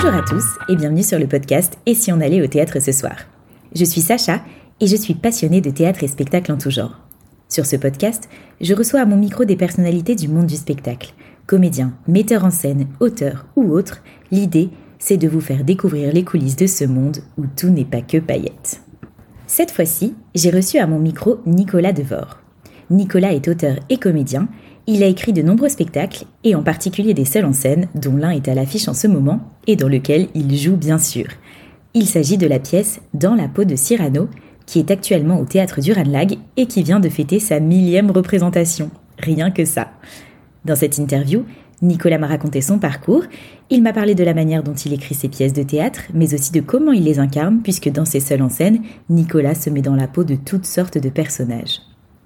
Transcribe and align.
Bonjour 0.00 0.14
à 0.14 0.22
tous 0.22 0.44
et 0.68 0.76
bienvenue 0.76 1.02
sur 1.02 1.18
le 1.18 1.26
podcast 1.26 1.76
Et 1.84 1.92
si 1.92 2.12
on 2.12 2.20
allait 2.20 2.40
au 2.40 2.46
théâtre 2.46 2.80
ce 2.80 2.92
soir 2.92 3.16
Je 3.74 3.84
suis 3.84 4.00
Sacha 4.00 4.42
et 4.80 4.86
je 4.86 4.94
suis 4.94 5.14
passionnée 5.14 5.60
de 5.60 5.70
théâtre 5.70 6.04
et 6.04 6.06
spectacle 6.06 6.52
en 6.52 6.56
tout 6.56 6.70
genre. 6.70 7.00
Sur 7.48 7.66
ce 7.66 7.74
podcast, 7.74 8.28
je 8.60 8.74
reçois 8.74 9.00
à 9.00 9.06
mon 9.06 9.16
micro 9.16 9.44
des 9.44 9.56
personnalités 9.56 10.14
du 10.14 10.28
monde 10.28 10.46
du 10.46 10.54
spectacle. 10.54 11.14
Comédiens, 11.48 11.94
metteurs 12.06 12.44
en 12.44 12.52
scène, 12.52 12.86
auteurs 13.00 13.46
ou 13.56 13.72
autres, 13.72 14.00
l'idée, 14.30 14.70
c'est 15.00 15.16
de 15.16 15.26
vous 15.26 15.40
faire 15.40 15.64
découvrir 15.64 16.12
les 16.12 16.22
coulisses 16.22 16.54
de 16.54 16.68
ce 16.68 16.84
monde 16.84 17.18
où 17.36 17.46
tout 17.56 17.70
n'est 17.70 17.84
pas 17.84 18.00
que 18.00 18.18
paillettes. 18.18 18.82
Cette 19.48 19.72
fois-ci, 19.72 20.14
j'ai 20.32 20.50
reçu 20.50 20.78
à 20.78 20.86
mon 20.86 21.00
micro 21.00 21.40
Nicolas 21.44 21.92
Devore. 21.92 22.38
Nicolas 22.90 23.34
est 23.34 23.48
auteur 23.48 23.78
et 23.88 23.98
comédien. 23.98 24.46
Il 24.90 25.02
a 25.02 25.06
écrit 25.06 25.34
de 25.34 25.42
nombreux 25.42 25.68
spectacles, 25.68 26.24
et 26.44 26.54
en 26.54 26.62
particulier 26.62 27.12
des 27.12 27.26
seuls 27.26 27.44
en 27.44 27.52
scène, 27.52 27.88
dont 27.94 28.16
l'un 28.16 28.30
est 28.30 28.48
à 28.48 28.54
l'affiche 28.54 28.88
en 28.88 28.94
ce 28.94 29.06
moment, 29.06 29.40
et 29.66 29.76
dans 29.76 29.86
lequel 29.86 30.28
il 30.34 30.56
joue 30.56 30.76
bien 30.76 30.96
sûr. 30.96 31.26
Il 31.92 32.06
s'agit 32.06 32.38
de 32.38 32.46
la 32.46 32.58
pièce 32.58 32.98
Dans 33.12 33.34
la 33.34 33.48
peau 33.48 33.64
de 33.64 33.76
Cyrano, 33.76 34.30
qui 34.64 34.78
est 34.78 34.90
actuellement 34.90 35.40
au 35.40 35.44
théâtre 35.44 35.82
du 35.82 35.92
Ranlag 35.92 36.38
et 36.56 36.64
qui 36.64 36.82
vient 36.82 37.00
de 37.00 37.10
fêter 37.10 37.38
sa 37.38 37.60
millième 37.60 38.10
représentation. 38.10 38.90
Rien 39.18 39.50
que 39.50 39.66
ça. 39.66 39.90
Dans 40.64 40.74
cette 40.74 40.96
interview, 40.96 41.44
Nicolas 41.82 42.16
m'a 42.16 42.26
raconté 42.26 42.62
son 42.62 42.78
parcours, 42.78 43.24
il 43.68 43.82
m'a 43.82 43.92
parlé 43.92 44.14
de 44.14 44.24
la 44.24 44.32
manière 44.32 44.62
dont 44.62 44.74
il 44.74 44.94
écrit 44.94 45.14
ses 45.14 45.28
pièces 45.28 45.52
de 45.52 45.64
théâtre, 45.64 46.00
mais 46.14 46.32
aussi 46.32 46.50
de 46.50 46.60
comment 46.62 46.92
il 46.92 47.04
les 47.04 47.18
incarne, 47.18 47.60
puisque 47.62 47.90
dans 47.90 48.06
ses 48.06 48.20
seuls 48.20 48.40
en 48.40 48.48
scène, 48.48 48.80
Nicolas 49.10 49.54
se 49.54 49.68
met 49.68 49.82
dans 49.82 49.94
la 49.94 50.08
peau 50.08 50.24
de 50.24 50.36
toutes 50.36 50.66
sortes 50.66 50.96
de 50.96 51.10
personnages. 51.10 51.80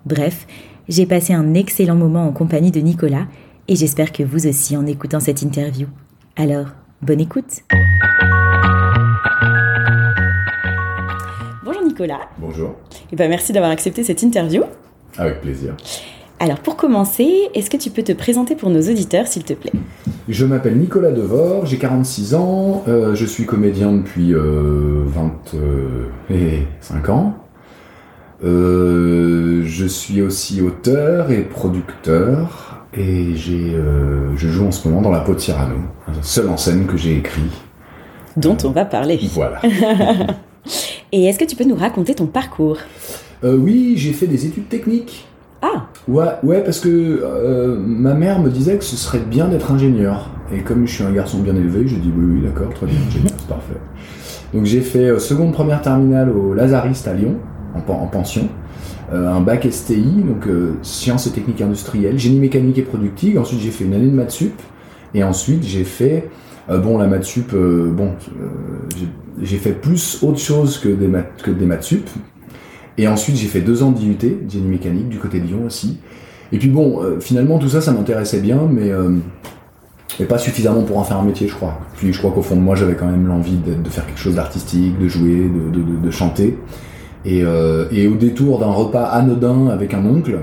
Bref, 0.07 0.47
j'ai 0.89 1.07
passé 1.07 1.33
un 1.33 1.55
excellent 1.55 1.95
moment 1.95 2.27
en 2.27 2.33
compagnie 2.33 2.71
de 2.71 2.81
Nicolas, 2.81 3.27
et 3.69 3.77
j'espère 3.77 4.13
que 4.13 4.23
vous 4.23 4.47
aussi 4.47 4.77
en 4.77 4.87
écoutant 4.87 5.21
cette 5.21 5.43
interview. 5.43 5.87
Alors, 6.37 6.67
bonne 7.01 7.21
écoute 7.21 7.63
Bonjour 11.65 11.85
Nicolas. 11.85 12.21
Bonjour. 12.39 12.75
Et 13.13 13.17
ben 13.17 13.29
merci 13.29 13.53
d'avoir 13.53 13.71
accepté 13.71 14.03
cette 14.03 14.23
interview. 14.23 14.63
Avec 15.17 15.41
plaisir. 15.41 15.77
Alors 16.41 16.59
pour 16.59 16.77
commencer, 16.77 17.49
est-ce 17.55 17.71
que 17.71 17.77
tu 17.77 17.91
peux 17.91 18.03
te 18.03 18.11
présenter 18.13 18.57
pour 18.57 18.69
nos 18.71 18.81
auditeurs 18.81 19.29
s'il 19.29 19.45
te 19.45 19.53
plaît? 19.53 19.71
Je 20.29 20.45
m'appelle 20.45 20.77
Nicolas 20.77 21.13
Devore, 21.13 21.67
j'ai 21.67 21.79
46 21.79 22.35
ans, 22.35 22.83
euh, 22.89 23.15
je 23.15 23.25
suis 23.27 23.47
comédien 23.47 23.93
depuis 23.93 24.35
euh, 24.35 25.05
25 26.29 27.09
ans. 27.11 27.42
Euh, 28.45 29.63
je 29.65 29.87
suis 29.87 30.21
aussi 30.21 30.61
auteur 30.63 31.31
et 31.31 31.43
producteur 31.43 32.85
et 32.93 33.37
j'ai, 33.37 33.73
euh, 33.75 34.37
je 34.37 34.49
joue 34.49 34.67
en 34.67 34.73
ce 34.73 34.89
moment 34.89 35.01
dans 35.01 35.13
La 35.13 35.21
peau 35.21 35.35
de 35.35 35.39
Cyrano, 35.39 35.77
un 36.09 36.23
seul 36.23 36.49
en 36.49 36.57
scène 36.57 36.87
que 36.87 36.97
j'ai 36.97 37.17
écrit. 37.17 37.43
Dont 38.37 38.57
on 38.65 38.71
va 38.71 38.85
parler. 38.85 39.21
Voilà. 39.33 39.61
Et 41.13 41.27
est-ce 41.27 41.39
que 41.39 41.45
tu 41.45 41.55
peux 41.55 41.65
nous 41.65 41.75
raconter 41.77 42.15
ton 42.15 42.27
parcours? 42.27 42.79
Euh, 43.45 43.57
oui, 43.57 43.95
j'ai 43.97 44.13
fait 44.13 44.27
des 44.27 44.47
études 44.47 44.69
techniques. 44.69 45.27
Ah, 45.61 45.87
Ouais, 46.09 46.25
ouais, 46.43 46.65
parce 46.65 46.81
que 46.81 47.77
ma 47.87 48.15
mère 48.15 48.41
me 48.41 48.51
disait 48.51 48.77
que 48.77 48.83
ce 48.83 48.97
serait 48.97 49.21
bien 49.21 49.47
d'être 49.47 49.71
ingénieur. 49.71 50.31
Et 50.53 50.59
comme 50.61 50.87
je 50.87 50.95
suis 50.95 51.05
un 51.05 51.13
garçon 51.13 51.39
bien 51.39 51.55
élevé, 51.55 51.87
j'ai 51.87 51.97
dit 51.97 52.11
oui, 52.17 52.25
oui, 52.35 52.41
d'accord, 52.43 52.75
très 52.75 52.87
bien, 52.87 52.97
ingénieur, 53.07 53.31
c'est 53.39 53.47
parfait. 53.47 53.77
Donc 54.53 54.65
j'ai 54.65 54.81
fait 54.81 55.17
seconde 55.21 55.53
première 55.53 55.81
terminale 55.81 56.31
au 56.31 56.55
Lazariste 56.55 57.07
à 57.07 57.15
Lyon, 57.15 57.37
en, 57.75 57.81
pen- 57.81 57.97
en 57.97 58.07
pension. 58.07 58.49
Euh, 59.13 59.29
un 59.29 59.41
bac 59.41 59.67
STI, 59.71 60.03
donc 60.27 60.47
euh, 60.47 60.75
sciences 60.83 61.27
et 61.27 61.31
techniques 61.31 61.61
industrielles, 61.61 62.19
génie 62.19 62.39
mécanique 62.41 62.79
et 62.79 62.83
productive. 62.83 63.39
Ensuite 63.39 63.61
j'ai 63.61 63.71
fait 63.71 63.85
une 63.85 63.95
année 63.95 64.07
de 64.09 64.15
maths 64.15 64.31
sup. 64.31 64.55
Et 65.15 65.23
ensuite 65.23 65.63
j'ai 65.65 65.85
fait, 65.85 66.29
euh, 66.71 66.79
bon, 66.79 66.97
la 66.99 67.07
maths 67.07 67.25
sup, 67.25 67.53
bon, 67.55 68.13
j'ai- 69.43 69.57
fait 69.59 69.73
plus 69.73 70.23
autre 70.23 70.39
chose 70.39 70.79
que 70.79 70.89
des 70.89 71.09
maths, 71.09 71.43
que 71.43 71.51
des 71.51 71.67
maths 71.67 71.83
sup. 71.85 72.09
Et 72.99 73.09
ensuite, 73.09 73.37
j'ai 73.37 73.47
fait 73.47 73.63
deux 73.63 73.83
ans 73.83 73.91
d'IUT, 73.91 74.19
génie 74.49 74.69
mécanique, 74.69 75.09
du 75.09 75.19
côté 75.19 75.41
de 75.41 75.47
Lyon 75.47 75.65
aussi. 75.67 75.99
Et 76.53 76.59
puis 76.59 76.69
bon, 76.69 77.01
finalement, 77.21 77.59
tout 77.59 77.71
ça, 77.71 77.81
ça 77.81 77.91
m'intéressait 77.91 78.41
bien, 78.41 78.69
mais, 78.71 78.91
mais 80.21 80.27
pas 80.27 80.37
suffisamment 80.37 80.83
pour 80.83 80.99
en 80.99 81.05
faire 81.05 81.17
un 81.17 81.25
métier, 81.25 81.49
je 81.49 81.55
crois. 81.55 81.79
Puis 81.97 82.13
je 82.13 82.19
crois 82.19 82.31
qu'au 82.33 82.43
fond 82.43 82.55
de 82.55 82.61
moi, 82.61 82.75
j'avais 82.77 82.95
quand 82.95 83.07
même 83.11 83.27
l'envie 83.27 83.57
de, 83.57 83.89
faire 83.89 84.05
quelque 84.07 84.21
chose 84.21 84.35
d'artistique, 84.35 84.99
de 84.99 85.09
jouer, 85.09 85.51
de 86.03 86.11
chanter. 86.11 86.59
Et, 87.25 87.43
euh, 87.45 87.87
et 87.93 88.09
au 88.09 88.15
détour 88.15 88.59
d'un 88.59 88.71
repas 88.71 89.05
anodin 89.05 89.69
avec 89.69 89.95
un 89.95 90.05
oncle, 90.05 90.41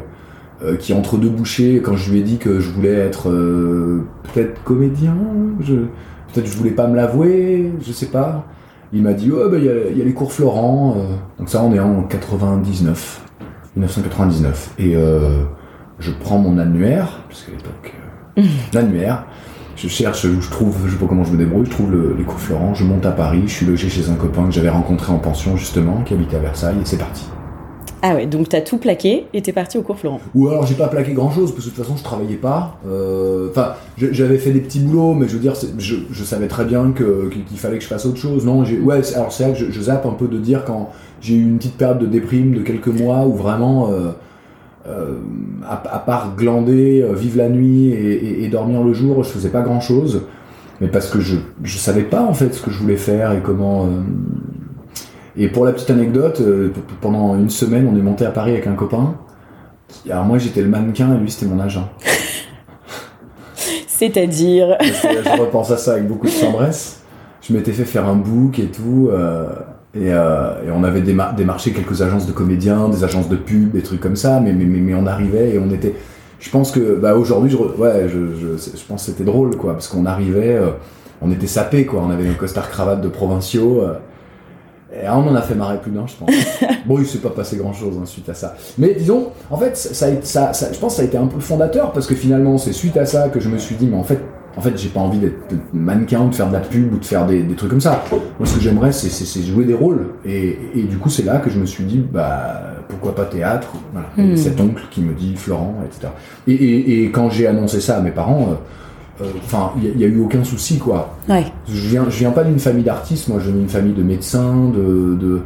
euh, 0.64 0.76
qui 0.76 0.94
entre 0.94 1.18
deux 1.18 1.30
bouchées, 1.30 1.82
quand 1.84 1.96
je 1.96 2.12
lui 2.12 2.20
ai 2.20 2.24
dit 2.24 2.38
que 2.38 2.60
je 2.60 2.70
voulais 2.70 2.94
être 2.94 3.30
euh, 3.30 4.04
peut-être 4.34 4.64
comédien, 4.64 5.16
je, 5.62 5.74
peut-être 5.76 6.48
je 6.48 6.58
voulais 6.58 6.72
pas 6.72 6.88
me 6.88 6.96
l'avouer, 6.96 7.72
je 7.82 7.92
sais 7.92 8.08
pas. 8.08 8.46
Il 8.92 9.04
m'a 9.04 9.14
dit, 9.14 9.30
oh, 9.32 9.50
bah, 9.50 9.58
il 9.58 9.66
y, 9.66 9.70
a- 9.70 9.90
il 9.92 9.98
y 9.98 10.02
a 10.02 10.06
les 10.06 10.14
cours 10.14 10.32
Florent. 10.34 10.96
euh. 10.98 11.16
Donc 11.38 11.50
ça, 11.50 11.62
on 11.64 11.74
est 11.74 11.80
en 11.80 12.02
99, 12.04 13.22
1999. 13.76 14.74
Et 14.80 14.96
euh, 14.96 15.44
je 16.00 16.12
prends 16.12 16.40
mon 16.40 16.58
annuaire, 16.58 17.22
parce 17.28 17.44
qu'à 17.44 17.52
l'époque, 17.52 17.94
l'annuaire, 18.74 19.26
je 19.82 19.88
cherche, 19.88 20.28
je 20.28 20.50
trouve, 20.52 20.76
je 20.86 20.92
sais 20.92 20.98
pas 20.98 21.06
comment 21.08 21.24
je 21.24 21.32
me 21.32 21.38
débrouille, 21.38 21.66
je 21.66 21.72
trouve 21.72 21.92
le- 21.92 22.16
les 22.18 22.24
cours 22.24 22.40
Florent, 22.40 22.74
je 22.74 22.84
monte 22.84 23.06
à 23.06 23.12
Paris, 23.12 23.44
je 23.48 23.52
suis 23.54 23.66
logé 23.66 23.90
chez 23.90 24.10
un 24.10 24.16
copain 24.16 24.46
que 24.46 24.52
j'avais 24.52 24.70
rencontré 24.70 25.12
en 25.14 25.18
pension 25.20 25.56
justement, 25.58 26.02
qui 26.06 26.14
habitait 26.14 26.36
à 26.36 26.40
Versailles, 26.40 26.76
et 26.82 26.86
c'est 26.86 26.98
parti. 26.98 27.26
ah 28.02 28.16
ouais, 28.16 28.26
donc 28.28 28.48
t'as 28.50 28.62
tout 28.62 28.78
plaqué 28.78 29.28
et 29.34 29.42
t'es 29.42 29.52
parti 29.52 29.78
au 29.78 29.82
cours 29.82 29.98
Florent. 29.98 30.22
Ou 30.36 30.48
alors 30.48 30.66
j'ai 30.66 30.76
pas 30.76 30.88
plaqué 30.88 31.12
grand 31.14 31.32
chose 31.32 31.52
parce 31.54 31.66
que 31.66 31.70
de 31.72 31.76
toute 31.76 31.84
façon 31.84 31.98
je 31.98 32.04
travaillais 32.04 32.36
pas. 32.38 32.78
Euh, 32.88 33.48
Enfin, 33.52 33.74
j'avais 33.98 34.38
fait 34.38 34.52
des 34.52 34.60
petits 34.62 34.80
boulots, 34.80 35.14
mais 35.16 35.28
je 35.28 35.34
veux 35.34 35.40
dire, 35.40 35.54
je, 35.78 35.96
je 36.12 36.24
savais 36.24 36.48
très 36.48 36.64
bien 36.66 36.92
que 36.92 37.30
qu'il 37.48 37.58
fallait 37.58 37.78
que 37.78 37.84
je 37.84 37.90
fasse 37.90 38.06
autre 38.06 38.18
chose. 38.20 38.46
Non, 38.46 38.64
j'ai 38.64 38.80
ouais. 38.80 39.02
Alors 39.16 39.32
c'est 39.32 39.44
là 39.44 39.52
que 39.52 39.58
je, 39.58 39.72
je 39.72 39.82
zappe 39.82 40.06
un 40.06 40.12
peu 40.14 40.28
de 40.28 40.38
dire 40.38 40.64
quand 40.66 40.92
j'ai 41.20 41.36
eu 41.36 41.42
une 41.42 41.58
petite 41.58 41.76
période 41.78 42.00
de 42.00 42.06
déprime 42.06 42.54
de 42.54 42.62
quelques 42.62 42.88
mois 42.88 43.26
où 43.26 43.34
vraiment, 43.34 43.90
euh, 43.92 44.12
euh, 44.88 45.16
à, 45.68 45.74
à 45.96 46.00
part 46.00 46.36
glander, 46.36 47.02
euh, 47.04 47.14
vivre 47.14 47.38
la 47.38 47.50
nuit 47.50 47.90
et, 47.90 48.12
et- 48.14 48.44
et 48.44 48.48
dormir 48.48 48.82
le 48.84 48.94
jour, 48.94 49.24
je 49.24 49.30
faisais 49.30 49.50
pas 49.50 49.62
grand 49.62 49.82
chose. 49.82 50.24
Mais 50.82 50.88
parce 50.88 51.10
que 51.10 51.20
je 51.20 51.36
je 51.64 51.78
savais 51.78 52.04
pas 52.04 52.22
en 52.22 52.34
fait 52.34 52.54
ce 52.54 52.62
que 52.62 52.72
je 52.72 52.80
voulais 52.80 52.96
faire 52.98 53.34
et 53.34 53.42
comment. 53.42 53.86
euh, 53.86 53.90
et 55.38 55.48
pour 55.50 55.66
la 55.66 55.74
petite 55.74 55.90
anecdote, 55.90 56.42
pendant 57.02 57.36
une 57.38 57.50
semaine, 57.50 57.88
on 57.92 57.98
est 57.98 58.02
monté 58.02 58.26
à 58.26 58.32
Paris 58.32 58.52
avec 58.52 58.68
un 58.68 58.74
copain. 58.76 59.16
qui- 59.90 60.12
Alors 60.12 60.24
moi 60.26 60.38
j'étais 60.38 60.62
le 60.62 60.70
mannequin 60.70 61.14
et 61.16 61.18
lui 61.18 61.30
c'était 61.32 61.48
mon 61.54 61.60
agent. 61.60 61.90
C'est-à-dire. 63.88 64.78
Je 64.82 65.42
repense 65.42 65.72
à 65.72 65.78
ça 65.78 65.94
avec 65.94 66.08
beaucoup 66.08 66.28
de 66.28 66.32
tendresse. 66.32 67.02
Je 67.42 67.54
m'étais 67.54 67.72
fait 67.74 67.86
faire 67.86 68.08
un 68.08 68.16
book 68.16 68.60
et 68.60 68.68
tout. 68.68 69.10
euh, 69.12 69.48
et, 69.96 70.14
euh, 70.14 70.68
et 70.68 70.72
on 70.72 70.84
avait 70.84 71.02
déma- 71.02 71.34
démarché 71.36 71.72
quelques 71.72 72.02
agences 72.02 72.28
de 72.28 72.32
comédiens, 72.32 72.90
des 72.90 73.04
agences 73.04 73.28
de 73.30 73.36
pub, 73.36 73.72
des 73.72 73.82
trucs 73.82 74.00
comme 74.02 74.16
ça. 74.16 74.40
Mais, 74.40 74.54
mais, 74.54 74.66
mais, 74.66 74.80
mais 74.80 74.94
on 74.96 75.06
arrivait 75.08 75.52
et 75.56 75.60
on 75.60 75.72
était. 75.72 75.96
Je 76.40 76.50
pense 76.52 76.72
que 76.72 76.96
bah, 76.96 77.16
aujourd'hui, 77.16 77.50
je, 77.50 77.58
ouais, 77.58 78.08
je, 78.08 78.36
je, 78.36 78.58
je 78.78 78.86
pense 78.88 79.06
que 79.06 79.12
c'était 79.12 79.24
drôle 79.26 79.56
quoi, 79.58 79.74
parce 79.74 79.88
qu'on 79.88 80.06
arrivait, 80.06 80.56
euh, 80.56 80.70
on 81.22 81.32
était 81.32 81.48
sapés 81.48 81.86
quoi. 81.86 82.02
On 82.06 82.12
avait 82.12 82.24
nos 82.24 82.36
costards 82.36 82.70
cravates 82.70 83.02
de 83.02 83.10
provinciaux. 83.10 83.82
euh, 83.82 83.94
et 84.92 85.08
on 85.08 85.28
en 85.28 85.36
a 85.36 85.42
fait 85.44 85.54
marrer 85.54 85.78
plus 85.80 85.92
d'un, 85.92 86.08
je 86.08 86.16
pense. 86.16 86.30
bon, 86.88 86.98
il 87.00 87.06
s'est 87.06 87.20
pas 87.20 87.30
passé 87.30 87.58
grand 87.58 87.74
chose 87.74 87.96
suite 88.06 88.28
à 88.30 88.34
ça. 88.34 88.56
Mais 88.80 88.96
disons, 88.96 89.28
en 89.52 89.58
fait, 89.58 89.78
ça, 89.78 90.08
ça- 90.24 90.52
je 90.74 90.80
pense 90.80 90.94
que 90.94 90.98
ça 90.98 91.02
a 91.04 91.06
été 91.06 91.18
un 91.18 91.28
peu 91.28 91.40
fondateur 91.40 91.92
parce 91.92 92.08
que 92.08 92.16
finalement, 92.16 92.58
c'est 92.58 92.74
suite 92.74 92.98
à 92.98 93.06
ça 93.06 93.30
que 93.30 93.40
je 93.40 93.50
me 93.50 93.58
suis 93.60 93.76
dit, 93.76 93.86
mais 93.88 93.98
en 93.98 94.04
fait, 94.04 94.20
en 94.58 94.62
fait, 94.62 94.78
j'ai 94.78 94.90
pas 94.90 95.00
envie 95.00 95.20
d'être 95.20 95.54
mannequin 95.74 96.22
ou 96.22 96.30
de 96.30 96.36
faire 96.36 96.48
de 96.50 96.54
la 96.54 96.60
pub 96.60 96.94
ou 96.94 96.98
de 96.98 97.06
faire 97.06 97.26
des, 97.26 97.44
des 97.44 97.54
trucs 97.56 97.70
comme 97.70 97.82
ça. 97.82 98.04
Moi, 98.12 98.20
ce 98.46 98.56
que 98.56 98.62
j'aimerais, 98.62 98.92
c'est, 98.92 99.42
jouer 99.44 99.66
des 99.66 99.74
rôles. 99.74 100.08
Et, 100.26 100.58
et 100.76 100.84
du 100.84 100.98
coup, 100.98 101.10
c'est 101.10 101.24
là 101.24 101.38
que 101.38 101.50
je 101.50 101.60
me 101.60 101.66
suis 101.66 101.84
dit, 101.86 102.04
bah, 102.12 102.62
pourquoi 102.90 103.16
pas 103.16 103.26
théâtre 103.26 103.70
voilà. 103.94 104.08
Et 104.18 104.34
Hmm. 104.34 104.38
cet 104.38 104.60
oncle 104.60 104.84
qui 104.92 105.02
me 105.02 105.14
dit 105.14 105.36
Florent, 105.36 105.76
etc. 105.86 106.12
Et, 106.48 106.54
et, 106.54 107.04
et 107.04 107.12
quand 107.12 107.30
j'ai 107.30 107.48
annoncé 107.48 107.80
ça 107.80 107.98
à 107.98 108.02
mes 108.02 108.12
parents, 108.12 108.50
euh, 109.22 109.24
euh, 109.24 109.30
enfin, 109.44 109.72
il 109.82 109.96
n'y 109.98 110.04
a, 110.04 110.08
eu 110.08 110.20
aucun 110.20 110.44
souci, 110.44 110.78
quoi. 110.80 111.16
Ouais. 111.30 111.46
Je 111.68 111.88
viens, 111.90 112.06
je 112.10 112.18
viens 112.20 112.32
pas 112.32 112.44
d'une 112.44 112.60
famille 112.60 112.84
d'artistes, 112.86 113.28
moi 113.28 113.38
je 113.40 113.46
viens 113.50 113.60
d'une 113.60 113.70
famille 113.70 113.94
de 113.94 114.04
médecins, 114.04 114.70
de, 114.74 115.16
de 115.16 115.42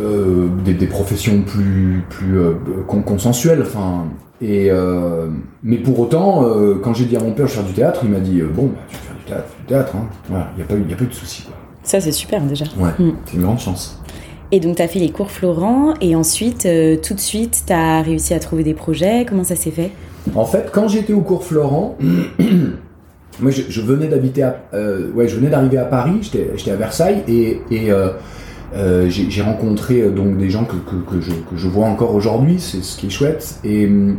euh, 0.00 0.48
des, 0.64 0.74
des 0.74 0.86
professions 0.86 1.42
plus 1.42 2.02
plus 2.10 2.38
euh, 2.38 2.52
con- 2.86 3.02
consensuelles. 3.02 3.62
Enfin, 3.62 4.04
et 4.40 4.70
euh, 4.70 5.26
mais 5.62 5.76
pour 5.78 5.98
autant, 6.00 6.44
euh, 6.44 6.76
quand 6.82 6.94
j'ai 6.94 7.04
dit 7.06 7.16
à 7.16 7.20
mon 7.20 7.32
père 7.32 7.46
je 7.46 7.52
vais 7.52 7.58
faire 7.58 7.66
du 7.66 7.72
théâtre, 7.74 8.00
il 8.04 8.10
m'a 8.10 8.20
dit 8.20 8.40
euh, 8.40 8.48
bon, 8.52 8.66
bah, 8.66 8.78
tu 8.88 8.96
fais 8.96 9.14
du 9.18 9.24
théâtre, 9.24 9.48
du 9.58 9.64
théâtre. 9.66 9.92
Hein. 9.96 10.06
Voilà, 10.28 10.50
il 10.56 10.60
y 10.60 10.62
a 10.62 10.66
pas 10.66 10.74
eu, 10.74 10.84
y 10.88 10.92
a 10.92 10.96
pas 10.96 11.04
eu 11.04 11.08
de 11.08 11.12
souci 11.14 11.42
quoi. 11.42 11.54
Ça, 11.82 12.00
c'est 12.00 12.12
super 12.12 12.42
déjà. 12.42 12.66
Ouais, 12.78 12.90
Mm. 12.98 13.12
c'est 13.24 13.36
une 13.36 13.42
grande 13.42 13.58
chance. 13.60 14.00
Et 14.52 14.60
donc, 14.60 14.76
t'as 14.76 14.88
fait 14.88 14.98
les 14.98 15.10
cours 15.10 15.30
Florent 15.30 15.94
et 16.00 16.14
ensuite, 16.16 16.66
tout 17.02 17.14
de 17.14 17.20
suite, 17.20 17.64
t'as 17.66 18.00
réussi 18.02 18.32
à 18.34 18.38
trouver 18.40 18.62
des 18.62 18.72
projets. 18.74 19.26
Comment 19.28 19.44
ça 19.44 19.56
s'est 19.56 19.70
fait? 19.70 19.90
En 20.34 20.44
fait, 20.44 20.70
quand 20.72 20.88
j'étais 20.88 21.12
au 21.12 21.20
cours 21.20 21.44
Florent, 21.44 21.96
moi 23.40 23.50
je, 23.50 23.62
je 23.68 23.80
venais 23.80 24.08
d'habiter 24.08 24.42
à, 24.42 24.56
ouais, 25.14 25.28
je 25.28 25.36
venais 25.36 25.50
d'arriver 25.50 25.78
à 25.78 25.84
Paris, 25.84 26.18
j'étais 26.22 26.50
j'étais 26.56 26.70
à 26.72 26.76
Versailles 26.76 27.22
et, 27.28 27.60
et 27.70 27.90
euh, 28.74 29.08
j'ai 29.08 29.42
rencontré 29.42 30.02
euh, 30.02 30.10
donc 30.10 30.36
des 30.36 30.50
gens 30.50 30.64
que, 30.64 30.76
que, 30.76 30.96
que 30.96 31.20
je, 31.20 31.30
que 31.30 31.56
je 31.56 31.68
vois 31.68 31.86
encore 31.86 32.14
aujourd'hui, 32.14 32.58
c'est 32.60 32.82
ce 32.82 32.98
qui 32.98 33.06
est 33.06 33.10
chouette. 33.10 33.56
Et 33.64 33.86
hum, 33.86 34.18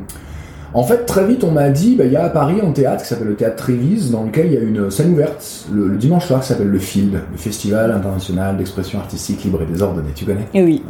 En 0.73 0.83
fait, 0.83 1.05
très 1.05 1.25
vite, 1.25 1.43
on 1.43 1.51
m'a 1.51 1.69
dit, 1.69 1.95
bah, 1.95 2.05
il 2.05 2.11
y 2.11 2.15
a 2.15 2.23
à 2.23 2.29
Paris 2.29 2.59
un 2.63 2.71
théâtre 2.71 3.03
qui 3.03 3.09
s'appelle 3.09 3.27
le 3.27 3.35
Théâtre 3.35 3.55
Trévise, 3.57 4.11
dans 4.11 4.23
lequel 4.23 4.47
il 4.47 4.53
y 4.53 4.57
a 4.57 4.61
une 4.61 4.91
scène 4.91 5.13
ouverte 5.13 5.67
le, 5.71 5.87
le 5.87 5.97
dimanche 5.97 6.25
soir 6.27 6.41
qui 6.41 6.47
s'appelle 6.47 6.69
le 6.69 6.79
FILD, 6.79 7.13
le 7.31 7.37
Festival 7.37 7.91
international 7.91 8.57
d'expression 8.57 8.99
artistique 8.99 9.43
libre 9.43 9.61
et 9.63 9.65
désordonnée. 9.65 10.11
Tu 10.15 10.25
connais? 10.25 10.47
Oui. 10.53 10.83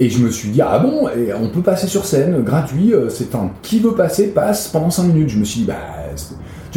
Et 0.00 0.10
je 0.10 0.18
me 0.18 0.30
suis 0.30 0.48
dit, 0.48 0.60
ah 0.62 0.78
bon, 0.80 1.08
et 1.08 1.32
on 1.34 1.48
peut 1.48 1.60
passer 1.60 1.86
sur 1.86 2.04
scène, 2.06 2.42
gratuit, 2.42 2.92
euh, 2.92 3.08
c'est 3.08 3.34
un 3.36 3.50
qui 3.62 3.78
veut 3.78 3.94
passer, 3.94 4.28
passe 4.28 4.68
pendant 4.68 4.90
5 4.90 5.04
minutes. 5.04 5.28
Je 5.28 5.38
me 5.38 5.44
suis 5.44 5.60
dit, 5.60 5.66
bah, 5.66 5.76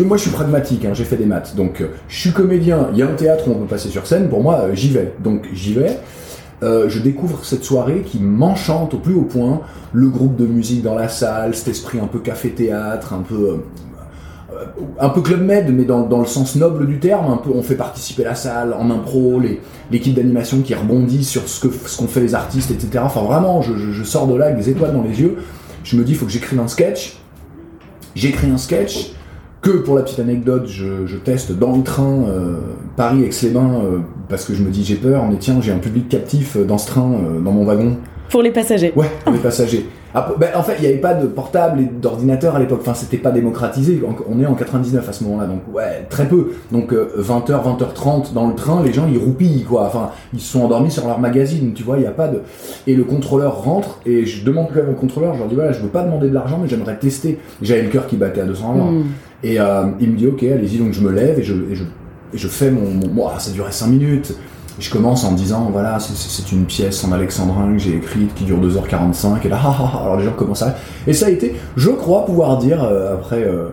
moi 0.03 0.17
je 0.17 0.23
suis 0.23 0.31
pragmatique, 0.31 0.85
hein, 0.85 0.91
j'ai 0.93 1.03
fait 1.05 1.15
des 1.17 1.25
maths, 1.25 1.55
donc 1.55 1.81
euh, 1.81 1.87
je 2.07 2.19
suis 2.19 2.31
comédien, 2.31 2.89
il 2.93 2.99
y 2.99 3.01
a 3.03 3.07
un 3.07 3.13
théâtre 3.13 3.47
où 3.47 3.51
on 3.51 3.55
peut 3.55 3.65
passer 3.65 3.89
sur 3.89 4.05
scène, 4.07 4.27
pour 4.29 4.41
moi, 4.43 4.61
euh, 4.63 4.75
j'y 4.75 4.89
vais. 4.89 5.13
Donc 5.23 5.47
j'y 5.53 5.73
vais. 5.73 5.97
Euh, 6.63 6.87
je 6.89 6.99
découvre 6.99 7.43
cette 7.43 7.63
soirée 7.63 8.01
qui 8.05 8.19
m'enchante 8.19 8.93
au 8.93 8.97
plus 8.97 9.13
haut 9.13 9.23
point, 9.23 9.61
le 9.93 10.07
groupe 10.09 10.35
de 10.37 10.45
musique 10.45 10.81
dans 10.83 10.95
la 10.95 11.09
salle, 11.09 11.53
cet 11.55 11.67
esprit 11.67 11.99
un 11.99 12.07
peu 12.07 12.19
café-théâtre, 12.19 13.13
un 13.13 13.21
peu... 13.21 13.35
euh, 13.35 13.57
un 14.99 15.09
peu 15.09 15.21
Club 15.21 15.41
Med, 15.41 15.73
mais 15.73 15.83
dans, 15.83 16.01
dans 16.03 16.19
le 16.19 16.25
sens 16.25 16.55
noble 16.55 16.87
du 16.87 16.99
terme, 16.99 17.31
un 17.31 17.37
peu, 17.37 17.49
on 17.53 17.61
fait 17.61 17.75
participer 17.75 18.23
la 18.23 18.35
salle 18.35 18.73
en 18.73 18.89
impro, 18.89 19.41
l'équipe 19.91 20.13
d'animation 20.13 20.61
qui 20.61 20.73
rebondit 20.73 21.25
sur 21.25 21.47
ce 21.47 21.59
que 21.67 21.73
ce 21.85 21.97
qu'ont 21.97 22.07
fait 22.07 22.21
les 22.21 22.35
artistes, 22.35 22.71
etc. 22.71 23.03
Enfin 23.05 23.21
vraiment, 23.21 23.61
je, 23.61 23.75
je- 23.75 23.91
je 23.91 24.03
sors 24.03 24.27
de 24.27 24.35
là 24.35 24.45
avec 24.45 24.57
des 24.57 24.69
étoiles 24.69 24.93
dans 24.93 25.03
les 25.03 25.19
yeux. 25.19 25.37
Je 25.83 25.97
me 25.97 26.03
dis, 26.05 26.13
il 26.13 26.17
faut 26.17 26.25
que 26.25 26.31
j'écrive 26.31 26.59
un 26.61 26.67
sketch. 26.69 27.17
J'écris 28.15 28.49
un 28.49 28.57
sketch 28.57 29.11
que 29.65 29.71
pour 29.71 29.95
la 29.95 30.03
petite 30.03 30.19
anecdote, 30.19 30.67
je, 30.67 31.07
je 31.07 31.17
teste 31.17 31.51
dans 31.51 31.75
le 31.75 31.81
train 31.81 32.23
euh, 32.27 32.57
Paris-Aix-les-Bains 32.97 33.81
euh, 33.83 33.97
parce 34.29 34.45
que 34.45 34.53
je 34.53 34.61
me 34.61 34.69
dis 34.69 34.85
j'ai 34.85 34.95
peur, 34.95 35.25
mais 35.27 35.37
tiens, 35.37 35.57
j'ai 35.59 35.71
un 35.71 35.79
public 35.79 36.07
captif 36.07 36.55
euh, 36.55 36.65
dans 36.65 36.77
ce 36.77 36.85
train, 36.85 37.17
dans 37.43 37.51
mon 37.51 37.65
wagon. 37.65 37.97
Pour 38.29 38.43
les 38.43 38.51
passagers. 38.51 38.93
Ouais, 38.95 39.09
pour 39.23 39.33
les 39.33 39.39
passagers. 39.39 39.87
Ah, 40.13 40.29
ben, 40.39 40.49
en 40.55 40.61
fait, 40.61 40.75
il 40.77 40.81
n'y 40.81 40.87
avait 40.87 41.01
pas 41.01 41.15
de 41.15 41.25
portable 41.25 41.81
et 41.81 41.85
d'ordinateur 41.85 42.55
à 42.55 42.59
l'époque. 42.59 42.79
Enfin, 42.81 42.93
c'était 42.93 43.17
pas 43.17 43.31
démocratisé. 43.31 44.01
On 44.29 44.39
est 44.39 44.45
en 44.45 44.53
99 44.53 45.09
à 45.09 45.11
ce 45.11 45.23
moment-là, 45.25 45.45
donc 45.47 45.61
ouais, 45.73 46.05
très 46.09 46.25
peu. 46.25 46.51
Donc 46.71 46.93
20h, 46.93 47.51
20h30 47.51 48.33
dans 48.33 48.47
le 48.47 48.55
train, 48.55 48.81
les 48.81 48.93
gens 48.93 49.07
ils 49.11 49.17
roupillent 49.17 49.65
quoi. 49.65 49.83
Enfin, 49.87 50.11
ils 50.33 50.39
se 50.39 50.53
sont 50.53 50.61
endormis 50.61 50.89
sur 50.89 51.05
leur 51.05 51.19
magazine. 51.19 51.73
Tu 51.73 51.83
vois, 51.83 51.97
il 51.97 52.03
y 52.03 52.07
a 52.07 52.11
pas 52.11 52.29
de. 52.29 52.43
Et 52.87 52.95
le 52.95 53.03
contrôleur 53.03 53.61
rentre 53.61 53.99
et 54.05 54.25
je 54.25 54.45
demande 54.45 54.67
quand 54.69 54.81
même 54.81 54.91
au 54.91 54.97
contrôleur. 54.97 55.33
Je 55.33 55.39
leur 55.39 55.49
dis 55.49 55.55
voilà, 55.55 55.73
je 55.73 55.81
veux 55.81 55.89
pas 55.89 56.03
demander 56.03 56.29
de 56.29 56.33
l'argent, 56.33 56.59
mais 56.61 56.69
j'aimerais 56.69 56.95
tester. 56.95 57.37
J'avais 57.61 57.81
le 57.81 57.89
cœur 57.89 58.07
qui 58.07 58.15
battait 58.15 58.41
à 58.41 58.45
200 58.45 58.73
à. 58.73 58.93
Et 59.43 59.59
euh, 59.59 59.85
il 59.99 60.11
me 60.11 60.17
dit 60.17 60.27
ok, 60.27 60.43
allez-y. 60.43 60.77
Donc 60.79 60.93
je 60.93 61.01
me 61.01 61.11
lève 61.11 61.39
et 61.39 61.43
je, 61.43 61.53
et 61.53 61.75
je, 61.75 61.83
et 62.33 62.37
je 62.37 62.47
fais 62.47 62.71
mon. 62.71 62.81
mon 63.13 63.27
ah, 63.27 63.39
ça 63.39 63.51
durait 63.51 63.71
5 63.71 63.87
minutes. 63.87 64.33
Je 64.77 64.89
commence 64.89 65.23
en 65.23 65.31
me 65.31 65.37
disant 65.37 65.69
voilà, 65.71 65.99
c'est- 65.99 66.51
une 66.51 66.65
pièce 66.65 67.03
en 67.05 67.11
alexandrin 67.13 67.71
que 67.73 67.77
j'ai 67.79 67.95
écrite 67.95 68.33
qui 68.35 68.43
dure 68.43 68.59
2h45. 68.59 69.45
Et 69.45 69.49
là, 69.49 69.59
ah, 69.63 69.75
ah, 69.79 69.91
ah, 69.93 70.01
alors 70.03 70.17
les 70.17 70.25
gens 70.25 70.33
commencent 70.33 70.63
à. 70.63 70.75
Et 71.07 71.13
ça 71.13 71.27
a 71.27 71.29
été, 71.29 71.55
je 71.77 71.89
crois 71.89 72.25
pouvoir 72.25 72.57
dire 72.57 72.83
euh, 72.83 73.13
après, 73.13 73.43
euh, 73.43 73.69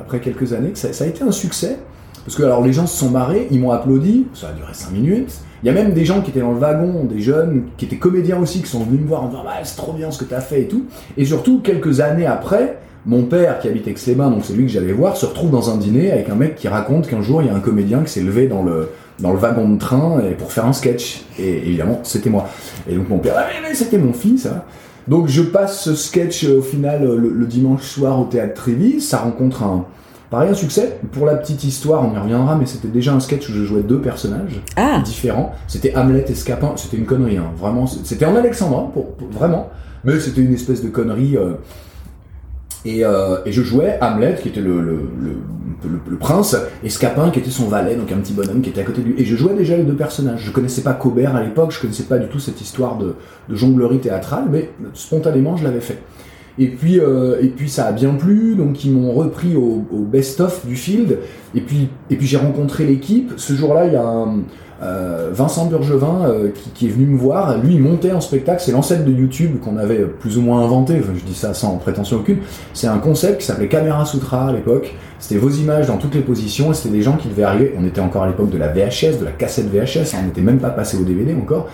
après 0.00 0.20
quelques 0.20 0.52
années 0.54 0.70
que 0.70 0.78
ça, 0.78 0.92
ça 0.92 1.04
a 1.04 1.06
été 1.06 1.22
un 1.22 1.32
succès. 1.32 1.76
Parce 2.24 2.36
que 2.36 2.42
alors 2.42 2.62
les 2.62 2.72
gens 2.74 2.86
se 2.86 2.96
sont 2.98 3.10
marrés, 3.10 3.48
ils 3.50 3.58
m'ont 3.60 3.70
applaudi, 3.70 4.26
ça 4.34 4.48
a 4.48 4.52
duré 4.52 4.72
5 4.72 4.92
minutes. 4.92 5.32
Il 5.62 5.66
y 5.66 5.70
a 5.70 5.72
même 5.72 5.92
des 5.92 6.04
gens 6.04 6.20
qui 6.20 6.30
étaient 6.30 6.40
dans 6.40 6.52
le 6.52 6.58
wagon, 6.58 7.04
des 7.04 7.20
jeunes 7.20 7.64
qui 7.76 7.86
étaient 7.86 7.96
comédiens 7.96 8.38
aussi, 8.38 8.60
qui 8.62 8.68
sont 8.68 8.84
venus 8.84 9.00
me 9.00 9.06
voir 9.08 9.24
en 9.24 9.28
disant 9.28 9.42
ouais, 9.42 9.60
c'est 9.64 9.76
trop 9.76 9.92
bien 9.92 10.10
ce 10.10 10.18
que 10.18 10.24
tu 10.24 10.34
as 10.34 10.40
fait 10.40 10.62
et 10.62 10.68
tout. 10.68 10.84
Et 11.16 11.24
surtout, 11.24 11.60
quelques 11.60 12.00
années 12.00 12.26
après, 12.26 12.78
mon 13.08 13.22
père 13.22 13.58
qui 13.58 13.66
habite 13.68 13.88
Aix-les-Bains, 13.88 14.30
donc 14.30 14.44
c'est 14.44 14.52
lui 14.52 14.66
que 14.66 14.70
j'allais 14.70 14.92
voir, 14.92 15.16
se 15.16 15.26
retrouve 15.26 15.50
dans 15.50 15.70
un 15.70 15.78
dîner 15.78 16.12
avec 16.12 16.28
un 16.28 16.34
mec 16.36 16.54
qui 16.56 16.68
raconte 16.68 17.06
qu'un 17.08 17.22
jour 17.22 17.40
il 17.42 17.48
y 17.48 17.50
a 17.50 17.54
un 17.54 17.60
comédien 17.60 18.00
qui 18.04 18.12
s'est 18.12 18.20
levé 18.20 18.46
dans 18.46 18.62
le, 18.62 18.90
dans 19.18 19.32
le 19.32 19.38
wagon 19.38 19.66
de 19.68 19.78
train 19.78 20.20
et 20.20 20.34
pour 20.34 20.52
faire 20.52 20.66
un 20.66 20.74
sketch. 20.74 21.22
Et 21.38 21.56
évidemment, 21.68 22.00
c'était 22.04 22.28
moi. 22.30 22.46
Et 22.88 22.94
donc 22.94 23.08
mon 23.08 23.18
père, 23.18 23.32
ah, 23.36 23.46
mais, 23.62 23.66
mais 23.70 23.74
c'était 23.74 23.96
mon 23.98 24.12
fils. 24.12 24.44
hein. 24.46 24.62
Donc 25.08 25.26
je 25.28 25.40
passe 25.40 25.80
ce 25.84 25.94
sketch 25.94 26.44
euh, 26.44 26.58
au 26.58 26.62
final 26.62 27.02
euh, 27.02 27.16
le, 27.16 27.30
le 27.30 27.46
dimanche 27.46 27.82
soir 27.82 28.20
au 28.20 28.24
théâtre 28.26 28.52
Trévis. 28.54 29.00
Ça 29.00 29.16
rencontre 29.18 29.62
un, 29.62 29.86
pareil, 30.30 30.50
un 30.50 30.54
succès. 30.54 30.98
Pour 31.12 31.24
la 31.24 31.36
petite 31.36 31.64
histoire, 31.64 32.06
on 32.06 32.14
y 32.14 32.18
reviendra, 32.18 32.56
mais 32.56 32.66
c'était 32.66 32.88
déjà 32.88 33.14
un 33.14 33.20
sketch 33.20 33.48
où 33.48 33.52
je 33.54 33.64
jouais 33.64 33.80
deux 33.80 34.00
personnages 34.02 34.60
Ah, 34.76 35.00
différents. 35.02 35.54
C'était 35.66 35.96
Hamlet 35.96 36.26
et 36.28 36.34
Scapin. 36.34 36.72
C'était 36.76 36.98
une 36.98 37.06
connerie, 37.06 37.38
hein. 37.38 37.50
vraiment. 37.58 37.86
C'était 37.86 38.26
en 38.26 38.36
alexandrin, 38.36 38.90
pour, 38.92 39.14
pour- 39.14 39.28
vraiment. 39.28 39.70
Mais 40.04 40.20
c'était 40.20 40.42
une 40.42 40.52
espèce 40.52 40.82
de 40.84 40.88
connerie. 40.90 41.38
euh, 41.38 41.52
et, 42.84 43.04
euh, 43.04 43.38
et 43.44 43.52
je 43.52 43.62
jouais 43.62 43.98
Hamlet, 44.00 44.36
qui 44.42 44.48
était 44.48 44.60
le, 44.60 44.80
le, 44.80 44.98
le, 45.20 45.30
le- 46.10 46.16
prince, 46.16 46.56
et 46.82 46.88
Scapin, 46.90 47.30
qui 47.30 47.38
était 47.38 47.50
son 47.50 47.66
valet, 47.68 47.94
donc 47.94 48.10
un 48.12 48.16
petit 48.16 48.32
bonhomme 48.32 48.60
qui 48.60 48.70
était 48.70 48.80
à 48.80 48.84
côté 48.84 49.02
de 49.02 49.06
lui. 49.08 49.14
Et 49.20 49.24
je 49.24 49.36
jouais 49.36 49.54
déjà 49.54 49.76
les 49.76 49.84
deux 49.84 49.94
personnages. 49.94 50.42
Je 50.44 50.50
connaissais 50.50 50.82
pas 50.82 50.92
Cobert 50.92 51.36
à 51.36 51.42
l'époque, 51.42 51.70
je 51.72 51.80
connaissais 51.80 52.04
pas 52.04 52.18
du 52.18 52.26
tout 52.28 52.38
cette 52.40 52.60
histoire 52.60 52.98
de, 52.98 53.14
de 53.48 53.54
jonglerie 53.54 53.98
théâtrale, 53.98 54.44
mais 54.50 54.70
spontanément, 54.94 55.56
je 55.56 55.64
l'avais 55.64 55.80
fait. 55.80 55.98
Et 56.60 56.66
puis, 56.66 56.98
euh, 56.98 57.36
et 57.40 57.48
puis 57.48 57.68
ça 57.68 57.86
a 57.86 57.92
bien 57.92 58.14
plu, 58.14 58.56
donc 58.56 58.84
ils 58.84 58.90
m'ont 58.90 59.12
repris 59.12 59.54
au, 59.54 59.84
au 59.92 60.00
best-of 60.02 60.66
du 60.66 60.74
field. 60.74 61.18
Et 61.54 61.60
puis, 61.60 61.88
et 62.10 62.16
puis 62.16 62.26
j'ai 62.26 62.36
rencontré 62.36 62.84
l'équipe. 62.84 63.32
Ce 63.36 63.52
jour-là, 63.52 63.86
il 63.86 63.92
y 63.92 63.96
a 63.96 64.02
un, 64.04 64.38
euh, 64.82 65.30
Vincent 65.32 65.66
Burgevin 65.66 66.24
euh, 66.26 66.48
qui, 66.54 66.70
qui 66.70 66.86
est 66.86 66.90
venu 66.90 67.06
me 67.06 67.18
voir. 67.18 67.58
Lui, 67.58 67.74
il 67.74 67.80
montait 67.80 68.12
en 68.12 68.20
spectacle. 68.20 68.62
C'est 68.64 68.72
l'ancêtre 68.72 69.04
de 69.04 69.10
YouTube 69.12 69.58
qu'on 69.62 69.76
avait 69.76 70.04
plus 70.04 70.38
ou 70.38 70.42
moins 70.42 70.62
inventé. 70.64 70.94
Enfin, 71.00 71.12
je 71.18 71.24
dis 71.24 71.34
ça 71.34 71.52
sans 71.54 71.76
prétention 71.76 72.18
aucune. 72.18 72.38
C'est 72.74 72.86
un 72.86 72.98
concept 72.98 73.40
qui 73.40 73.46
s'appelait 73.46 73.68
Camera 73.68 74.04
Sutra 74.04 74.48
à 74.48 74.52
l'époque. 74.52 74.94
C'était 75.18 75.40
vos 75.40 75.50
images 75.50 75.88
dans 75.88 75.96
toutes 75.96 76.14
les 76.14 76.20
positions 76.20 76.70
et 76.70 76.74
c'était 76.74 76.90
des 76.94 77.02
gens 77.02 77.16
qui 77.16 77.28
devaient 77.28 77.42
arriver. 77.42 77.74
On 77.78 77.84
était 77.84 78.00
encore 78.00 78.22
à 78.22 78.28
l'époque 78.28 78.50
de 78.50 78.58
la 78.58 78.68
VHS, 78.68 79.18
de 79.18 79.24
la 79.24 79.32
cassette 79.32 79.66
VHS. 79.72 80.14
on 80.20 80.26
n'était 80.26 80.42
même 80.42 80.58
pas 80.58 80.70
passé 80.70 80.96
au 80.96 81.02
DVD 81.02 81.34
encore. 81.34 81.66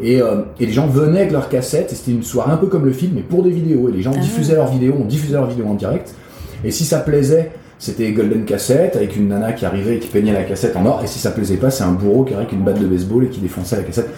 Et, 0.00 0.20
euh, 0.20 0.42
et 0.60 0.66
les 0.66 0.72
gens 0.72 0.86
venaient 0.86 1.20
avec 1.20 1.32
leurs 1.32 1.48
cassettes, 1.48 1.90
et 1.92 1.94
c'était 1.94 2.10
une 2.12 2.22
soirée 2.22 2.52
un 2.52 2.58
peu 2.58 2.66
comme 2.66 2.84
le 2.84 2.92
film, 2.92 3.12
mais 3.14 3.22
pour 3.22 3.42
des 3.42 3.50
vidéos. 3.50 3.88
Et 3.88 3.92
les 3.92 4.02
gens 4.02 4.12
Ah. 4.14 4.18
diffusaient 4.20 4.54
leurs 4.54 4.70
vidéos, 4.70 4.94
on 4.98 5.04
diffusait 5.04 5.34
leurs 5.34 5.46
vidéos 5.46 5.66
en 5.66 5.74
direct. 5.74 6.14
Et 6.64 6.70
si 6.70 6.84
ça 6.84 6.98
plaisait, 6.98 7.52
c'était 7.78 8.10
Golden 8.12 8.44
Cassette, 8.44 8.96
avec 8.96 9.16
une 9.16 9.28
nana 9.28 9.52
qui 9.52 9.66
arrivait 9.66 9.96
et 9.96 9.98
qui 9.98 10.08
peignait 10.08 10.32
la 10.32 10.44
cassette 10.44 10.76
en 10.76 10.86
or. 10.86 11.02
Et 11.04 11.06
si 11.06 11.18
ça 11.18 11.30
plaisait 11.30 11.56
pas, 11.56 11.70
c'est 11.70 11.84
un 11.84 11.92
bourreau 11.92 12.24
qui 12.24 12.32
arrivait 12.34 12.48
avec 12.48 12.58
une 12.58 12.64
batte 12.64 12.80
de 12.80 12.86
baseball 12.86 13.24
et 13.24 13.28
qui 13.28 13.40
défonçait 13.40 13.76
la 13.76 13.82
cassette. 13.82 14.08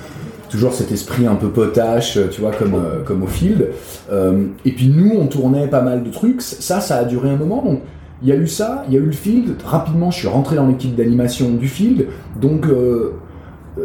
Toujours 0.49 0.72
cet 0.72 0.93
esprit 0.93 1.26
un 1.26 1.34
peu 1.34 1.49
potache, 1.49 2.16
euh, 2.16 2.28
tu 2.31 2.40
vois, 2.40 2.52
comme, 2.52 2.75
euh, 2.75 3.02
comme 3.05 3.22
au 3.22 3.26
field. 3.26 3.69
Euh, 4.10 4.44
et 4.64 4.72
puis 4.72 4.88
nous, 4.88 5.12
on 5.19 5.26
tournait 5.26 5.66
pas 5.66 5.82
mal 5.82 6.02
de 6.02 6.10
trucs. 6.10 6.40
Ça, 6.40 6.81
ça 6.81 6.96
a 6.99 7.05
duré 7.05 7.28
un 7.31 7.37
moment. 7.37 7.62
Donc, 7.62 7.81
il 8.22 8.28
y 8.28 8.32
a 8.32 8.37
eu 8.37 8.46
ça, 8.46 8.84
il 8.88 8.94
y 8.94 8.96
a 8.96 9.00
eu 9.00 9.05
le 9.06 9.12
field. 9.12 9.56
Rapidement, 9.64 10.10
je 10.10 10.19
suis 10.20 10.28
rentré 10.28 10.56
dans 10.56 10.66
l'équipe 10.66 10.94
d'animation 10.96 11.50
du 11.50 11.69
field. 11.69 12.06
Donc, 12.40 12.66
euh, 12.66 13.12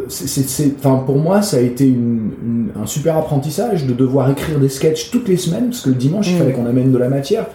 c'est, 0.08 0.76
pour 0.78 1.16
moi, 1.18 1.42
ça 1.42 1.58
a 1.58 1.60
été 1.60 1.86
une- 1.86 2.32
une- 2.42 2.68
un 2.82 2.86
super 2.86 3.16
apprentissage 3.16 3.86
de 3.86 3.92
devoir 3.92 4.30
écrire 4.30 4.58
des 4.58 4.68
sketchs 4.68 5.10
toutes 5.10 5.28
les 5.28 5.36
semaines, 5.36 5.66
parce 5.66 5.82
que 5.82 5.90
le 5.90 5.94
dimanche, 5.96 6.28
il 6.30 6.34
Mm. 6.36 6.38
fallait 6.38 6.52
qu'on 6.52 6.66
amène 6.66 6.90
de 6.92 6.98
la 6.98 7.08
matière. 7.08 7.46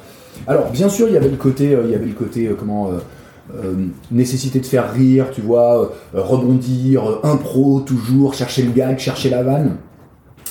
Alors, 0.47 0.69
bien 0.71 0.89
sûr, 0.89 1.07
il 1.07 1.13
y 1.13 1.17
avait 1.17 1.29
le 1.29 1.37
côté, 1.37 1.73
euh, 1.75 1.81
il 1.85 1.91
y 1.91 1.95
avait 1.95 2.05
le 2.05 2.13
côté, 2.13 2.47
euh, 2.47 2.55
comment, 2.57 2.89
euh, 2.89 3.73
nécessité 4.11 4.59
de 4.59 4.65
faire 4.65 4.91
rire, 4.93 5.27
tu 5.31 5.41
vois, 5.41 5.91
euh, 6.15 6.21
rebondir, 6.21 7.03
euh, 7.09 7.19
impro, 7.23 7.79
toujours, 7.81 8.33
chercher 8.33 8.63
le 8.63 8.71
gag, 8.71 8.99
chercher 8.99 9.29
la 9.29 9.43
vanne. 9.43 9.77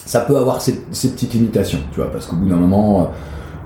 Ça 0.04 0.20
peut 0.20 0.36
avoir 0.36 0.60
ces, 0.62 0.80
ces 0.90 1.10
petites 1.12 1.34
limitations, 1.34 1.80
tu 1.92 2.00
vois, 2.00 2.10
parce 2.10 2.26
qu'au 2.26 2.36
bout 2.36 2.48
d'un 2.48 2.56
moment, 2.56 3.10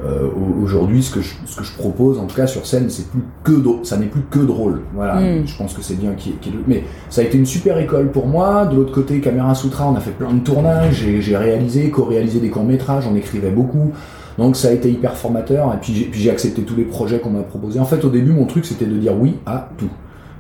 au- 0.05 0.65
aujourd'hui, 0.65 1.01
ce 1.03 1.13
que, 1.15 1.21
je, 1.21 1.35
ce 1.47 1.57
que 1.59 1.65
je 1.65 1.73
propose, 1.75 2.19
en 2.19 2.25
tout 2.27 2.35
cas 2.35 2.49
sur 2.49 2.67
scène, 2.67 2.91
c'est 2.91 3.07
plus 3.09 3.23
que 3.45 3.53
ça 3.85 3.97
n'est 3.97 4.07
plus 4.07 4.23
que 4.29 4.41
drôle. 4.41 4.81
Voilà, 4.95 5.21
Mm. 5.21 5.47
je 5.47 5.57
pense 5.57 5.75
que 5.75 5.81
c'est 5.83 5.95
bien 5.95 6.11
ait- 6.11 6.51
Mais 6.67 6.83
ça 7.09 7.21
a 7.21 7.25
été 7.25 7.39
une 7.39 7.47
super 7.47 7.79
école 7.79 8.11
pour 8.11 8.27
moi. 8.27 8.67
De 8.67 8.75
l'autre 8.75 8.93
côté, 8.93 9.21
Caméra 9.21 9.55
Sutra, 9.55 9.89
on 9.89 9.95
a 9.95 10.01
fait 10.01 10.11
plein 10.11 10.33
de 10.35 10.41
tournages, 10.41 10.95
j'ai 11.05 11.23
j'ai 11.23 11.37
réalisé, 11.37 11.91
co-réalisé 11.91 12.41
des 12.41 12.51
courts-métrages, 12.51 13.07
on 13.09 13.15
écrivait 13.15 13.51
beaucoup. 13.51 13.93
Donc 14.39 14.57
ça 14.57 14.69
a 14.69 14.73
été 14.73 14.91
hyper 14.91 15.17
formateur. 15.17 15.73
Et 15.75 15.79
puis 15.81 16.11
j'ai- 16.13 16.31
accepté 16.31 16.63
tous 16.63 16.77
les 16.77 16.85
projets 16.85 17.19
qu'on 17.19 17.31
m'a 17.31 17.43
proposés. 17.43 17.79
En 17.81 17.85
fait, 17.85 18.05
au 18.05 18.09
début, 18.11 18.33
mon 18.33 18.47
truc, 18.47 18.65
c'était 18.65 18.87
de 18.87 18.97
dire 18.97 19.13
oui 19.19 19.35
à 19.47 19.69
tout. 19.77 19.91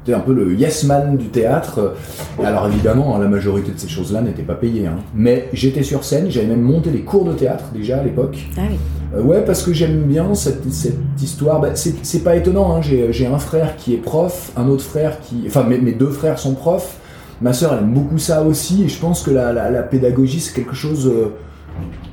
C'était 0.05 0.17
un 0.17 0.21
peu 0.21 0.33
le 0.35 0.55
yes 0.55 0.83
man 0.85 1.17
du 1.17 1.27
théâtre. 1.29 1.95
Alors 2.43 2.67
évidemment, 2.67 3.17
la 3.19 3.29
majorité 3.29 3.71
de 3.71 3.79
ces 3.79 3.89
choses-là 3.89 4.21
n'étaient 4.21 4.43
pas 4.43 4.55
payées. 4.57 4.87
hein. 4.89 4.97
Mais 5.15 5.49
j'étais 5.53 5.85
sur 5.85 6.03
scène, 6.03 6.27
j'avais 6.29 6.47
même 6.49 6.63
monté 6.63 6.91
des 6.91 7.03
cours 7.03 7.25
de 7.25 7.33
théâtre 7.35 7.67
déjà 7.73 7.99
à 7.99 8.03
l'époque. 8.03 8.39
ah 8.59 8.63
oui. 8.69 8.77
Euh, 9.15 9.23
ouais, 9.23 9.45
parce 9.45 9.63
que 9.63 9.73
j'aime 9.73 10.03
bien 10.05 10.35
cette, 10.35 10.73
cette 10.73 10.97
histoire. 11.23 11.61
Bah, 11.61 11.69
c'est 11.75 12.25
pas 12.25 12.35
étonnant, 12.35 12.75
hein. 12.75 12.81
j'ai 12.83 13.13
j'ai 13.13 13.27
un 13.27 13.39
frère 13.39 13.77
qui 13.77 13.95
est 13.95 13.99
prof, 13.99 14.51
un 14.57 14.67
autre 14.69 14.83
frère 14.83 15.21
qui. 15.21 15.45
Enfin, 15.47 15.63
mes, 15.65 15.79
mes 15.79 15.93
deux 15.93 16.11
frères 16.11 16.39
sont 16.41 16.55
profs. 16.55 16.97
Ma 17.41 17.53
sœur, 17.53 17.73
elle 17.75 17.81
aime 17.85 17.93
beaucoup 17.93 18.19
ça 18.19 18.43
aussi, 18.43 18.85
et 18.85 18.89
je 18.89 18.99
pense 18.99 19.23
que 19.23 19.31
la, 19.31 19.53
la, 19.53 19.71
la 19.71 19.83
pédagogie, 19.83 20.41
c'est 20.41 20.55
quelque 20.55 20.75
chose. 20.75 21.07
euh, 21.07 21.29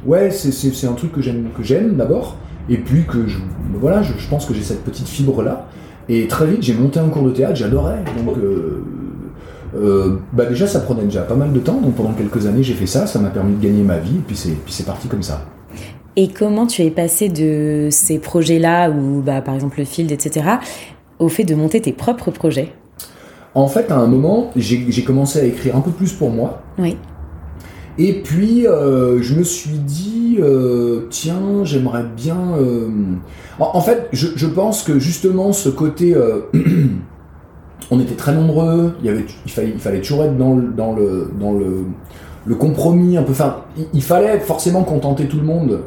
ouais, 0.06 0.32
c'est- 0.32 0.88
un 0.88 0.94
truc 0.94 1.12
que 1.12 1.22
j'aime 1.22 1.48
que 1.56 1.64
j'aime 1.64 1.96
d'abord, 1.96 2.36
et 2.70 2.78
puis 2.78 3.06
que 3.06 3.28
je. 3.28 3.38
Voilà, 3.80 4.02
je, 4.02 4.14
je 4.18 4.28
pense 4.28 4.46
que 4.46 4.54
j'ai 4.54 4.64
cette 4.64 4.84
petite 4.84 5.08
fibre-là. 5.08 5.68
Et 6.08 6.28
très 6.28 6.48
vite, 6.48 6.64
j'ai 6.64 6.74
monté 6.74 7.00
un 7.00 7.10
cours 7.10 7.24
de 7.24 7.32
théâtre, 7.32 7.56
j'adorais. 7.56 8.04
Donc. 8.26 8.38
euh, 8.38 8.84
euh, 9.76 10.18
bah 10.34 10.46
déjà 10.48 10.66
ça 10.66 10.80
prenait 10.80 11.04
déjà 11.04 11.22
pas 11.22 11.36
mal 11.36 11.54
de 11.54 11.60
temps 11.60 11.80
donc 11.80 11.94
pendant 11.94 12.14
quelques 12.14 12.48
années 12.48 12.64
j'ai 12.64 12.74
fait 12.74 12.88
ça 12.88 13.06
ça 13.06 13.20
m'a 13.20 13.30
permis 13.30 13.56
de 13.56 13.62
gagner 13.62 13.84
ma 13.84 14.00
vie 14.00 14.16
et 14.16 14.22
puis 14.26 14.36
c'est 14.36 14.50
puis 14.50 14.74
c'est 14.74 14.84
parti 14.88 15.08
comme 15.08 15.22
ça 15.22 15.46
Et 16.16 16.28
comment 16.30 16.66
tu 16.66 16.82
es 16.82 16.90
passé 16.90 17.30
de 17.30 17.90
ces 17.92 18.18
projets-là, 18.18 18.90
ou 18.90 19.22
bah, 19.22 19.42
par 19.42 19.54
exemple 19.54 19.78
le 19.78 19.86
field, 19.86 20.12
etc., 20.12 20.44
au 21.20 21.30
fait 21.30 21.44
de 21.44 21.54
monter 21.54 21.82
tes 21.82 21.92
propres 21.94 22.32
projets? 22.32 22.74
En 23.54 23.68
fait, 23.68 23.92
à 23.92 23.98
un 23.98 24.08
moment, 24.08 24.50
j'ai 24.56 24.86
j'ai 24.90 25.04
commencé 25.04 25.40
à 25.40 25.44
écrire 25.44 25.76
un 25.76 25.82
peu 25.82 25.92
plus 25.92 26.14
pour 26.14 26.32
moi. 26.32 26.64
Oui. 26.80 26.98
Et 28.02 28.14
puis, 28.14 28.66
euh, 28.66 29.22
je 29.22 29.36
me 29.36 29.44
suis 29.44 29.78
dit, 29.78 30.38
euh, 30.40 31.02
tiens, 31.10 31.66
j'aimerais 31.66 32.06
bien. 32.16 32.38
euh, 32.58 32.88
En, 33.60 33.82
fait, 33.82 34.08
je, 34.14 34.48
pense 34.48 34.84
que 34.84 35.00
justement, 35.00 35.52
ce 35.52 35.68
côté. 35.68 36.16
on 37.92 38.00
était 38.00 38.16
très 38.16 38.34
nombreux, 38.34 38.94
il, 39.02 39.08
y 39.08 39.10
avait, 39.10 39.26
il, 39.46 39.52
fallait, 39.52 39.72
il 39.74 39.80
fallait 39.80 40.00
toujours 40.00 40.24
être 40.24 40.38
dans 40.38 40.56
le, 40.56 40.70
dans 40.70 40.94
le, 40.94 41.30
dans 41.38 41.52
le, 41.52 42.56
compromis, 42.56 43.18
un 43.18 43.24
peu. 43.24 43.34
Il, 43.94 44.04
fallait 44.04 44.40
forcément 44.40 44.84
contenter 44.84 45.26
tout 45.26 45.38
le 45.38 45.46
monde. 45.46 45.80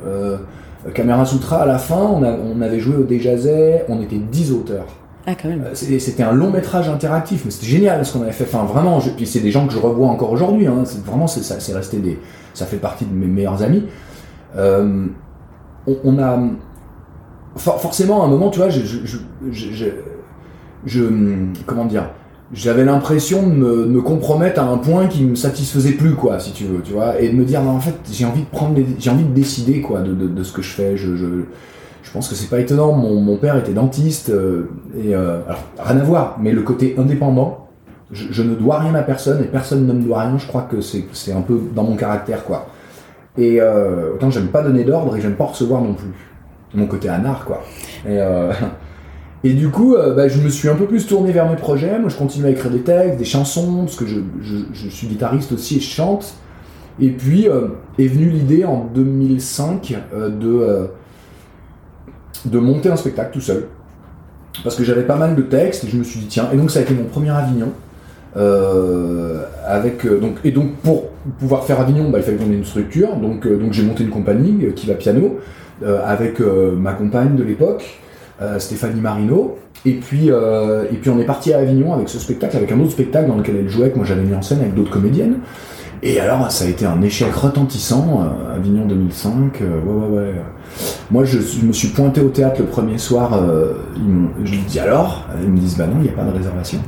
Camera 0.95 1.25
Sutra, 1.25 1.63
à 1.63 1.67
la 1.67 1.79
fin, 1.79 1.97
on 1.97 2.61
avait 2.61 2.81
joué 2.81 2.97
au 2.97 3.05
Déjazet, 3.05 3.87
on 3.89 4.03
était 4.03 4.19
10 4.19 4.53
auteurs. 4.53 5.02
Ah. 5.27 5.33
Euh, 5.45 5.71
C'était 5.75 6.23
un 6.23 6.33
long 6.33 6.51
métrage 6.51 6.89
interactif, 6.89 7.45
mais 7.45 7.51
c'était 7.51 7.67
génial 7.67 8.05
ce 8.05 8.13
qu'on 8.13 8.23
avait 8.23 8.33
fait. 8.33 8.45
Enfin, 8.45 8.65
vraiment, 8.65 8.99
puis 9.17 9.27
c'est 9.27 9.41
des 9.41 9.51
gens 9.51 9.67
que 9.67 9.73
je 9.73 9.79
revois 9.79 10.09
encore 10.09 10.33
aujourd'hui. 10.33 10.67
Hein. 10.67 10.83
Vraiment, 11.07 11.27
ça, 11.27 11.61
c'est 11.61 11.75
resté 11.75 11.99
des, 11.99 12.19
ça 12.55 12.67
fait 12.67 12.79
partie 12.79 13.05
de 13.05 13.15
mes 13.15 13.27
meilleurs 13.27 13.63
amis. 13.63 13.85
Euh, 14.57 15.07
on, 16.05 16.19
a 16.19 16.39
for- 17.57 17.81
forcément 17.81 18.23
à 18.23 18.27
un 18.27 18.29
moment, 18.29 18.51
tu 18.51 18.59
vois, 18.59 18.69
je, 18.69 19.99
comment 21.67 21.85
dire, 21.85 22.11
j'avais 22.53 22.85
l'impression 22.85 23.47
de 23.49 23.55
me, 23.87 24.03
compromettre 24.03 24.61
à 24.61 24.65
un 24.65 24.77
point 24.77 25.07
qui 25.07 25.25
me 25.25 25.37
satisfaisait 25.37 25.93
plus, 25.93 26.15
quoi, 26.15 26.39
si 26.39 26.53
tu 26.53 26.65
veux, 26.65 26.83
tu 26.83 26.93
vois, 26.93 27.21
et 27.21 27.29
de 27.31 27.35
me 27.35 27.45
dire, 27.45 27.61
en 27.63 27.81
fait, 27.81 27.95
j'ai 28.11 28.25
envie 28.27 28.43
de 28.43 28.49
prendre, 28.49 28.79
j'ai 28.99 29.11
envie 29.11 29.25
de 29.25 29.33
décider, 29.33 29.81
quoi, 29.81 30.01
de, 30.01 30.43
ce 30.43 30.53
que 30.53 30.63
je 30.63 30.71
fais. 30.71 30.97
Je, 32.03 32.11
pense 32.11 32.29
que 32.29 32.35
c'est 32.35 32.49
pas 32.49 32.61
étonnant. 32.61 32.93
Mon, 32.93 33.37
père 33.37 33.57
était 33.57 33.73
dentiste 33.73 34.31
euh, 34.31 34.71
et 34.97 35.15
euh, 35.15 35.41
alors 35.47 35.65
rien 35.79 35.99
à 35.99 36.05
voir, 36.05 36.39
mais 36.41 36.53
le 36.53 36.63
côté 36.63 36.95
indépendant, 36.99 37.69
je, 38.13 38.43
ne 38.43 38.55
dois 38.55 38.81
rien 38.81 38.95
à 38.95 39.03
personne 39.03 39.43
et 39.43 39.47
personne 39.47 39.87
ne 39.87 39.93
me 39.93 40.03
doit 40.03 40.21
rien. 40.21 40.39
Je 40.39 40.47
crois 40.47 40.63
que 40.63 40.81
c'est 40.81 41.33
un 41.33 41.41
peu 41.41 41.59
dans 41.75 41.85
mon 41.85 41.97
caractère, 41.97 42.45
quoi. 42.45 42.67
Et 43.39 43.61
euh, 43.61 44.15
autant 44.15 44.31
j'aime 44.31 44.49
pas 44.49 44.63
donner 44.63 44.85
d'ordre 44.85 45.17
et 45.17 45.21
j'aime 45.21 45.37
pas 45.37 45.47
recevoir 45.47 45.81
non 45.81 45.95
plus. 45.95 46.13
Mon 46.75 46.87
côté 46.87 47.09
anard, 47.09 47.45
quoi. 47.45 47.63
Et, 48.07 48.19
euh, 48.19 48.53
et 49.45 49.55
du 49.55 49.69
coup, 49.71 49.95
euh, 49.95 50.15
bah, 50.15 50.29
je 50.29 50.41
me 50.41 50.49
suis 50.49 50.69
un 50.69 50.75
peu 50.75 50.87
plus 50.87 51.07
tourné 51.07 51.33
vers 51.33 51.49
mes 51.49 51.57
projets. 51.57 51.99
Moi, 51.99 52.09
je 52.09 52.17
continue 52.17 52.47
à 52.47 52.51
écrire 52.51 52.71
des 52.71 52.83
textes, 52.83 53.19
des 53.19 53.25
chansons, 53.25 53.85
parce 53.85 53.97
que 53.97 54.07
je, 54.07 54.21
je, 54.43 54.57
je 54.73 54.89
suis 54.89 55.07
guitariste 55.07 55.53
aussi 55.53 55.77
et 55.77 55.81
je 55.81 55.89
chante. 55.89 56.35
Et 57.01 57.09
puis 57.09 57.49
est 57.99 58.07
venue 58.07 58.29
l'idée 58.29 58.65
en 58.67 58.85
2005 58.95 59.97
euh, 60.15 60.29
de, 60.29 60.89
de 62.45 62.59
monter 62.59 62.91
un 62.91 62.97
spectacle 62.97 63.31
tout 63.33 63.41
seul. 63.41 63.67
Parce 64.65 64.77
que 64.77 64.85
j'avais 64.85 65.03
pas 65.03 65.17
mal 65.17 65.35
de 65.35 65.43
textes 65.43 65.85
et 65.85 65.89
je 65.89 65.97
me 65.97 66.05
suis 66.05 66.21
dit 66.21 66.27
tiens, 66.27 66.49
et 66.53 66.57
donc 66.57 66.71
ça 66.71 66.81
a 66.81 66.83
été 66.83 66.95
mon 66.95 67.05
premier 67.05 67.31
Avignon. 67.31 67.73
Euh, 68.37 69.45
avec, 69.67 70.07
euh, 70.07 70.19
donc, 70.19 70.37
et 70.43 70.53
donc 70.53 70.77
pour 70.77 71.09
pouvoir 71.39 71.65
faire 71.65 71.81
Avignon, 71.81 72.09
bah, 72.09 72.19
il 72.19 72.25
fallait 72.25 72.39
qu'on 72.39 72.51
ait 72.51 72.57
une 72.57 72.65
structure. 72.65 73.17
Donc, 73.17 73.47
euh, 73.47 73.57
donc 73.57 73.73
j'ai 73.73 73.83
monté 73.83 74.05
une 74.05 74.11
compagnie 74.11 74.73
qui 74.75 74.87
va 74.87 74.95
piano 74.95 75.39
avec 75.85 76.39
ma 76.39 76.93
compagne 76.93 77.35
de 77.35 77.43
l'époque, 77.43 77.99
Stéphanie 78.59 79.01
Marino. 79.01 79.59
Et 79.85 79.95
puis, 79.95 80.29
et 80.29 80.97
puis 81.01 81.11
on 81.11 81.19
est 81.19 81.25
parti 81.25 81.53
à 81.53 81.59
Avignon 81.59 81.93
avec 81.93 82.09
ce 82.09 82.21
spectacle, 82.21 82.57
avec 82.57 82.71
un 82.71 82.79
autre 82.79 82.93
spectacle 82.93 83.27
dans 83.27 83.37
lequel 83.37 83.57
elle 83.57 83.69
jouait, 83.69 83.91
que 83.91 83.97
moi 83.97 84.07
j'avais 84.07 84.23
mis 84.23 84.33
en 84.33 84.43
scène 84.43 84.61
avec 84.61 84.75
d'autres 84.75 84.93
comédiennes. 84.93 85.39
Et 86.05 86.19
alors, 86.19 86.51
ça 86.51 86.65
a 86.65 86.69
été 86.69 86.85
un 86.85 87.01
échec 87.03 87.33
retentissant, 87.33 88.23
euh, 88.25 88.57
Avignon 88.57 88.87
2005. 88.87 89.61
euh, 89.61 89.81
ouais, 89.83 90.07
ouais, 90.07 90.19
ouais. 90.19 90.35
Moi, 91.11 91.25
je, 91.25 91.39
me 91.65 91.73
suis 91.73 91.89
pointé 91.89 92.21
au 92.21 92.29
théâtre 92.29 92.57
le 92.61 92.67
premier 92.67 92.99
soir. 92.99 93.35
euh, 93.35 93.75
ils 93.97 94.47
je 94.47 94.53
lui 94.53 94.63
dis 94.63 94.81
alors? 94.81 95.27
Ils 95.41 95.49
me 95.51 95.59
disent 95.59 95.77
bah 95.77 95.87
non, 95.87 95.97
il 95.99 96.03
n'y 96.05 96.09
a 96.09 96.13
pas 96.13 96.25
de 96.25 96.37
réservation. 96.37 96.79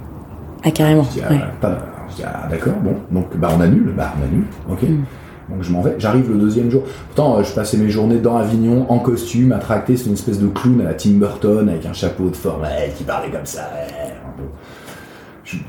Ah, 0.65 0.71
carrément. 0.71 1.05
Je 1.05 1.11
dis, 1.11 1.21
ah, 1.29 1.33
ouais. 1.33 1.41
pas- 1.61 1.79
je 2.11 2.17
dis, 2.17 2.23
ah, 2.27 2.49
d'accord, 2.51 2.73
bon. 2.83 2.97
Donc, 3.13 3.37
bah 3.37 3.51
on 3.57 3.61
annule, 3.61 3.93
bah 3.97 4.13
on 4.21 4.25
annule, 4.25 4.47
ok. 4.71 4.83
Mm. 4.83 5.05
Donc 5.51 5.63
je 5.63 5.71
m'en 5.73 5.83
vais. 5.83 5.95
J'arrive 5.99 6.31
le 6.31 6.39
deuxième 6.39 6.71
jour. 6.71 6.83
Pourtant, 7.15 7.43
je 7.43 7.53
passais 7.53 7.77
mes 7.77 7.91
journées 7.91 8.19
dans 8.19 8.37
Avignon 8.39 8.87
en 8.91 8.99
costume, 8.99 9.53
à 9.53 9.59
tracter. 9.59 9.97
C'est 9.99 10.07
une 10.07 10.15
espèce 10.15 10.39
de 10.41 10.47
clown 10.49 10.81
à 10.81 10.85
la 10.85 10.95
Tim 10.95 11.19
Burton 11.19 11.69
avec 11.69 11.85
un 11.85 11.93
chapeau 11.93 12.31
de 12.31 12.37
forêt 12.37 12.93
qui 12.97 13.05
parlait 13.05 13.31
comme 13.31 13.45
ça. 13.45 13.71
ouais, 13.75 14.15
un 14.27 14.39
peu. 14.39 14.45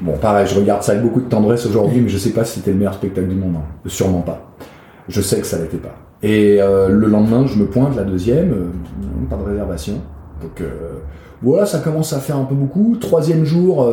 Bon, 0.01 0.17
pareil, 0.17 0.47
je 0.47 0.55
regarde 0.59 0.83
ça 0.83 0.93
avec 0.93 1.03
beaucoup 1.03 1.21
de 1.21 1.29
tendresse 1.29 1.65
aujourd'hui, 1.65 2.01
mais 2.01 2.09
je 2.09 2.17
sais 2.17 2.31
pas 2.31 2.43
si 2.43 2.59
c'était 2.59 2.71
le 2.71 2.77
meilleur 2.77 2.93
spectacle 2.93 3.27
du 3.27 3.35
monde. 3.35 3.55
hein. 3.57 3.63
Sûrement 3.87 4.21
pas. 4.21 4.55
Je 5.07 5.21
sais 5.21 5.39
que 5.39 5.45
ça 5.47 5.57
l'était 5.59 5.77
pas. 5.77 5.95
Et 6.23 6.57
euh, 6.61 6.89
le 6.89 7.07
lendemain, 7.07 7.45
je 7.45 7.57
me 7.57 7.65
pointe, 7.65 7.95
la 7.95 8.03
deuxième, 8.03 8.51
euh, 8.51 8.69
pas 9.29 9.35
de 9.35 9.43
réservation. 9.43 10.01
Donc 10.41 10.61
euh, 10.61 10.99
voilà, 11.41 11.65
ça 11.65 11.79
commence 11.79 12.13
à 12.13 12.19
faire 12.19 12.37
un 12.37 12.45
peu 12.45 12.55
beaucoup. 12.55 12.97
Troisième 12.99 13.45
jour, 13.45 13.87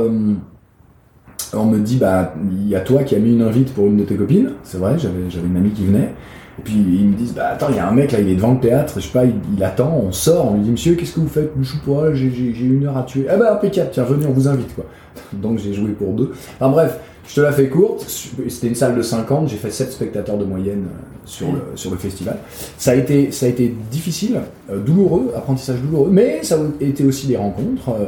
on 1.54 1.64
me 1.66 1.78
dit, 1.78 1.96
bah, 1.96 2.34
il 2.50 2.68
y 2.68 2.74
a 2.74 2.80
toi 2.80 3.02
qui 3.02 3.14
as 3.14 3.18
mis 3.18 3.34
une 3.34 3.42
invite 3.42 3.74
pour 3.74 3.86
une 3.86 3.98
de 3.98 4.04
tes 4.04 4.16
copines. 4.16 4.52
C'est 4.62 4.78
vrai, 4.78 4.98
j'avais 4.98 5.46
une 5.46 5.56
amie 5.56 5.70
qui 5.70 5.84
venait. 5.84 6.14
Et 6.58 6.62
puis 6.62 6.74
ils 6.74 7.06
me 7.06 7.16
disent, 7.16 7.34
bah 7.34 7.48
attends, 7.52 7.68
il 7.70 7.76
y 7.76 7.78
a 7.78 7.88
un 7.88 7.92
mec 7.92 8.12
là, 8.12 8.20
il 8.20 8.28
est 8.28 8.34
devant 8.34 8.52
le 8.52 8.60
théâtre, 8.60 8.94
je 8.96 9.00
sais 9.00 9.12
pas, 9.12 9.24
il, 9.24 9.64
attend, 9.64 10.02
on 10.06 10.12
sort, 10.12 10.52
on 10.52 10.56
lui 10.56 10.62
dit, 10.62 10.70
monsieur, 10.70 10.94
qu'est-ce 10.94 11.14
que 11.14 11.20
vous 11.20 11.28
faites? 11.28 11.50
Je 11.60 11.68
sais 11.68 11.78
pas, 11.86 12.12
j'ai, 12.14 12.26
une 12.26 12.86
heure 12.86 12.96
à 12.96 13.04
tuer. 13.04 13.26
Ah 13.28 13.36
bah 13.36 13.54
impeccable, 13.54 13.90
tiens, 13.92 14.04
venez, 14.04 14.26
on 14.26 14.32
vous 14.32 14.48
invite 14.48 14.74
quoi. 14.74 14.84
Donc 15.32 15.58
j'ai 15.58 15.72
joué 15.72 15.90
pour 15.90 16.12
deux. 16.12 16.32
Enfin 16.60 16.70
bref, 16.70 16.98
je 17.26 17.36
te 17.36 17.40
la 17.40 17.52
fais 17.52 17.68
courte, 17.68 18.04
c'était 18.48 18.68
une 18.68 18.74
salle 18.74 18.96
de 18.96 19.02
50, 19.02 19.48
j'ai 19.48 19.56
fait 19.56 19.70
7 19.70 19.92
spectateurs 19.92 20.36
de 20.36 20.44
moyenne 20.44 20.86
euh, 20.86 21.18
sur 21.24 21.52
le, 21.52 21.60
sur 21.76 21.90
le 21.90 21.96
festival. 21.96 22.36
Ça 22.76 22.90
a 22.90 22.94
été, 22.94 23.30
ça 23.30 23.46
a 23.46 23.48
été 23.48 23.74
difficile, 23.90 24.40
euh, 24.70 24.78
douloureux, 24.78 25.32
apprentissage 25.36 25.80
douloureux, 25.80 26.10
mais 26.10 26.42
ça 26.42 26.56
a 26.56 26.84
été 26.84 27.04
aussi 27.04 27.28
des 27.28 27.36
rencontres 27.36 27.90
euh, 27.90 28.06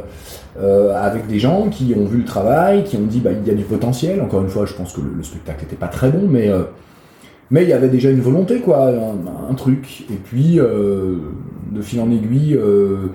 euh, 0.57 0.95
avec 0.95 1.27
des 1.27 1.37
gens 1.37 1.67
qui 1.69 1.93
ont 1.97 2.05
vu 2.05 2.19
le 2.19 2.23
travail, 2.25 2.85
qui 2.85 2.95
ont 2.95 3.05
dit 3.05 3.19
bah, 3.19 3.31
il 3.33 3.45
y 3.45 3.51
a 3.51 3.55
du 3.55 3.65
potentiel. 3.65 4.21
Encore 4.21 4.41
une 4.41 4.47
fois, 4.47 4.65
je 4.65 4.73
pense 4.73 4.93
que 4.93 5.01
le, 5.01 5.09
le 5.17 5.23
spectacle 5.23 5.63
n'était 5.63 5.75
pas 5.75 5.87
très 5.87 6.09
bon, 6.09 6.27
mais 6.29 6.47
euh, 6.47 6.63
mais 7.51 7.63
il 7.63 7.69
y 7.69 7.73
avait 7.73 7.89
déjà 7.89 8.09
une 8.09 8.21
volonté, 8.21 8.59
quoi, 8.59 8.89
un, 9.49 9.53
truc. 9.53 10.05
Et 10.09 10.15
puis, 10.15 10.59
euh, 10.59 11.17
de 11.71 11.81
fil 11.81 11.99
en 11.99 12.09
aiguille, 12.09 12.55
euh, 12.55 13.07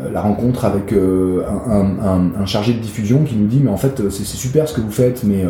euh, 0.00 0.12
la 0.12 0.20
rencontre 0.20 0.64
avec 0.64 0.92
un, 0.92 2.46
chargé 2.46 2.74
de 2.74 2.80
diffusion 2.80 3.24
qui 3.24 3.36
nous 3.36 3.46
dit, 3.46 3.60
mais 3.62 3.70
en 3.70 3.76
fait, 3.76 4.10
c'est 4.10 4.24
super 4.24 4.68
ce 4.68 4.74
que 4.74 4.80
vous 4.80 4.90
faites, 4.90 5.24
mais 5.24 5.44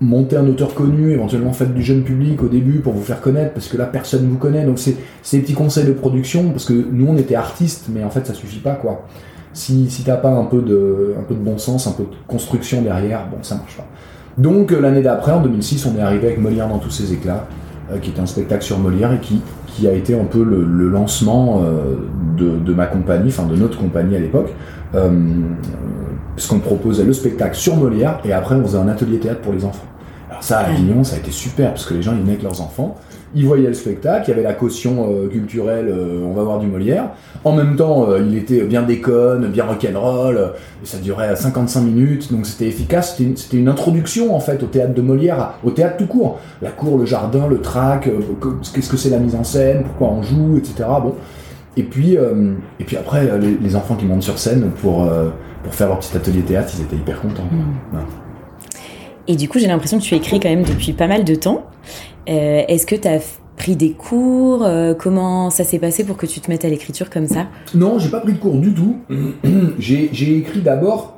montez 0.00 0.36
un 0.36 0.46
auteur 0.46 0.74
connu, 0.74 1.12
éventuellement 1.12 1.52
faites 1.52 1.74
du 1.74 1.82
jeune 1.82 2.02
public 2.02 2.42
au 2.42 2.48
début 2.48 2.80
pour 2.80 2.92
vous 2.92 3.02
faire 3.02 3.20
connaître, 3.20 3.54
parce 3.54 3.68
que 3.68 3.76
là, 3.76 3.86
personne 3.86 4.24
ne 4.24 4.30
vous 4.30 4.38
connaît. 4.38 4.64
Donc, 4.64 4.78
c'est 4.78 4.96
des 5.32 5.42
petits 5.42 5.54
conseils 5.54 5.86
de 5.86 5.92
production, 5.92 6.50
parce 6.50 6.64
que 6.64 6.72
nous, 6.72 7.06
on 7.08 7.16
était 7.16 7.36
artistes, 7.36 7.86
mais 7.92 8.04
en 8.04 8.10
fait, 8.10 8.26
ça 8.26 8.34
suffit 8.34 8.60
pas, 8.60 8.74
quoi. 8.74 9.06
Si, 9.52 9.90
si 9.90 10.04
t'as 10.04 10.16
pas 10.16 10.30
un 10.30 10.44
peu, 10.44 10.62
de, 10.62 11.14
un 11.18 11.22
peu 11.22 11.34
de 11.34 11.40
bon 11.40 11.58
sens, 11.58 11.88
un 11.88 11.92
peu 11.92 12.04
de 12.04 12.14
construction 12.28 12.82
derrière, 12.82 13.28
bon, 13.28 13.38
ça 13.42 13.56
marche 13.56 13.76
pas. 13.76 13.86
Donc 14.38 14.72
euh, 14.72 14.80
l'année 14.80 15.02
d'après, 15.02 15.32
en 15.32 15.40
2006, 15.40 15.86
on 15.86 15.98
est 15.98 16.02
arrivé 16.02 16.28
avec 16.28 16.40
Molière 16.40 16.68
dans 16.68 16.78
tous 16.78 16.90
ses 16.90 17.12
éclats, 17.12 17.46
euh, 17.92 17.98
qui 17.98 18.10
était 18.10 18.20
un 18.20 18.26
spectacle 18.26 18.62
sur 18.62 18.78
Molière 18.78 19.12
et 19.12 19.18
qui, 19.18 19.40
qui 19.66 19.88
a 19.88 19.92
été 19.92 20.18
un 20.18 20.24
peu 20.24 20.42
le, 20.44 20.64
le 20.64 20.88
lancement 20.88 21.62
euh, 21.64 21.96
de, 22.36 22.58
de 22.58 22.74
ma 22.74 22.86
compagnie, 22.86 23.28
enfin 23.28 23.46
de 23.46 23.56
notre 23.56 23.78
compagnie 23.78 24.16
à 24.16 24.20
l'époque, 24.20 24.52
euh, 24.94 25.10
puisqu'on 26.36 26.58
proposait 26.58 27.04
le 27.04 27.12
spectacle 27.12 27.56
sur 27.56 27.76
Molière 27.76 28.20
et 28.24 28.32
après 28.32 28.54
on 28.54 28.62
faisait 28.62 28.78
un 28.78 28.88
atelier 28.88 29.18
théâtre 29.18 29.40
pour 29.40 29.52
les 29.52 29.64
enfants. 29.64 29.84
Alors 30.30 30.42
ça, 30.42 30.58
à 30.58 30.70
Avignon, 30.70 31.04
ça 31.04 31.16
a 31.16 31.18
été 31.18 31.30
super, 31.30 31.70
parce 31.70 31.84
que 31.84 31.94
les 31.94 32.02
gens, 32.02 32.12
ils 32.12 32.20
venaient 32.20 32.32
avec 32.32 32.42
leurs 32.42 32.60
enfants, 32.60 32.96
ils 33.34 33.46
voyaient 33.46 33.68
le 33.68 33.74
spectacle, 33.74 34.24
il 34.26 34.30
y 34.30 34.32
avait 34.34 34.42
la 34.42 34.54
caution 34.54 35.08
euh, 35.08 35.28
culturelle, 35.28 35.88
euh, 35.88 36.24
on 36.24 36.32
va 36.32 36.42
voir 36.42 36.58
du 36.58 36.66
Molière. 36.66 37.10
En 37.44 37.52
même 37.52 37.76
temps, 37.76 38.10
euh, 38.10 38.20
il 38.26 38.36
était 38.36 38.62
bien 38.62 38.82
déconne, 38.82 39.46
bien 39.48 39.64
rock'n'roll, 39.64 40.52
et 40.82 40.86
ça 40.86 40.98
durait 40.98 41.36
55 41.36 41.80
minutes, 41.82 42.32
donc 42.32 42.46
c'était 42.46 42.66
efficace. 42.66 43.16
C'était 43.16 43.56
une, 43.56 43.68
introduction 43.68 44.34
en 44.34 44.40
fait 44.40 44.62
au 44.62 44.66
théâtre 44.66 44.94
de 44.94 45.02
Molière, 45.02 45.54
au 45.62 45.70
théâtre 45.70 45.98
tout 45.98 46.06
court. 46.06 46.40
La 46.60 46.70
cour, 46.70 46.98
le 46.98 47.04
jardin, 47.04 47.46
le 47.46 47.60
trac, 47.60 48.04
que- 48.40 48.48
qu'est-ce 48.74 48.90
que 48.90 48.96
c'est 48.96 49.10
la 49.10 49.18
mise 49.18 49.34
en 49.36 49.44
scène, 49.44 49.84
pourquoi 49.84 50.08
on 50.08 50.22
joue, 50.22 50.56
etc. 50.58 50.88
Bon. 51.02 51.14
Et 51.76 51.84
puis, 51.84 52.14
et 52.14 52.84
puis 52.84 52.96
après, 52.96 53.38
les, 53.38 53.56
les 53.56 53.76
enfants 53.76 53.94
qui 53.94 54.04
montent 54.04 54.24
sur 54.24 54.38
scène 54.38 54.70
pour, 54.82 55.08
pour 55.62 55.74
faire 55.74 55.86
leur 55.86 56.00
petit 56.00 56.16
atelier 56.16 56.42
théâtre, 56.42 56.72
ils 56.76 56.82
étaient 56.82 56.96
hyper 56.96 57.20
contents. 57.20 57.48
Et 59.30 59.36
du 59.36 59.48
coup, 59.48 59.60
j'ai 59.60 59.68
l'impression 59.68 59.98
que 59.98 60.02
tu 60.02 60.16
écris 60.16 60.40
quand 60.40 60.48
même 60.48 60.64
depuis 60.64 60.92
pas 60.92 61.06
mal 61.06 61.22
de 61.24 61.36
temps. 61.36 61.62
Euh, 62.28 62.62
Est-ce 62.66 62.84
que 62.84 62.96
tu 62.96 63.06
as 63.06 63.20
pris 63.56 63.76
des 63.76 63.92
cours 63.92 64.64
Euh, 64.64 64.92
Comment 64.92 65.50
ça 65.50 65.62
s'est 65.62 65.78
passé 65.78 66.02
pour 66.02 66.16
que 66.16 66.26
tu 66.26 66.40
te 66.40 66.50
mettes 66.50 66.64
à 66.64 66.68
l'écriture 66.68 67.08
comme 67.10 67.28
ça? 67.28 67.46
Non, 67.76 68.00
j'ai 68.00 68.08
pas 68.08 68.18
pris 68.18 68.32
de 68.32 68.38
cours 68.38 68.56
du 68.56 68.74
tout. 68.74 68.96
j'ai 69.78 70.36
écrit 70.36 70.62
d'abord. 70.62 71.16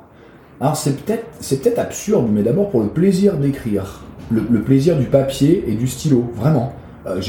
Alors 0.61 0.77
c'est 0.77 0.95
peut-être 1.03 1.25
c'est 1.39 1.61
peut-être 1.63 1.79
absurde, 1.79 2.27
mais 2.31 2.43
d'abord 2.43 2.69
pour 2.69 2.81
le 2.81 2.87
plaisir 2.89 3.33
d'écrire, 3.37 4.03
le, 4.29 4.43
le 4.49 4.61
plaisir 4.61 4.95
du 4.97 5.05
papier 5.05 5.63
et 5.67 5.73
du 5.73 5.87
stylo, 5.87 6.31
vraiment. 6.35 6.71
Euh, 7.07 7.19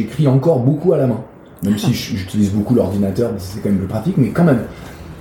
écrit 0.00 0.26
encore 0.26 0.58
beaucoup 0.58 0.92
à 0.92 0.98
la 0.98 1.06
main, 1.06 1.22
même 1.62 1.78
si 1.78 1.94
j- 1.94 2.16
j'utilise 2.16 2.50
beaucoup 2.50 2.74
l'ordinateur, 2.74 3.30
c'est 3.38 3.62
quand 3.62 3.68
même 3.70 3.78
plus 3.78 3.86
pratique, 3.86 4.16
mais 4.18 4.30
quand 4.30 4.44
même. 4.44 4.64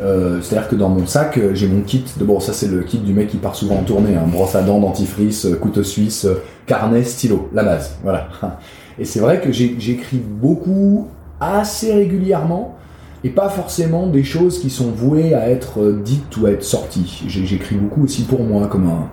Euh, 0.01 0.41
C'est-à-dire 0.41 0.67
que 0.67 0.75
dans 0.75 0.89
mon 0.89 1.05
sac, 1.07 1.37
euh, 1.37 1.51
j'ai 1.53 1.67
mon 1.67 1.81
kit. 1.81 2.03
De, 2.17 2.25
bon, 2.25 2.39
ça 2.39 2.53
c'est 2.53 2.67
le 2.67 2.81
kit 2.81 2.97
du 2.97 3.13
mec 3.13 3.29
qui 3.29 3.37
part 3.37 3.55
souvent 3.55 3.75
en 3.75 3.83
tournée, 3.83 4.15
hein, 4.15 4.25
brosse 4.27 4.55
à 4.55 4.61
dents, 4.61 4.79
dentifrice, 4.79 5.45
euh, 5.45 5.55
couteau 5.55 5.83
suisse, 5.83 6.25
euh, 6.25 6.41
carnet, 6.65 7.03
stylo, 7.03 7.49
la 7.53 7.63
base. 7.63 7.97
Voilà. 8.03 8.27
Et 8.99 9.05
c'est 9.05 9.19
vrai 9.19 9.41
que 9.41 9.51
j'écris 9.51 10.17
beaucoup, 10.17 11.07
assez 11.39 11.93
régulièrement, 11.93 12.77
et 13.25 13.29
pas 13.29 13.49
forcément 13.49 14.07
des 14.07 14.23
choses 14.23 14.59
qui 14.59 14.69
sont 14.69 14.89
vouées 14.91 15.33
à 15.33 15.49
être 15.49 15.91
dites 16.03 16.35
ou 16.37 16.45
à 16.45 16.51
être 16.51 16.63
sorties. 16.63 17.23
J'écris 17.27 17.75
beaucoup 17.75 18.03
aussi 18.05 18.23
pour 18.23 18.41
moi, 18.41 18.67
comme 18.67 18.87
un, 18.87 19.09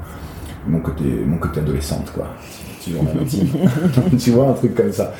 mon 0.68 0.78
côté, 0.80 1.04
mon 1.26 1.38
côté 1.38 1.60
adolescente, 1.60 2.12
quoi. 2.14 2.28
tu 2.84 4.30
vois, 4.30 4.48
un 4.50 4.52
truc 4.52 4.74
comme 4.76 4.92
ça. 4.92 5.14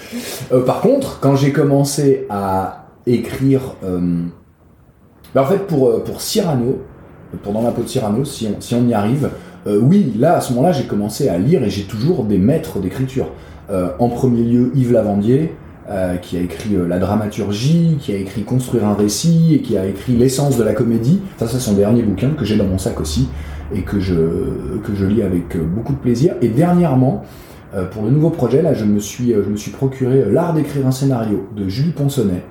Euh, 0.52 0.64
par 0.64 0.80
contre, 0.80 1.18
quand 1.20 1.34
j'ai 1.34 1.52
commencé 1.52 2.26
à 2.30 2.86
écrire. 3.06 3.74
euh, 3.84 4.26
ben, 5.34 5.42
en 5.42 5.46
fait, 5.46 5.66
pour, 5.66 5.88
euh, 5.88 6.02
pour 6.04 6.20
Cyrano, 6.20 6.82
pour 7.42 7.54
Dans 7.54 7.62
la 7.62 7.70
peau 7.70 7.82
de 7.82 7.88
Cyrano, 7.88 8.24
si 8.26 8.46
on, 8.46 8.60
si 8.60 8.74
on 8.74 8.86
y 8.86 8.92
arrive, 8.92 9.30
euh, 9.66 9.80
oui, 9.80 10.12
là, 10.18 10.36
à 10.36 10.40
ce 10.40 10.52
moment-là, 10.52 10.72
j'ai 10.72 10.84
commencé 10.84 11.30
à 11.30 11.38
lire 11.38 11.64
et 11.64 11.70
j'ai 11.70 11.84
toujours 11.84 12.24
des 12.24 12.36
maîtres 12.36 12.78
d'écriture. 12.78 13.28
Euh, 13.70 13.88
en 13.98 14.08
premier 14.08 14.42
lieu, 14.42 14.70
Yves 14.74 14.92
Lavandier, 14.92 15.54
qui 16.22 16.38
a 16.38 16.40
écrit 16.40 16.70
La 16.88 16.98
dramaturgie, 16.98 17.98
qui 18.00 18.12
a 18.12 18.16
écrit 18.16 18.44
Construire 18.44 18.86
un 18.86 18.94
récit, 18.94 19.54
et 19.54 19.60
qui 19.60 19.76
a 19.76 19.86
écrit 19.86 20.16
L'essence 20.16 20.56
de 20.56 20.62
la 20.62 20.72
comédie. 20.72 21.20
Ça, 21.36 21.46
c'est 21.46 21.58
son 21.58 21.74
dernier 21.74 22.02
bouquin 22.02 22.30
que 22.30 22.46
j'ai 22.46 22.56
dans 22.56 22.64
mon 22.64 22.78
sac 22.78 22.98
aussi, 22.98 23.28
et 23.74 23.82
que 23.82 24.00
je, 24.00 24.14
que 24.14 24.94
je 24.94 25.04
lis 25.04 25.22
avec 25.22 25.56
beaucoup 25.58 25.92
de 25.92 25.98
plaisir. 25.98 26.34
Et 26.40 26.48
dernièrement, 26.48 27.24
pour 27.90 28.04
le 28.04 28.10
nouveau 28.10 28.30
projet, 28.30 28.62
là, 28.62 28.72
je 28.72 28.86
me 28.86 29.00
suis, 29.00 29.32
je 29.32 29.50
me 29.50 29.56
suis 29.56 29.70
procuré 29.70 30.24
L'art 30.30 30.54
d'écrire 30.54 30.86
un 30.86 30.92
scénario 30.92 31.46
de 31.54 31.68
Julie 31.68 31.92
Ponsonnet, 31.92 32.42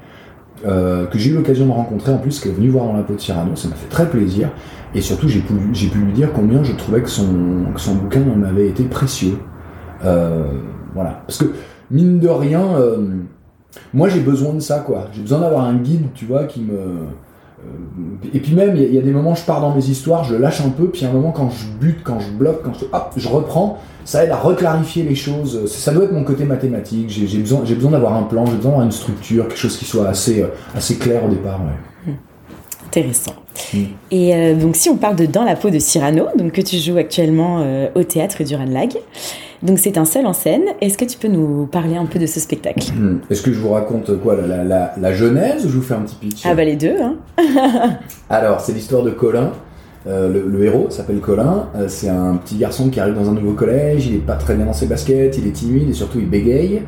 euh, 0.66 1.06
que 1.08 1.18
j'ai 1.18 1.32
eu 1.32 1.34
l'occasion 1.34 1.66
de 1.66 1.72
rencontrer 1.72 2.12
en 2.12 2.18
plus, 2.18 2.40
qui 2.40 2.50
est 2.50 2.52
venu 2.52 2.70
voir 2.70 2.86
dans 2.86 2.94
la 2.94 3.04
peau 3.04 3.14
de 3.14 3.20
Cyrano, 3.20 3.56
ça 3.56 3.68
m'a 3.68 3.76
fait 3.76 3.90
très 3.90 4.10
plaisir. 4.10 4.50
Et 4.94 5.02
surtout, 5.02 5.28
j'ai 5.28 5.40
pu, 5.40 5.54
lui 5.54 6.14
dire 6.14 6.34
combien 6.34 6.64
je 6.64 6.74
trouvais 6.74 7.02
que 7.02 7.10
son, 7.10 7.26
bouquin 8.02 8.22
en 8.36 8.44
avait 8.44 8.68
été 8.68 8.84
précieux. 8.84 9.38
Euh, 10.04 10.44
voilà. 10.94 11.24
Parce 11.26 11.40
que, 11.40 11.46
mine 11.90 12.20
de 12.20 12.28
rien, 12.28 12.62
euh, 12.76 12.98
moi 13.94 14.10
j'ai 14.10 14.20
besoin 14.20 14.54
de 14.54 14.60
ça, 14.60 14.80
quoi. 14.80 15.08
J'ai 15.14 15.22
besoin 15.22 15.40
d'avoir 15.40 15.66
un 15.66 15.76
guide, 15.76 16.08
tu 16.14 16.26
vois, 16.26 16.44
qui 16.46 16.62
me. 16.62 17.08
Euh, 17.66 18.30
et 18.34 18.40
puis 18.40 18.54
même, 18.56 18.76
il 18.76 18.82
y, 18.82 18.86
a- 18.86 18.88
il 18.88 18.96
y 18.96 18.98
a 18.98 19.02
des 19.02 19.12
moments, 19.12 19.36
je 19.36 19.44
pars 19.44 19.62
dans 19.62 19.74
mes 19.76 19.84
histoires, 19.86 20.24
je 20.24 20.36
lâche 20.36 20.62
un 20.62 20.70
peu, 20.70 20.88
puis 20.90 21.02
il 21.02 21.04
y 21.04 21.08
a 21.08 21.10
un 21.10 21.14
moment, 21.14 21.32
quand 21.32 21.50
je 21.50 21.66
bute, 21.80 22.04
quand 22.04 22.20
je 22.20 22.30
bloque, 22.32 22.64
quand 22.64 22.74
je, 22.80 22.86
hop, 22.92 23.12
je 23.18 23.28
reprends, 23.28 23.78
ça 24.06 24.24
aide 24.24 24.32
à 24.32 24.38
reclarifier 24.38 25.04
les 25.04 25.16
choses. 25.16 25.66
Ça 25.72 25.94
doit 25.94 26.06
être 26.06 26.12
mon 26.14 26.24
côté 26.24 26.44
mathématique. 26.46 27.10
J'ai 27.10 27.38
besoin, 27.40 27.60
besoin 27.62 27.92
d'avoir 27.92 28.14
un 28.16 28.24
plan, 28.24 28.46
j'ai 28.46 28.56
besoin 28.56 28.72
d'avoir 28.72 28.86
une 28.86 28.92
structure, 28.92 29.48
quelque 29.48 29.60
chose 29.60 29.78
qui 29.78 29.86
soit 29.86 30.08
assez, 30.08 30.42
euh, 30.42 30.48
assez 30.76 30.98
clair 30.98 31.24
au 31.26 31.30
départ. 31.30 31.60
ouais. 31.62 32.14
Intéressant. 32.88 33.34
Mm. 33.74 33.78
Et 34.12 34.36
euh, 34.36 34.56
donc, 34.56 34.76
si 34.76 34.90
on 34.90 34.98
parle 34.98 35.16
de 35.16 35.26
Dans 35.26 35.44
la 35.44 35.56
peau 35.56 35.70
de 35.70 35.80
Cyrano, 35.80 36.26
donc 36.38 36.52
que 36.52 36.62
tu 36.62 36.78
joues 36.78 36.98
actuellement 36.98 37.62
euh, 37.62 37.88
au 37.96 38.04
théâtre 38.04 38.44
du 38.44 38.56
Ranlag, 38.56 38.92
donc 39.64 39.80
c'est 39.80 39.98
un 39.98 40.06
seul 40.06 40.26
en 40.26 40.34
scène. 40.34 40.64
Est-ce 40.82 40.98
que 40.98 41.06
tu 41.06 41.18
peux 41.18 41.28
nous 41.28 41.66
parler 41.68 41.96
un 41.96 42.06
peu 42.06 42.20
de 42.20 42.26
ce 42.26 42.40
spectacle? 42.40 42.92
Hmm. 42.94 43.20
Est-ce 43.30 43.42
que 43.42 43.52
je 43.54 43.60
vous 43.60 43.70
raconte 43.70 44.20
quoi, 44.22 44.36
la, 44.36 44.64
la, 44.64 44.94
la, 45.00 45.14
genèse 45.14 45.66
ou 45.66 45.70
je 45.70 45.76
vous 45.76 45.82
fais 45.82 45.94
un 45.94 46.02
petit 46.02 46.16
pitch? 46.16 46.42
Ah 46.46 46.56
bah 46.56 46.64
les 46.64 46.76
deux, 46.76 46.96
hein 47.02 47.18
Alors, 48.30 48.62
c'est 48.62 48.74
l'histoire 48.74 49.04
de 49.04 49.12
Colin. 49.12 49.52
Euh, 50.08 50.30
le, 50.34 50.48
le 50.48 50.66
héros 50.66 50.90
s'appelle 50.90 51.20
Colin. 51.20 51.68
Euh, 51.76 51.86
c'est 51.88 52.10
un 52.10 52.36
petit 52.38 52.56
garçon 52.58 52.90
qui 52.90 53.00
arrive 53.00 53.14
dans 53.14 53.30
un 53.30 53.34
nouveau 53.34 53.54
collège. 53.54 54.08
Il 54.08 54.16
est 54.16 54.26
pas 54.26 54.36
très 54.36 54.56
bien 54.56 54.66
dans 54.66 54.74
ses 54.74 54.88
baskets. 54.88 55.38
Il 55.38 55.46
est 55.48 55.52
timide 55.52 55.90
et 55.90 55.94
surtout 55.94 56.20
il 56.20 56.28
bégaye. 56.30 56.82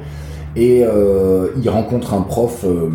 Et 0.56 0.84
euh, 0.84 1.48
il 1.62 1.70
rencontre 1.70 2.14
un 2.14 2.22
prof, 2.22 2.64
euh, 2.66 2.90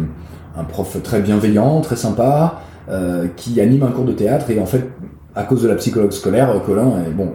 un 0.57 0.65
prof 0.65 1.01
très 1.03 1.21
bienveillant, 1.21 1.81
très 1.83 1.97
sympa, 1.97 2.63
euh, 2.89 3.27
qui 3.37 3.61
anime 3.61 3.85
un 3.85 3.91
cours 3.91 4.05
de 4.05 4.13
théâtre. 4.13 4.51
Et 4.51 4.59
en 4.59 4.67
fait, 4.67 4.85
à 5.37 5.45
cause 5.45 5.63
de 5.63 5.69
la 5.69 5.77
psychologue 5.77 6.11
scolaire, 6.13 6.51
euh, 6.51 6.59
Colin, 6.59 7.05
est- 7.07 7.11
bon, 7.11 7.31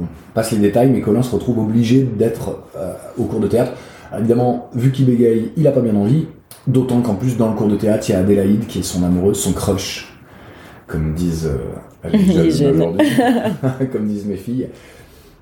on 0.00 0.04
passe 0.34 0.52
les 0.52 0.58
détails, 0.58 0.90
mais 0.90 1.00
Colin 1.00 1.22
se 1.22 1.34
retrouve 1.34 1.58
obligé 1.58 2.02
d'être 2.02 2.58
euh, 2.76 2.92
au 3.18 3.24
cours 3.24 3.40
de 3.40 3.48
théâtre. 3.48 3.72
Alors, 4.10 4.20
évidemment, 4.20 4.70
vu 4.74 4.92
qu'il 4.92 5.06
bégaye, 5.06 5.52
il 5.56 5.66
a 5.66 5.72
pas 5.72 5.80
bien 5.80 5.96
envie. 5.96 6.26
D'autant 6.66 7.00
qu'en 7.00 7.14
plus, 7.14 7.36
dans 7.36 7.48
le 7.48 7.54
cours 7.54 7.68
de 7.68 7.76
théâtre, 7.76 8.04
il 8.08 8.12
y 8.12 8.14
a 8.14 8.18
Adélaïde 8.18 8.66
qui 8.66 8.80
est 8.80 8.82
son 8.82 9.04
amoureuse, 9.04 9.38
son 9.38 9.52
crush, 9.52 10.16
comme 10.86 11.14
disent 11.14 11.48
euh, 12.04 12.10
les 12.12 12.50
jeunes 12.50 12.96
comme 13.92 14.06
disent 14.06 14.26
mes 14.26 14.36
filles. 14.36 14.68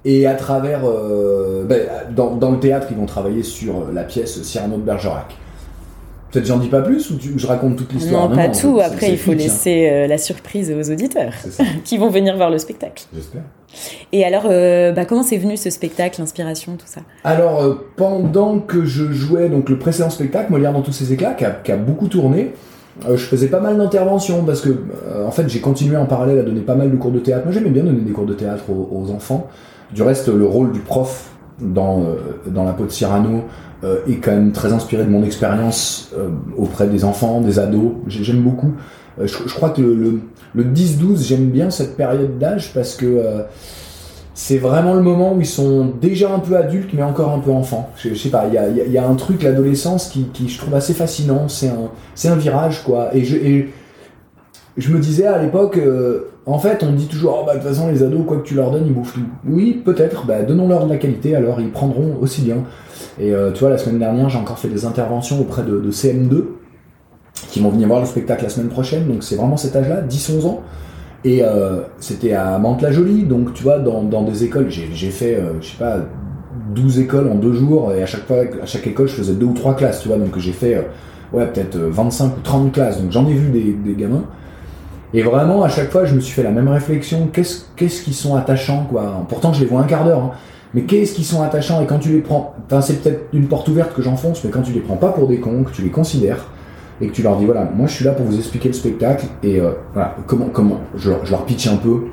Et 0.04 0.26
à 0.26 0.34
travers, 0.34 0.82
euh, 0.84 1.64
ben, 1.64 1.80
dans, 2.14 2.36
dans 2.36 2.50
le 2.50 2.60
théâtre, 2.60 2.88
ils 2.90 2.96
vont 2.96 3.06
travailler 3.06 3.42
sur 3.42 3.90
la 3.92 4.04
pièce 4.04 4.42
Cyrano 4.42 4.76
de 4.76 4.82
Bergerac. 4.82 5.34
Peut-être 6.34 6.46
j'en 6.46 6.58
dis 6.58 6.68
pas 6.68 6.82
plus 6.82 7.10
ou 7.10 7.16
tu- 7.16 7.32
je 7.38 7.46
raconte 7.46 7.76
toute 7.76 7.92
l'histoire 7.92 8.28
Non, 8.28 8.34
pas 8.34 8.48
tout. 8.48 8.76
fait, 8.78 8.82
Après, 8.84 9.10
il 9.12 9.16
faut 9.18 9.30
hein. 9.30 9.36
laisser 9.36 9.88
euh, 9.88 10.06
la 10.08 10.18
surprise 10.18 10.70
aux 10.76 10.90
auditeurs 10.92 11.32
qui 11.84 11.96
vont 11.96 12.10
venir 12.10 12.36
voir 12.36 12.50
le 12.50 12.58
spectacle. 12.58 13.04
j'espère. 13.14 13.42
Et 14.12 14.24
alors, 14.24 14.44
euh, 14.46 14.92
bah, 14.92 15.04
comment 15.04 15.22
c'est 15.22 15.36
venu 15.38 15.56
ce 15.56 15.70
spectacle, 15.70 16.20
l'inspiration, 16.20 16.72
tout 16.76 16.86
ça? 16.86 17.00
Alors, 17.24 17.62
euh, 17.62 17.74
pendant 17.96 18.58
que 18.58 18.84
je 18.84 19.12
jouais 19.12 19.48
donc 19.48 19.68
le 19.68 19.78
précédent 19.78 20.10
spectacle, 20.10 20.50
Molière 20.52 20.72
dans 20.72 20.82
tous 20.82 20.92
ses 20.92 21.12
éclats, 21.12 21.34
qui 21.34 21.44
a, 21.44 21.50
qui 21.52 21.70
a 21.72 21.76
beaucoup 21.76 22.08
tourné, 22.08 22.52
euh, 23.08 23.16
je 23.16 23.24
faisais 23.24 23.48
pas 23.48 23.60
mal 23.60 23.76
d'interventions 23.78 24.44
parce 24.44 24.60
que, 24.60 24.70
en 25.26 25.30
fait, 25.30 25.48
j'ai 25.48 25.60
continué 25.60 25.96
en 25.96 26.06
parallèle 26.06 26.38
à 26.40 26.42
donner 26.42 26.60
pas 26.60 26.74
mal 26.76 26.90
de 26.90 26.96
cours 26.96 27.10
de 27.12 27.18
théâtre. 27.20 27.44
Moi, 27.46 27.52
j'aimais 27.54 27.70
bien 27.70 27.84
donner 27.84 28.00
des 28.00 28.12
cours 28.12 28.26
de 28.26 28.34
théâtre 28.34 28.64
aux, 28.70 28.88
aux 28.92 29.10
enfants. 29.12 29.48
Du 29.92 30.02
reste, 30.02 30.28
le 30.28 30.46
rôle 30.46 30.72
du 30.72 30.80
prof 30.80 31.30
dans, 31.60 32.04
dans 32.48 32.64
la 32.64 32.72
peau 32.72 32.84
de 32.84 32.90
Cyrano 32.90 33.44
euh, 33.82 33.98
est 34.08 34.16
quand 34.16 34.30
même 34.30 34.52
très 34.52 34.72
inspiré 34.72 35.04
de 35.04 35.10
mon 35.10 35.24
expérience 35.24 36.10
euh, 36.16 36.28
auprès 36.56 36.86
des 36.86 37.04
enfants, 37.04 37.40
des 37.40 37.58
ados. 37.58 37.92
J'ai- 38.06 38.24
J'aime 38.24 38.42
beaucoup. 38.42 38.72
Euh, 39.20 39.26
je, 39.26 39.54
crois 39.54 39.70
que 39.70 39.82
le, 39.82 39.94
le, 39.94 40.20
le 40.54 40.64
10-12, 40.64 41.26
j'aime 41.26 41.50
bien 41.50 41.70
cette 41.70 41.96
période 41.96 42.38
d'âge 42.38 42.72
parce 42.72 42.94
que 42.94 43.06
euh, 43.06 43.42
c'est 44.34 44.58
vraiment 44.58 44.94
le 44.94 45.02
moment 45.02 45.34
où 45.34 45.40
ils 45.40 45.46
sont 45.46 45.92
déjà 46.00 46.32
un 46.32 46.38
peu 46.38 46.56
adultes 46.56 46.90
mais 46.94 47.02
encore 47.02 47.30
un 47.30 47.40
peu 47.40 47.50
enfants. 47.50 47.90
Je, 47.96 48.14
sais 48.14 48.30
pas, 48.30 48.46
il 48.46 48.92
y 48.92 48.98
a, 48.98 49.08
un 49.08 49.14
truc, 49.14 49.42
l'adolescence, 49.42 50.08
qui, 50.08 50.48
je 50.48 50.58
trouve 50.58 50.74
assez 50.74 50.94
fascinant. 50.94 51.48
C'est 51.48 51.68
un, 52.28 52.36
virage, 52.36 52.82
quoi. 52.84 53.14
Et 53.14 53.24
je, 53.24 54.92
me 54.92 54.98
disais 54.98 55.26
à 55.26 55.40
l'époque, 55.40 55.78
en 56.46 56.58
fait, 56.58 56.82
on 56.82 56.92
dit 56.92 57.06
toujours, 57.06 57.38
oh, 57.40 57.46
bah, 57.46 57.54
de 57.54 57.60
toute 57.60 57.68
façon, 57.68 57.88
les 57.90 58.02
ados, 58.02 58.26
quoi 58.26 58.38
que 58.38 58.46
tu 58.46 58.54
leur 58.54 58.70
donnes, 58.70 58.86
ils 58.86 58.92
bouffent 58.92 59.14
tout. 59.14 59.20
Oui, 59.46 59.80
peut-être, 59.84 60.26
bah, 60.26 60.42
donnons-leur 60.42 60.86
de 60.86 60.90
la 60.92 60.98
qualité, 60.98 61.34
alors 61.34 61.60
ils 61.60 61.70
prendront 61.70 62.16
aussi 62.20 62.42
bien. 62.42 62.56
Et 63.18 63.32
euh, 63.32 63.52
tu 63.52 63.60
vois, 63.60 63.70
la 63.70 63.78
semaine 63.78 63.98
dernière, 63.98 64.28
j'ai 64.28 64.38
encore 64.38 64.58
fait 64.58 64.68
des 64.68 64.84
interventions 64.84 65.40
auprès 65.40 65.62
de, 65.62 65.80
de 65.80 65.90
CM2 65.90 66.44
qui 67.48 67.60
vont 67.60 67.70
venir 67.70 67.88
voir 67.88 68.00
le 68.00 68.06
spectacle 68.06 68.44
la 68.44 68.48
semaine 68.48 68.68
prochaine, 68.68 69.06
donc 69.06 69.22
c'est 69.22 69.36
vraiment 69.36 69.56
cet 69.56 69.76
âge-là, 69.76 70.02
10-11 70.02 70.46
ans. 70.46 70.62
Et 71.24 71.42
euh, 71.42 71.80
c'était 71.98 72.34
à 72.34 72.58
Mantes-la-Jolie, 72.58 73.24
donc 73.24 73.54
tu 73.54 73.62
vois, 73.62 73.78
dans, 73.78 74.02
dans 74.02 74.22
des 74.22 74.44
écoles, 74.44 74.68
j'ai 74.70 75.10
fait, 75.10 75.36
euh, 75.36 75.60
je 75.60 75.68
sais 75.68 75.78
pas, 75.78 75.96
12 76.74 76.98
écoles 77.00 77.28
en 77.28 77.34
deux 77.34 77.54
jours, 77.54 77.92
et 77.92 78.02
à 78.02 78.06
chaque 78.06 78.26
fois, 78.26 78.38
à 78.62 78.66
chaque 78.66 78.86
école, 78.86 79.08
je 79.08 79.14
faisais 79.14 79.32
deux 79.32 79.46
ou 79.46 79.54
trois 79.54 79.74
classes, 79.74 80.00
tu 80.00 80.08
vois, 80.08 80.18
donc 80.18 80.38
j'ai 80.38 80.52
fait, 80.52 80.86
ouais, 81.32 81.46
peut-être 81.46 81.76
euh, 81.76 81.90
25 81.90 82.26
ou 82.26 82.40
30 82.42 82.72
classes, 82.72 83.00
donc 83.00 83.10
j'en 83.10 83.26
ai 83.26 83.32
vu 83.32 83.48
des, 83.50 83.72
des 83.72 84.00
gamins. 84.00 84.24
Et 85.14 85.22
vraiment, 85.22 85.62
à 85.62 85.68
chaque 85.68 85.90
fois, 85.90 86.04
je 86.04 86.14
me 86.14 86.20
suis 86.20 86.34
fait 86.34 86.42
la 86.42 86.50
même 86.50 86.68
réflexion, 86.68 87.28
qu'est-ce 87.32 87.62
qu'est-ce 87.76 88.02
qu'ils 88.02 88.14
sont 88.14 88.34
attachants, 88.34 88.86
quoi. 88.90 89.24
Pourtant, 89.28 89.52
je 89.52 89.60
les 89.60 89.66
vois 89.66 89.80
un 89.80 89.84
quart 89.84 90.04
d'heure, 90.04 90.18
hein. 90.18 90.30
Mais 90.74 90.82
qu'est-ce 90.82 91.14
qu'ils 91.14 91.24
sont 91.24 91.42
attachants, 91.42 91.80
et 91.82 91.86
quand 91.86 91.98
tu 91.98 92.10
les 92.10 92.20
prends, 92.20 92.54
enfin, 92.66 92.80
c'est 92.80 93.02
peut-être 93.02 93.22
une 93.32 93.46
porte 93.46 93.68
ouverte 93.68 93.94
que 93.94 94.02
j'enfonce, 94.02 94.42
mais 94.44 94.50
quand 94.50 94.62
tu 94.62 94.72
les 94.72 94.80
prends 94.80 94.96
pas 94.96 95.10
pour 95.12 95.28
des 95.28 95.38
cons, 95.38 95.62
que 95.64 95.70
tu 95.70 95.82
les 95.82 95.90
considères, 95.90 96.44
et 97.00 97.08
que 97.08 97.12
tu 97.12 97.22
leur 97.22 97.36
dis 97.38 97.44
voilà 97.44 97.68
moi 97.74 97.88
je 97.88 97.92
suis 97.94 98.04
là 98.04 98.12
pour 98.12 98.24
vous 98.24 98.36
expliquer 98.36 98.68
le 98.68 98.74
spectacle 98.74 99.26
et 99.42 99.58
euh, 99.58 99.72
voilà 99.94 100.14
comment 100.28 100.46
comment 100.46 100.78
je, 100.94 101.10
leur- 101.10 101.44
pitch 101.44 101.66
un 101.66 101.74
peu 101.76 102.04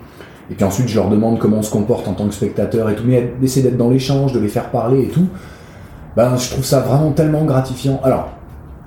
et 0.50 0.56
puis 0.56 0.64
ensuite 0.64 0.88
je 0.88 0.96
leur 0.96 1.08
demande 1.08 1.38
comment 1.38 1.58
on 1.58 1.62
se 1.62 1.70
comporte 1.70 2.08
en 2.08 2.14
tant 2.14 2.26
que 2.26 2.34
spectateur 2.34 2.90
et 2.90 2.96
tout 2.96 3.04
mais 3.06 3.32
d'essayer 3.40 3.62
d'être 3.62 3.78
dans 3.78 3.92
l'échange 3.92 4.34
de 4.34 4.40
les 4.40 4.48
faire 4.48 4.72
parler 4.72 5.04
et 5.04 5.08
tout 5.10 5.28
ben 6.18 6.36
je 6.36 6.50
trouve 6.50 6.66
ça 6.66 6.80
vraiment 6.80 7.12
tellement 7.12 7.44
gratifiant. 7.46 8.00
Alors 8.04 8.30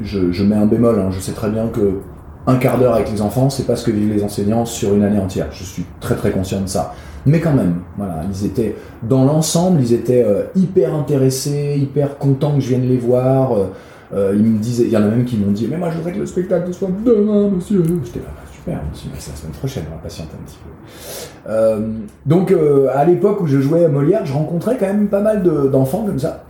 je, 0.01 0.33
je 0.33 0.43
mets 0.43 0.57
un 0.57 0.67
bémol 0.67 0.99
hein, 0.99 1.11
je 1.13 1.21
sais 1.21 1.31
très 1.31 1.49
bien 1.49 1.69
que 1.69 2.01
un 2.49 2.57
quart 2.57 2.77
d'heure 2.79 2.95
avec 2.95 3.13
les 3.13 3.23
enfants 3.23 3.49
c'est 3.49 3.63
pas 3.65 3.77
ce 3.77 3.85
que 3.85 3.93
vivent 3.93 4.13
les 4.13 4.25
enseignants 4.25 4.65
sur 4.67 4.95
une 4.95 5.05
année 5.05 5.21
entière. 5.21 5.47
Je 5.53 5.63
suis 5.63 5.87
très 6.01 6.17
très 6.17 6.33
conscient 6.33 6.61
de 6.61 6.67
ça 6.67 6.93
mais 7.27 7.41
quand 7.41 7.55
même 7.55 7.77
voilà 7.97 8.23
ils 8.31 8.47
étaient 8.47 8.75
dans 9.03 9.25
l'ensemble 9.25 9.81
ils 9.81 9.93
étaient 9.93 10.23
euh, 10.25 10.45
hyper 10.57 10.95
intéressés 10.95 11.77
hyper 11.81 12.19
contents 12.19 12.55
que 12.55 12.61
je 12.61 12.69
vienne 12.69 12.87
les 12.89 12.97
voir 12.99 13.53
euh, 13.57 13.65
euh, 14.13 14.33
ils 14.37 14.43
me 14.45 14.59
disaient, 14.59 14.85
il 14.85 14.91
y 14.91 14.97
en 14.97 15.03
a 15.03 15.09
même 15.09 15.25
qui 15.25 15.37
m'ont 15.37 15.51
dit, 15.51 15.67
mais 15.69 15.77
moi 15.77 15.91
je 15.91 15.97
voudrais 15.97 16.13
que 16.13 16.19
le 16.21 16.27
spectacle 16.27 16.73
soit 16.73 16.89
demain, 17.05 17.49
monsieur. 17.49 17.83
J'étais 18.05 18.21
là, 18.21 18.27
bah, 18.37 18.43
super, 18.53 18.79
monsieur, 18.89 19.09
mais 19.13 19.19
c'est 19.19 19.31
la 19.33 19.37
semaine 19.37 19.53
prochaine, 19.55 19.83
on 19.91 19.97
va 19.97 20.03
patienter 20.03 20.31
un 20.41 20.45
petit 20.47 20.59
peu. 20.63 21.51
Euh, 21.51 21.81
donc 22.25 22.55
à 22.95 23.05
l'époque 23.07 23.41
où 23.41 23.47
je 23.47 23.59
jouais 23.61 23.85
à 23.85 23.89
Molière, 23.89 24.25
je 24.25 24.33
rencontrais 24.33 24.77
quand 24.79 24.87
même 24.87 25.09
pas 25.09 25.21
mal 25.21 25.43
de- 25.43 25.67
d'enfants 25.67 26.05
comme 26.07 26.19
ça. 26.21 26.45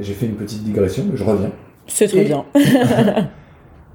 J'ai 0.00 0.12
fait 0.12 0.26
une 0.26 0.34
petite 0.36 0.62
digression, 0.62 1.04
mais 1.10 1.16
je 1.16 1.24
reviens. 1.24 1.50
C'est 1.88 2.06
très 2.06 2.18
Et- 2.20 2.24
bien. 2.26 2.44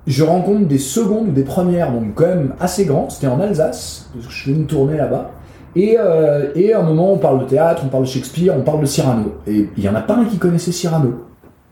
Je 0.08 0.24
rencontre 0.24 0.68
des 0.68 0.78
secondes 0.78 1.28
ou 1.30 1.32
des 1.32 1.44
premières, 1.44 1.92
donc 1.92 2.14
quand 2.16 2.28
même 2.28 2.54
assez 2.62 2.86
grands. 2.86 3.10
C'était 3.10 3.28
en 3.28 3.40
Alsace, 3.42 4.10
je 4.20 4.28
fais 4.28 4.52
une 4.52 4.66
tournée 4.66 4.96
là-bas. 4.98 5.32
Et, 5.78 5.96
euh, 6.00 6.50
et 6.56 6.74
à 6.74 6.80
un 6.80 6.84
moment, 6.84 7.14
on 7.14 7.18
parle 7.18 7.42
de 7.42 7.46
théâtre, 7.46 7.84
on 7.86 7.90
parle 7.90 8.06
de 8.06 8.10
Shakespeare, 8.10 8.52
on 8.58 8.64
parle 8.64 8.82
de 8.82 8.88
Cyrano. 8.88 9.36
Et 9.46 9.70
il 9.78 9.84
y 9.84 9.88
en 9.88 9.94
a 9.94 10.02
pas 10.02 10.16
un 10.16 10.26
qui 10.26 10.38
connaissait 10.38 10.72
Cyrano. 10.72 11.26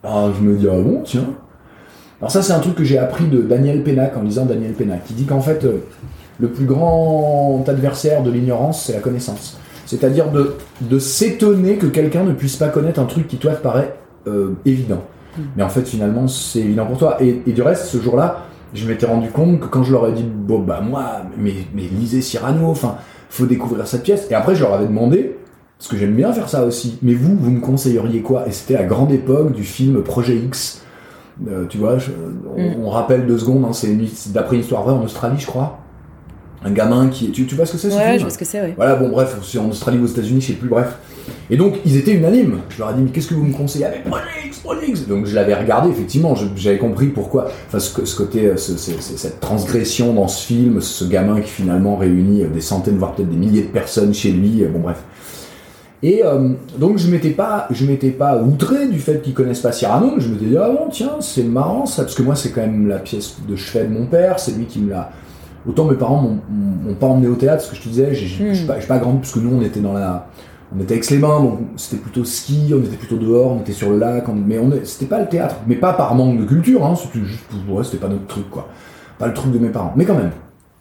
Alors 0.04 0.32
je 0.32 0.40
me 0.40 0.54
dis, 0.56 0.68
ah 0.70 0.80
bon, 0.80 1.00
tiens. 1.04 1.24
Alors 2.20 2.30
ça, 2.30 2.40
c'est 2.40 2.52
un 2.52 2.60
truc 2.60 2.76
que 2.76 2.84
j'ai 2.84 2.98
appris 2.98 3.26
de 3.26 3.42
Daniel 3.42 3.82
Pénac 3.82 4.16
en 4.16 4.22
lisant 4.22 4.46
Daniel 4.46 4.74
Pénac, 4.74 5.04
qui 5.04 5.14
dit 5.14 5.24
qu'en 5.24 5.40
fait, 5.40 5.64
euh, 5.64 5.78
le 6.38 6.48
plus 6.48 6.66
grand 6.66 7.64
adversaire 7.66 8.22
de 8.22 8.30
l'ignorance, 8.30 8.84
c'est 8.84 8.92
la 8.92 9.00
connaissance. 9.00 9.58
C'est-à-dire 9.86 10.30
de, 10.30 10.54
de 10.82 10.98
s'étonner 11.00 11.74
que 11.74 11.86
quelqu'un 11.86 12.22
ne 12.22 12.32
puisse 12.32 12.56
pas 12.56 12.68
connaître 12.68 13.00
un 13.00 13.06
truc 13.06 13.26
qui, 13.26 13.38
toi, 13.38 13.54
te 13.54 13.62
paraît 13.62 13.96
euh, 14.28 14.52
évident. 14.64 15.02
Mais 15.56 15.62
en 15.62 15.68
fait, 15.68 15.86
finalement, 15.86 16.28
c'est 16.28 16.60
évident 16.60 16.86
pour 16.86 16.96
toi. 16.96 17.16
Et, 17.20 17.42
et 17.46 17.52
du 17.52 17.60
reste, 17.60 17.86
ce 17.86 17.98
jour-là, 17.98 18.44
je 18.72 18.86
m'étais 18.86 19.06
rendu 19.06 19.30
compte 19.30 19.60
que 19.60 19.66
quand 19.66 19.82
je 19.82 19.92
leur 19.92 20.06
ai 20.06 20.12
dit, 20.12 20.24
bon, 20.24 20.60
bah 20.60 20.80
moi, 20.80 21.22
mais, 21.36 21.54
mais 21.74 21.82
lisez 21.82 22.22
Cyrano, 22.22 22.66
enfin, 22.68 22.96
faut 23.30 23.46
découvrir 23.46 23.86
cette 23.86 24.02
pièce. 24.02 24.26
Et 24.30 24.34
après, 24.34 24.54
je 24.54 24.62
leur 24.62 24.74
avais 24.74 24.86
demandé, 24.86 25.36
Parce 25.78 25.90
que 25.90 25.98
j'aime 25.98 26.14
bien 26.14 26.32
faire 26.32 26.48
ça 26.48 26.64
aussi. 26.64 26.96
Mais 27.02 27.12
vous, 27.12 27.36
vous 27.36 27.50
me 27.50 27.60
conseilleriez 27.60 28.22
quoi? 28.22 28.48
Et 28.48 28.50
c'était 28.50 28.74
la 28.74 28.84
grande 28.84 29.12
époque 29.12 29.52
du 29.52 29.62
film 29.62 30.02
Projet 30.02 30.34
X. 30.36 30.82
Euh, 31.48 31.66
tu 31.68 31.76
vois, 31.76 31.98
je- 31.98 32.12
on, 32.56 32.62
Mm. 32.62 32.84
on 32.86 32.88
rappelle 32.88 33.26
deux 33.26 33.36
secondes, 33.36 33.62
hein, 33.68 33.74
c'est 33.74 33.94
d'après 34.32 34.56
une 34.56 34.62
histoire 34.62 34.82
vraie 34.84 34.94
en 34.94 35.02
Australie, 35.04 35.36
je 35.38 35.44
crois. 35.46 35.78
Un 36.66 36.72
gamin 36.72 37.08
qui. 37.08 37.30
Tu, 37.30 37.46
tu 37.46 37.54
vois 37.54 37.64
ce 37.66 37.72
que 37.72 37.78
c'est 37.78 37.90
ce 37.90 37.96
Ouais, 37.96 38.02
film 38.04 38.16
je 38.18 38.22
vois 38.22 38.30
ce 38.30 38.38
que 38.38 38.44
c'est, 38.44 38.60
ouais. 38.60 38.74
Voilà, 38.76 38.96
bon, 38.96 39.08
bref, 39.08 39.36
c'est 39.42 39.58
en 39.58 39.68
Australie 39.68 39.98
ou 39.98 40.04
aux 40.04 40.08
États-Unis, 40.08 40.40
je 40.40 40.46
sais 40.48 40.52
plus, 40.54 40.68
bref. 40.68 40.96
Et 41.48 41.56
donc, 41.56 41.74
ils 41.84 41.96
étaient 41.96 42.12
unanimes. 42.12 42.58
Je 42.70 42.78
leur 42.80 42.90
ai 42.90 42.94
dit, 42.94 43.02
mais 43.02 43.10
qu'est-ce 43.10 43.28
que 43.28 43.34
vous 43.34 43.44
me 43.44 43.52
conseillez? 43.54 43.84
Avec 43.84 44.02
Project 44.04 44.28
X, 44.46 44.58
Project 44.58 44.88
X 44.88 45.06
Donc, 45.06 45.26
je 45.26 45.34
l'avais 45.34 45.54
regardé, 45.54 45.90
effectivement, 45.90 46.34
j'avais 46.56 46.78
compris 46.78 47.06
pourquoi. 47.06 47.48
Enfin, 47.68 47.78
ce, 47.78 48.04
ce 48.04 48.16
côté, 48.16 48.46
euh, 48.46 48.56
ce- 48.56 48.76
ce- 48.76 49.00
ce- 49.00 49.16
cette 49.16 49.38
transgression 49.40 50.12
dans 50.12 50.26
ce 50.28 50.44
film, 50.44 50.80
ce 50.80 51.04
gamin 51.04 51.40
qui 51.40 51.50
finalement 51.50 51.96
réunit 51.96 52.42
euh, 52.42 52.48
des 52.48 52.60
centaines, 52.60 52.98
voire 52.98 53.12
peut-être 53.14 53.30
des 53.30 53.36
milliers 53.36 53.62
de 53.62 53.68
personnes 53.68 54.12
chez 54.12 54.32
lui, 54.32 54.64
euh, 54.64 54.68
bon, 54.68 54.80
bref. 54.80 54.98
Et 56.02 56.22
euh, 56.24 56.50
donc, 56.78 56.98
je 56.98 57.08
m'étais 57.08 57.30
pas, 57.30 57.66
je 57.70 57.86
m'étais 57.86 58.10
pas 58.10 58.42
outré 58.42 58.86
du 58.88 58.98
fait 58.98 59.22
qu'ils 59.22 59.32
connaissent 59.34 59.60
pas 59.60 59.72
Cyrano, 59.72 60.12
mais 60.16 60.20
je 60.22 60.28
m'étais 60.28 60.44
dit, 60.46 60.56
ah 60.56 60.68
bon, 60.68 60.88
tiens, 60.90 61.12
c'est 61.20 61.42
marrant 61.44 61.86
ça, 61.86 62.02
parce 62.02 62.14
que 62.14 62.22
moi, 62.22 62.34
c'est 62.36 62.50
quand 62.50 62.60
même 62.60 62.86
la 62.88 62.98
pièce 62.98 63.36
de 63.48 63.56
chevet 63.56 63.84
de 63.86 63.92
mon 63.92 64.06
père, 64.06 64.38
c'est 64.38 64.52
lui 64.52 64.64
qui 64.66 64.80
me 64.80 64.90
l'a. 64.90 65.10
Autant 65.68 65.84
mes 65.86 65.96
parents 65.96 66.22
m'ont- 66.22 66.94
pas 66.94 67.06
emmené 67.06 67.26
au 67.28 67.34
théâtre, 67.34 67.62
ce 67.62 67.70
que 67.70 67.76
je 67.76 67.82
te 67.82 67.88
disais, 67.88 68.14
j'ai 68.14 68.26
j'ai- 68.26 68.50
Mm. 68.50 68.54
j'ai 68.54 68.66
pas, 68.66 68.74
pas 68.74 68.98
grandi, 68.98 69.18
parce 69.18 69.32
que 69.32 69.40
nous, 69.40 69.54
on 69.56 69.60
était 69.62 69.80
dans 69.80 69.92
la. 69.92 70.28
On 70.76 70.80
était 70.80 70.96
Aix-les-Bains, 70.96 71.40
donc 71.42 71.58
c'était 71.76 71.96
plutôt 72.02 72.24
ski, 72.24 72.72
on 72.74 72.78
était 72.84 72.96
plutôt 72.96 73.16
dehors, 73.16 73.52
on 73.52 73.60
était 73.60 73.72
sur 73.72 73.90
le 73.90 73.98
lac, 73.98 74.28
on- 74.28 74.34
mais 74.34 74.58
on 74.58 74.70
c'était 74.84 75.06
pas 75.06 75.20
le 75.20 75.26
théâtre. 75.28 75.56
Mais 75.66 75.76
pas 75.76 75.92
par 75.92 76.14
manque 76.14 76.38
de 76.40 76.44
culture, 76.44 76.84
hein, 76.84 76.94
c'était 76.96 77.24
juste 77.24 77.44
pour 77.66 77.76
ouais, 77.76 77.84
c'était 77.84 77.98
pas 77.98 78.08
notre 78.08 78.26
truc, 78.26 78.48
quoi. 78.50 78.68
Pas 79.18 79.28
le 79.28 79.34
truc 79.34 79.52
de 79.52 79.58
mes 79.58 79.68
parents. 79.68 79.92
Mais 79.96 80.04
quand 80.04 80.14
même, 80.16 80.30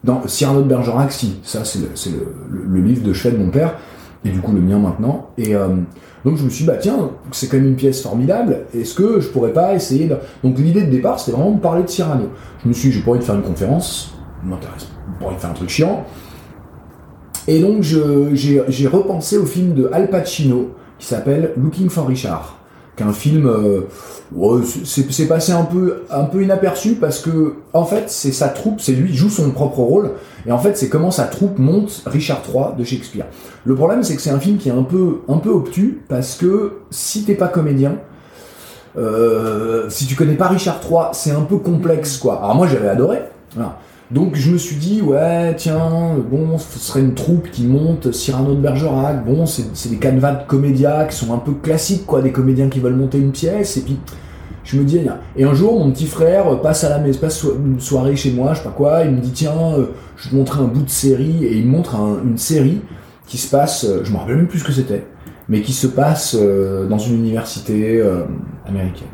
dans 0.04 0.22
Cyrano 0.28 0.62
de 0.64 0.68
Bergerac, 0.68 1.12
si, 1.12 1.40
ça 1.44 1.64
c'est 1.66 1.80
le, 1.80 1.90
c'est 1.96 2.10
le, 2.12 2.34
le- 2.50 2.66
le 2.66 2.82
livre 2.82 3.04
de 3.08 3.14
chevet 3.14 3.38
de 3.38 3.44
mon 3.44 3.50
père, 3.52 3.76
et 4.24 4.30
du 4.30 4.40
coup 4.40 4.52
le 4.54 4.62
mien 4.62 4.80
maintenant. 4.80 5.28
Et 5.38 5.56
euh, 5.56 5.68
donc 6.26 6.38
je 6.38 6.44
me 6.44 6.50
suis 6.50 6.64
dit, 6.64 6.68
bah 6.68 6.78
tiens, 6.80 7.12
c'est 7.32 7.48
quand 7.48 7.58
même 7.58 7.68
une 7.68 7.76
pièce 7.76 8.02
formidable, 8.02 8.62
est-ce 8.76 8.96
que 8.96 9.20
je 9.20 9.28
pourrais 9.30 9.54
pas 9.54 9.74
essayer 9.76 10.08
de... 10.08 10.16
Donc 10.44 10.58
l'idée 10.58 10.82
de 10.82 10.90
départ, 10.92 11.20
c'était 11.20 11.38
vraiment 11.38 11.52
de 11.52 11.60
parler 11.60 11.84
de 11.84 11.90
Cyrano. 11.90 12.30
Je 12.64 12.68
me 12.70 12.74
suis 12.74 12.90
dit, 12.90 12.96
j'ai 12.96 13.02
pas 13.04 13.12
envie 13.12 13.20
de 13.20 13.24
faire 13.24 13.36
une 13.36 13.44
conférence, 13.44 14.16
m'intéresse, 14.46 14.88
de 15.22 15.40
faire 15.40 15.50
un 15.50 15.54
truc 15.54 15.70
chiant. 15.70 16.06
Et 17.48 17.60
donc 17.60 17.84
j'ai 17.84 18.88
repensé 18.88 19.38
au 19.38 19.46
film 19.46 19.74
de 19.74 19.90
Al 19.92 20.10
Pacino 20.10 20.72
qui 20.98 21.08
s'appelle 21.08 21.52
Looking 21.58 21.90
for 21.90 22.08
Richard, 22.08 22.58
qui 22.96 23.04
est 23.04 23.06
un 23.06 23.14
film, 23.14 23.48
euh, 23.48 23.82
c'est 24.86 25.28
passé 25.28 25.52
un 25.52 25.66
peu, 25.66 26.04
un 26.10 26.24
peu 26.24 26.42
inaperçu 26.42 26.96
parce 26.96 27.20
que 27.20 27.56
en 27.74 27.86
fait 27.86 28.10
c'est 28.10 28.32
sa 28.32 28.48
troupe, 28.48 28.80
c'est 28.82 28.94
lui 28.94 29.12
qui 29.12 29.18
joue 29.18 29.30
son 29.30 29.52
propre 29.52 29.80
rôle, 29.80 30.12
et 30.48 30.52
en 30.52 30.58
fait 30.58 30.78
c'est 30.78 30.90
comment 30.90 31.12
sa 31.12 31.26
troupe 31.26 31.60
monte 31.60 32.02
Richard 32.06 32.42
III 32.48 32.78
de 32.78 32.84
Shakespeare. 32.84 33.26
Le 33.66 33.76
problème 33.76 34.04
c'est 34.04 34.16
que 34.16 34.22
c'est 34.22 34.32
un 34.32 34.40
film 34.40 34.58
qui 34.58 34.70
est 34.70 34.74
un 34.74 34.84
peu, 34.84 35.20
un 35.28 35.38
peu 35.38 35.50
obtus 35.50 36.02
parce 36.08 36.36
que 36.36 36.80
si 36.90 37.26
t'es 37.26 37.36
pas 37.36 37.50
comédien, 37.50 37.98
euh, 38.98 39.88
si 39.90 40.08
tu 40.08 40.16
connais 40.16 40.36
pas 40.36 40.48
Richard 40.48 40.80
III, 40.90 41.10
c'est 41.12 41.32
un 41.32 41.42
peu 41.42 41.58
complexe 41.58 42.18
quoi. 42.18 42.40
Alors 42.42 42.56
moi 42.56 42.68
j'avais 42.68 42.88
adoré. 42.88 43.20
Voilà. 43.54 43.78
Donc 44.12 44.36
je 44.36 44.52
me 44.52 44.58
suis 44.58 44.76
dit, 44.76 45.02
ouais, 45.02 45.56
tiens, 45.56 45.90
bon, 46.30 46.60
ce 46.60 46.78
serait 46.78 47.00
une 47.00 47.16
troupe 47.16 47.50
qui 47.50 47.66
monte 47.66 48.12
Cyrano 48.12 48.54
de 48.54 48.60
Bergerac, 48.60 49.26
bon, 49.26 49.48
c'est 49.48 49.90
des 49.90 49.98
canevas 49.98 50.34
de 50.36 50.48
comédias 50.48 51.06
qui 51.06 51.16
sont 51.16 51.34
un 51.34 51.40
peu 51.40 51.54
classiques, 51.54 52.06
quoi, 52.06 52.22
des 52.22 52.32
comédiens 52.32 52.70
qui 52.70 52.80
veulent 52.80 52.96
monter 52.96 53.18
une 53.18 53.32
pièce, 53.32 53.78
et 53.78 53.82
puis 53.82 53.98
je 54.64 54.78
me 54.78 54.84
dis, 54.84 55.00
et 55.36 55.44
un 55.44 55.54
jour, 55.56 55.80
mon 55.84 55.92
petit 55.92 56.06
frère 56.06 56.62
passe 56.62 56.84
à 56.84 56.90
la 56.90 57.00
maison, 57.00 57.20
passe 57.20 57.44
une 57.44 57.80
soirée 57.80 58.16
chez 58.16 58.32
moi, 58.32 58.54
je 58.54 58.60
sais 58.60 58.64
pas 58.66 58.70
quoi, 58.70 59.04
il 59.06 59.12
me 59.12 59.20
dit, 59.22 59.32
tiens, 59.32 59.58
euh, 59.76 59.88
je 60.18 60.26
vais 60.26 60.30
te 60.32 60.36
montrer 60.36 60.62
un 60.62 60.68
bout 60.68 60.84
de 60.84 60.90
série, 60.90 61.44
et 61.44 61.58
il 61.58 61.66
me 61.66 61.72
montre 61.72 61.96
un- 61.96 62.20
une 62.24 62.38
série 62.38 62.82
qui 63.26 63.40
se 63.40 63.50
passe, 63.50 63.86
euh, 63.86 64.02
je 64.04 64.12
me 64.12 64.18
rappelle 64.18 64.36
même 64.38 64.48
plus 64.48 64.60
ce 64.60 64.66
que 64.66 64.72
c'était, 64.72 65.04
mais 65.50 65.62
qui 65.62 65.74
se 65.74 65.88
passe 65.88 66.38
euh, 66.40 66.86
dans 66.88 67.00
une 67.00 67.16
université 67.16 68.04
américaine. 68.68 69.08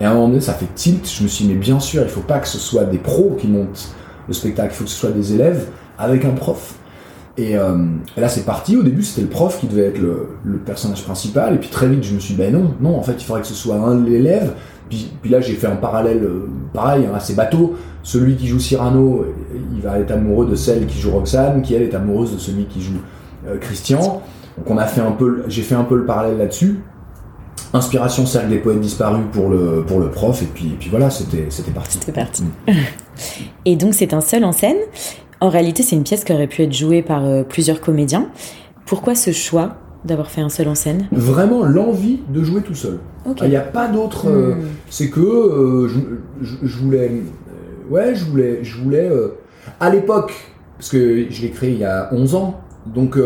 Et 0.00 0.04
à 0.04 0.10
un 0.10 0.14
moment 0.14 0.26
donné, 0.28 0.40
ça 0.40 0.52
fait 0.52 0.66
tilt, 0.74 1.08
je 1.08 1.22
me 1.22 1.28
suis 1.28 1.44
dit, 1.44 1.52
mais 1.52 1.60
bien 1.60 1.78
sûr, 1.78 2.02
il 2.02 2.08
faut 2.08 2.20
pas 2.22 2.40
que 2.40 2.48
ce 2.48 2.58
soit 2.58 2.84
des 2.84 2.98
pros 2.98 3.36
qui 3.40 3.46
montent 3.46 3.94
le 4.28 4.34
spectacle, 4.34 4.70
il 4.72 4.76
faut 4.76 4.84
que 4.84 4.90
ce 4.90 4.96
soit 4.96 5.10
des 5.10 5.34
élèves 5.34 5.68
avec 5.98 6.24
un 6.24 6.30
prof. 6.30 6.74
Et, 7.38 7.56
euh, 7.56 7.76
là, 8.16 8.28
c'est 8.28 8.44
parti. 8.44 8.76
Au 8.76 8.82
début, 8.82 9.02
c'était 9.02 9.22
le 9.22 9.28
prof 9.28 9.58
qui 9.58 9.66
devait 9.66 9.86
être 9.86 10.00
le, 10.00 10.58
personnage 10.58 11.02
principal. 11.02 11.54
Et 11.54 11.58
puis 11.58 11.70
très 11.70 11.88
vite, 11.88 12.04
je 12.04 12.14
me 12.14 12.20
suis 12.20 12.34
dit, 12.34 12.40
ben 12.40 12.52
non, 12.52 12.74
non, 12.80 12.96
en 12.96 13.02
fait, 13.02 13.14
il 13.18 13.24
faudrait 13.24 13.42
que 13.42 13.48
ce 13.48 13.54
soit 13.54 13.76
un 13.76 13.96
de 13.96 14.08
l'élève. 14.08 14.52
Puis, 14.90 15.10
puis 15.22 15.30
là, 15.30 15.40
j'ai 15.40 15.54
fait 15.54 15.66
un 15.66 15.76
parallèle 15.76 16.22
euh, 16.22 16.48
pareil, 16.74 17.06
hein, 17.06 17.14
assez 17.14 17.34
bateau. 17.34 17.74
Celui 18.02 18.36
qui 18.36 18.48
joue 18.48 18.58
Cyrano, 18.58 19.24
il 19.74 19.80
va 19.80 19.98
être 19.98 20.10
amoureux 20.10 20.46
de 20.46 20.54
celle 20.54 20.86
qui 20.86 20.98
joue 20.98 21.12
Roxane, 21.12 21.62
qui 21.62 21.74
elle 21.74 21.82
est 21.82 21.94
amoureuse 21.94 22.34
de 22.34 22.38
celui 22.38 22.66
qui 22.66 22.82
joue 22.82 22.98
euh, 23.46 23.58
Christian. 23.58 24.22
Donc 24.58 24.68
on 24.68 24.76
a 24.76 24.86
fait 24.86 25.00
un 25.00 25.12
peu, 25.12 25.44
j'ai 25.48 25.62
fait 25.62 25.74
un 25.74 25.84
peu 25.84 25.96
le 25.96 26.04
parallèle 26.04 26.36
là-dessus. 26.36 26.80
Inspiration 27.74 28.26
cercle 28.26 28.50
des 28.50 28.58
poètes 28.58 28.80
disparus 28.80 29.24
pour 29.32 29.48
le 29.48 29.82
pour 29.86 29.98
le 30.00 30.10
prof 30.10 30.42
et 30.42 30.46
puis 30.46 30.66
et 30.66 30.76
puis 30.78 30.88
voilà 30.90 31.10
c'était 31.10 31.46
c'était 31.48 31.70
parti. 31.70 31.98
C'était 31.98 32.12
parti. 32.12 32.42
Mm. 32.44 32.72
Et 33.64 33.76
donc 33.76 33.94
c'est 33.94 34.12
un 34.14 34.20
seul 34.20 34.44
en 34.44 34.52
scène. 34.52 34.76
En 35.40 35.48
réalité, 35.48 35.82
c'est 35.82 35.96
une 35.96 36.04
pièce 36.04 36.22
qui 36.24 36.32
aurait 36.32 36.46
pu 36.46 36.62
être 36.62 36.72
jouée 36.72 37.02
par 37.02 37.24
euh, 37.24 37.42
plusieurs 37.42 37.80
comédiens. 37.80 38.28
Pourquoi 38.86 39.14
ce 39.14 39.32
choix 39.32 39.76
d'avoir 40.04 40.30
fait 40.30 40.40
un 40.40 40.48
seul 40.48 40.68
en 40.68 40.74
scène? 40.74 41.08
Vraiment 41.12 41.64
l'envie 41.64 42.20
de 42.28 42.42
jouer 42.44 42.62
tout 42.62 42.74
seul. 42.74 42.98
Ok. 43.24 43.38
Il 43.42 43.48
n'y 43.50 43.56
a 43.56 43.60
pas 43.60 43.88
d'autre. 43.88 44.28
euh, 44.28 44.54
Hmm. 44.54 44.66
c'est 44.90 45.10
que 45.10 45.20
euh, 45.20 45.88
je, 45.88 45.98
je- 46.42 46.56
je 46.66 46.78
voulais. 46.78 47.10
ouais, 47.90 48.14
je 48.14 48.24
voulais. 48.24 48.60
Je 48.62 48.78
voulais 48.80 49.10
à 49.80 49.90
l'époque, 49.90 50.32
parce 50.78 50.90
que 50.90 51.26
je 51.30 51.42
l'ai 51.42 51.50
créé 51.50 51.70
il 51.72 51.78
y 51.78 51.84
a 51.84 52.08
11 52.12 52.34
ans, 52.34 52.60
donc 52.86 53.16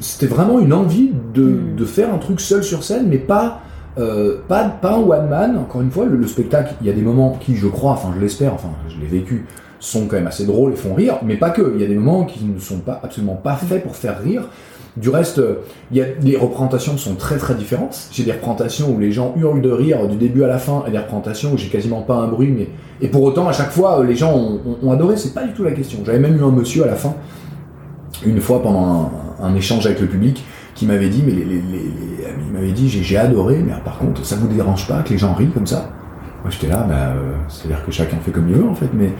c'était 0.00 0.26
vraiment 0.26 0.58
une 0.60 0.72
envie 0.72 1.10
de, 1.34 1.42
Hmm. 1.44 1.76
de 1.76 1.84
faire 1.84 2.12
un 2.14 2.18
truc 2.18 2.40
seul 2.40 2.62
sur 2.64 2.82
scène, 2.84 3.06
mais 3.08 3.18
pas. 3.18 3.60
Euh, 3.98 4.38
pas, 4.48 4.64
pas 4.64 4.92
un 4.94 5.00
one 5.00 5.28
man, 5.28 5.56
encore 5.58 5.80
une 5.80 5.90
fois, 5.90 6.04
le, 6.06 6.16
le 6.16 6.26
spectacle, 6.26 6.74
il 6.80 6.86
y 6.86 6.90
a 6.90 6.92
des 6.92 7.02
moments 7.02 7.36
qui, 7.40 7.56
je 7.56 7.66
crois, 7.66 7.92
enfin 7.92 8.08
je 8.14 8.20
l'espère, 8.20 8.52
enfin 8.54 8.68
je 8.88 8.98
l'ai 9.00 9.06
vécu, 9.06 9.46
sont 9.80 10.06
quand 10.06 10.16
même 10.16 10.26
assez 10.26 10.44
drôles 10.46 10.72
et 10.72 10.76
font 10.76 10.94
rire, 10.94 11.18
mais 11.24 11.36
pas 11.36 11.50
que. 11.50 11.72
Il 11.74 11.80
y 11.80 11.84
a 11.84 11.88
des 11.88 11.94
moments 11.94 12.24
qui 12.24 12.44
ne 12.44 12.58
sont 12.58 12.78
pas 12.78 13.00
absolument 13.02 13.34
pas 13.36 13.54
faits 13.54 13.82
pour 13.82 13.96
faire 13.96 14.20
rire. 14.22 14.48
Du 14.96 15.10
reste, 15.10 15.38
euh, 15.40 15.56
il 15.90 15.98
y 15.98 16.00
a, 16.00 16.06
les 16.22 16.38
représentations 16.38 16.96
sont 16.96 17.16
très 17.16 17.36
très 17.36 17.54
différentes. 17.54 18.08
J'ai 18.12 18.24
des 18.24 18.32
représentations 18.32 18.90
où 18.94 18.98
les 18.98 19.12
gens 19.12 19.34
hurlent 19.36 19.60
de 19.60 19.70
rire 19.70 20.08
du 20.08 20.16
début 20.16 20.42
à 20.42 20.46
la 20.46 20.56
fin, 20.58 20.84
et 20.88 20.90
des 20.90 20.98
représentations 20.98 21.52
où 21.52 21.58
j'ai 21.58 21.68
quasiment 21.68 22.00
pas 22.00 22.14
un 22.14 22.28
bruit, 22.28 22.48
mais 22.56 22.68
et 23.02 23.08
pour 23.08 23.22
autant 23.22 23.46
à 23.46 23.52
chaque 23.52 23.70
fois 23.72 24.00
euh, 24.00 24.04
les 24.04 24.16
gens 24.16 24.34
ont, 24.34 24.60
ont- 24.66 24.88
ont 24.88 24.92
adoré. 24.92 25.16
C'est 25.18 25.34
pas 25.34 25.44
du 25.44 25.52
tout 25.52 25.64
la 25.64 25.72
question. 25.72 25.98
J'avais 26.04 26.18
même 26.18 26.36
eu 26.38 26.42
un 26.42 26.50
monsieur 26.50 26.84
à 26.84 26.86
la 26.86 26.94
fin, 26.96 27.14
une 28.24 28.40
fois 28.40 28.62
pendant 28.62 29.10
un 29.42 29.54
échange 29.54 29.84
avec 29.86 30.00
le 30.00 30.06
public, 30.06 30.42
qui 30.76 30.86
m'avait 30.86 31.08
dit, 31.08 31.24
mais 31.26 31.32
il 31.32 32.52
m'avait 32.52 32.72
dit, 32.72 32.88
j'ai 32.88 33.16
adoré, 33.16 33.58
mais 33.66 33.72
par 33.84 33.98
contre, 33.98 34.24
ça 34.24 34.36
vous 34.36 34.46
dérange 34.46 34.86
pas 34.86 35.02
que 35.02 35.10
les 35.10 35.18
gens 35.18 35.34
rient 35.34 35.50
comme 35.50 35.66
ça? 35.66 35.90
Moi 36.42 36.50
j'étais 36.50 36.68
là, 36.68 36.84
bah, 36.88 37.08
euh, 37.08 37.34
c'est-à-dire 37.48 37.84
que 37.84 37.90
chacun 37.90 38.18
fait 38.18 38.30
comme 38.30 38.48
il 38.48 38.54
veut 38.54 38.68
en 38.68 38.74
fait, 38.74 38.90
mais 38.94 39.10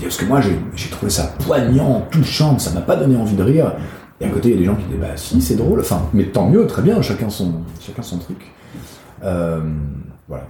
parce 0.00 0.18
que 0.18 0.24
moi 0.26 0.40
j'ai 0.40 0.90
trouvé 0.90 1.10
ça 1.10 1.34
poignant, 1.44 2.06
touchant, 2.10 2.58
ça 2.58 2.70
m'a 2.72 2.82
pas 2.82 2.96
donné 2.96 3.16
envie 3.16 3.34
de 3.34 3.42
rire. 3.42 3.72
Et 4.20 4.26
à 4.26 4.28
côté, 4.28 4.48
il 4.48 4.54
y 4.54 4.56
a 4.56 4.60
des 4.60 4.64
gens 4.64 4.76
qui 4.76 4.84
disent, 4.84 5.00
bah 5.00 5.16
si, 5.16 5.42
c'est 5.42 5.56
drôle, 5.56 5.80
enfin, 5.80 6.02
mais 6.14 6.24
tant 6.24 6.48
mieux, 6.48 6.66
très 6.66 6.82
bien, 6.82 7.02
chacun 7.02 7.28
son, 7.28 7.54
chacun 7.80 8.02
son 8.02 8.18
truc. 8.18 8.52
Euh, 9.24 9.60
voilà. 10.28 10.44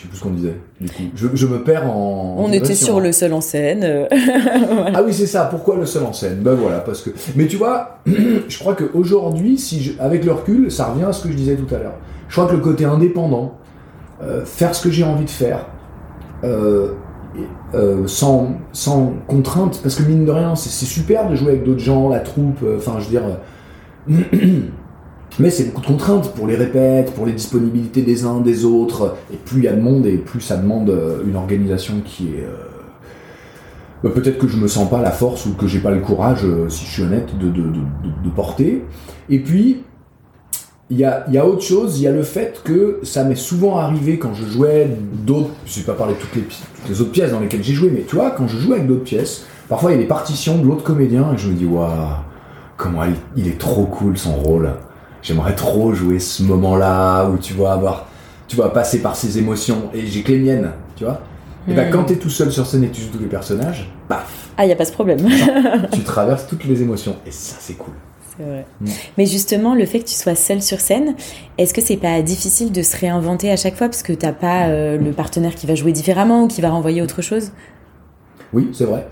Je 0.00 0.04
sais 0.04 0.08
plus 0.08 0.16
ce 0.16 0.22
qu'on 0.22 0.30
disait. 0.30 0.56
Du 0.80 0.88
coup, 0.88 1.02
je, 1.14 1.28
je 1.34 1.46
me 1.46 1.62
perds 1.62 1.84
en. 1.90 2.36
On 2.38 2.50
était 2.52 2.74
sur 2.74 2.96
hein. 2.96 3.00
le 3.00 3.12
seul 3.12 3.34
en 3.34 3.42
scène. 3.42 3.82
euh, 3.84 4.06
voilà. 4.10 4.92
Ah 4.94 5.02
oui, 5.02 5.12
c'est 5.12 5.26
ça. 5.26 5.44
Pourquoi 5.44 5.76
le 5.76 5.84
seul 5.84 6.04
en 6.04 6.14
scène? 6.14 6.38
Ben 6.40 6.54
voilà, 6.54 6.78
parce 6.78 7.02
que. 7.02 7.10
Mais 7.36 7.46
tu 7.46 7.56
vois, 7.56 7.98
je 8.06 8.58
crois 8.58 8.74
qu'aujourd'hui, 8.74 9.58
si 9.58 9.82
je... 9.82 9.92
avec 10.00 10.24
le 10.24 10.32
recul, 10.32 10.72
ça 10.72 10.86
revient 10.86 11.04
à 11.04 11.12
ce 11.12 11.24
que 11.24 11.30
je 11.30 11.36
disais 11.36 11.54
tout 11.54 11.74
à 11.74 11.78
l'heure. 11.78 11.96
Je 12.28 12.34
crois 12.34 12.46
que 12.46 12.54
le 12.54 12.62
côté 12.62 12.86
indépendant, 12.86 13.58
euh, 14.22 14.42
faire 14.46 14.74
ce 14.74 14.82
que 14.82 14.90
j'ai 14.90 15.04
envie 15.04 15.26
de 15.26 15.30
faire, 15.30 15.66
euh, 16.44 16.92
euh, 17.74 18.06
sans, 18.06 18.52
sans 18.72 19.12
contrainte, 19.26 19.80
parce 19.82 19.96
que 19.96 20.02
mine 20.04 20.24
de 20.24 20.30
rien, 20.30 20.56
c'est 20.56 20.86
super 20.86 21.28
de 21.28 21.34
jouer 21.34 21.50
avec 21.50 21.64
d'autres 21.64 21.80
gens, 21.80 22.08
la 22.08 22.20
troupe, 22.20 22.64
enfin, 22.74 22.94
je 23.00 23.04
veux 23.04 23.10
dire. 23.10 23.22
Mais 25.38 25.50
c'est 25.50 25.64
beaucoup 25.64 25.80
de 25.80 25.86
contraintes 25.86 26.34
pour 26.34 26.46
les 26.46 26.56
répètes, 26.56 27.14
pour 27.14 27.24
les 27.24 27.32
disponibilités 27.32 28.02
des 28.02 28.24
uns, 28.24 28.40
des 28.40 28.64
autres. 28.64 29.16
Et 29.32 29.36
plus 29.36 29.58
il 29.58 29.64
y 29.64 29.68
a 29.68 29.72
de 29.72 29.80
monde, 29.80 30.04
et 30.06 30.16
plus 30.16 30.40
ça 30.40 30.56
demande 30.56 30.90
euh, 30.90 31.22
une 31.26 31.36
organisation 31.36 31.94
qui 32.04 32.28
est. 32.28 32.44
euh, 32.44 32.70
bah, 34.02 34.10
peut-être 34.14 34.38
que 34.38 34.48
je 34.48 34.56
me 34.56 34.66
sens 34.66 34.88
pas 34.88 35.00
la 35.02 35.10
force 35.10 35.46
ou 35.46 35.54
que 35.54 35.66
j'ai 35.66 35.78
pas 35.78 35.90
le 35.90 36.00
courage, 36.00 36.40
euh, 36.44 36.68
si 36.68 36.84
je 36.84 36.90
suis 36.90 37.02
honnête, 37.02 37.38
de, 37.38 37.48
de, 37.48 37.62
de, 37.62 38.30
porter. 38.34 38.82
Et 39.28 39.38
puis, 39.40 39.82
il 40.88 40.96
y 40.98 41.04
a, 41.04 41.24
y 41.30 41.38
a 41.38 41.46
autre 41.46 41.62
chose, 41.62 42.00
il 42.00 42.04
y 42.04 42.06
a 42.08 42.10
le 42.12 42.22
fait 42.22 42.62
que 42.64 42.98
ça 43.02 43.24
m'est 43.24 43.34
souvent 43.34 43.76
arrivé 43.76 44.18
quand 44.18 44.34
je 44.34 44.44
jouais 44.44 44.88
d'autres, 45.26 45.50
je 45.66 45.80
vais 45.80 45.86
pas 45.86 45.92
parler 45.92 46.14
de 46.14 46.18
toutes 46.18 46.34
les, 46.34 46.42
toutes 46.42 46.88
les 46.88 47.00
autres 47.00 47.12
pièces 47.12 47.30
dans 47.30 47.40
lesquelles 47.40 47.62
j'ai 47.62 47.74
joué, 47.74 47.90
mais 47.94 48.04
tu 48.08 48.16
vois, 48.16 48.30
quand 48.30 48.48
je 48.48 48.56
joue 48.56 48.72
avec 48.72 48.86
d'autres 48.86 49.04
pièces, 49.04 49.44
parfois 49.68 49.92
il 49.92 49.96
y 49.96 49.98
a 49.98 50.02
des 50.02 50.08
partitions 50.08 50.58
de 50.58 50.66
l'autre 50.66 50.82
comédien 50.82 51.32
et 51.34 51.38
je 51.38 51.48
me 51.48 51.54
dis, 51.54 51.66
waouh, 51.66 51.90
comment 52.76 53.02
il 53.36 53.46
est 53.46 53.58
trop 53.58 53.84
cool 53.84 54.16
son 54.16 54.34
rôle. 54.34 54.70
J'aimerais 55.22 55.54
trop 55.54 55.92
jouer 55.94 56.18
ce 56.18 56.42
moment-là 56.44 57.26
où 57.28 57.36
tu 57.38 57.54
vas 57.54 57.72
avoir, 57.72 58.06
tu 58.48 58.56
vas 58.56 58.68
passer 58.70 59.00
par 59.02 59.16
ses 59.16 59.38
émotions 59.38 59.90
et 59.94 60.06
j'ai 60.06 60.22
que 60.22 60.32
les 60.32 60.38
miennes, 60.38 60.70
tu 60.96 61.04
vois. 61.04 61.20
Et 61.68 61.74
ben 61.74 61.88
Hmm. 61.88 61.92
quand 61.92 62.04
t'es 62.04 62.16
tout 62.16 62.30
seul 62.30 62.50
sur 62.50 62.66
scène 62.66 62.84
et 62.84 62.88
que 62.88 62.94
tu 62.96 63.02
joues 63.02 63.10
tous 63.12 63.18
les 63.18 63.26
personnages, 63.26 63.90
paf, 64.08 64.48
Ah, 64.56 64.64
il 64.64 64.68
n'y 64.68 64.72
a 64.72 64.76
pas 64.76 64.86
ce 64.86 64.92
problème. 64.92 65.18
tu 65.92 66.02
traverses 66.02 66.46
toutes 66.46 66.64
les 66.64 66.80
émotions 66.82 67.16
et 67.26 67.30
ça 67.30 67.56
c'est 67.60 67.74
cool. 67.74 67.92
C'est 68.36 68.44
vrai. 68.46 68.64
Mais 69.18 69.26
justement, 69.26 69.74
le 69.74 69.84
fait 69.84 69.98
que 70.00 70.06
tu 70.06 70.14
sois 70.14 70.34
seul 70.34 70.62
sur 70.62 70.80
scène, 70.80 71.14
est-ce 71.58 71.74
que 71.74 71.82
c'est 71.82 71.98
pas 71.98 72.22
difficile 72.22 72.72
de 72.72 72.80
se 72.82 72.96
réinventer 72.96 73.50
à 73.50 73.56
chaque 73.56 73.76
fois 73.76 73.88
parce 73.88 74.02
que 74.02 74.14
t'as 74.14 74.32
pas 74.32 74.68
euh, 74.68 74.96
le 74.96 75.10
partenaire 75.12 75.54
qui 75.54 75.66
va 75.66 75.74
jouer 75.74 75.92
différemment 75.92 76.44
ou 76.44 76.48
qui 76.48 76.62
va 76.62 76.70
renvoyer 76.70 77.02
autre 77.02 77.20
chose? 77.20 77.52
Oui, 78.54 78.70
c'est 78.72 78.84
vrai. 78.86 79.06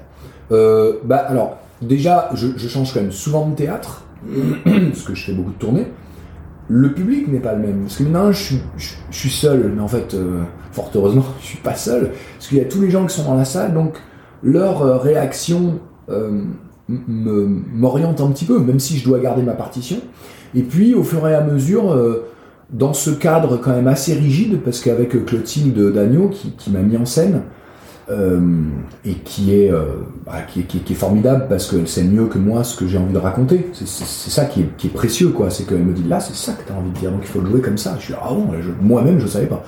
Euh, 0.50 0.94
bah 1.04 1.18
alors, 1.28 1.58
déjà, 1.82 2.30
je, 2.32 2.46
je 2.56 2.68
change 2.68 2.94
quand 2.94 3.00
même 3.00 3.12
souvent 3.12 3.46
de 3.46 3.54
théâtre 3.54 4.04
parce 4.64 5.02
que 5.02 5.14
je 5.14 5.24
fais 5.24 5.32
beaucoup 5.32 5.52
de 5.52 5.58
tournées 5.58 5.86
le 6.68 6.92
public 6.92 7.28
n'est 7.28 7.40
pas 7.40 7.54
le 7.54 7.60
même. 7.60 7.80
Parce 7.82 7.96
que 7.96 8.02
maintenant, 8.04 8.30
je 8.30 8.42
suis, 8.42 8.58
je, 8.76 8.94
suis 9.10 9.30
seul, 9.30 9.72
mais 9.74 9.80
en 9.80 9.88
fait, 9.88 10.14
euh, 10.14 10.42
fort 10.72 10.90
heureusement, 10.94 11.24
je 11.40 11.46
suis 11.46 11.58
pas 11.58 11.74
seul. 11.74 12.12
Parce 12.36 12.48
qu'il 12.48 12.58
y 12.58 12.60
a 12.60 12.66
tous 12.66 12.80
les 12.80 12.90
gens 12.90 13.06
qui 13.06 13.16
sont 13.16 13.24
dans 13.24 13.36
la 13.36 13.44
salle, 13.44 13.74
donc 13.74 13.96
leur 14.42 14.82
euh, 14.82 14.98
réaction 14.98 15.80
euh, 16.10 16.42
m'oriente 16.88 18.20
un 18.20 18.30
petit 18.30 18.44
peu, 18.44 18.58
même 18.58 18.78
si 18.78 18.98
je 18.98 19.04
dois 19.04 19.18
garder 19.18 19.42
ma 19.42 19.54
partition. 19.54 19.96
Et 20.54 20.62
puis, 20.62 20.94
au 20.94 21.02
fur 21.02 21.26
et 21.28 21.34
à 21.34 21.42
mesure, 21.42 21.94
dans 22.70 22.94
ce 22.94 23.10
cadre 23.10 23.58
quand 23.58 23.72
même 23.72 23.88
assez 23.88 24.14
rigide, 24.14 24.60
parce 24.64 24.80
qu'avec 24.80 25.26
Clotilde 25.26 25.92
Dagneau, 25.92 26.30
qui, 26.30 26.70
m'a 26.70 26.78
mis 26.78 26.96
en 26.96 27.04
scène, 27.04 27.42
et 29.04 29.14
qui 29.14 29.54
est, 29.54 29.70
euh, 29.70 29.84
bah, 30.24 30.42
qui, 30.48 30.60
est, 30.60 30.62
qui, 30.64 30.92
est, 30.92 30.96
formidable 30.96 31.46
parce 31.48 31.70
qu'elle 31.70 31.88
sait 31.88 32.04
mieux 32.04 32.26
que 32.26 32.38
moi 32.38 32.64
ce 32.64 32.76
que 32.76 32.86
j'ai 32.86 32.98
envie 32.98 33.12
de 33.12 33.18
raconter. 33.18 33.68
C'est 33.72 33.86
ça 33.86 34.46
qui 34.46 34.62
est, 34.62 34.76
qui 34.76 34.86
est, 34.86 34.90
précieux, 34.90 35.28
quoi. 35.28 35.50
C'est 35.50 35.64
qu'elle 35.64 35.82
me 35.82 35.92
dit 35.92 36.04
là, 36.04 36.20
c'est 36.20 36.34
ça 36.34 36.52
que 36.52 36.66
tu 36.66 36.72
as 36.72 36.76
envie 36.76 36.90
de 36.90 36.98
dire, 36.98 37.10
donc 37.10 37.20
il 37.22 37.28
faut 37.28 37.40
le 37.40 37.50
jouer 37.50 37.60
comme 37.60 37.78
ça. 37.78 37.96
Je 37.98 38.06
suis 38.06 38.14
ah 38.14 38.30
bon, 38.30 38.48
moi-même 38.80 39.20
je 39.20 39.26
savais 39.26 39.46
pas. 39.46 39.62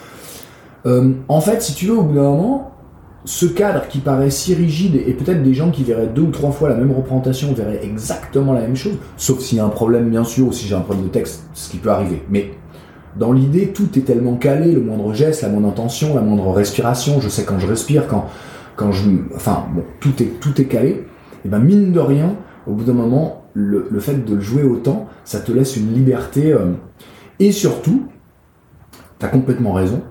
Euh, 0.87 1.13
en 1.29 1.41
fait, 1.41 1.61
si 1.61 1.75
tu 1.75 1.87
veux, 1.87 1.99
au 1.99 2.03
bout 2.03 2.15
d'un 2.15 2.23
moment, 2.23 2.73
ce 3.25 3.47
cadre 3.47 3.87
qui 3.89 3.99
paraît 3.99 4.31
si 4.31 4.55
rigide 4.55 4.97
et 4.97 5.13
peut-être 5.13 5.43
des 5.43 5.53
gens 5.53 5.71
qui 5.71 5.85
verraient 5.85 6.07
deux 6.07 6.23
ou 6.23 6.31
trois 6.31 6.53
fois 6.53 6.71
la 6.71 6.75
même 6.75 6.93
représentation 6.93 7.53
verraient 7.53 7.85
exactement 7.85 8.55
la 8.55 8.63
même 8.63 8.77
chose, 8.77 8.95
sauf 9.19 9.41
s'il 9.41 9.59
y 9.59 9.61
a 9.61 9.65
un 9.65 9.71
problème 9.71 10.09
bien 10.09 10.25
sûr 10.25 10.47
ou 10.47 10.53
si 10.53 10.67
j'ai 10.67 10.75
un 10.75 10.81
problème 10.81 11.05
de 11.05 11.11
texte, 11.11 11.45
ce 11.53 11.71
qui 11.71 11.77
peut 11.77 11.91
arriver. 11.91 12.23
Mais 12.31 12.53
dans 13.17 13.33
l'idée, 13.33 13.69
tout 13.69 13.99
est 13.99 14.03
tellement 14.03 14.37
calé, 14.37 14.73
le 14.73 14.81
moindre 14.81 15.13
geste, 15.15 15.43
la 15.43 15.49
moindre 15.49 15.69
intention, 15.69 16.15
la 16.15 16.21
moindre 16.21 16.53
respiration, 16.53 17.21
je 17.21 17.29
sais 17.29 17.45
quand 17.45 17.59
je 17.59 17.67
respire, 17.67 18.07
quand, 18.07 18.27
quand 18.77 18.93
je... 18.93 19.11
Enfin, 19.35 19.67
bon, 19.75 19.83
tout 20.01 20.23
est, 20.23 20.41
tout 20.41 20.61
est 20.61 20.67
calé. 20.67 21.07
Et 21.45 21.49
ben 21.49 21.59
mine 21.59 21.93
de 21.93 22.01
rien, 22.01 22.37
au 22.67 22.73
bout 22.73 22.85
d'un 22.85 22.93
moment, 22.93 23.45
le, 23.55 23.89
le, 23.91 24.01
fait 24.01 24.25
de 24.25 24.35
le 24.35 24.41
jouer 24.41 24.63
autant, 24.63 25.07
ça 25.25 25.41
te 25.41 25.51
laisse 25.51 25.77
une 25.77 25.93
liberté. 25.93 26.53
Euh, 26.53 26.73
et 27.39 27.53
surtout, 27.53 28.05
t'as 29.19 29.29
complètement 29.29 29.73
raison, 29.73 30.03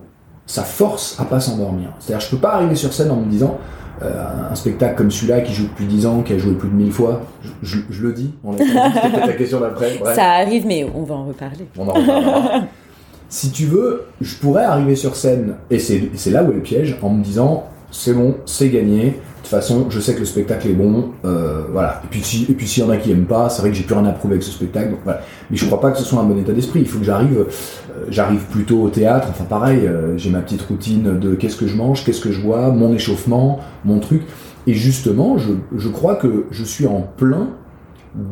ça 0.46 0.64
force 0.64 1.20
à 1.20 1.26
pas 1.26 1.40
s'endormir. 1.40 1.94
C'est-à-dire, 2.00 2.26
je 2.26 2.36
peux 2.36 2.42
pas 2.42 2.54
arriver 2.54 2.76
sur 2.76 2.92
scène 2.92 3.12
en 3.12 3.18
me 3.18 3.30
disant, 3.30 3.60
euh, 4.02 4.52
un 4.52 4.56
spectacle 4.56 4.96
comme 4.96 5.12
celui-là 5.12 5.42
qui 5.42 5.54
joue 5.54 5.68
depuis 5.68 5.86
10 5.86 6.06
ans, 6.06 6.22
qui 6.22 6.34
a 6.34 6.38
joué 6.38 6.54
plus 6.54 6.70
de 6.70 6.74
1000 6.74 6.92
fois, 6.92 7.22
je, 7.44 7.50
je, 7.62 7.80
je 7.90 8.02
le 8.02 8.14
dis, 8.14 8.34
on 8.44 8.54
peut-être 8.54 9.28
la 9.28 9.34
question 9.34 9.60
d'après. 9.60 10.00
Ça 10.16 10.32
arrive, 10.32 10.66
mais 10.66 10.90
on 10.96 11.04
va 11.04 11.16
en 11.16 11.26
reparler. 11.26 11.68
On 11.78 11.88
en 11.88 11.94
reparlera. 11.94 12.62
si 13.30 13.52
tu 13.52 13.66
veux, 13.66 14.04
je 14.22 14.36
pourrais 14.36 14.64
arriver 14.64 14.96
sur 14.96 15.16
scène, 15.16 15.56
et 15.70 15.80
c'est 15.80 16.32
là 16.32 16.44
où 16.44 16.52
est 16.52 16.56
le 16.56 16.62
piège, 16.62 16.98
en 17.02 17.10
me 17.10 17.24
disant, 17.24 17.66
c'est 17.92 18.14
bon, 18.14 18.36
c'est 18.46 18.70
gagné, 18.70 19.06
de 19.40 19.44
toute 19.44 19.48
façon, 19.48 19.88
je 19.90 20.00
sais 20.00 20.14
que 20.14 20.20
le 20.20 20.26
spectacle 20.26 20.68
est 20.68 20.74
bon, 20.74 21.12
euh, 21.26 21.64
voilà. 21.72 22.02
Et 22.04 22.08
puis 22.10 22.22
si, 22.22 22.46
s'il 22.60 22.84
y 22.84 22.86
en 22.86 22.90
a 22.90 22.98
qui 22.98 23.12
aiment 23.12 23.26
pas, 23.26 23.50
c'est 23.50 23.62
vrai 23.62 23.72
que 23.72 23.76
j'ai 23.76 23.84
plus 23.84 23.96
rien 23.96 24.06
à 24.06 24.12
prouver 24.12 24.34
avec 24.34 24.44
ce 24.44 24.52
spectacle, 24.52 24.92
donc 24.92 25.00
voilà. 25.04 25.22
Mais 25.50 25.58
je 25.58 25.66
crois 25.66 25.80
pas 25.80 25.92
que 25.92 25.98
ce 25.98 26.04
soit 26.04 26.20
un 26.20 26.26
bon 26.26 26.38
état 26.38 26.52
d'esprit. 26.52 26.82
Il 26.82 26.88
faut 26.88 27.00
que 27.00 27.06
j'arrive, 27.06 27.38
euh, 27.40 28.06
j'arrive 28.10 28.42
plutôt 28.52 28.82
au 28.82 28.90
théâtre. 28.90 29.28
Enfin 29.30 29.46
pareil, 29.46 29.88
euh, 29.88 30.18
j'ai 30.18 30.30
ma 30.30 30.42
petite 30.42 30.62
routine 30.64 31.18
de 31.20 31.36
qu'est-ce 31.36 31.56
que 31.56 31.68
je 31.68 31.76
mange, 31.76 32.04
qu'est-ce 32.04 32.22
que 32.22 32.32
je 32.32 32.42
bois, 32.42 32.70
mon 32.70 32.94
échauffement, 32.94 33.60
mon 33.86 34.00
truc. 34.00 34.24
Et 34.68 34.74
justement, 34.74 35.38
je, 35.38 35.54
je 35.76 35.90
crois 35.90 36.16
que 36.16 36.46
je 36.52 36.64
suis 36.64 36.86
en 36.86 37.08
plein 37.18 37.50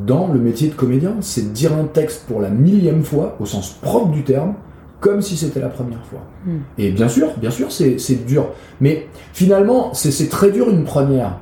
dans 0.05 0.27
le 0.27 0.39
métier 0.39 0.67
de 0.67 0.75
comédien. 0.75 1.13
C'est 1.21 1.53
dire 1.53 1.73
un 1.73 1.85
texte 1.85 2.25
pour 2.27 2.41
la 2.41 2.49
millième 2.49 3.03
fois, 3.03 3.37
au 3.39 3.45
sens 3.45 3.69
propre 3.81 4.11
du 4.11 4.23
terme, 4.23 4.53
comme 4.99 5.21
si 5.21 5.37
c'était 5.37 5.59
la 5.59 5.69
première 5.69 6.03
fois. 6.05 6.21
Hmm. 6.45 6.59
Et 6.77 6.91
bien 6.91 7.07
sûr, 7.07 7.29
bien 7.37 7.51
sûr, 7.51 7.71
c'est 7.71 8.25
dur. 8.25 8.49
Mais 8.81 9.07
finalement, 9.33 9.93
c'est 9.93 10.29
très 10.29 10.51
dur 10.51 10.69
une 10.69 10.83
première. 10.83 11.39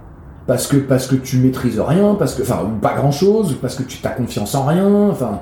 Parce 0.48 0.68
que, 0.68 0.78
parce 0.78 1.08
que 1.08 1.16
tu 1.16 1.40
maîtrises 1.40 1.80
rien, 1.80 2.16
parce 2.16 2.36
que, 2.36 2.44
enfin, 2.44 2.70
pas 2.80 2.94
grand 2.94 3.12
chose, 3.12 3.58
parce 3.60 3.76
que 3.76 3.82
tu 3.82 3.98
t'as 3.98 4.12
confiance 4.12 4.54
en 4.54 4.66
rien, 4.66 4.88
enfin. 5.10 5.40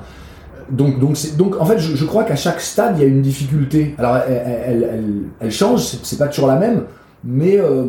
Donc, 0.72 0.98
donc, 1.00 1.18
donc, 1.38 1.60
en 1.60 1.66
fait, 1.66 1.78
je, 1.78 2.06
crois 2.06 2.24
qu'à 2.24 2.38
chaque 2.38 2.62
stade, 2.62 2.96
il 2.98 3.02
y 3.02 3.04
a 3.04 3.08
une 3.08 3.22
difficulté. 3.22 3.96
Alors, 3.98 4.18
elle, 4.28 4.88
elle, 4.90 5.12
elle, 5.42 5.52
change, 5.52 5.82
c'est 6.04 6.18
pas 6.18 6.28
toujours 6.28 6.48
la 6.48 6.56
même, 6.56 6.84
mais, 7.26 7.60
euh, 7.60 7.84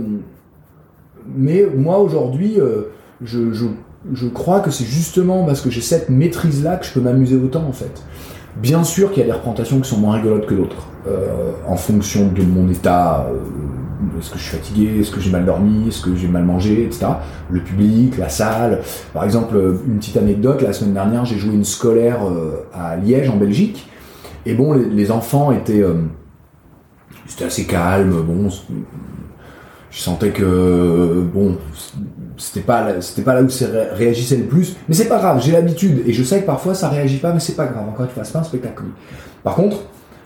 mais 1.37 1.65
moi, 1.77 2.01
aujourd'hui, 2.01 2.59
euh, 2.59 2.91
je, 3.23 3.53
je, 3.53 3.67
je 4.13 4.27
crois 4.27 4.59
que 4.59 4.73
c'est 4.73 4.85
justement 4.85 5.45
parce 5.45 5.61
que 5.61 5.71
j'ai 5.71 5.81
cette 5.81 6.11
maîtrise-là 6.11 6.79
que 6.79 6.87
je 6.87 6.93
peux 6.93 7.01
m'amuser 7.01 7.37
autant, 7.37 7.65
en 7.65 7.73
fait. 7.73 8.03
Bien 8.57 8.85
sûr 8.85 9.11
qu'il 9.11 9.21
y 9.21 9.23
a 9.23 9.27
des 9.27 9.33
représentations 9.33 9.81
qui 9.81 9.89
sont 9.89 9.99
moins 9.99 10.17
rigolotes 10.17 10.47
que 10.47 10.55
d'autres, 10.55 10.87
euh, 11.09 11.53
en 11.67 11.77
fonction 11.77 12.29
de 12.29 12.43
mon 12.43 12.69
état. 12.71 13.27
Euh, 13.29 14.19
est-ce 14.19 14.31
que 14.31 14.39
je 14.39 14.43
suis 14.45 14.57
fatigué 14.57 15.01
Est-ce 15.01 15.11
que 15.11 15.21
j'ai 15.21 15.31
mal 15.31 15.45
dormi 15.45 15.89
Est-ce 15.89 16.03
que 16.03 16.15
j'ai 16.15 16.29
mal 16.29 16.45
mangé 16.45 16.85
Etc. 16.85 17.07
Le 17.51 17.61
public, 17.61 18.17
la 18.19 18.29
salle. 18.29 18.83
Par 19.13 19.25
exemple, 19.25 19.57
une 19.87 19.99
petite 19.99 20.17
anecdote, 20.17 20.63
la 20.63 20.73
semaine 20.73 20.95
dernière, 20.95 21.25
j'ai 21.25 21.37
joué 21.37 21.55
une 21.55 21.65
scolaire 21.65 22.27
euh, 22.27 22.67
à 22.73 22.97
Liège, 22.97 23.29
en 23.29 23.37
Belgique. 23.37 23.89
Et 24.47 24.55
bon, 24.55 24.73
les, 24.73 24.85
les 24.85 25.11
enfants 25.11 25.51
étaient... 25.53 25.85
C'était 27.27 27.47
assez 27.47 27.67
calme, 27.67 28.23
bon... 28.23 28.51
Je 29.91 30.01
sentais 30.01 30.31
que... 30.31 31.25
Bon, 31.33 31.57
c'était 32.37 32.61
pas 32.61 33.01
c'était 33.01 33.23
pas 33.23 33.35
là 33.35 33.43
où 33.43 33.49
ça 33.49 33.67
réagissait 33.93 34.37
le 34.37 34.45
plus 34.45 34.77
mais 34.89 34.95
c'est 34.95 35.09
pas 35.09 35.19
grave 35.19 35.41
j'ai 35.43 35.53
l'habitude 35.53 36.03
et 36.07 36.13
je 36.13 36.23
sais 36.23 36.41
que 36.41 36.47
parfois 36.47 36.75
ça 36.75 36.89
réagit 36.89 37.19
pas 37.19 37.33
mais 37.33 37.41
c'est 37.41 37.57
pas 37.57 37.67
grave 37.67 37.89
encore 37.89 38.07
une 38.07 38.11
fois 38.11 38.25
c'est 38.25 38.33
pas 38.33 38.41
un 38.41 38.45
spectacle 38.45 38.83
par 39.43 39.55
contre 39.55 39.79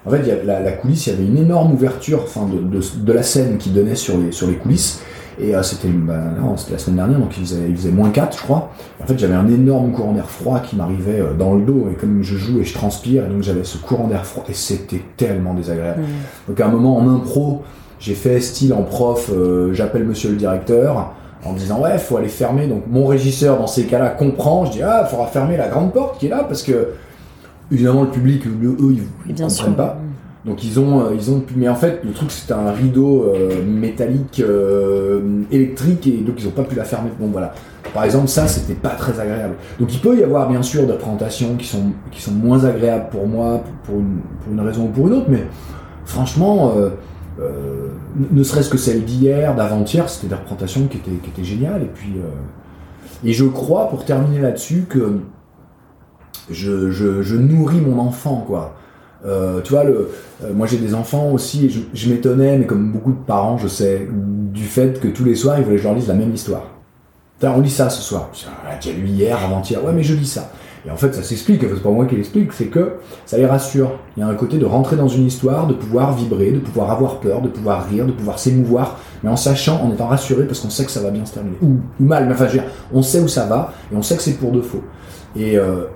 en 0.07 0.11
fait 0.11 0.21
il 0.21 0.29
y 0.29 0.31
a 0.31 0.43
la, 0.43 0.61
la, 0.61 0.73
coulisse 0.73 1.07
il 1.07 1.11
y 1.11 1.17
avait 1.17 1.27
une 1.27 1.37
énorme 1.39 1.73
ouverture 1.75 2.21
enfin 2.23 2.47
de, 2.47 2.59
de, 2.61 2.83
de, 2.97 3.13
la 3.13 3.23
scène 3.23 3.59
qui 3.59 3.71
donnait 3.71 3.95
sur 3.95 4.17
les 4.17 4.33
sur 4.33 4.47
les 4.47 4.55
coulisses 4.55 5.01
et 5.41 5.55
euh, 5.55 5.63
c'était 5.63 5.89
bah, 5.89 6.15
c'était 6.57 6.73
la 6.73 6.79
semaine 6.79 6.97
dernière 6.97 7.19
donc 7.21 7.37
il 7.37 7.45
faisait, 7.45 7.69
il 7.69 7.77
faisait 7.77 7.91
moins 7.91 8.11
4 8.11 8.37
je 8.37 8.43
crois. 8.43 8.71
En 9.01 9.07
fait 9.07 9.19
j'avais 9.19 9.35
un 9.35 9.49
énorme 9.49 9.93
courant 9.93 10.13
d'air 10.13 10.29
froid 10.29 10.61
qui 10.61 10.77
m'arrivait 10.77 11.21
euh, 11.21 11.35
dans 11.35 11.55
le 11.55 11.63
dos 11.63 11.89
et 11.93 11.95
comme 11.95 12.23
je 12.23 12.37
joue 12.37 12.61
et 12.61 12.65
je 12.65 12.75
transpire 12.75 13.25
et 13.25 13.29
donc 13.29 13.43
j'avais 13.43 13.65
ce 13.65 13.79
courant 13.79 14.09
d'air 14.09 14.27
froid 14.27 14.45
et 14.49 14.55
c'était 14.55 15.03
tellement 15.17 15.55
désagréable. 15.55 16.03
Donc 16.49 16.61
à 16.61 16.67
un 16.67 16.71
moment 16.71 16.97
en 16.97 17.09
impro 17.09 17.63
j'ai 18.01 18.15
fait 18.15 18.41
style 18.41 18.73
en 18.73 18.83
prof 18.83 19.31
euh, 19.33 19.73
j'appelle 19.75 20.05
monsieur 20.05 20.31
le 20.31 20.37
directeur 20.37 21.15
en 21.45 21.53
disant 21.53 21.81
ouais 21.81 21.99
faut 21.99 22.17
aller 22.17 22.29
fermer. 22.29 22.67
Donc 22.67 22.85
mon 22.89 23.07
régisseur 23.07 23.59
dans 23.59 23.67
ces 23.67 23.85
cas-là 23.85 24.11
comprend. 24.11 24.67
Je 24.67 24.73
dis 24.73 24.83
ah 24.83 25.05
il 25.07 25.11
faudra 25.11 25.27
fermer 25.27 25.57
la 25.57 25.69
grande 25.69 25.93
porte 25.93 26.19
qui 26.19 26.27
est 26.27 26.31
là 26.31 26.45
parce 26.45 26.63
que 26.63 26.89
évidemment 27.71 28.03
le 28.03 28.11
public 28.11 28.47
eux 28.47 28.57
ils 29.27 29.35
ne 29.35 29.39
comprennent 29.39 29.75
pas. 29.75 29.99
Donc 30.45 30.65
ils 30.65 30.79
ont 30.81 31.01
euh, 31.01 31.15
ils 31.15 31.31
ont 31.31 31.43
mais 31.57 31.69
en 31.69 31.75
fait 31.75 32.01
le 32.05 32.13
truc 32.13 32.31
c'était 32.31 32.55
un 32.55 32.71
rideau 32.71 33.25
euh, 33.25 33.63
métallique 33.65 34.41
euh, 34.41 35.43
électrique 35.51 36.07
et 36.07 36.19
donc 36.19 36.37
ils 36.39 36.47
ont 36.47 36.53
pas 36.53 36.63
pu 36.63 36.77
la 36.77 36.85
fermer. 36.85 37.11
Bon 37.19 37.29
voilà. 37.29 37.53
Par 37.93 38.05
exemple 38.05 38.29
ça 38.29 38.47
c'était 38.47 38.75
pas 38.75 38.91
très 38.91 39.19
agréable. 39.19 39.55
Donc 39.79 39.93
il 39.93 40.01
peut 40.01 40.19
y 40.19 40.23
avoir 40.23 40.49
bien 40.49 40.63
sûr 40.63 40.87
des 40.87 40.95
présentations 40.95 41.57
qui 41.57 41.67
sont 41.67 41.93
qui 42.11 42.23
sont 42.23 42.33
moins 42.33 42.65
agréables 42.65 43.09
pour 43.11 43.27
moi 43.27 43.63
pour 43.85 43.97
une, 43.97 44.21
pour 44.43 44.53
une 44.53 44.61
raison 44.61 44.85
ou 44.85 44.89
pour 44.89 45.09
une 45.09 45.15
autre 45.15 45.27
mais 45.29 45.45
franchement 46.05 46.73
euh, 46.77 46.91
ne 47.39 48.43
serait-ce 48.43 48.71
que 48.71 48.79
celle 48.79 49.05
d'hier, 49.05 49.55
d'avant-hier, 49.55 50.09
c'était 50.09 50.29
des 50.29 50.35
représentations 50.35 50.87
qui 50.87 50.99
étaient, 50.99 51.31
qui 51.35 51.45
géniales. 51.45 51.83
Et 51.83 51.91
puis, 51.93 52.15
euh, 52.17 53.29
et 53.29 53.33
je 53.33 53.45
crois, 53.45 53.89
pour 53.89 54.05
terminer 54.05 54.41
là-dessus, 54.41 54.87
que 54.89 55.21
je, 56.51 57.37
nourris 57.37 57.81
mon 57.81 57.99
enfant, 58.01 58.45
quoi. 58.47 58.75
Euh, 59.27 59.61
tu 59.63 59.73
vois, 59.73 59.83
le, 59.83 60.11
euh, 60.45 60.53
moi 60.55 60.69
j'ai 60.69 60.77
des 60.77 60.95
enfants 60.95 61.33
aussi, 61.33 61.67
et 61.67 61.71
je, 61.93 62.09
m'étonnais, 62.09 62.57
mais 62.57 62.67
comme 62.67 62.93
beaucoup 62.93 63.11
de 63.11 63.25
parents, 63.27 63.59
je 63.59 63.67
sais, 63.67 64.07
du 64.13 64.63
fait 64.63 65.01
que 65.01 65.09
tous 65.09 65.25
les 65.25 65.35
soirs, 65.35 65.59
ils 65.59 65.65
voulaient 65.65 65.77
que 65.77 65.83
je 65.83 65.89
leur 65.89 65.97
lise 65.97 66.07
la 66.07 66.15
même 66.15 66.33
histoire. 66.33 66.69
on 67.43 67.61
lit 67.61 67.71
ça 67.71 67.91
ce 67.91 68.01
soir. 68.01 68.31
J'ai 68.81 68.93
lu 68.93 69.09
hier, 69.09 69.37
avant-hier. 69.43 69.85
Ouais, 69.85 69.93
mais 69.93 70.05
je 70.05 70.15
lis 70.15 70.27
ça. 70.27 70.51
Et 70.87 70.91
en 70.91 70.97
fait, 70.97 71.15
ça 71.15 71.23
s'explique, 71.23 71.61
c'est 71.63 71.83
pas 71.83 71.91
moi 71.91 72.07
qui 72.07 72.17
l'explique, 72.17 72.53
c'est 72.53 72.67
que 72.67 72.95
ça 73.27 73.37
les 73.37 73.47
rassure. 73.47 73.93
Il 74.17 74.21
y 74.21 74.23
a 74.23 74.29
un 74.29 74.35
côté 74.35 74.59
de 74.59 74.65
rentrer 74.65 74.97
dans 74.97 75.09
une 75.09 75.27
histoire, 75.27 75.67
de 75.67 75.75
pouvoir 75.75 76.15
vibrer, 76.15 76.53
de 76.53 76.59
pouvoir 76.59 76.91
avoir 76.91 77.21
peur, 77.21 77.41
de 77.41 77.49
pouvoir 77.49 77.89
rire, 77.89 78.07
de 78.07 78.13
pouvoir 78.13 78.39
s'émouvoir, 78.39 78.99
mais 79.23 79.31
en 79.31 79.37
sachant, 79.37 79.83
en 79.83 79.93
étant 79.93 80.07
rassuré 80.07 80.45
parce 80.45 80.61
qu'on 80.61 80.71
sait 80.71 80.85
que 80.85 80.91
ça 80.91 81.01
va 81.01 81.11
bien 81.11 81.25
se 81.27 81.35
terminer. 81.35 81.57
Ou, 81.63 81.79
mal, 82.01 82.27
mais 82.27 82.33
enfin, 82.33 82.47
je 82.47 82.53
veux 82.53 82.59
dire, 82.61 82.71
on 82.93 83.03
sait 83.03 83.21
où 83.21 83.29
ça 83.29 83.47
va 83.47 83.73
et 83.93 83.97
on 83.97 84.03
sait 84.03 84.17
que 84.17 84.23
c'est 84.23 84.35
pour 84.39 84.53
de 84.53 84.61
faux. 84.61 84.83
Et, 85.37 85.59
euh, 85.59 85.87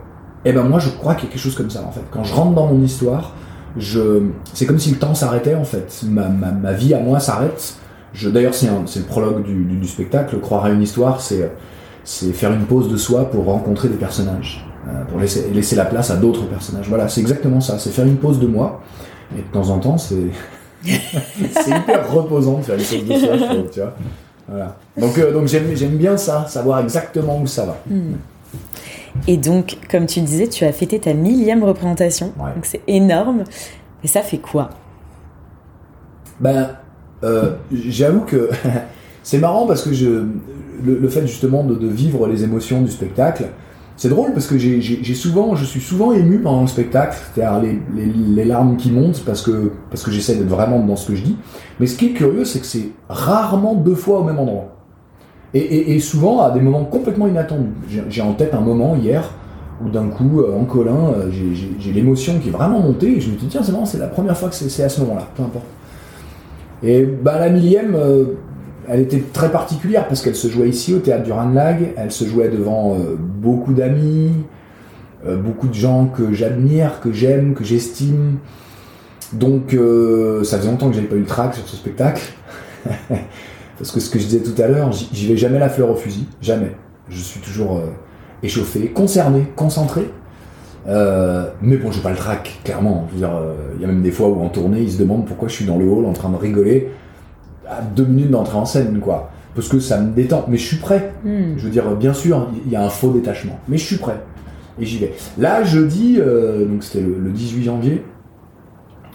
eh 0.44 0.52
ben 0.52 0.64
moi, 0.64 0.80
je 0.80 0.90
crois 0.90 1.14
qu'il 1.14 1.24
y 1.24 1.28
a 1.28 1.32
quelque 1.32 1.42
chose 1.42 1.54
comme 1.54 1.70
ça, 1.70 1.84
en 1.86 1.92
fait. 1.92 2.02
Quand 2.10 2.24
je 2.24 2.34
rentre 2.34 2.54
dans 2.54 2.66
mon 2.66 2.82
histoire, 2.82 3.32
je, 3.76 4.22
c'est 4.52 4.66
comme 4.66 4.78
si 4.78 4.90
le 4.90 4.98
temps 4.98 5.14
s'arrêtait, 5.14 5.54
en 5.54 5.64
fait. 5.64 6.02
Ma, 6.08 6.28
ma, 6.28 6.50
ma 6.50 6.72
vie 6.72 6.94
à 6.94 7.00
moi 7.00 7.20
s'arrête. 7.20 7.76
Je, 8.12 8.28
d'ailleurs, 8.28 8.54
c'est, 8.54 8.66
le 8.66 9.04
prologue 9.06 9.44
du, 9.44 9.64
du, 9.64 9.76
du 9.76 9.88
spectacle. 9.88 10.38
Croire 10.40 10.64
à 10.64 10.70
une 10.70 10.82
histoire, 10.82 11.20
c'est 11.20 12.32
faire 12.32 12.52
une 12.52 12.64
pause 12.64 12.90
de 12.90 12.96
soi 12.96 13.30
pour 13.30 13.44
rencontrer 13.44 13.88
des 13.88 13.96
personnages. 13.96 14.66
Euh, 14.88 15.04
pour 15.04 15.20
laisser, 15.20 15.48
laisser 15.50 15.76
la 15.76 15.84
place 15.84 16.10
à 16.10 16.16
d'autres 16.16 16.44
personnages. 16.46 16.88
Voilà, 16.88 17.08
c'est 17.08 17.20
exactement 17.20 17.60
ça. 17.60 17.78
C'est 17.78 17.90
faire 17.90 18.04
une 18.04 18.16
pause 18.16 18.40
de 18.40 18.48
moi. 18.48 18.80
Et 19.36 19.40
de 19.40 19.46
temps 19.46 19.70
en 19.70 19.78
temps, 19.78 19.96
c'est 19.96 20.16
hyper 20.84 22.10
reposant 22.12 22.58
de 22.58 22.62
faire 22.62 22.74
une 22.74 22.84
pause 22.84 23.08
de 23.08 23.26
soi, 23.26 23.36
je 23.36 23.44
trouve, 23.44 23.70
tu 23.70 23.80
vois. 23.80 23.94
Voilà. 24.48 24.76
Donc, 24.98 25.18
euh, 25.18 25.32
donc 25.32 25.46
j'aime, 25.46 25.70
j'aime 25.74 25.96
bien 25.96 26.16
ça, 26.16 26.46
savoir 26.48 26.80
exactement 26.80 27.40
où 27.40 27.46
ça 27.46 27.64
va. 27.64 27.76
Hmm. 27.88 28.14
Et 29.28 29.36
donc, 29.36 29.78
comme 29.90 30.06
tu 30.06 30.20
disais, 30.20 30.48
tu 30.48 30.64
as 30.64 30.72
fêté 30.72 30.98
ta 30.98 31.14
millième 31.14 31.62
représentation. 31.62 32.32
Donc 32.36 32.64
c'est 32.64 32.82
énorme. 32.88 33.44
Et 34.02 34.08
ça 34.08 34.22
fait 34.22 34.38
quoi? 34.38 34.70
Ben, 36.40 36.70
euh, 37.22 37.52
j'avoue 37.72 38.22
que 38.22 38.50
c'est 39.22 39.38
marrant 39.38 39.66
parce 39.66 39.82
que 39.82 39.92
je, 39.92 40.24
le, 40.84 41.08
fait 41.08 41.26
justement 41.26 41.62
de, 41.62 41.86
vivre 41.86 42.26
les 42.26 42.42
émotions 42.42 42.82
du 42.82 42.90
spectacle, 42.90 43.44
c'est 43.96 44.08
drôle 44.08 44.32
parce 44.32 44.46
que 44.46 44.58
j'ai 44.58 45.14
souvent, 45.14 45.54
je 45.54 45.64
suis 45.64 45.80
souvent 45.80 46.12
ému 46.12 46.38
pendant 46.38 46.62
le 46.62 46.66
spectacle, 46.66 47.16
c'est-à-dire 47.34 47.62
les, 47.94 48.44
larmes 48.44 48.76
qui 48.76 48.90
montent 48.90 49.22
parce 49.24 49.42
que, 49.42 49.72
j'essaie 50.08 50.36
d'être 50.36 50.48
vraiment 50.48 50.80
dans 50.80 50.96
ce 50.96 51.08
que 51.08 51.14
je 51.14 51.22
dis. 51.22 51.36
Mais 51.78 51.86
ce 51.86 51.96
qui 51.96 52.06
est 52.06 52.12
curieux, 52.12 52.44
c'est 52.44 52.60
que 52.60 52.66
c'est 52.66 52.90
rarement 53.08 53.74
deux 53.74 53.94
fois 53.94 54.20
au 54.20 54.24
même 54.24 54.38
endroit. 54.38 54.76
Et, 55.54 56.00
souvent 56.00 56.42
à 56.42 56.50
des 56.50 56.60
moments 56.60 56.84
complètement 56.84 57.26
inattendus. 57.26 57.72
J'ai 58.08 58.22
en 58.22 58.32
tête 58.32 58.54
un 58.54 58.60
moment 58.60 58.96
hier 58.96 59.30
où 59.84 59.90
d'un 59.90 60.08
coup, 60.08 60.40
euh, 60.40 60.58
en 60.58 60.64
colin, 60.64 61.12
euh, 61.16 61.30
j'ai 61.30 61.92
l'émotion 61.92 62.38
qui 62.38 62.48
est 62.48 62.52
vraiment 62.52 62.80
montée 62.80 63.16
et 63.16 63.20
je 63.20 63.30
me 63.30 63.36
dis, 63.36 63.46
tiens, 63.48 63.62
c'est 63.62 63.72
marrant, 63.72 63.84
c'est 63.84 63.98
la 63.98 64.06
première 64.06 64.36
fois 64.36 64.48
que 64.48 64.54
c'est 64.54 64.82
à 64.82 64.88
ce 64.88 65.00
moment-là, 65.02 65.26
peu 65.36 65.42
importe. 65.42 65.66
Et 66.82 67.04
bah, 67.04 67.38
la 67.38 67.50
millième, 67.50 67.94
euh, 67.94 68.24
elle 68.88 69.00
était 69.00 69.22
très 69.32 69.50
particulière 69.50 70.08
parce 70.08 70.22
qu'elle 70.22 70.36
se 70.36 70.48
jouait 70.48 70.68
ici 70.68 70.94
au 70.94 70.98
théâtre 70.98 71.24
du 71.24 71.32
Ranlag, 71.32 71.92
elle 71.96 72.10
se 72.10 72.24
jouait 72.24 72.48
devant 72.48 72.94
euh, 72.94 73.16
beaucoup 73.16 73.72
d'amis, 73.72 74.32
euh, 75.26 75.36
beaucoup 75.36 75.68
de 75.68 75.74
gens 75.74 76.06
que 76.06 76.32
j'admire, 76.32 77.00
que 77.00 77.12
j'aime, 77.12 77.54
que 77.54 77.64
j'estime. 77.64 78.38
Donc 79.32 79.74
euh, 79.74 80.44
ça 80.44 80.58
faisait 80.58 80.70
longtemps 80.70 80.88
que 80.88 80.94
j'avais 80.94 81.06
pas 81.06 81.16
eu 81.16 81.20
le 81.20 81.26
trac 81.26 81.54
sur 81.54 81.66
ce 81.66 81.76
spectacle. 81.76 82.22
parce 83.78 83.92
que 83.92 84.00
ce 84.00 84.10
que 84.10 84.18
je 84.18 84.24
disais 84.24 84.40
tout 84.40 84.60
à 84.60 84.66
l'heure, 84.66 84.90
j'y 84.92 85.28
vais 85.28 85.36
jamais 85.36 85.58
la 85.58 85.68
fleur 85.68 85.90
au 85.90 85.96
fusil, 85.96 86.26
jamais. 86.40 86.72
Je 87.08 87.18
suis 87.18 87.40
toujours 87.40 87.80
échauffé, 88.42 88.88
concerné, 88.88 89.46
concentré. 89.56 90.10
mais 90.86 91.76
bon, 91.76 91.90
j'ai 91.92 92.00
pas 92.00 92.10
le 92.10 92.16
trac, 92.16 92.60
clairement. 92.64 93.08
Il 93.14 93.20
y 93.20 93.24
a 93.24 93.86
même 93.86 94.02
des 94.02 94.10
fois 94.10 94.28
où 94.28 94.42
en 94.42 94.48
tournée, 94.48 94.80
ils 94.80 94.92
se 94.92 94.98
demandent 94.98 95.26
pourquoi 95.26 95.48
je 95.48 95.54
suis 95.54 95.64
dans 95.64 95.78
le 95.78 95.86
hall 95.86 96.04
en 96.04 96.12
train 96.12 96.30
de 96.30 96.36
rigoler 96.36 96.90
à 97.68 97.80
deux 97.82 98.04
minutes 98.04 98.30
d'entrer 98.30 98.56
en 98.56 98.64
scène, 98.64 99.00
quoi. 99.00 99.30
Parce 99.54 99.68
que 99.68 99.80
ça 99.80 100.00
me 100.00 100.12
détend. 100.12 100.46
Mais 100.48 100.56
je 100.56 100.66
suis 100.66 100.76
prêt. 100.76 101.12
Hmm. 101.24 101.56
Je 101.56 101.64
veux 101.64 101.70
dire, 101.70 101.90
bien 101.96 102.14
sûr, 102.14 102.48
il 102.64 102.72
y 102.72 102.76
a 102.76 102.84
un 102.84 102.88
faux 102.88 103.10
détachement. 103.10 103.58
Mais 103.68 103.76
je 103.76 103.84
suis 103.84 103.96
prêt. 103.96 104.20
Et 104.80 104.86
j'y 104.86 104.98
vais. 104.98 105.12
Là, 105.38 105.62
jeudi, 105.64 106.16
euh, 106.18 106.64
donc 106.64 106.82
c'était 106.82 107.04
le, 107.04 107.30
18 107.30 107.62
janvier. 107.62 108.04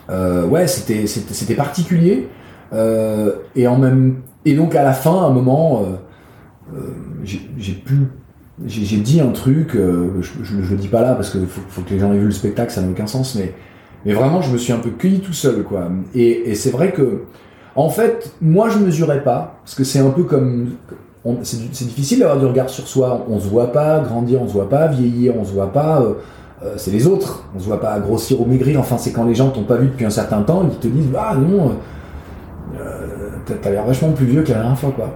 Euh, 0.10 0.45
ouais, 0.45 0.67
c'était, 0.67 1.07
c'était, 1.07 1.55
particulier. 1.55 2.27
Euh, 2.73 3.33
et 3.55 3.67
en 3.67 3.77
même. 3.77 4.21
Et 4.45 4.55
donc 4.55 4.75
à 4.75 4.83
la 4.83 4.93
fin, 4.93 5.23
à 5.23 5.25
un 5.25 5.31
moment, 5.31 5.83
j'ai, 7.23 7.73
pu 7.73 7.95
j'ai 8.65 8.97
dit 8.97 9.19
un 9.19 9.31
truc, 9.31 9.71
je, 9.73 10.55
ne 10.55 10.62
le 10.69 10.75
dis 10.77 10.88
pas 10.88 11.01
là 11.01 11.15
parce 11.15 11.31
que 11.31 11.39
faut, 11.45 11.81
que 11.81 11.89
les 11.89 11.99
gens 11.99 12.13
aient 12.13 12.17
vu 12.17 12.25
le 12.25 12.31
spectacle, 12.31 12.71
ça 12.71 12.81
n'a 12.81 12.89
aucun 12.89 13.07
sens, 13.07 13.36
mais, 13.36 13.53
mais 14.05 14.13
vraiment 14.13 14.41
je 14.41 14.51
me 14.53 14.57
suis 14.57 14.71
un 14.71 14.79
peu 14.79 14.89
cueilli 14.91 15.19
tout 15.19 15.33
seul, 15.33 15.63
quoi. 15.63 15.89
Et, 16.15 16.49
et 16.49 16.55
c'est 16.55 16.69
vrai 16.69 16.93
que 16.93 17.23
en 17.77 17.89
fait, 17.89 18.31
moi 18.41 18.69
je 18.69 18.79
mesurais 18.79 19.23
pas, 19.23 19.59
parce 19.63 19.75
que 19.75 19.83
c'est 19.83 19.99
un 19.99 20.09
peu 20.09 20.23
comme. 20.23 20.71
C'est 21.43 21.85
difficile 21.85 22.19
d'avoir 22.19 22.39
du 22.39 22.45
regard 22.45 22.69
sur 22.69 22.87
soi. 22.87 23.25
On 23.29 23.39
se 23.39 23.47
voit 23.47 23.71
pas 23.71 23.99
grandir, 23.99 24.41
on 24.41 24.47
se 24.47 24.53
voit 24.53 24.69
pas 24.69 24.87
vieillir, 24.87 25.33
on 25.37 25.45
se 25.45 25.53
voit 25.53 25.71
pas. 25.71 26.01
Euh, 26.01 26.13
euh, 26.63 26.73
c'est 26.77 26.89
les 26.89 27.05
autres. 27.05 27.43
On 27.55 27.59
se 27.59 27.65
voit 27.65 27.79
pas 27.79 27.99
grossir 27.99 28.41
ou 28.41 28.45
maigrir. 28.45 28.79
Enfin, 28.79 28.97
c'est 28.97 29.11
quand 29.11 29.25
les 29.25 29.35
gens 29.35 29.49
t'ont 29.49 29.63
pas 29.63 29.75
vu 29.75 29.87
depuis 29.87 30.05
un 30.05 30.09
certain 30.09 30.41
temps, 30.41 30.63
ils 30.63 30.77
te 30.79 30.87
disent 30.87 31.09
Ah 31.15 31.35
non, 31.35 31.73
euh, 32.79 33.29
t'as 33.61 33.69
l'air 33.69 33.85
vachement 33.85 34.11
plus 34.11 34.25
vieux 34.25 34.41
que 34.41 34.49
la 34.49 34.59
dernière 34.59 34.79
fois, 34.79 34.91
quoi. 34.95 35.09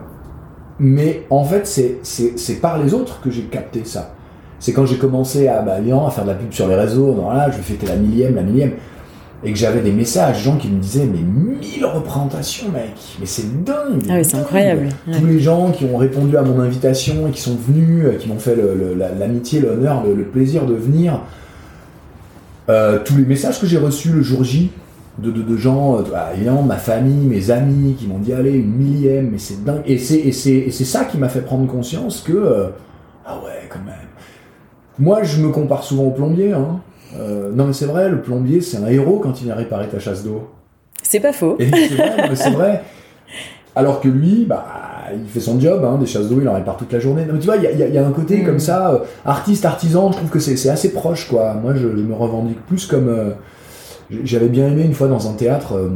Mais 0.77 1.25
en 1.29 1.43
fait, 1.43 1.65
c'est 1.65 2.61
par 2.61 2.77
les 2.77 2.93
autres 2.93 3.21
que 3.21 3.31
j'ai 3.31 3.43
capté 3.43 3.85
ça. 3.85 4.11
C'est 4.59 4.73
quand 4.73 4.85
j'ai 4.85 4.97
commencé 4.97 5.47
à, 5.47 5.61
bah, 5.61 5.77
à 5.77 6.09
faire 6.11 6.25
de 6.25 6.29
la 6.29 6.35
pub 6.35 6.51
sur 6.51 6.67
les 6.67 6.75
réseaux, 6.75 7.15
là, 7.33 7.49
je 7.49 7.57
vais 7.57 7.63
fêter 7.63 7.87
la 7.87 7.95
millième, 7.95 8.35
la 8.35 8.43
millième 8.43 8.73
et 9.43 9.51
que 9.51 9.57
j'avais 9.57 9.81
des 9.81 9.91
messages, 9.91 10.43
gens 10.43 10.57
qui 10.57 10.67
me 10.67 10.79
disaient 10.79 11.07
mais 11.11 11.19
mille 11.19 11.85
représentations 11.85 12.69
mec, 12.69 12.93
mais 13.19 13.25
c'est 13.25 13.63
dingue. 13.63 14.03
Ah 14.09 14.13
oui, 14.17 14.25
c'est 14.25 14.37
incroyable. 14.37 14.89
Tous 15.11 15.25
les 15.25 15.39
gens 15.39 15.71
qui 15.71 15.85
ont 15.85 15.97
répondu 15.97 16.37
à 16.37 16.43
mon 16.43 16.59
invitation 16.59 17.27
et 17.27 17.31
qui 17.31 17.41
sont 17.41 17.55
venus, 17.55 18.05
euh, 18.05 18.17
qui 18.17 18.27
m'ont 18.27 18.39
fait 18.39 18.55
l'amitié, 19.19 19.61
l'honneur, 19.61 20.03
le, 20.05 20.23
plaisir 20.23 20.65
de 20.65 20.73
venir. 20.73 21.21
Euh, 22.69 22.99
tous 23.03 23.17
les 23.17 23.25
messages 23.25 23.59
que 23.59 23.65
j'ai 23.65 23.79
reçus 23.79 24.09
le 24.09 24.21
jour 24.21 24.43
J 24.43 24.71
de, 25.17 25.31
de, 25.31 25.57
gens, 25.57 25.97
euh, 25.97 26.03
bah, 26.09 26.29
évidemment 26.35 26.61
ma 26.61 26.77
famille, 26.77 27.27
mes 27.27 27.49
amis, 27.49 27.95
qui 27.95 28.07
m'ont 28.07 28.19
dit 28.19 28.33
allez 28.33 28.53
une 28.53 28.71
millième, 28.71 29.31
mais 29.31 29.39
c'est 29.39 29.63
dingue. 29.63 29.81
Et 29.87 29.97
c'est 29.97 30.71
ça 30.71 31.05
qui 31.05 31.17
m'a 31.17 31.29
fait 31.29 31.41
prendre 31.41 31.65
conscience 31.67 32.21
que 32.21 32.69
ah 33.25 33.37
ouais 33.43 33.67
quand 33.69 33.83
même. 33.85 33.95
Moi 34.99 35.23
je 35.23 35.41
me 35.41 35.49
compare 35.49 35.83
souvent 35.83 36.03
au 36.03 36.11
plombier. 36.11 36.53
Hein. 36.53 36.79
Euh, 37.19 37.51
non 37.53 37.65
mais 37.65 37.73
c'est 37.73 37.85
vrai, 37.85 38.09
le 38.09 38.21
plombier 38.21 38.61
c'est 38.61 38.77
un 38.77 38.87
héros 38.87 39.19
quand 39.19 39.41
il 39.41 39.45
vient 39.45 39.55
réparer 39.55 39.87
ta 39.87 39.99
chasse 39.99 40.23
d'eau. 40.23 40.49
C'est 41.03 41.19
pas 41.19 41.33
faux. 41.33 41.57
c'est 42.35 42.51
vrai, 42.51 42.83
Alors 43.75 43.99
que 43.99 44.07
lui, 44.07 44.45
bah, 44.47 44.65
il 45.13 45.27
fait 45.27 45.39
son 45.39 45.59
job, 45.59 45.83
hein, 45.83 45.97
des 45.97 46.05
chasses 46.05 46.29
d'eau, 46.29 46.39
il 46.41 46.47
en 46.47 46.53
répare 46.53 46.77
toute 46.77 46.93
la 46.93 46.99
journée. 46.99 47.25
Donc 47.25 47.39
tu 47.39 47.47
vois, 47.47 47.57
il 47.57 47.63
y, 47.63 47.97
a, 47.97 48.07
un 48.07 48.11
côté 48.11 48.37
mm. 48.37 48.45
comme 48.45 48.59
ça, 48.59 48.91
euh, 48.91 48.99
artiste, 49.25 49.65
artisan, 49.65 50.11
je 50.11 50.17
trouve 50.17 50.29
que 50.29 50.39
c'est 50.39 50.69
assez 50.69 50.93
proche, 50.93 51.27
quoi. 51.27 51.53
Moi, 51.55 51.75
je, 51.75 51.87
me 51.87 52.13
revendique 52.13 52.63
plus 52.65 52.85
comme. 52.85 53.09
Euh, 53.09 53.31
j'avais 54.23 54.49
bien 54.49 54.67
aimé 54.67 54.83
une 54.83 54.93
fois 54.93 55.07
dans 55.07 55.29
un 55.29 55.33
théâtre, 55.33 55.89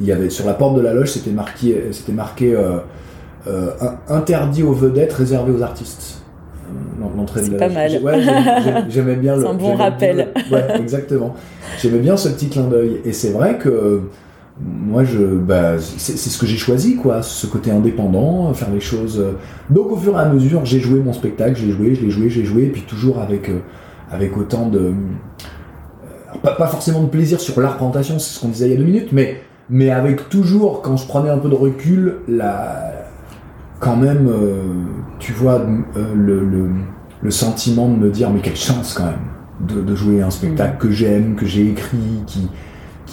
il 0.00 0.06
y 0.06 0.12
avait 0.12 0.28
sur 0.28 0.46
la 0.46 0.52
porte 0.52 0.76
de 0.76 0.82
la 0.82 0.92
loge, 0.92 1.12
c'était 1.12 1.30
marqué, 1.30 1.82
c'était 1.92 2.12
marqué 2.12 2.54
interdit 4.06 4.62
aux 4.62 4.74
vedettes, 4.74 5.14
réservé 5.14 5.50
aux 5.50 5.62
artistes 5.62 6.23
l'entrée 7.16 7.48
de 7.48 7.56
pas 7.56 7.68
mal. 7.68 7.90
j'aimais 8.88 9.16
bien 9.16 9.36
le. 9.36 9.42
C'est 9.42 9.48
un 9.48 9.54
bon 9.54 9.74
rappel. 9.74 10.28
ouais, 10.50 10.80
exactement. 10.80 11.34
J'aimais 11.80 11.98
bien 11.98 12.16
ce 12.16 12.28
petit 12.28 12.48
clin 12.48 12.64
d'œil. 12.64 13.00
Et 13.04 13.12
c'est 13.12 13.30
vrai 13.30 13.58
que 13.58 14.02
moi, 14.60 15.02
je, 15.02 15.18
bah, 15.18 15.78
c'est 15.78 16.16
ce 16.16 16.38
que 16.38 16.46
j'ai 16.46 16.56
choisi, 16.56 16.96
quoi, 16.96 17.22
ce 17.22 17.46
côté 17.46 17.70
indépendant, 17.72 18.52
faire 18.54 18.70
les 18.70 18.80
choses. 18.80 19.22
Donc, 19.68 19.90
au 19.90 19.96
fur 19.96 20.14
et 20.16 20.20
à 20.20 20.28
mesure, 20.28 20.64
j'ai 20.64 20.78
joué 20.78 21.00
mon 21.00 21.12
spectacle, 21.12 21.56
j'ai 21.56 21.72
joué, 21.72 21.94
je 21.94 22.02
l'ai 22.02 22.10
joué, 22.10 22.30
j'ai 22.30 22.44
joué, 22.44 22.64
et 22.64 22.68
puis 22.68 22.82
toujours 22.82 23.20
avec, 23.20 23.48
euh, 23.48 23.60
avec 24.10 24.36
autant 24.36 24.68
de. 24.68 24.78
Euh, 24.78 24.92
pas, 26.42 26.52
pas, 26.52 26.68
forcément 26.68 27.02
de 27.02 27.08
plaisir 27.08 27.40
sur 27.40 27.60
la 27.60 27.70
représentation, 27.70 28.18
c'est 28.18 28.34
ce 28.34 28.40
qu'on 28.40 28.48
disait 28.48 28.66
il 28.66 28.72
y 28.72 28.74
a 28.74 28.78
deux 28.78 28.84
minutes, 28.84 29.08
mais, 29.10 29.40
mais 29.70 29.90
avec 29.90 30.28
toujours, 30.28 30.82
quand 30.82 30.96
je 30.96 31.06
prenais 31.06 31.30
un 31.30 31.38
peu 31.38 31.48
de 31.48 31.54
recul, 31.54 32.16
la, 32.28 32.92
quand 33.80 33.96
même, 33.96 34.28
euh, 34.28 34.62
tu 35.18 35.32
vois, 35.32 35.60
euh, 35.96 36.14
le, 36.14 36.70
le, 37.22 37.30
sentiment 37.30 37.88
de 37.88 37.96
me 37.96 38.10
dire, 38.10 38.30
mais 38.30 38.40
quelle 38.40 38.56
chance 38.56 38.94
quand 38.94 39.06
même 39.06 39.84
de, 39.86 39.94
jouer 39.94 40.22
un 40.22 40.30
spectacle 40.30 40.76
mm. 40.76 40.78
que 40.78 40.90
j'aime, 40.90 41.34
que 41.36 41.46
j'ai 41.46 41.68
écrit, 41.68 42.22
qui, 42.26 42.48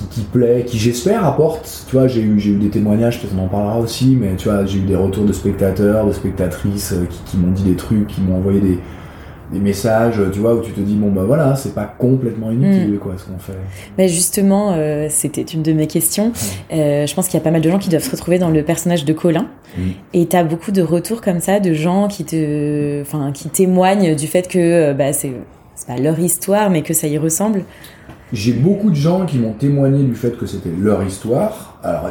qui, 0.10 0.22
plaît, 0.22 0.66
qui 0.66 0.78
j'espère 0.78 1.26
apporte. 1.26 1.86
Tu 1.88 1.96
vois, 1.96 2.08
j'ai 2.08 2.22
eu, 2.22 2.40
j'ai 2.40 2.52
eu 2.52 2.58
des 2.58 2.70
témoignages, 2.70 3.22
peut-être 3.22 3.36
on 3.38 3.46
en 3.46 3.48
parlera 3.48 3.80
aussi, 3.80 4.18
mais 4.20 4.36
tu 4.36 4.50
vois, 4.50 4.66
j'ai 4.66 4.80
eu 4.80 4.84
des 4.84 4.96
retours 4.96 5.26
de 5.26 5.34
spectateurs, 5.34 6.08
de 6.08 6.14
spectatrices 6.14 6.94
euh, 6.94 7.06
qui, 7.06 7.20
qui 7.26 7.38
m'ont 7.38 7.52
dit 7.52 7.64
des 7.64 7.76
trucs, 7.76 8.08
qui 8.08 8.22
m'ont 8.22 8.38
envoyé 8.38 8.60
des, 8.60 8.80
des 9.52 9.60
messages, 9.60 10.22
tu 10.32 10.40
vois, 10.40 10.56
où 10.56 10.62
tu 10.62 10.72
te 10.72 10.80
dis 10.80 10.96
bon 10.96 11.12
bah 11.12 11.24
voilà, 11.26 11.56
c'est 11.56 11.76
pas 11.76 11.86
complètement 11.86 12.52
inutile 12.52 12.94
mm. 12.94 13.00
quoi 13.00 13.14
ce 13.18 13.26
qu'on 13.26 13.38
fait. 13.38 13.58
Mais 13.98 14.08
justement, 14.08 14.74
euh, 14.74 15.08
c'était 15.10 15.42
une 15.42 15.62
de 15.62 15.74
mes 15.74 15.88
questions. 15.88 16.32
Euh, 16.72 17.06
je 17.06 17.14
pense 17.14 17.28
qu'il 17.28 17.38
y 17.38 17.42
a 17.42 17.44
pas 17.44 17.52
mal 17.52 17.62
de 17.62 17.70
gens 17.70 17.80
qui 17.80 17.90
doivent 17.90 18.04
se 18.04 18.12
retrouver 18.12 18.40
dans 18.40 18.50
le 18.50 18.64
personnage 18.64 19.04
de 19.04 19.14
Colin. 19.14 19.48
Mm. 19.78 19.82
Et 20.14 20.26
tu 20.28 20.36
as 20.36 20.44
beaucoup 20.44 20.72
de 20.72 20.82
retours 20.82 21.22
comme 21.22 21.40
ça 21.40 21.60
de 21.60 21.74
gens 21.74 22.08
qui 22.08 22.24
te, 22.24 23.02
enfin, 23.02 23.32
qui 23.34 23.50
témoignent 23.50 24.16
du 24.16 24.28
fait 24.28 24.48
que 24.48 24.92
euh, 24.92 24.94
bah, 24.94 25.12
c'est 25.12 25.34
pas 25.88 25.98
leur 25.98 26.20
histoire, 26.20 26.70
mais 26.70 26.82
que 26.82 26.94
ça 26.94 27.08
y 27.08 27.18
ressemble. 27.18 27.64
J'ai 28.32 28.54
beaucoup 28.54 28.90
de 28.90 28.96
gens 28.96 29.26
qui 29.26 29.38
m'ont 29.38 29.54
témoigné 29.54 30.04
du 30.04 30.16
fait 30.16 30.38
que 30.38 30.46
c'était 30.46 30.72
leur 30.80 31.04
histoire. 31.04 31.78
Alors 31.84 32.10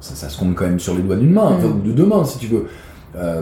ça, 0.00 0.28
se 0.28 0.38
compte 0.38 0.56
quand 0.56 0.64
même 0.64 0.80
sur 0.80 0.94
les 0.94 1.02
doigts 1.02 1.16
d'une 1.16 1.32
main, 1.32 1.56
ou 1.62 1.86
de 1.86 1.92
deux 1.92 2.06
mains 2.06 2.24
si 2.24 2.38
tu 2.38 2.46
veux. 2.46 2.66
Bah, 3.14 3.36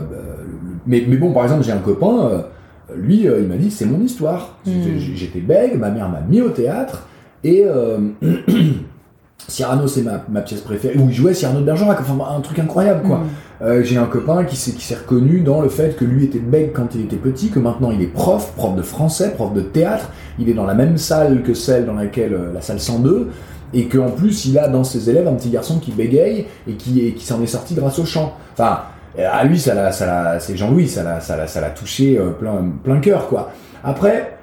mais, 0.85 1.03
mais 1.07 1.17
bon, 1.17 1.31
par 1.33 1.43
exemple, 1.43 1.63
j'ai 1.63 1.71
un 1.71 1.79
copain 1.79 2.45
lui, 2.95 3.27
euh, 3.27 3.39
il 3.41 3.47
m'a 3.47 3.55
dit 3.55 3.71
c'est 3.71 3.85
mon 3.85 4.01
histoire. 4.01 4.57
Hmm. 4.65 4.71
J'étais 5.15 5.39
bègue, 5.39 5.77
ma 5.77 5.89
mère 5.89 6.09
m'a 6.09 6.21
mis 6.21 6.41
au 6.41 6.49
théâtre 6.49 7.07
et 7.43 7.63
euh, 7.65 7.97
Cyrano 9.47 9.87
c'est 9.87 10.03
ma, 10.03 10.41
pièce 10.41 10.61
préférée. 10.61 10.97
Où 10.97 11.07
il 11.09 11.13
jouait 11.13 11.33
Cyrano 11.33 11.59
de 11.59 11.65
Bergerac, 11.65 11.99
enfin 11.99 12.17
un 12.35 12.41
truc 12.41 12.59
incroyable 12.59 13.07
quoi. 13.07 13.17
Hmm. 13.17 13.27
Euh, 13.63 13.83
j'ai 13.83 13.97
un 13.97 14.05
copain 14.05 14.43
qui 14.43 14.55
s'est 14.55 14.95
reconnu 14.95 15.41
dans 15.41 15.61
le 15.61 15.69
fait 15.69 15.95
que 15.95 16.05
lui 16.05 16.25
était 16.25 16.39
bègue 16.39 16.71
quand 16.73 16.93
il 16.93 17.01
était 17.01 17.15
petit, 17.15 17.49
que 17.49 17.59
maintenant 17.59 17.91
il 17.91 18.01
est 18.01 18.07
prof, 18.07 18.53
prof 18.55 18.75
de 18.75 18.83
français, 18.83 19.31
prof 19.33 19.53
de 19.53 19.61
théâtre. 19.61 20.11
Il 20.39 20.49
est 20.49 20.53
dans 20.53 20.65
la 20.65 20.75
même 20.75 20.97
salle 20.97 21.41
que 21.41 21.53
celle 21.53 21.85
dans 21.85 21.95
laquelle 21.95 22.37
la 22.53 22.61
salle 22.61 22.79
102 22.79 23.29
et 23.73 23.85
qu'en 23.87 24.11
plus 24.11 24.45
il 24.45 24.57
a 24.59 24.69
dans 24.69 24.83
ses 24.83 25.09
élèves 25.09 25.27
un 25.27 25.33
petit 25.33 25.49
garçon 25.49 25.79
qui 25.79 25.91
bégaye 25.91 26.45
et 26.69 26.73
qui, 26.73 27.13
qui 27.13 27.25
s'en 27.25 27.41
est 27.41 27.47
sorti 27.47 27.73
grâce 27.73 27.99
au 27.99 28.05
chant. 28.05 28.33
Enfin, 28.53 28.81
à 29.17 29.43
lui, 29.43 29.59
ça 29.59 29.73
l'a, 29.73 29.91
ça 29.91 30.39
c'est 30.39 30.55
Jean-Louis, 30.55 30.87
ça 30.87 31.03
l'a, 31.03 31.19
ça 31.19 31.37
l'a, 31.37 31.47
ça 31.47 31.61
l'a 31.61 31.69
touché 31.69 32.17
euh, 32.17 32.31
plein, 32.31 32.63
plein 32.83 32.99
cœur, 32.99 33.27
quoi. 33.27 33.51
Après, 33.83 34.37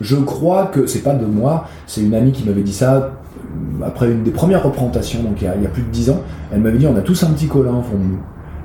je 0.00 0.16
crois 0.16 0.66
que 0.66 0.86
c'est 0.86 1.02
pas 1.02 1.14
de 1.14 1.26
moi, 1.26 1.66
c'est 1.86 2.00
une 2.00 2.14
amie 2.14 2.32
qui 2.32 2.44
m'avait 2.44 2.62
dit 2.62 2.72
ça 2.72 2.94
euh, 2.94 3.84
après 3.84 4.10
une 4.10 4.22
des 4.22 4.30
premières 4.30 4.62
représentations, 4.62 5.22
donc 5.22 5.40
il 5.40 5.44
y 5.44 5.48
a, 5.48 5.56
il 5.56 5.62
y 5.62 5.66
a 5.66 5.70
plus 5.70 5.82
de 5.82 5.90
dix 5.90 6.10
ans. 6.10 6.20
Elle 6.52 6.60
m'avait 6.60 6.78
dit 6.78 6.86
on 6.86 6.96
a 6.96 7.02
tous 7.02 7.22
un 7.24 7.30
petit 7.30 7.48
colin 7.48 7.76
au 7.76 7.82
fond 7.82 7.96
de 7.96 8.04
nous. 8.04 8.20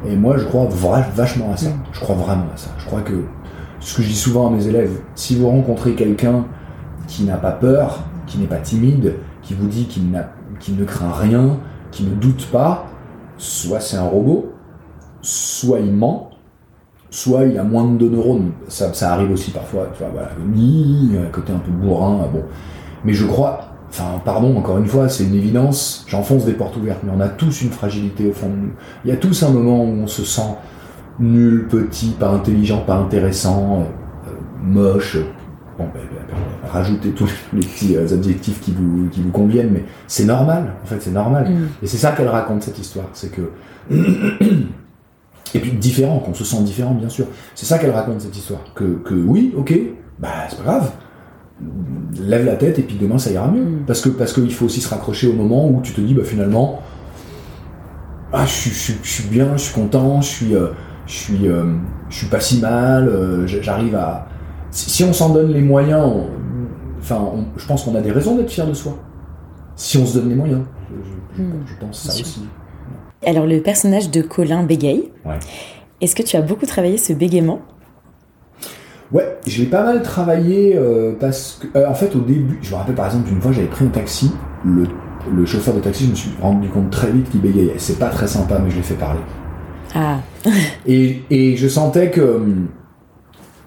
Et 0.08 0.16
moi, 0.16 0.38
je 0.38 0.46
crois 0.46 0.68
vachement 1.16 1.52
à 1.52 1.58
ça. 1.58 1.70
Je 1.92 2.00
crois 2.00 2.16
vraiment 2.16 2.46
à 2.54 2.58
ça. 2.58 2.70
Je 2.78 2.86
crois 2.86 3.02
que 3.02 3.24
ce 3.80 3.98
que 3.98 4.04
je 4.04 4.08
dis 4.08 4.16
souvent 4.16 4.48
à 4.48 4.52
mes 4.52 4.68
élèves, 4.68 5.00
si 5.16 5.36
vous 5.36 5.50
rencontrez 5.50 5.94
quelqu'un 5.94 6.46
qui 7.08 7.24
n'a 7.24 7.38
pas 7.38 7.52
peur, 7.52 8.04
qui 8.28 8.38
n'est 8.38 8.48
pas 8.48 8.58
timide, 8.58 9.16
qui 9.42 9.54
vous 9.54 9.68
dit 9.68 9.86
qu'il 9.86 10.04
qu'il 10.60 10.78
ne 10.78 10.86
craint 10.86 11.12
rien, 11.12 11.58
qui 11.92 12.04
ne 12.04 12.16
doute 12.16 12.48
pas, 12.52 12.86
soit 13.38 13.80
c'est 13.80 13.98
un 13.98 14.08
robot, 14.08 14.54
soit 15.26 15.80
il 15.80 15.92
ment, 15.92 16.30
soit 17.10 17.46
il 17.46 17.58
a 17.58 17.64
moins 17.64 17.86
de 17.86 18.08
neurones. 18.08 18.52
Ça, 18.68 18.94
ça 18.94 19.14
arrive 19.14 19.32
aussi 19.32 19.52
parfois, 19.52 19.90
tu 19.94 20.04
vois, 20.04 20.12
voilà, 20.14 20.30
un 20.30 21.32
côté 21.32 21.52
un 21.52 21.58
peu 21.58 21.72
bourrin, 21.72 22.28
bon. 22.32 22.44
Mais 23.04 23.14
je 23.14 23.26
crois, 23.26 23.60
enfin, 23.90 24.22
pardon, 24.24 24.56
encore 24.56 24.78
une 24.78 24.86
fois, 24.86 25.10
c'est 25.10 25.24
une 25.24 25.34
évidence, 25.34 26.06
j'enfonce 26.08 26.46
des 26.46 26.54
portes 26.54 26.78
ouvertes, 26.78 27.02
mais 27.04 27.12
on 27.16 27.20
a 27.20 27.28
tous 27.28 27.64
une 27.64 27.72
fragilité 27.72 28.30
au 28.30 28.34
fond 28.34 28.50
de 28.50 28.56
nous. 28.56 28.72
Il 29.04 29.10
y 29.10 29.14
a 29.14 29.18
tous 29.18 29.44
un 29.44 29.50
moment 29.50 29.84
où 29.84 30.04
on 30.04 30.08
se 30.08 30.24
sent 30.24 30.56
nul, 31.20 31.68
petit, 31.68 32.10
pas 32.20 32.30
intelligent, 32.30 32.82
pas 32.82 32.96
intéressant, 32.96 33.80
euh, 34.28 34.32
moche. 34.62 35.18
Bon, 35.78 35.86
ben, 35.86 36.02
ben, 36.12 36.22
ben, 36.30 36.70
rajoutez 36.70 37.10
tous 37.10 37.32
les 37.54 37.62
petits 37.62 37.98
euh, 37.98 38.14
adjectifs 38.14 38.62
qui 38.62 38.74
vous, 38.74 39.10
qui 39.10 39.22
vous 39.22 39.32
conviennent, 39.32 39.72
mais 39.72 39.86
c'est 40.08 40.26
normal, 40.26 40.74
en 40.84 40.86
fait, 40.86 41.02
c'est 41.02 41.12
normal. 41.12 41.50
Mm. 41.50 41.68
Et 41.82 41.88
c'est 41.88 41.98
ça 41.98 42.12
qu'elle 42.12 42.28
raconte, 42.28 42.62
cette 42.62 42.78
histoire, 42.78 43.08
c'est 43.14 43.32
que... 43.32 43.50
Et 45.56 45.60
puis 45.60 45.72
différent, 45.72 46.20
qu'on 46.20 46.34
se 46.34 46.44
sent 46.44 46.62
différent, 46.64 46.94
bien 46.94 47.08
sûr. 47.08 47.28
C'est 47.56 47.66
ça 47.66 47.80
qu'elle 47.80 47.92
raconte, 47.92 48.20
cette 48.20 48.36
histoire. 48.36 48.60
Que, 48.76 49.00
que 49.06 49.14
oui, 49.14 49.54
ok, 49.56 49.74
bah 50.20 50.28
c'est 50.50 50.58
pas 50.58 50.64
grave. 50.64 50.92
Lève 52.20 52.46
la 52.46 52.58
tête 52.58 52.78
et 52.78 52.82
puis 52.82 52.98
demain 53.00 53.18
ça 53.18 53.32
ira 53.32 53.48
mieux. 53.48 53.64
Mm. 53.64 53.86
Parce 53.88 54.02
que 54.02 54.10
parce 54.10 54.34
qu'il 54.34 54.54
faut 54.54 54.66
aussi 54.66 54.82
se 54.82 54.90
raccrocher 54.90 55.28
au 55.28 55.34
moment 55.34 55.70
où 55.70 55.80
tu 55.82 55.94
te 55.94 56.02
dis, 56.02 56.14
bah 56.14 56.26
finalement, 56.26 56.82
ah, 58.34 58.46
je, 58.46 58.70
je, 58.70 58.92
je 59.02 59.10
suis 59.10 59.30
bien, 59.30 59.56
je 59.56 59.64
suis 59.64 59.74
content, 59.74 60.20
je 60.20 60.28
suis, 60.28 60.56
euh, 60.56 60.68
je 61.08 61.14
suis, 61.14 61.48
euh, 61.48 61.64
je 62.10 62.18
suis 62.18 62.28
pas 62.28 62.42
si 62.42 62.60
mal, 62.60 63.08
euh, 63.08 63.48
j'arrive 63.48 63.96
à. 63.96 64.28
Si 64.72 65.06
on 65.06 65.14
s'en 65.14 65.30
donne 65.30 65.54
les 65.54 65.62
moyens, 65.62 66.12
enfin, 67.00 67.32
je 67.56 67.66
pense 67.66 67.86
qu'on 67.86 67.96
a 67.96 68.02
des 68.02 68.12
raisons 68.12 68.36
d'être 68.36 68.52
fier 68.52 68.68
de 68.68 68.74
soi. 68.74 68.98
Si 69.78 69.98
on 69.98 70.06
se 70.06 70.18
donne 70.18 70.28
les 70.28 70.36
moyens, 70.36 70.64
je, 71.38 71.44
mm. 71.44 71.54
pense 71.80 72.02
ça 72.02 72.10
aussi. 72.10 72.42
Alors, 73.26 73.46
le 73.46 73.62
personnage 73.62 74.12
de 74.12 74.22
Colin 74.22 74.64
bégaye. 74.64 75.10
Est-ce 76.02 76.16
que 76.16 76.24
tu 76.24 76.36
as 76.36 76.42
beaucoup 76.42 76.66
travaillé 76.66 76.98
ce 76.98 77.14
bégaiement? 77.14 77.62
Ouais, 79.12 79.38
je 79.48 79.62
l'ai 79.62 79.68
pas 79.68 79.84
mal 79.84 80.02
travaillé 80.02 80.78
parce 81.20 81.62
que, 81.62 81.88
en 81.88 81.94
fait, 81.94 82.16
au 82.16 82.20
début, 82.20 82.60
je 82.62 82.72
me 82.72 82.76
rappelle 82.76 82.96
par 82.96 83.06
exemple 83.06 83.30
d'une 83.30 83.40
fois, 83.40 83.52
j'avais 83.52 83.68
pris 83.68 83.86
un 83.86 83.90
taxi, 83.90 84.32
le, 84.66 84.86
le, 85.34 85.46
chauffeur 85.46 85.74
de 85.74 85.80
taxi, 85.80 86.06
je 86.06 86.10
me 86.12 86.16
suis 86.16 86.32
rendu 86.42 86.68
compte 86.70 86.90
très 86.90 87.12
vite 87.12 87.30
qu'il 87.30 87.42
bégayait. 87.42 87.76
C'est 87.78 88.00
pas 88.00 88.10
très 88.10 88.28
sympa, 88.28 88.60
mais 88.60 88.72
je 88.72 88.78
l'ai 88.78 88.84
fait 88.84 88.96
parler. 88.96 89.22
Ah. 89.94 90.20
et, 90.86 91.22
et, 91.30 91.56
je 91.56 91.68
sentais 91.68 92.12
que 92.12 92.22
hum, 92.22 92.68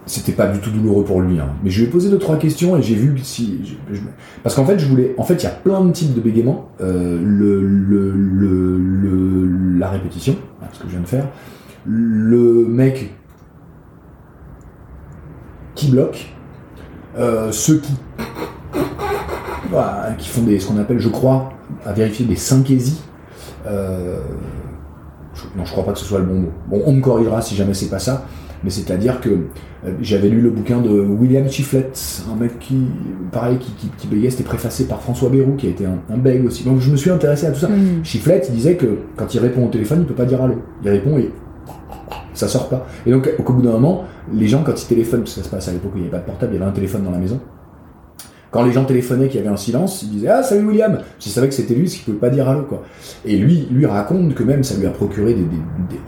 c'était 0.09 0.33
pas 0.33 0.49
du 0.49 0.59
tout 0.59 0.71
douloureux 0.71 1.05
pour 1.05 1.21
lui. 1.21 1.39
Hein. 1.39 1.51
Mais 1.63 1.71
je 1.71 1.81
lui 1.81 1.89
ai 1.89 1.91
posé 1.91 2.11
deux 2.11 2.19
trois 2.19 2.39
questions 2.39 2.77
et 2.77 2.83
j'ai 2.83 2.95
vu 2.95 3.19
si 3.23 3.61
parce 4.43 4.55
qu'en 4.55 4.65
fait 4.65 4.79
je 4.79 4.87
voulais 4.87 5.15
en 5.19 5.25
fait 5.25 5.35
il 5.35 5.45
y 5.45 5.47
a 5.47 5.51
plein 5.51 5.85
de 5.85 5.93
types 5.93 6.15
de 6.15 6.21
bégaiement 6.21 6.71
euh, 6.81 7.19
le, 7.23 7.61
le, 7.63 8.13
le, 8.13 9.79
la 9.79 9.89
répétition 9.89 10.37
ce 10.73 10.79
que 10.79 10.85
je 10.87 10.91
viens 10.91 11.01
de 11.01 11.07
faire 11.07 11.29
le 11.87 12.67
mec 12.67 13.15
qui 15.75 15.91
bloque 15.91 16.35
euh, 17.17 17.53
ceux 17.53 17.79
qui 17.79 17.93
qui 20.19 20.29
font 20.29 20.43
des 20.43 20.59
ce 20.59 20.67
qu'on 20.67 20.79
appelle 20.79 20.99
je 20.99 21.09
crois 21.09 21.51
à 21.85 21.93
vérifier 21.93 22.27
des 22.27 22.37
synkésies 22.37 23.03
euh, 23.67 24.21
non, 25.57 25.65
je 25.65 25.71
crois 25.73 25.85
pas 25.85 25.93
que 25.93 25.99
ce 25.99 26.05
soit 26.05 26.19
le 26.19 26.25
bon 26.25 26.41
mot. 26.41 26.53
Bon, 26.69 26.83
on 26.87 26.93
me 26.93 27.01
corrigera 27.01 27.41
si 27.41 27.55
jamais 27.55 27.75
c'est 27.75 27.89
pas 27.89 27.99
ça, 27.99 28.25
mais 28.65 28.71
c'est-à-dire 28.71 29.21
que 29.21 29.29
euh, 29.29 29.93
j'avais 30.01 30.29
lu 30.29 30.41
le 30.41 30.51
bouquin 30.51 30.81
de 30.81 30.91
William 30.91 31.49
Chiflet, 31.49 31.91
un 32.33 32.37
mec 32.37 32.59
qui, 32.59 32.77
pareil, 33.31 33.59
qui, 33.59 33.89
qui, 33.97 34.07
bégayait, 34.07 34.31
c'était 34.31 34.45
préfacé 34.45 34.87
par 34.87 35.01
François 35.01 35.29
Bérou, 35.29 35.55
qui 35.57 35.67
a 35.67 35.71
été 35.71 35.87
un, 35.87 35.99
un 36.13 36.19
bègue 36.19 36.45
aussi. 36.47 36.65
Donc 36.65 36.81
je 36.81 36.91
me 36.91 36.97
suis 36.97 37.11
intéressé 37.11 37.47
à 37.47 37.53
tout 37.53 37.61
ça. 37.61 37.69
Mm. 37.69 38.05
Chiflet, 38.05 38.43
il 38.49 38.55
disait 38.55 38.77
que 38.77 38.99
quand 39.17 39.33
il 39.35 39.41
répond 39.41 39.67
au 39.67 39.71
téléphone, 39.71 40.01
il 40.01 40.07
peut 40.07 40.15
pas 40.15 40.27
dire 40.27 40.43
allô. 40.43 40.57
Il 40.83 40.91
répond 40.91 41.19
et 41.19 41.31
ça 42.35 42.49
sort 42.49 42.69
pas. 42.69 42.87
Et 43.07 43.11
donc, 43.11 43.29
au 43.39 43.53
bout 43.53 43.63
d'un 43.63 43.73
moment, 43.73 44.05
les 44.33 44.47
gens, 44.47 44.63
quand 44.63 44.81
ils 44.81 44.87
téléphonent, 44.87 45.21
parce 45.21 45.35
que 45.35 45.41
ça 45.41 45.47
se 45.47 45.51
passe 45.51 45.69
à 45.69 45.73
l'époque 45.73 45.93
où 45.95 45.99
il 45.99 46.03
n'y 46.03 46.09
avait 46.09 46.17
pas 46.17 46.23
de 46.23 46.27
portable, 46.27 46.53
il 46.55 46.59
y 46.59 46.63
avait 46.63 46.71
un 46.71 46.75
téléphone 46.75 47.03
dans 47.05 47.11
la 47.11 47.19
maison, 47.19 47.41
quand 48.51 48.65
les 48.65 48.73
gens 48.73 48.85
téléphonaient 48.85 49.29
qu'il 49.29 49.41
y 49.41 49.43
avait 49.43 49.53
un 49.53 49.59
silence, 49.59 50.03
ils 50.03 50.11
disaient 50.11 50.29
Ah, 50.29 50.43
salut 50.43 50.67
William 50.67 50.99
Je 51.21 51.29
savais 51.29 51.49
que 51.49 51.55
c'était 51.55 51.75
lui, 51.75 51.89
ce 51.89 51.97
qu'il 51.97 52.05
pouvait 52.05 52.19
pas 52.19 52.31
dire 52.31 52.49
allô, 52.49 52.63
quoi. 52.63 52.83
Et 53.25 53.37
lui, 53.37 53.69
lui 53.71 53.85
raconte 53.85 54.35
que 54.35 54.43
même 54.43 54.65
ça 54.65 54.77
lui 54.77 54.87
a 54.87 54.91
procuré 54.91 55.35
des, 55.35 55.47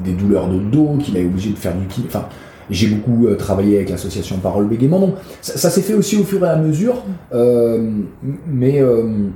des, 0.05 0.13
douleurs 0.13 0.49
de 0.49 0.59
dos, 0.59 0.97
qu'il 0.99 1.17
a 1.17 1.21
été 1.21 1.29
obligé 1.29 1.51
de 1.51 1.59
faire 1.59 1.77
du 1.77 1.87
kiné. 1.87 2.07
Enfin, 2.09 2.27
j'ai 2.71 2.89
beaucoup 2.89 3.27
euh, 3.27 3.37
travaillé 3.37 3.77
avec 3.77 3.91
l'association 3.91 4.39
Parole 4.39 4.69
Bégaiement. 4.69 5.15
Ça, 5.43 5.71
s'est 5.71 5.83
fait 5.83 5.95
aussi 5.95 6.17
au 6.17 6.25
fur 6.25 6.45
et 6.45 6.49
à 6.49 6.57
mesure, 6.57 7.03
euh, 7.35 7.91
mais. 8.47 8.81
Euh, 8.81 9.29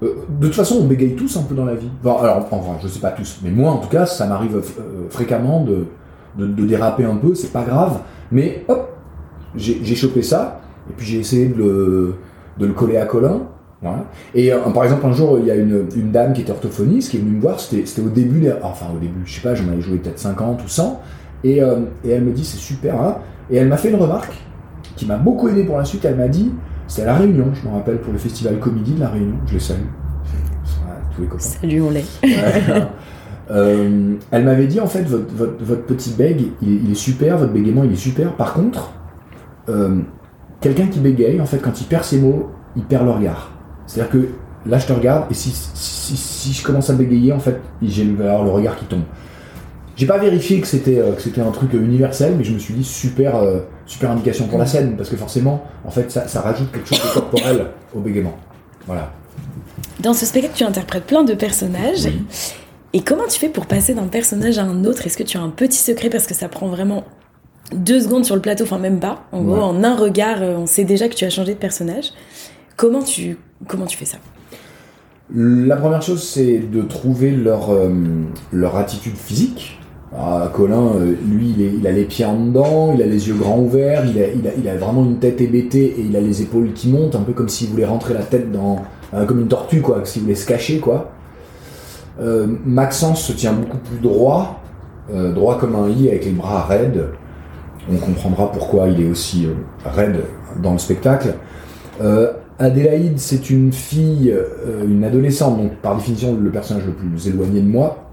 de 0.00 0.46
toute 0.46 0.56
façon, 0.56 0.78
on 0.80 0.86
bégaye 0.86 1.14
tous 1.14 1.36
un 1.36 1.42
peu 1.42 1.54
dans 1.54 1.64
la 1.64 1.76
vie. 1.76 1.88
alors, 2.04 2.48
enfin, 2.50 2.76
je 2.82 2.88
sais 2.88 2.98
pas 2.98 3.12
tous, 3.12 3.38
mais 3.44 3.50
moi, 3.50 3.70
en 3.70 3.76
tout 3.76 3.88
cas, 3.88 4.04
ça 4.04 4.26
m'arrive 4.26 4.60
fréquemment 5.10 5.62
de, 5.62 5.84
de, 6.36 6.48
de, 6.48 6.66
déraper 6.66 7.04
un 7.04 7.14
peu, 7.14 7.36
c'est 7.36 7.52
pas 7.52 7.62
grave. 7.62 8.00
Mais 8.32 8.64
hop, 8.66 8.96
j'ai 9.54 9.94
chopé 9.94 10.22
ça, 10.22 10.61
et 10.90 10.92
puis 10.96 11.06
j'ai 11.06 11.18
essayé 11.18 11.46
de 11.46 11.56
le, 11.56 12.14
de 12.58 12.66
le 12.66 12.72
coller 12.72 12.96
à 12.96 13.06
Colin. 13.06 13.42
Voilà. 13.82 14.04
Et 14.34 14.52
euh, 14.52 14.58
par 14.72 14.84
exemple, 14.84 15.04
un 15.06 15.12
jour, 15.12 15.38
il 15.40 15.46
y 15.46 15.50
a 15.50 15.56
une, 15.56 15.86
une, 15.96 16.12
dame 16.12 16.32
qui 16.32 16.42
était 16.42 16.52
orthophoniste 16.52 17.10
qui 17.10 17.16
est 17.16 17.20
venue 17.20 17.36
me 17.36 17.40
voir. 17.40 17.58
C'était 17.58 18.00
au 18.00 18.08
début, 18.08 18.40
des, 18.40 18.52
enfin 18.62 18.86
au 18.94 18.98
début, 18.98 19.22
je 19.24 19.34
sais 19.34 19.40
pas, 19.40 19.54
j'en 19.56 19.68
avais 19.68 19.80
joué 19.80 19.98
peut-être 19.98 20.20
50 20.20 20.62
ou 20.62 20.68
100. 20.68 21.00
Et, 21.44 21.62
euh, 21.62 21.80
et 22.04 22.10
elle 22.10 22.22
me 22.22 22.30
dit, 22.30 22.44
c'est 22.44 22.58
super. 22.58 23.00
Hein 23.00 23.16
et 23.50 23.56
elle 23.56 23.68
m'a 23.68 23.76
fait 23.76 23.90
une 23.90 23.96
remarque 23.96 24.34
qui 24.96 25.04
m'a 25.04 25.16
beaucoup 25.16 25.48
aidé 25.48 25.64
pour 25.64 25.78
la 25.78 25.84
suite. 25.84 26.04
Elle 26.04 26.16
m'a 26.16 26.28
dit, 26.28 26.52
c'était 26.86 27.02
à 27.02 27.06
La 27.06 27.14
Réunion, 27.16 27.46
je 27.52 27.68
me 27.68 27.74
rappelle, 27.74 27.98
pour 27.98 28.12
le 28.12 28.18
festival 28.18 28.58
Comédie 28.60 28.94
de 28.94 29.00
La 29.00 29.08
Réunion. 29.08 29.36
Je 29.46 29.54
les 29.54 29.60
salue. 29.60 29.80
tous 31.14 31.22
les 31.22 31.28
copains. 31.28 31.42
Salut, 31.42 31.82
on 31.82 31.90
l'est. 31.90 32.06
euh, 33.50 34.14
elle 34.30 34.44
m'avait 34.44 34.68
dit, 34.68 34.78
en 34.78 34.86
fait, 34.86 35.02
votre, 35.02 35.34
votre, 35.34 35.64
votre 35.64 35.82
petit 35.86 36.14
beg, 36.16 36.40
il, 36.62 36.84
il, 36.84 36.92
est 36.92 36.94
super, 36.94 37.36
votre 37.36 37.52
bégaiement, 37.52 37.82
il 37.82 37.92
est 37.92 37.96
super. 37.96 38.32
Par 38.36 38.54
contre, 38.54 38.92
quelqu'un 40.62 40.86
qui 40.86 41.00
bégaye, 41.00 41.40
en 41.40 41.46
fait, 41.46 41.58
quand 41.58 41.80
il 41.80 41.86
perd 41.86 42.04
ses 42.04 42.18
mots, 42.18 42.50
il 42.76 42.84
perd 42.84 43.04
le 43.04 43.10
regard. 43.10 43.50
C'est-à-dire 43.86 44.12
que 44.12 44.28
là, 44.64 44.78
je 44.78 44.86
te 44.86 44.92
regarde, 44.92 45.30
et 45.30 45.34
si, 45.34 45.50
si, 45.74 46.16
si 46.16 46.52
je 46.52 46.64
commence 46.64 46.88
à 46.88 46.94
bégayer, 46.94 47.32
en 47.32 47.40
fait, 47.40 47.60
j'ai 47.82 48.04
le, 48.04 48.16
le 48.16 48.50
regard 48.50 48.76
qui 48.76 48.86
tombe. 48.86 49.02
J'ai 49.94 50.06
pas 50.06 50.16
vérifié 50.16 50.60
que 50.60 50.66
c'était 50.66 50.98
euh, 50.98 51.12
que 51.12 51.20
c'était 51.20 51.42
un 51.42 51.50
truc 51.50 51.74
universel, 51.74 52.34
mais 52.38 52.44
je 52.44 52.54
me 52.54 52.58
suis 52.58 52.72
dit 52.72 52.82
super 52.82 53.36
euh, 53.36 53.60
super 53.84 54.10
indication 54.10 54.46
pour 54.46 54.58
la 54.58 54.64
scène 54.64 54.96
parce 54.96 55.10
que 55.10 55.16
forcément, 55.16 55.64
en 55.84 55.90
fait, 55.90 56.10
ça, 56.10 56.26
ça 56.28 56.40
rajoute 56.40 56.72
quelque 56.72 56.88
chose 56.88 57.02
de 57.02 57.20
corporel 57.20 57.66
au 57.94 58.00
bégaiement. 58.00 58.34
Voilà. 58.86 59.12
Dans 60.00 60.14
ce 60.14 60.24
spectacle, 60.24 60.54
tu 60.56 60.64
interprètes 60.64 61.04
plein 61.04 61.24
de 61.24 61.34
personnages. 61.34 62.06
Oui. 62.06 62.22
Et 62.94 63.02
comment 63.02 63.26
tu 63.28 63.38
fais 63.38 63.50
pour 63.50 63.66
passer 63.66 63.94
d'un 63.94 64.06
personnage 64.06 64.58
à 64.58 64.64
un 64.64 64.84
autre? 64.86 65.06
Est-ce 65.06 65.18
que 65.18 65.22
tu 65.22 65.36
as 65.36 65.42
un 65.42 65.50
petit 65.50 65.78
secret? 65.78 66.08
Parce 66.08 66.26
que 66.26 66.34
ça 66.34 66.48
prend 66.48 66.68
vraiment 66.68 67.04
deux 67.74 68.00
secondes 68.00 68.24
sur 68.24 68.34
le 68.34 68.42
plateau, 68.42 68.64
enfin 68.64 68.78
même 68.78 69.00
pas. 69.00 69.24
En 69.32 69.42
gros, 69.42 69.60
en 69.60 69.82
un 69.84 69.96
regard, 69.96 70.42
euh, 70.42 70.56
on 70.56 70.66
sait 70.66 70.84
déjà 70.84 71.08
que 71.08 71.14
tu 71.14 71.24
as 71.24 71.30
changé 71.30 71.54
de 71.54 71.58
personnage. 71.58 72.12
Comment 72.76 73.02
tu, 73.02 73.38
comment 73.66 73.86
tu 73.86 73.96
fais 73.96 74.04
ça? 74.04 74.18
La 75.34 75.76
première 75.76 76.02
chose, 76.02 76.22
c'est 76.22 76.58
de 76.58 76.82
trouver 76.82 77.30
leur, 77.30 77.70
euh, 77.70 77.90
leur 78.52 78.76
attitude 78.76 79.16
physique. 79.16 79.78
Ah, 80.14 80.50
Colin, 80.52 80.96
euh, 80.96 81.14
lui, 81.26 81.54
il, 81.56 81.62
est, 81.62 81.72
il, 81.78 81.86
a 81.86 81.90
les 81.90 82.04
pieds 82.04 82.26
en 82.26 82.38
dedans, 82.38 82.92
il 82.94 83.00
a 83.00 83.06
les 83.06 83.28
yeux 83.28 83.34
grands 83.34 83.58
ouverts, 83.58 84.04
il 84.04 84.20
a, 84.20 84.28
il 84.28 84.46
a, 84.46 84.50
il 84.58 84.68
a 84.68 84.76
vraiment 84.76 85.04
une 85.04 85.18
tête 85.18 85.40
hébétée 85.40 85.94
et 85.98 86.02
il 86.02 86.14
a 86.16 86.20
les 86.20 86.42
épaules 86.42 86.74
qui 86.74 86.88
montent, 86.88 87.14
un 87.14 87.22
peu 87.22 87.32
comme 87.32 87.48
s'il 87.48 87.68
voulait 87.68 87.86
rentrer 87.86 88.12
la 88.12 88.22
tête 88.22 88.52
dans. 88.52 88.82
Euh, 89.14 89.24
comme 89.24 89.40
une 89.40 89.48
tortue, 89.48 89.80
quoi, 89.80 90.02
s'il 90.04 90.22
voulait 90.22 90.34
se 90.34 90.46
cacher, 90.46 90.78
quoi. 90.78 91.12
Maxence 92.66 93.22
se 93.22 93.32
tient 93.32 93.52
beaucoup 93.52 93.78
plus 93.78 93.98
droit, 93.98 94.60
droit 95.12 95.58
comme 95.58 95.74
un 95.74 95.88
i 95.88 96.08
avec 96.08 96.24
les 96.26 96.30
bras 96.30 96.62
raides 96.62 97.06
on 97.90 97.96
comprendra 97.96 98.50
pourquoi 98.50 98.88
il 98.88 99.00
est 99.00 99.10
aussi 99.10 99.46
euh, 99.46 99.54
raide 99.84 100.24
dans 100.62 100.72
le 100.72 100.78
spectacle. 100.78 101.34
Euh, 102.00 102.32
Adélaïde, 102.58 103.18
c'est 103.18 103.50
une 103.50 103.72
fille, 103.72 104.30
euh, 104.30 104.86
une 104.86 105.04
adolescente, 105.04 105.56
donc 105.56 105.76
par 105.76 105.96
définition 105.96 106.36
le 106.40 106.50
personnage 106.50 106.84
le 106.86 106.92
plus 106.92 107.28
éloigné 107.28 107.60
de 107.60 107.68
moi. 107.68 108.10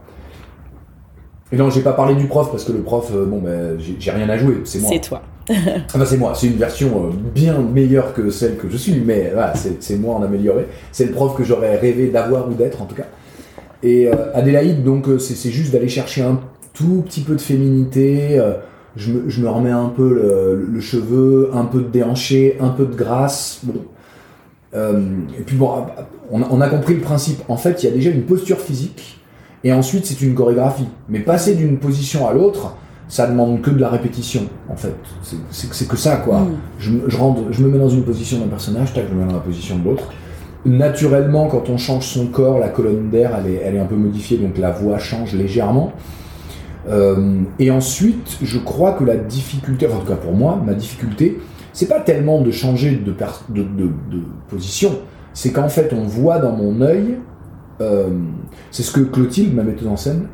Et 1.52 1.58
non, 1.58 1.70
j'ai 1.70 1.82
pas 1.82 1.94
parlé 1.94 2.16
du 2.16 2.26
prof 2.26 2.50
parce 2.52 2.64
que 2.64 2.72
le 2.72 2.80
prof, 2.80 3.12
bon, 3.12 3.40
ben, 3.40 3.78
j'ai 3.80 4.12
rien 4.12 4.30
à 4.30 4.38
jouer, 4.38 4.62
c'est 4.66 4.80
moi. 4.80 4.90
C'est 4.94 5.02
toi. 5.02 5.22
enfin, 5.50 6.06
c'est 6.06 6.18
moi, 6.18 6.34
c'est 6.36 6.46
une 6.46 6.58
version 6.58 7.10
bien 7.34 7.60
meilleure 7.60 8.14
que 8.14 8.30
celle 8.30 8.56
que 8.56 8.70
je 8.70 8.78
suis, 8.78 9.02
mais 9.04 9.32
voilà, 9.34 9.54
c'est 9.56 9.98
moi 9.98 10.16
en 10.16 10.22
amélioré. 10.22 10.68
C'est 10.92 11.06
le 11.06 11.12
prof 11.12 11.36
que 11.36 11.44
j'aurais 11.44 11.78
rêvé 11.78 12.10
d'avoir 12.10 12.48
ou 12.48 12.54
d'être 12.54 12.82
en 12.84 12.86
tout 12.86 12.94
cas. 12.94 13.08
Et 13.82 14.08
euh, 14.08 14.36
Adélaïde, 14.36 14.84
donc, 14.84 15.08
c'est 15.20 15.50
juste 15.50 15.74
d'aller 15.74 15.90
chercher 15.90 16.22
un 16.22 16.40
tout 16.74 17.04
petit 17.06 17.22
peu 17.22 17.34
de 17.34 17.42
féminité 17.42 18.40
je 19.00 19.12
me, 19.12 19.30
je 19.30 19.42
me 19.42 19.50
remets 19.50 19.72
un 19.72 19.88
peu 19.90 20.14
le, 20.14 20.68
le, 20.72 20.80
cheveu, 20.82 21.50
un 21.54 21.66
peu 21.66 21.80
de 21.80 21.88
déhanché, 21.88 22.58
un 22.60 22.70
peu 22.70 22.86
de 22.86 22.94
grâce. 22.96 23.62
Bon. 23.64 23.74
Euh, 24.76 25.02
et 25.40 25.42
puis 25.42 25.56
bon, 25.56 25.72
on 26.30 26.42
a, 26.44 26.48
on 26.52 26.62
a, 26.62 26.68
compris 26.68 26.94
le 26.96 27.02
principe. 27.02 27.42
En 27.48 27.58
fait, 27.58 27.82
il 27.82 27.90
y 27.90 27.92
a 27.92 27.96
déjà 27.96 28.12
une 28.12 28.24
posture 28.24 28.60
physique, 28.60 29.20
et 29.64 29.74
ensuite 29.74 30.06
c'est 30.06 30.22
une 30.22 30.36
chorégraphie. 30.36 30.88
Mais 31.08 31.20
passer 31.22 31.56
d'une 31.56 31.78
position 31.78 32.28
à 32.28 32.34
l'autre, 32.34 32.76
ça 33.08 33.26
demande 33.26 33.62
que 33.62 33.72
de 33.72 33.80
la 33.80 33.90
répétition, 33.90 34.42
en 34.70 34.76
fait. 34.76 34.94
C'est- 35.52 35.88
que 35.88 35.98
ça, 35.98 36.18
quoi. 36.18 36.42
Mm. 36.42 36.48
Je, 36.78 36.92
me- 36.92 37.10
je, 37.10 37.18
rentre, 37.18 37.42
je 37.52 37.64
me 37.64 37.70
mets 37.70 37.80
dans 37.80 37.90
une 37.90 38.04
position 38.04 38.38
d'un 38.40 38.48
personnage, 38.48 38.94
tac, 38.94 39.06
je 39.10 39.16
me 39.16 39.22
mets 39.22 39.28
dans 39.28 39.38
la 39.38 39.40
position 39.44 39.80
de 39.80 39.86
l'autre. 39.86 40.12
Naturellement, 40.66 41.48
quand 41.48 41.70
on 41.70 41.78
change 41.78 42.06
son 42.06 42.28
corps, 42.28 42.60
la 42.60 42.68
colonne 42.68 43.10
d'air, 43.10 43.32
elle 43.40 43.52
est, 43.54 43.62
elle 43.64 43.76
est 43.76 43.80
un 43.80 43.86
peu 43.86 43.96
modifiée, 43.96 44.38
donc 44.38 44.58
la 44.58 44.72
voix 44.72 45.00
change 45.00 45.34
légèrement. 45.34 45.94
Euh, 46.88 47.42
et 47.60 47.72
ensuite, 47.72 48.38
je 48.42 48.58
crois 48.58 48.94
que 48.94 49.04
la 49.04 49.18
difficulté, 49.18 49.88
en 49.88 50.00
tout 50.00 50.08
cas 50.08 50.16
pour 50.16 50.34
moi, 50.34 50.62
ma 50.64 50.74
difficulté, 50.74 51.40
c'est 51.74 51.88
pas 51.88 52.00
tellement 52.00 52.42
de 52.42 52.52
changer 52.52 52.96
de 52.96 53.14
position, 54.48 55.00
c'est 55.34 55.52
qu'en 55.52 55.70
fait, 55.70 55.94
on 55.94 56.04
voit 56.04 56.40
dans 56.40 56.52
mon 56.52 56.82
œil, 56.82 57.18
euh, 57.82 58.10
c'est 58.72 58.84
ce 58.84 58.92
que 58.92 59.02
Clotilde, 59.02 59.54
ma 59.54 59.64
metteuse 59.64 59.88
en 59.88 59.98
scène, 59.98 60.28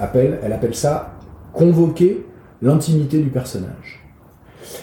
appelle, 0.00 0.40
elle 0.42 0.52
appelle 0.52 0.74
ça 0.74 1.12
convoquer 1.52 2.26
l'intimité 2.62 3.18
du 3.18 3.28
personnage. 3.28 4.04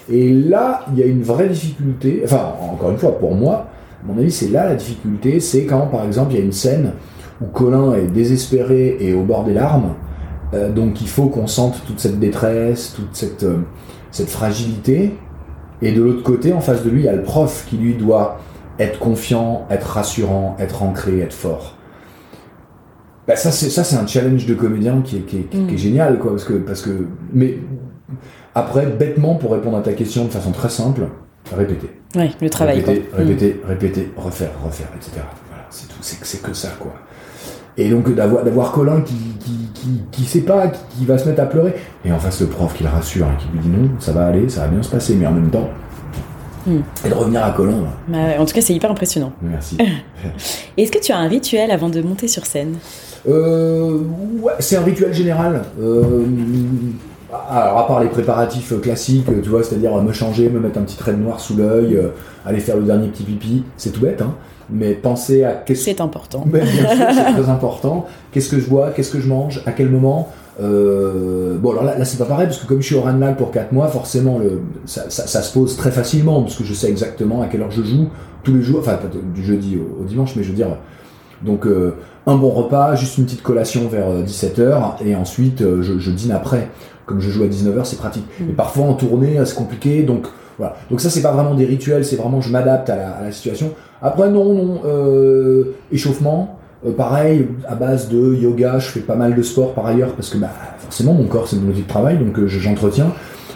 Et 0.10 0.34
là, 0.34 0.86
il 0.92 1.00
y 1.00 1.04
a 1.04 1.06
une 1.06 1.24
vraie 1.24 1.50
difficulté, 1.50 2.22
enfin, 2.24 2.54
encore 2.62 2.92
une 2.92 2.98
fois, 2.98 3.18
pour 3.18 3.36
moi, 3.36 3.68
à 4.04 4.08
mon 4.08 4.18
avis, 4.18 4.32
c'est 4.32 4.50
là 4.50 4.66
la 4.66 4.76
difficulté, 4.76 5.40
c'est 5.40 5.66
quand, 5.66 5.88
par 5.88 6.06
exemple, 6.06 6.34
il 6.34 6.40
y 6.40 6.42
a 6.42 6.46
une 6.46 6.52
scène 6.52 6.94
où 7.42 7.46
Colin 7.48 7.94
est 7.96 8.08
désespéré 8.08 8.98
et 9.00 9.14
au 9.14 9.24
bord 9.24 9.44
des 9.44 9.54
larmes, 9.54 9.96
euh, 10.54 10.72
donc 10.72 11.02
il 11.02 11.08
faut 11.08 11.28
qu'on 11.28 11.48
sente 11.48 11.82
toute 11.86 12.00
cette 12.00 12.20
détresse, 12.20 12.94
toute 12.96 13.16
cette, 13.16 13.44
euh, 13.44 13.58
cette 14.12 14.30
fragilité, 14.30 15.16
et 15.82 15.92
de 15.92 16.02
l'autre 16.02 16.24
côté, 16.24 16.54
en 16.54 16.62
face 16.62 16.84
de 16.84 16.90
lui, 16.90 17.02
il 17.02 17.06
y 17.06 17.10
a 17.10 17.14
le 17.16 17.24
prof 17.24 17.66
qui, 17.70 17.78
lui, 17.78 17.96
doit 17.96 18.40
être 18.80 19.00
confiant, 19.00 19.66
être 19.70 19.88
rassurant, 19.88 20.56
être 20.60 20.84
ancré, 20.84 21.20
être 21.20 21.34
fort. 21.34 21.76
Bah, 23.28 23.36
ça, 23.36 23.52
c'est 23.52 23.70
ça, 23.70 23.84
c'est 23.84 23.96
un 23.96 24.06
challenge 24.06 24.46
de 24.46 24.54
comédien 24.54 25.02
qui 25.02 25.18
est, 25.18 25.22
qui 25.22 25.38
est- 25.38 25.44
qui 25.50 25.58
est- 25.58 25.62
Mm. 25.62 25.68
qui 25.68 25.74
est 25.74 25.78
génial, 25.78 26.20
quoi, 26.20 26.32
parce 26.32 26.44
que, 26.44 26.54
parce 26.54 26.82
que, 26.82 27.08
mais 27.34 27.58
après, 28.54 28.86
bêtement, 28.86 29.36
pour 29.36 29.52
répondre 29.52 29.78
à 29.78 29.82
ta 29.82 29.94
question 29.94 30.26
de 30.26 30.30
façon 30.30 30.52
très 30.52 30.70
simple, 30.70 31.08
répéter. 31.56 31.90
Ouais, 32.16 32.30
le 32.40 32.50
travail. 32.50 32.80
Répéter, 32.82 33.02
quoi. 33.02 33.20
Mm. 33.20 33.28
répéter, 33.28 33.62
répéter, 33.68 34.12
refaire, 34.16 34.52
refaire, 34.64 34.88
etc. 34.96 35.12
Voilà, 35.50 35.66
c'est 35.72 35.88
tout, 35.88 35.96
c'est, 36.02 36.24
c'est 36.24 36.42
que 36.42 36.54
ça, 36.54 36.70
quoi. 36.80 36.94
Et 37.78 37.90
donc 37.90 38.14
d'avoir, 38.16 38.44
d'avoir 38.44 38.72
Colin 38.72 39.02
qui, 39.02 39.16
qui, 39.40 39.52
qui, 39.74 40.02
qui 40.12 40.24
sait 40.24 40.42
pas, 40.42 40.68
qui, 40.68 40.80
qui 41.00 41.06
va 41.06 41.18
se 41.18 41.28
mettre 41.28 41.42
à 41.42 41.46
pleurer, 41.46 41.74
et 42.06 42.12
en 42.12 42.20
face 42.20 42.42
le 42.42 42.48
prof 42.48 42.74
qui 42.74 42.84
le 42.84 42.90
rassure 42.90 43.28
et 43.28 43.42
qui 43.42 43.48
lui 43.54 43.60
dit 43.60 43.70
non, 43.70 43.90
ça 44.00 44.12
va 44.14 44.28
aller, 44.28 44.48
ça 44.50 44.62
va 44.62 44.68
bien 44.68 44.82
se 44.82 44.90
passer, 44.90 45.16
mais 45.16 45.28
en 45.28 45.34
même 45.34 45.50
temps, 45.50 45.70
Mm. 46.66 46.78
et 47.06 47.10
de 47.10 47.14
revenir 47.14 47.44
à 47.46 47.52
Colin. 47.52 47.74
Bah 48.08 48.18
en 48.40 48.46
tout 48.46 48.54
cas, 48.56 48.62
c'est 48.62 48.74
hyper 48.74 48.90
impressionnant. 48.90 49.32
merci. 49.42 49.78
Est-ce 50.78 50.92
que 50.92 51.00
tu 51.00 51.12
as 51.12 51.18
un 51.18 51.28
rituel 51.28 51.70
avant 51.72 51.90
de 51.90 52.02
monter 52.02 52.28
sur 52.28 52.46
scène? 52.46 52.76
Euh, 53.28 54.00
ouais, 54.42 54.54
c'est 54.60 54.76
un 54.76 54.84
rituel 54.84 55.14
général. 55.14 55.62
Euh, 55.80 56.26
alors, 57.50 57.80
à 57.80 57.88
part 57.88 58.02
les 58.02 58.10
préparatifs 58.10 58.74
classiques, 58.82 59.28
tu 59.44 59.50
vois, 59.50 59.64
c'est-à-dire 59.64 59.94
me 60.02 60.14
changer, 60.14 60.50
me 60.50 60.60
mettre 60.60 60.80
un 60.80 60.84
petit 60.84 60.98
trait 60.98 61.12
de 61.14 61.18
noir 61.18 61.40
sous 61.40 61.56
l'œil, 61.56 61.96
euh, 61.98 62.10
aller 62.46 62.60
faire 62.60 62.78
le 62.78 62.84
dernier 62.84 63.10
petit 63.10 63.24
pipi, 63.24 63.64
c'est 63.78 63.92
tout 63.92 64.02
bête, 64.02 64.22
hein. 64.22 64.34
Mais 64.70 64.94
penser 64.94 65.44
à 65.44 65.54
qu'est-ce 65.54 65.84
C'est 65.84 66.02
important. 66.02 66.44
Mais 66.52 66.62
bien 66.62 66.96
sûr, 66.96 67.06
c'est 67.14 67.34
très 67.42 67.50
important. 67.50 68.06
Qu'est-ce 68.32 68.50
que 68.50 68.60
je 68.60 68.68
bois, 68.68 68.92
qu'est-ce 68.96 69.12
que 69.12 69.20
je 69.20 69.28
mange, 69.28 69.62
à 69.66 69.72
quel 69.72 69.90
moment. 69.90 70.30
Euh, 70.62 71.58
bon, 71.58 71.72
alors 71.72 71.84
là, 71.84 71.98
là 71.98 72.06
c'est 72.06 72.18
pas 72.18 72.26
pareil, 72.26 72.48
parce 72.48 72.60
que 72.60 72.68
comme 72.68 72.82
je 72.82 72.86
suis 72.88 72.96
au 72.96 73.02
Ranelagh 73.02 73.36
pour 73.36 73.52
4 73.52 73.72
mois, 73.74 73.88
forcément, 73.88 74.40
le, 74.40 74.62
ça, 74.86 75.10
ça- 75.10 75.28
ça 75.28 75.42
se 75.42 75.54
pose 75.54 75.76
très 75.76 75.92
facilement, 75.92 76.42
parce 76.42 76.56
que 76.56 76.64
je 76.64 76.74
sais 76.74 76.90
exactement 76.90 77.42
à 77.42 77.48
quelle 77.48 77.62
heure 77.62 77.72
je 77.72 77.84
joue, 77.84 78.08
tous 78.44 78.54
les 78.54 78.62
jours, 78.62 78.80
enfin, 78.80 78.94
pas 78.94 79.08
du 79.34 79.44
jeudi 79.44 79.78
au, 79.78 80.02
au 80.02 80.06
dimanche, 80.06 80.36
mais 80.36 80.44
je 80.44 80.50
veux 80.50 80.56
dire. 80.56 80.78
Donc, 81.44 81.68
euh, 81.68 81.96
un 82.26 82.36
bon 82.36 82.50
repas, 82.50 82.96
juste 82.96 83.18
une 83.18 83.26
petite 83.26 83.44
collation 83.44 83.88
vers 83.90 84.08
17h, 84.26 85.04
et 85.06 85.16
ensuite, 85.16 85.62
euh, 85.62 85.82
je, 85.82 86.00
je 86.00 86.12
dîne 86.12 86.32
après. 86.32 86.70
Comme 87.06 87.20
je 87.20 87.30
joue 87.30 87.44
à 87.44 87.48
19h, 87.48 87.82
c'est 87.84 87.98
pratique. 88.00 88.26
Mm. 88.40 88.44
Mais 88.48 88.54
parfois, 88.54 88.86
en 88.86 88.94
tournée, 88.94 89.38
c'est 89.46 89.56
compliqué, 89.56 90.02
donc 90.04 90.26
voilà. 90.58 90.76
Donc, 90.90 91.02
ça, 91.02 91.10
c'est 91.10 91.22
pas 91.22 91.32
vraiment 91.32 91.54
des 91.56 91.66
rituels, 91.66 92.06
c'est 92.06 92.16
vraiment 92.16 92.42
je 92.42 92.52
m'adapte 92.52 92.90
à 92.90 92.96
la, 92.96 93.10
à 93.12 93.24
la 93.24 93.32
situation. 93.32 93.72
Après, 94.02 94.30
non, 94.30 94.54
non, 94.54 94.82
euh, 94.86 95.76
échauffement. 95.92 96.60
Euh, 96.86 96.92
pareil, 96.92 97.48
à 97.68 97.76
base 97.76 98.10
de 98.10 98.36
yoga, 98.36 98.78
je 98.80 98.90
fais 98.90 99.00
pas 99.00 99.16
mal 99.16 99.34
de 99.34 99.42
sport 99.42 99.74
par 99.74 99.88
ailleurs 99.88 100.14
parce 100.14 100.30
que 100.30 100.38
bah, 100.38 100.52
forcément 100.78 101.14
mon 101.14 101.26
corps 101.26 101.48
c'est 101.48 101.56
mon 101.56 101.70
outil 101.72 101.82
de 101.82 101.88
travail 101.88 102.20
donc 102.20 102.38
euh, 102.38 102.48
je- 102.48 102.60
j'entretiens. 102.60 103.12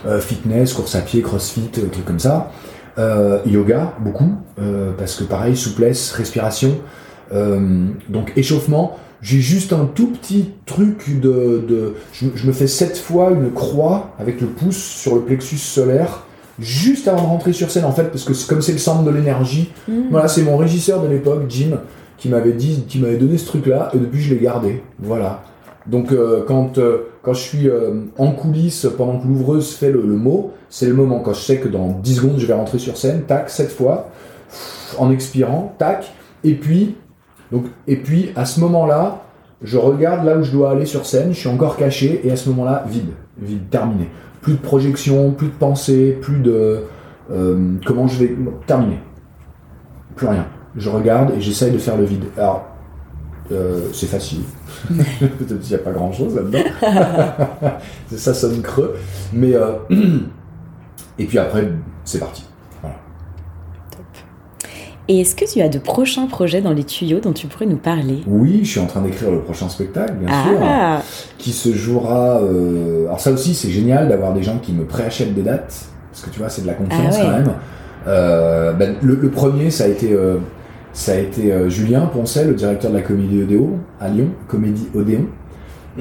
Euh, 0.07 0.19
fitness, 0.19 0.73
course 0.73 0.95
à 0.95 1.01
pied, 1.01 1.21
crossfit, 1.21 1.69
euh, 1.77 1.87
trucs 1.91 2.05
comme 2.05 2.17
ça. 2.19 2.49
Euh, 2.97 3.39
yoga, 3.45 3.93
beaucoup, 3.99 4.31
parce 4.97 5.15
que 5.15 5.23
pareil, 5.25 5.55
souplesse, 5.55 6.11
respiration. 6.11 6.71
Donc 7.31 8.33
échauffement, 8.35 8.97
j'ai 9.21 9.39
juste 9.39 9.73
un 9.73 9.85
tout 9.85 10.07
petit 10.07 10.51
truc 10.65 11.19
de... 11.21 11.63
de 11.67 11.93
je, 12.13 12.27
je 12.35 12.47
me 12.47 12.51
fais 12.51 12.67
sept 12.67 12.97
fois 12.97 13.31
une 13.31 13.51
croix 13.51 14.11
avec 14.19 14.41
le 14.41 14.47
pouce 14.47 14.77
sur 14.77 15.15
le 15.15 15.21
plexus 15.21 15.57
solaire 15.57 16.23
juste 16.59 17.07
avant 17.07 17.21
de 17.21 17.27
rentrer 17.27 17.53
sur 17.53 17.71
scène 17.71 17.85
en 17.85 17.91
fait 17.91 18.05
parce 18.05 18.23
que 18.23 18.33
comme 18.47 18.61
c'est 18.61 18.71
le 18.73 18.77
centre 18.77 19.03
de 19.03 19.11
l'énergie 19.11 19.69
Mm. 19.89 20.09
voilà, 20.11 20.27
c'est 20.27 20.43
mon 20.43 20.57
régisseur 20.57 21.01
de 21.01 21.07
l'époque, 21.07 21.43
Jim, 21.49 21.79
qui 22.17 22.29
m'avait 22.29 22.53
dit, 22.53 22.85
qui 22.87 22.99
m'avait 22.99 23.17
donné 23.17 23.37
ce 23.37 23.45
truc-là, 23.47 23.89
et 23.93 23.97
depuis 23.97 24.21
je 24.21 24.33
l'ai 24.33 24.41
gardé. 24.41 24.83
Voilà. 24.99 25.43
Donc 25.85 26.11
euh, 26.11 26.43
quand 26.47 26.77
euh, 26.77 27.09
quand 27.23 27.33
je 27.33 27.41
suis 27.41 27.69
euh, 27.69 28.01
en 28.17 28.31
coulisses 28.31 28.87
pendant 28.97 29.19
que 29.19 29.27
l'ouvreuse 29.27 29.73
fait 29.73 29.91
le, 29.91 30.01
le 30.01 30.15
mot, 30.15 30.51
c'est 30.69 30.85
le 30.85 30.93
moment 30.93 31.19
quand 31.19 31.33
je 31.33 31.41
sais 31.41 31.57
que 31.57 31.67
dans 31.67 31.87
10 31.87 32.15
secondes 32.15 32.35
je 32.37 32.45
vais 32.45 32.53
rentrer 32.53 32.79
sur 32.79 32.97
scène, 32.97 33.23
tac, 33.23 33.49
cette 33.49 33.71
fois, 33.71 34.09
en 34.97 35.11
expirant, 35.11 35.73
tac, 35.77 36.11
et 36.43 36.53
puis 36.53 36.95
donc 37.51 37.65
et 37.87 37.95
puis 37.95 38.31
à 38.35 38.45
ce 38.45 38.59
moment-là, 38.59 39.23
je 39.63 39.77
regarde 39.77 40.25
là 40.25 40.37
où 40.37 40.43
je 40.43 40.51
dois 40.51 40.71
aller 40.71 40.85
sur 40.85 41.05
scène, 41.05 41.33
je 41.33 41.39
suis 41.39 41.49
encore 41.49 41.77
caché, 41.77 42.21
et 42.23 42.31
à 42.31 42.35
ce 42.35 42.49
moment-là, 42.49 42.85
vide, 42.87 43.11
vide, 43.41 43.69
terminé. 43.69 44.09
Plus 44.41 44.53
de 44.53 44.59
projection, 44.59 45.31
plus 45.31 45.47
de 45.47 45.53
pensée, 45.53 46.17
plus 46.21 46.39
de 46.39 46.83
euh, 47.31 47.75
comment 47.85 48.07
je 48.07 48.19
vais 48.19 48.35
terminer 48.65 48.99
plus 50.19 50.27
rien. 50.27 50.45
Je 50.75 50.89
regarde 50.89 51.31
et 51.35 51.41
j'essaye 51.41 51.71
de 51.71 51.77
faire 51.77 51.97
le 51.97 52.03
vide. 52.03 52.25
Alors, 52.37 52.65
euh, 53.51 53.87
c'est 53.93 54.05
facile. 54.05 54.41
Peut-être 54.87 55.59
qu'il 55.61 55.69
n'y 55.69 55.81
a 55.81 55.83
pas 55.83 55.91
grand-chose 55.91 56.35
là-dedans. 56.35 56.59
ça 58.15 58.33
sonne 58.33 58.61
creux. 58.61 58.95
Mais... 59.33 59.55
euh, 59.55 59.73
et 61.17 61.25
puis 61.25 61.39
après, 61.39 61.71
c'est 62.03 62.19
parti. 62.19 62.45
Et 65.11 65.21
est-ce 65.21 65.35
que 65.35 65.51
tu 65.51 65.59
as 65.61 65.69
de 65.69 65.79
prochains 65.79 66.27
projets 66.27 66.61
dans 66.61 66.71
les 66.71 66.83
tuyaux 66.83 67.19
dont 67.19 67.33
tu 67.33 67.47
pourrais 67.47 67.65
nous 67.65 67.77
parler? 67.77 68.19
Oui, 68.27 68.59
je 68.63 68.69
suis 68.69 68.79
en 68.79 68.85
train 68.85 69.01
d'écrire 69.01 69.31
le 69.31 69.39
prochain 69.41 69.67
spectacle, 69.67 70.13
bien 70.13 70.27
sûr, 70.43 70.59
Ah 70.63 71.01
qui 71.39 71.51
se 71.51 71.73
jouera... 71.73 72.39
euh, 72.43 73.05
Alors 73.07 73.19
ça 73.19 73.31
aussi, 73.31 73.55
c'est 73.55 73.71
génial 73.71 74.07
d'avoir 74.07 74.33
des 74.33 74.43
gens 74.43 74.59
qui 74.59 74.71
me 74.71 74.85
préachètent 74.85 75.33
des 75.33 75.41
dates, 75.41 75.85
parce 76.11 76.23
que 76.23 76.29
tu 76.29 76.37
vois, 76.39 76.49
c'est 76.49 76.61
de 76.61 76.67
la 76.67 76.73
confiance 76.73 77.15
Ah 77.19 77.21
ouais. 77.21 77.25
quand 77.25 77.31
même. 77.31 77.53
Euh, 78.07 78.71
ben, 78.73 78.95
le, 79.01 79.15
le 79.15 79.29
premier, 79.31 79.71
ça 79.71 79.85
a 79.85 79.87
été... 79.87 80.13
euh, 80.13 80.37
ça 80.93 81.13
a 81.13 81.15
été 81.15 81.53
Julien 81.69 82.01
Poncet, 82.07 82.45
le 82.45 82.53
directeur 82.53 82.91
de 82.91 82.95
la 82.97 83.01
Comédie 83.03 83.41
Odéon, 83.43 83.79
à 83.99 84.09
Lyon, 84.09 84.29
Comédie 84.47 84.87
Odéon. 84.95 85.25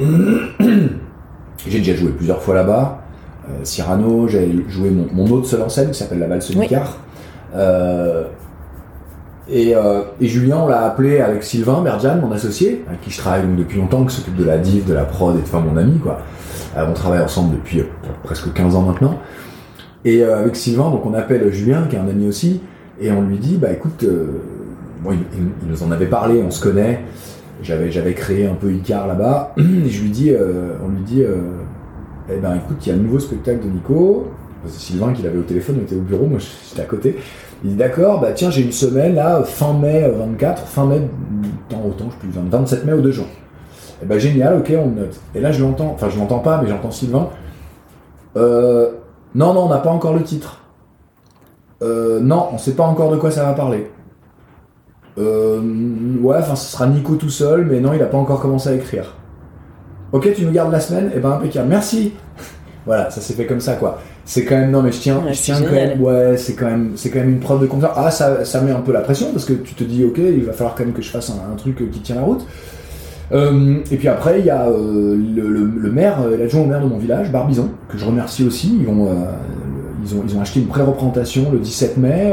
J'ai 1.67 1.79
déjà 1.79 1.95
joué 1.95 2.11
plusieurs 2.11 2.43
fois 2.43 2.55
là-bas. 2.55 3.01
Cyrano, 3.65 4.29
j'ai 4.29 4.47
joué 4.69 4.91
mon, 4.91 5.07
mon 5.13 5.31
autre 5.33 5.47
seul 5.47 5.63
en 5.63 5.69
scène 5.71 5.91
qui 5.91 5.99
s'appelle 5.99 6.19
La 6.19 6.27
Valse 6.27 6.51
Oui. 6.55 6.69
Euh, 7.55 8.25
et, 9.51 9.75
euh, 9.75 10.03
et 10.21 10.27
Julien, 10.27 10.59
on 10.65 10.69
l'a 10.69 10.83
appelé 10.83 11.21
avec 11.21 11.43
Sylvain 11.43 11.81
Berdian, 11.81 12.17
mon 12.17 12.33
associé, 12.33 12.85
avec 12.87 13.01
qui 13.01 13.11
je 13.11 13.19
travaille 13.19 13.43
donc 13.43 13.57
depuis 13.57 13.79
longtemps, 13.79 14.05
qui 14.05 14.15
s'occupe 14.15 14.37
de 14.37 14.45
la 14.45 14.59
div, 14.59 14.85
de 14.85 14.93
la 14.93 15.05
prod 15.05 15.35
et 15.37 15.39
de 15.39 15.45
enfin 15.45 15.61
mon 15.61 15.77
ami 15.77 15.99
quoi. 15.99 16.21
Euh, 16.77 16.85
on 16.89 16.93
travaille 16.93 17.23
ensemble 17.23 17.57
depuis 17.57 17.81
euh, 17.81 17.85
presque 18.25 18.53
15 18.53 18.77
ans 18.77 18.83
maintenant. 18.83 19.19
Et 20.05 20.23
euh, 20.23 20.41
avec 20.41 20.57
Sylvain, 20.57 20.91
donc 20.91 21.07
on 21.07 21.15
appelle 21.15 21.51
Julien, 21.53 21.87
qui 21.89 21.97
est 21.97 21.99
un 21.99 22.09
ami 22.09 22.29
aussi, 22.29 22.61
et 23.01 23.11
on 23.11 23.23
lui 23.23 23.39
dit, 23.39 23.57
bah 23.57 23.73
écoute, 23.73 24.05
bon, 25.03 25.13
il, 25.13 25.69
nous 25.69 25.83
en 25.83 25.91
avait 25.91 26.07
parlé, 26.07 26.43
on 26.43 26.51
se 26.51 26.63
connaît. 26.63 27.01
J'avais, 27.63 27.91
j'avais 27.91 28.15
créé 28.15 28.47
un 28.47 28.55
peu 28.55 28.73
Icar 28.73 29.07
là-bas, 29.07 29.55
et 29.59 29.89
je 29.89 30.03
lui 30.03 30.11
dis, 30.11 30.33
on 30.85 30.89
lui 30.89 31.03
dit, 31.03 31.23
eh 32.31 32.37
ben 32.37 32.57
écoute, 32.57 32.85
il 32.85 32.89
y 32.89 32.93
a 32.93 32.97
le 32.97 33.03
nouveau 33.03 33.19
spectacle 33.19 33.65
de 33.65 33.71
Nico. 33.71 34.29
C'est 34.67 34.81
Sylvain 34.81 35.13
qui 35.13 35.23
l'avait 35.23 35.39
au 35.39 35.43
téléphone, 35.43 35.77
on 35.81 35.83
était 35.83 35.97
au 35.97 36.01
bureau, 36.01 36.27
moi 36.27 36.39
j'étais 36.39 36.83
à 36.83 36.85
côté. 36.85 37.17
Il 37.65 37.71
dit 37.71 37.77
d'accord, 37.77 38.21
bah 38.21 38.33
tiens, 38.33 38.51
j'ai 38.51 38.63
une 38.63 38.73
semaine 38.73 39.15
là, 39.15 39.43
fin 39.45 39.73
mai 39.73 40.05
euh, 40.05 40.13
24, 40.13 40.63
fin 40.63 40.87
mai, 40.87 41.03
tant 41.69 41.83
autant, 41.85 42.11
je 42.11 42.17
plus, 42.17 42.31
27 42.31 42.85
mai 42.85 42.93
au 42.93 43.01
2 43.01 43.11
juin. 43.11 43.27
Et 44.03 44.07
ben 44.07 44.19
génial, 44.19 44.59
ok, 44.59 44.73
on 44.79 44.91
note. 44.91 45.21
Et 45.35 45.41
là 45.41 45.53
je 45.53 45.63
l'entends, 45.63 45.93
enfin 45.95 46.09
je 46.09 46.19
l'entends 46.19 46.39
pas, 46.41 46.61
mais 46.63 46.69
j'entends 46.69 46.91
Sylvain. 46.91 47.31
Euh, 48.37 48.91
non, 49.35 49.55
non, 49.55 49.65
on 49.65 49.69
n'a 49.69 49.79
pas 49.79 49.91
encore 49.91 50.15
le 50.15 50.23
titre. 50.23 50.63
Euh, 51.83 52.21
non, 52.21 52.49
on 52.53 52.59
sait 52.59 52.75
pas 52.75 52.85
encore 52.85 53.11
de 53.11 53.17
quoi 53.17 53.31
ça 53.31 53.45
va 53.45 53.55
parler. 53.55 53.91
Euh, 55.19 55.61
ouais, 56.21 56.37
enfin 56.39 56.55
ce 56.55 56.73
sera 56.73 56.87
Nico 56.87 57.17
tout 57.17 57.31
seul, 57.31 57.67
mais 57.67 57.81
non, 57.81 57.93
il 57.93 58.03
a 58.03 58.07
pas 58.07 58.19
encore 58.19 58.41
commencé 58.41 58.69
à 58.69 58.75
écrire. 58.75 59.17
Ok, 60.13 60.33
tu 60.35 60.45
nous 60.45 60.53
gardes 60.53 60.73
la 60.73 60.81
semaine? 60.81 61.11
Et 61.15 61.21
ben 61.21 61.33
impeccable, 61.33 61.69
merci 61.69 62.15
Voilà, 62.87 63.11
ça 63.11 63.21
s'est 63.21 63.35
fait 63.35 63.47
comme 63.47 63.61
ça 63.61 63.75
quoi. 63.75 63.99
C'est 64.29 64.45
quand 64.45 64.57
même, 64.57 64.71
non 64.71 64.83
mais 64.83 64.93
je 64.93 65.01
tiens, 65.01 65.23
Ouais, 65.25 65.33
je 65.33 65.39
c'est 65.39 65.55
tiens 65.55 65.63
quand 65.63 65.73
même, 65.73 66.03
ouais, 66.03 66.37
c'est 66.37 66.53
quand 66.53 66.67
même, 66.67 66.93
c'est 66.97 67.09
quand 67.09 67.21
même 67.21 67.31
une 67.31 67.41
preuve 67.41 67.63
de 67.63 67.67
confiance. 67.67 67.93
Ah, 67.97 68.11
ça, 68.11 68.45
ça 68.45 68.61
met 68.61 68.73
un 68.73 68.81
peu 68.81 68.93
la 68.93 69.01
pression 69.01 69.29
parce 69.33 69.47
que 69.47 69.55
tu 69.55 69.73
te 69.73 69.83
dis, 69.85 70.05
ok, 70.05 70.19
il 70.19 70.45
va 70.45 70.53
falloir 70.53 70.75
quand 70.75 70.85
même 70.85 70.93
que 70.93 71.01
je 71.01 71.09
fasse 71.09 71.31
un, 71.31 71.51
un 71.51 71.57
truc 71.57 71.91
qui 71.91 72.01
tient 72.01 72.17
la 72.17 72.21
route. 72.23 72.47
et 73.33 73.97
puis 73.97 74.07
après, 74.07 74.41
il 74.41 74.45
y 74.45 74.51
a 74.51 74.67
le, 74.69 75.17
le, 75.47 75.91
maire, 75.91 76.19
l'adjoint 76.39 76.61
au 76.61 76.67
maire 76.67 76.83
de 76.83 76.89
mon 76.89 76.99
village, 76.99 77.33
Barbizon, 77.33 77.71
que 77.89 77.97
je 77.97 78.05
remercie 78.05 78.45
aussi. 78.45 78.79
Ils, 78.83 78.87
ont, 78.91 79.09
ils 80.05 80.37
ont 80.37 80.43
acheté 80.43 80.61
une 80.61 80.67
pré-représentation 80.67 81.51
le 81.51 81.59
17 81.59 81.97
mai. 81.97 82.31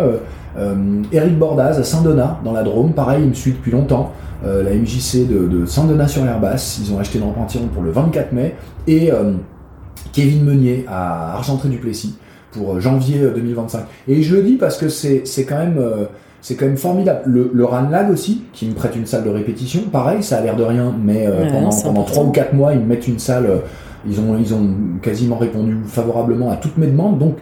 Eric 1.13 1.39
Bordaz 1.39 1.79
à 1.79 1.83
Saint-Donat, 1.85 2.41
dans 2.43 2.51
la 2.51 2.63
Drôme, 2.63 2.91
pareil, 2.91 3.21
il 3.23 3.29
me 3.29 3.33
suit 3.33 3.53
depuis 3.53 3.71
longtemps. 3.71 4.11
la 4.43 4.69
MJC 4.69 5.29
de, 5.29 5.47
de 5.47 5.65
Saint-Donat 5.65 6.09
sur 6.09 6.25
l'Herbasse, 6.25 6.77
ils 6.83 6.93
ont 6.93 6.99
acheté 6.99 7.19
une 7.19 7.23
représentation 7.23 7.69
pour 7.73 7.83
le 7.83 7.91
24 7.91 8.33
mai. 8.33 8.53
Et 8.85 9.11
Kevin 10.15 10.45
Meunier 10.45 10.85
à 10.87 11.35
Argentré-du-Plessis 11.35 12.15
pour 12.51 12.79
janvier 12.79 13.19
2025. 13.19 13.85
Et 14.07 14.23
je 14.23 14.35
le 14.35 14.43
dis 14.43 14.55
parce 14.55 14.77
que 14.77 14.87
c'est 14.89 15.23
quand 15.45 15.57
même 15.57 15.77
c'est 16.45 16.53
quand 16.53 16.67
même 16.67 16.77
formidable. 16.77 17.21
Le, 17.25 17.49
le 17.51 17.65
Ranlag 17.65 18.11
aussi, 18.11 18.43
qui 18.53 18.67
me 18.67 18.75
prête 18.75 18.95
une 18.95 19.07
salle 19.07 19.23
de 19.23 19.31
répétition, 19.31 19.81
pareil, 19.91 20.21
ça 20.21 20.37
a 20.37 20.41
l'air 20.41 20.55
de 20.55 20.61
rien, 20.61 20.93
mais 20.95 21.25
euh, 21.25 21.49
pendant, 21.49 21.71
pendant 21.81 22.03
3 22.03 22.23
ou 22.25 22.29
4 22.29 22.53
mois, 22.53 22.73
ils 22.73 22.81
me 22.81 22.85
mettent 22.85 23.07
une 23.07 23.17
salle, 23.17 23.47
euh, 23.47 23.57
ils, 24.07 24.19
ont, 24.19 24.37
ils 24.39 24.53
ont 24.53 24.69
quasiment 25.01 25.37
répondu 25.37 25.75
favorablement 25.87 26.51
à 26.51 26.57
toutes 26.57 26.77
mes 26.77 26.85
demandes. 26.85 27.17
Donc, 27.17 27.37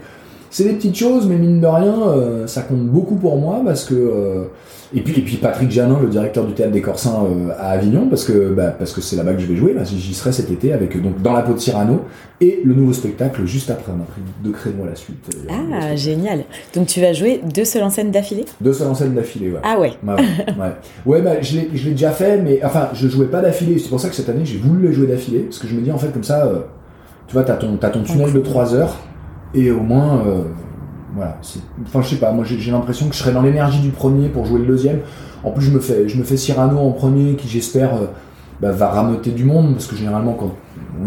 c'est 0.49 0.63
des 0.63 0.71
petites 0.71 0.95
choses, 0.95 1.27
mais 1.27 1.35
mine 1.35 1.59
de 1.59 1.67
rien, 1.67 2.01
euh, 2.07 2.47
ça 2.47 2.61
compte 2.61 2.87
beaucoup 2.87 3.15
pour 3.15 3.37
moi 3.37 3.61
parce 3.65 3.83
que 3.83 4.47
et 4.95 5.01
puis, 5.01 5.19
et 5.19 5.23
puis 5.23 5.37
Patrick 5.37 5.71
Janin, 5.71 5.97
le 5.99 6.07
directeur 6.07 6.45
du 6.45 6.53
théâtre 6.53 6.71
des 6.71 6.81
Corsins 6.81 7.25
euh, 7.25 7.51
à 7.57 7.69
Avignon, 7.69 8.07
parce 8.09 8.25
que 8.25 8.53
bah, 8.53 8.67
parce 8.77 8.93
que 8.93 9.01
c'est 9.01 9.15
là-bas 9.15 9.33
que 9.33 9.41
je 9.41 9.47
vais 9.47 9.55
jouer. 9.55 9.73
Là, 9.73 9.83
j'y 9.83 10.13
serai 10.13 10.31
cet 10.31 10.51
été 10.51 10.71
avec 10.71 11.01
donc 11.01 11.19
dans 11.21 11.33
la 11.33 11.41
peau 11.41 11.53
de 11.53 11.57
Cyrano 11.57 12.01
et 12.41 12.61
le 12.63 12.75
nouveau 12.75 12.93
spectacle 12.93 13.43
juste 13.45 13.71
après. 13.71 13.91
On 13.91 14.01
a 14.01 14.05
pris 14.05 14.21
deux 14.43 14.51
créneaux 14.51 14.83
à 14.83 14.89
la 14.89 14.95
suite. 14.95 15.35
Euh, 15.49 15.53
ah 15.73 15.95
génial. 15.95 16.43
Donc 16.75 16.87
tu 16.87 17.01
vas 17.01 17.11
jouer 17.11 17.41
deux 17.55 17.65
seules 17.65 17.81
en 17.81 17.89
scène 17.89 18.11
d'affilée? 18.11 18.45
Deux 18.61 18.73
seules 18.73 18.87
en 18.87 18.93
scène 18.93 19.15
d'affilée, 19.15 19.51
ouais. 19.51 19.59
Ah 19.63 19.79
ouais. 19.79 19.93
ouais, 20.03 20.13
ouais. 20.13 20.73
ouais 21.07 21.21
bah, 21.23 21.41
je 21.41 21.57
l'ai 21.57 21.69
je 21.73 21.85
l'ai 21.85 21.91
déjà 21.91 22.11
fait, 22.11 22.37
mais 22.37 22.63
enfin 22.63 22.89
je 22.93 23.07
jouais 23.07 23.27
pas 23.27 23.41
d'affilée. 23.41 23.79
C'est 23.79 23.89
pour 23.89 23.99
ça 23.99 24.09
que 24.09 24.15
cette 24.15 24.29
année 24.29 24.45
j'ai 24.45 24.57
voulu 24.57 24.87
les 24.87 24.93
jouer 24.93 25.07
d'affilée, 25.07 25.39
parce 25.39 25.57
que 25.57 25.67
je 25.67 25.73
me 25.73 25.81
dis 25.81 25.91
en 25.91 25.97
fait 25.97 26.13
comme 26.13 26.23
ça, 26.23 26.45
euh, 26.45 26.59
tu 27.27 27.33
vois, 27.33 27.43
t'as 27.43 27.55
ton 27.55 27.77
t'as 27.77 27.89
ton 27.89 28.03
tunnel 28.03 28.31
de 28.31 28.39
3 28.39 28.75
heures 28.75 28.97
et 29.55 29.71
au 29.71 29.81
moins 29.81 30.23
voilà, 31.15 31.37
enfin 31.85 32.01
je 32.01 32.09
sais 32.09 32.15
pas, 32.15 32.31
moi 32.31 32.43
j'ai 32.43 32.71
l'impression 32.71 33.07
que 33.07 33.13
je 33.13 33.19
serais 33.19 33.31
dans 33.31 33.43
l'énergie 33.43 33.79
du 33.79 33.89
premier 33.89 34.29
pour 34.29 34.45
jouer 34.45 34.59
le 34.59 34.65
deuxième. 34.65 34.99
En 35.43 35.51
plus 35.51 35.63
je 35.63 35.71
me 35.71 35.79
fais, 35.79 36.07
je 36.07 36.17
me 36.17 36.23
fais 36.23 36.37
Cyrano 36.37 36.79
en 36.79 36.91
premier 36.91 37.35
qui 37.35 37.47
j'espère 37.47 37.95
euh, 37.95 38.05
bah, 38.61 38.71
va 38.71 38.89
rameuter 38.89 39.31
du 39.31 39.43
monde 39.43 39.73
parce 39.73 39.85
que 39.85 39.95
généralement 39.95 40.33
quand 40.33 40.51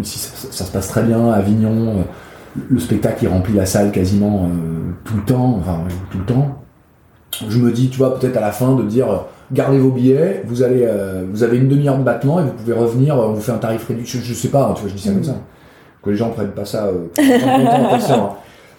ici 0.01 0.19
ça, 0.19 0.65
se 0.65 0.71
passe 0.71 0.89
très 0.89 1.03
bien, 1.03 1.31
à 1.31 1.37
Avignon, 1.37 1.89
euh, 1.89 2.63
le 2.69 2.79
spectacle 2.79 3.25
il 3.25 3.29
remplit 3.29 3.55
la 3.55 3.67
salle 3.67 3.91
quasiment 3.91 4.45
euh, 4.45 4.93
tout 5.05 5.17
le 5.17 5.23
temps, 5.23 5.57
enfin 5.59 5.79
tout 6.11 6.19
le 6.19 6.25
temps. 6.25 6.63
Je 7.49 7.59
me 7.59 7.71
dis, 7.71 7.91
tu 7.91 7.99
vois, 7.99 8.19
peut-être 8.19 8.37
à 8.37 8.41
la 8.41 8.53
fin 8.53 8.75
de 8.77 8.83
dire 8.85 9.25
gardez 9.53 9.79
vos 9.79 9.91
billets, 9.91 10.43
vous 10.47 10.63
allez, 10.63 10.89
vous 11.31 11.43
avez 11.43 11.59
une 11.59 11.69
demi-heure 11.69 11.99
de 11.99 12.03
battement 12.03 12.41
et 12.41 12.45
vous 12.45 12.53
pouvez 12.53 12.73
revenir, 12.73 13.17
on 13.17 13.33
vous 13.33 13.41
fait 13.43 13.53
un 13.53 13.59
tarif 13.59 13.87
réduit. 13.87 14.07
Je, 14.07 14.33
sais 14.33 14.49
pas, 14.49 14.69
hein, 14.69 14.73
tu 14.75 14.83
vois, 14.83 14.89
je 14.89 14.95
dis 14.95 15.03
ça 15.03 15.11
comme 15.11 15.21
mm. 15.21 15.25
ça. 15.25 15.37
Que 16.03 16.11
les 16.11 16.17
gens 16.17 16.31
prennent 16.31 16.53
pas 16.53 16.65
ça. 16.65 16.89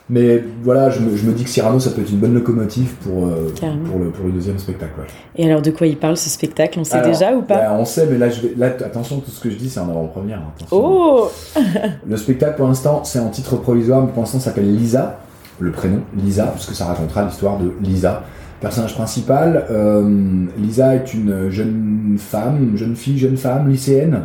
Mais 0.09 0.41
voilà, 0.63 0.89
je 0.89 1.01
me, 1.01 1.17
je 1.17 1.25
me, 1.25 1.33
dis 1.33 1.43
que 1.43 1.49
Cyrano, 1.49 1.81
ça 1.81 1.89
peut 1.89 2.01
être 2.01 2.09
une 2.11 2.19
bonne 2.19 2.33
locomotive 2.33 2.93
pour, 2.95 3.27
euh, 3.27 3.53
pour, 3.89 3.99
le, 3.99 4.09
pour, 4.09 4.25
le, 4.25 4.31
deuxième 4.31 4.57
spectacle. 4.57 4.93
Et 5.35 5.45
alors, 5.45 5.61
de 5.61 5.69
quoi 5.71 5.85
il 5.85 5.97
parle 5.97 6.15
ce 6.15 6.29
spectacle? 6.29 6.79
On 6.79 6.85
sait 6.85 7.01
déjà 7.01 7.33
ou 7.33 7.41
pas? 7.41 7.55
bah, 7.57 7.75
On 7.77 7.83
sait, 7.83 8.07
mais 8.09 8.17
là, 8.17 8.29
je 8.29 8.41
vais, 8.41 8.53
là, 8.55 8.67
attention, 8.67 9.19
tout 9.19 9.31
ce 9.31 9.41
que 9.41 9.49
je 9.49 9.57
dis, 9.57 9.69
c'est 9.69 9.81
en 9.81 9.89
avant-première. 9.89 10.39
Oh 10.71 11.29
Le 12.07 12.15
spectacle, 12.15 12.55
pour 12.55 12.67
l'instant, 12.67 13.03
c'est 13.03 13.19
en 13.19 13.29
titre 13.29 13.57
provisoire, 13.57 14.01
mais 14.01 14.11
pour 14.11 14.21
l'instant, 14.23 14.39
s'appelle 14.39 14.73
Lisa, 14.73 15.19
le 15.59 15.71
prénom, 15.71 15.99
Lisa, 16.17 16.53
puisque 16.55 16.73
ça 16.73 16.85
racontera 16.85 17.25
l'histoire 17.25 17.57
de 17.57 17.73
Lisa. 17.81 18.23
Personnage 18.61 18.95
principal, 18.95 19.65
euh, 19.69 20.45
Lisa 20.57 20.95
est 20.95 21.13
une 21.13 21.49
jeune 21.49 22.15
femme, 22.17 22.71
jeune 22.75 22.95
fille, 22.95 23.17
jeune 23.17 23.37
femme, 23.37 23.69
lycéenne, 23.69 24.21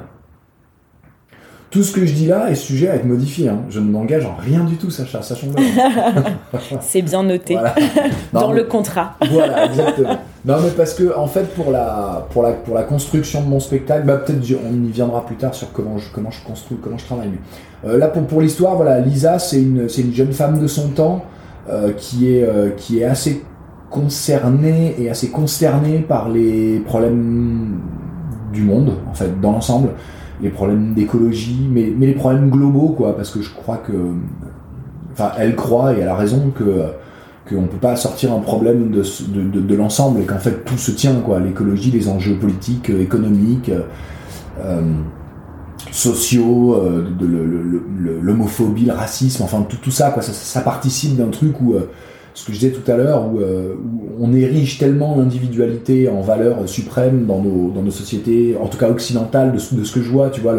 tout 1.73 1.83
ce 1.83 1.91
que 1.91 2.05
je 2.05 2.13
dis 2.13 2.27
là 2.27 2.51
est 2.51 2.55
sujet 2.55 2.89
à 2.91 2.97
être 2.97 3.07
modifié. 3.07 3.49
Hein. 3.49 3.63
Je 3.71 3.81
ne 3.81 3.91
m'engage 3.91 4.27
en 4.27 4.37
rien 4.39 4.63
du 4.63 4.77
tout, 4.77 4.91
Sacha, 4.91 5.23
sachons 5.23 5.49
C'est 6.81 7.01
bien 7.01 7.23
noté 7.23 7.57
dans 8.33 8.53
le 8.53 8.65
contrat. 8.65 9.15
voilà, 9.31 9.65
exactement. 9.65 10.19
Non, 10.45 10.57
mais 10.63 10.71
parce 10.77 10.93
que 10.93 11.17
en 11.17 11.27
fait, 11.27 11.55
pour 11.55 11.71
la, 11.71 12.27
pour 12.31 12.43
la, 12.43 12.53
pour 12.53 12.75
la 12.75 12.83
construction 12.83 13.43
de 13.43 13.49
mon 13.49 13.59
spectacle, 13.59 14.07
bah, 14.07 14.19
peut-être 14.19 14.45
on 14.71 14.85
y 14.85 14.91
viendra 14.91 15.25
plus 15.25 15.37
tard 15.37 15.55
sur 15.55 15.73
comment 15.73 15.97
je, 15.97 16.13
comment 16.13 16.31
je 16.31 16.45
construis, 16.45 16.77
comment 16.83 16.99
je 16.99 17.07
travaille. 17.07 17.31
Euh, 17.87 17.97
là, 17.97 18.09
pour, 18.09 18.27
pour 18.27 18.43
l'histoire, 18.43 18.77
voilà, 18.77 19.01
Lisa, 19.01 19.39
c'est 19.39 19.63
une, 19.63 19.89
c'est 19.89 20.03
une 20.03 20.13
jeune 20.13 20.33
femme 20.33 20.61
de 20.61 20.67
son 20.67 20.89
temps 20.89 21.25
euh, 21.71 21.93
qui, 21.97 22.35
est, 22.35 22.43
euh, 22.43 22.71
qui 22.77 23.01
est 23.01 23.05
assez 23.05 23.43
concernée 23.89 24.95
et 24.99 25.09
assez 25.09 25.31
consternée 25.31 26.01
par 26.01 26.29
les 26.29 26.81
problèmes 26.81 27.81
du 28.53 28.63
monde, 28.63 28.93
en 29.11 29.15
fait, 29.15 29.41
dans 29.41 29.53
l'ensemble 29.53 29.89
les 30.43 30.51
problèmes 30.51 30.93
d'écologie, 30.95 31.69
mais, 31.71 31.93
les 31.99 32.15
problèmes 32.15 32.51
globaux, 32.51 32.89
quoi, 32.89 33.17
parce 33.17 33.31
que 33.31 33.41
je 33.41 33.51
crois 33.51 33.79
que. 33.79 33.93
Enfin, 35.13 35.33
elle 35.39 35.55
croit, 35.55 35.95
et 35.95 36.01
elle 36.01 36.09
a 36.09 36.17
raison, 36.17 36.53
que 36.55 36.65
qu'on 37.49 37.63
ne 37.63 37.67
peut 37.67 37.79
pas 37.79 37.97
sortir 37.97 38.33
un 38.33 38.39
problème 38.39 38.91
de, 38.91 39.75
l'ensemble 39.75 40.21
et 40.21 40.25
qu'en 40.25 40.39
fait 40.39 40.65
tout 40.65 40.79
se 40.79 40.93
tient, 40.93 41.17
quoi. 41.17 41.41
L'écologie, 41.41 41.91
les 41.91 42.09
enjeux 42.09 42.37
politiques, 42.37 42.91
euh, 42.91 43.03
économiques, 43.03 43.71
euh, 44.65 44.83
sociaux, 45.91 46.75
euh, 46.75 47.05
l'homophobie, 48.23 48.85
le, 48.85 48.93
racisme, 48.93 49.43
enfin 49.43 49.67
tout, 49.69 49.91
ça, 49.91 50.11
quoi. 50.11 50.23
Ça, 50.23 50.33
ça 50.33 50.61
participe 50.61 51.17
d'un 51.17 51.29
truc 51.29 51.61
où 51.61 51.75
ce 52.35 52.47
que 52.47 52.53
je 52.53 52.59
disais 52.59 52.73
tout 52.73 52.91
à 52.91 52.97
l'heure, 52.97 53.27
où, 53.33 53.41
euh, 53.41 53.75
on 54.21 54.33
érige 54.33 54.79
tellement 54.79 55.17
l'individualité 55.17 56.09
en 56.09 56.21
valeur 56.21 56.69
suprême 56.69 57.27
dans 57.27 57.41
nos, 57.41 57.71
dans 57.71 57.83
nos 57.83 57.91
sociétés, 57.91 58.57
en 58.61 58.69
tout 58.69 58.79
cas 58.79 58.89
occidentales, 58.89 59.53
de, 59.53 59.59
ce 59.59 59.93
que 59.93 60.03
je 60.03 60.11
vois, 60.11 60.31
tu 60.31 60.41
vois, 60.41 60.55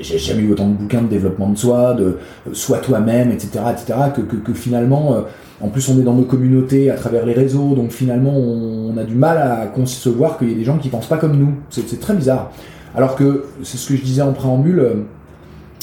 j'ai 0.00 0.18
jamais 0.18 0.42
eu 0.42 0.52
autant 0.52 0.68
de 0.68 0.74
bouquins 0.74 1.02
de 1.02 1.08
développement 1.08 1.48
de 1.48 1.56
soi, 1.56 1.94
de 1.94 2.04
euh, 2.04 2.52
sois 2.52 2.78
toi-même, 2.78 3.30
etc., 3.30 3.64
etc., 3.72 3.98
que, 4.14 4.52
finalement, 4.52 5.14
euh, 5.14 5.20
en 5.60 5.68
plus 5.68 5.88
on 5.88 5.98
est 5.98 6.02
dans 6.02 6.14
nos 6.14 6.24
communautés 6.24 6.90
à 6.90 6.94
travers 6.94 7.26
les 7.26 7.32
réseaux, 7.32 7.74
donc 7.74 7.90
finalement 7.90 8.36
on, 8.36 8.96
a 8.96 9.04
du 9.04 9.14
mal 9.14 9.38
à 9.38 9.66
concevoir 9.66 10.38
qu'il 10.38 10.50
y 10.50 10.52
ait 10.52 10.56
des 10.56 10.64
gens 10.64 10.78
qui 10.78 10.88
pensent 10.88 11.08
pas 11.08 11.18
comme 11.18 11.36
nous. 11.36 11.54
C'est 11.70 12.00
très 12.00 12.14
bizarre. 12.14 12.52
Alors 12.94 13.16
que 13.16 13.44
c'est 13.62 13.76
ce 13.76 13.88
que 13.88 13.96
je 13.96 14.02
disais 14.02 14.22
en 14.22 14.32
préambule, 14.32 15.04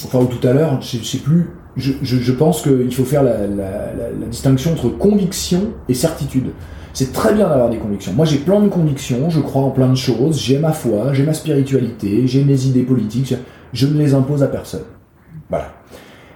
enfin 0.06 0.20
ou 0.20 0.26
tout 0.26 0.46
à 0.48 0.54
l'heure, 0.54 0.82
je 0.82 0.98
sais 1.04 1.18
plus, 1.18 1.50
je, 1.78 2.32
pense 2.32 2.62
qu'il 2.62 2.94
faut 2.94 3.04
faire 3.04 3.24
la, 3.24 4.28
distinction 4.30 4.72
entre 4.72 4.90
conviction 4.90 5.74
et 5.90 5.94
certitude. 5.94 6.52
C'est 6.94 7.12
très 7.12 7.34
bien 7.34 7.50
d'avoir 7.50 7.70
des 7.70 7.78
convictions. 7.78 8.14
Moi, 8.14 8.26
j'ai 8.26 8.38
plein 8.38 8.62
de 8.62 8.70
convictions, 8.70 9.30
je 9.30 9.42
crois 9.42 9.64
en 9.64 9.72
plein 9.72 9.90
de 9.90 9.96
choses, 9.96 10.40
j'ai 10.40 10.60
ma 10.60 10.72
foi, 10.72 11.12
j'ai 11.12 11.24
ma 11.24 11.34
spiritualité, 11.34 12.26
j'ai 12.26 12.46
mes 12.46 12.66
idées 12.66 12.84
politiques, 12.84 13.36
je 13.74 13.88
ne 13.88 13.98
les 13.98 14.14
impose 14.14 14.44
à 14.44 14.48
personne. 14.48 14.84
Voilà. 15.50 15.74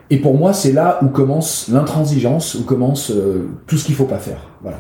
Et 0.10 0.18
pour 0.18 0.38
moi, 0.38 0.54
c'est 0.54 0.74
là 0.74 1.00
où 1.02 1.08
commence 1.08 1.70
l'intransigeance, 1.72 2.56
où 2.56 2.64
commence 2.64 3.12
euh, 3.12 3.48
tout 3.68 3.78
ce 3.78 3.86
qu'il 3.86 3.96
faut 3.96 4.06
pas 4.06 4.18
faire. 4.18 4.42
Voilà. 4.62 4.80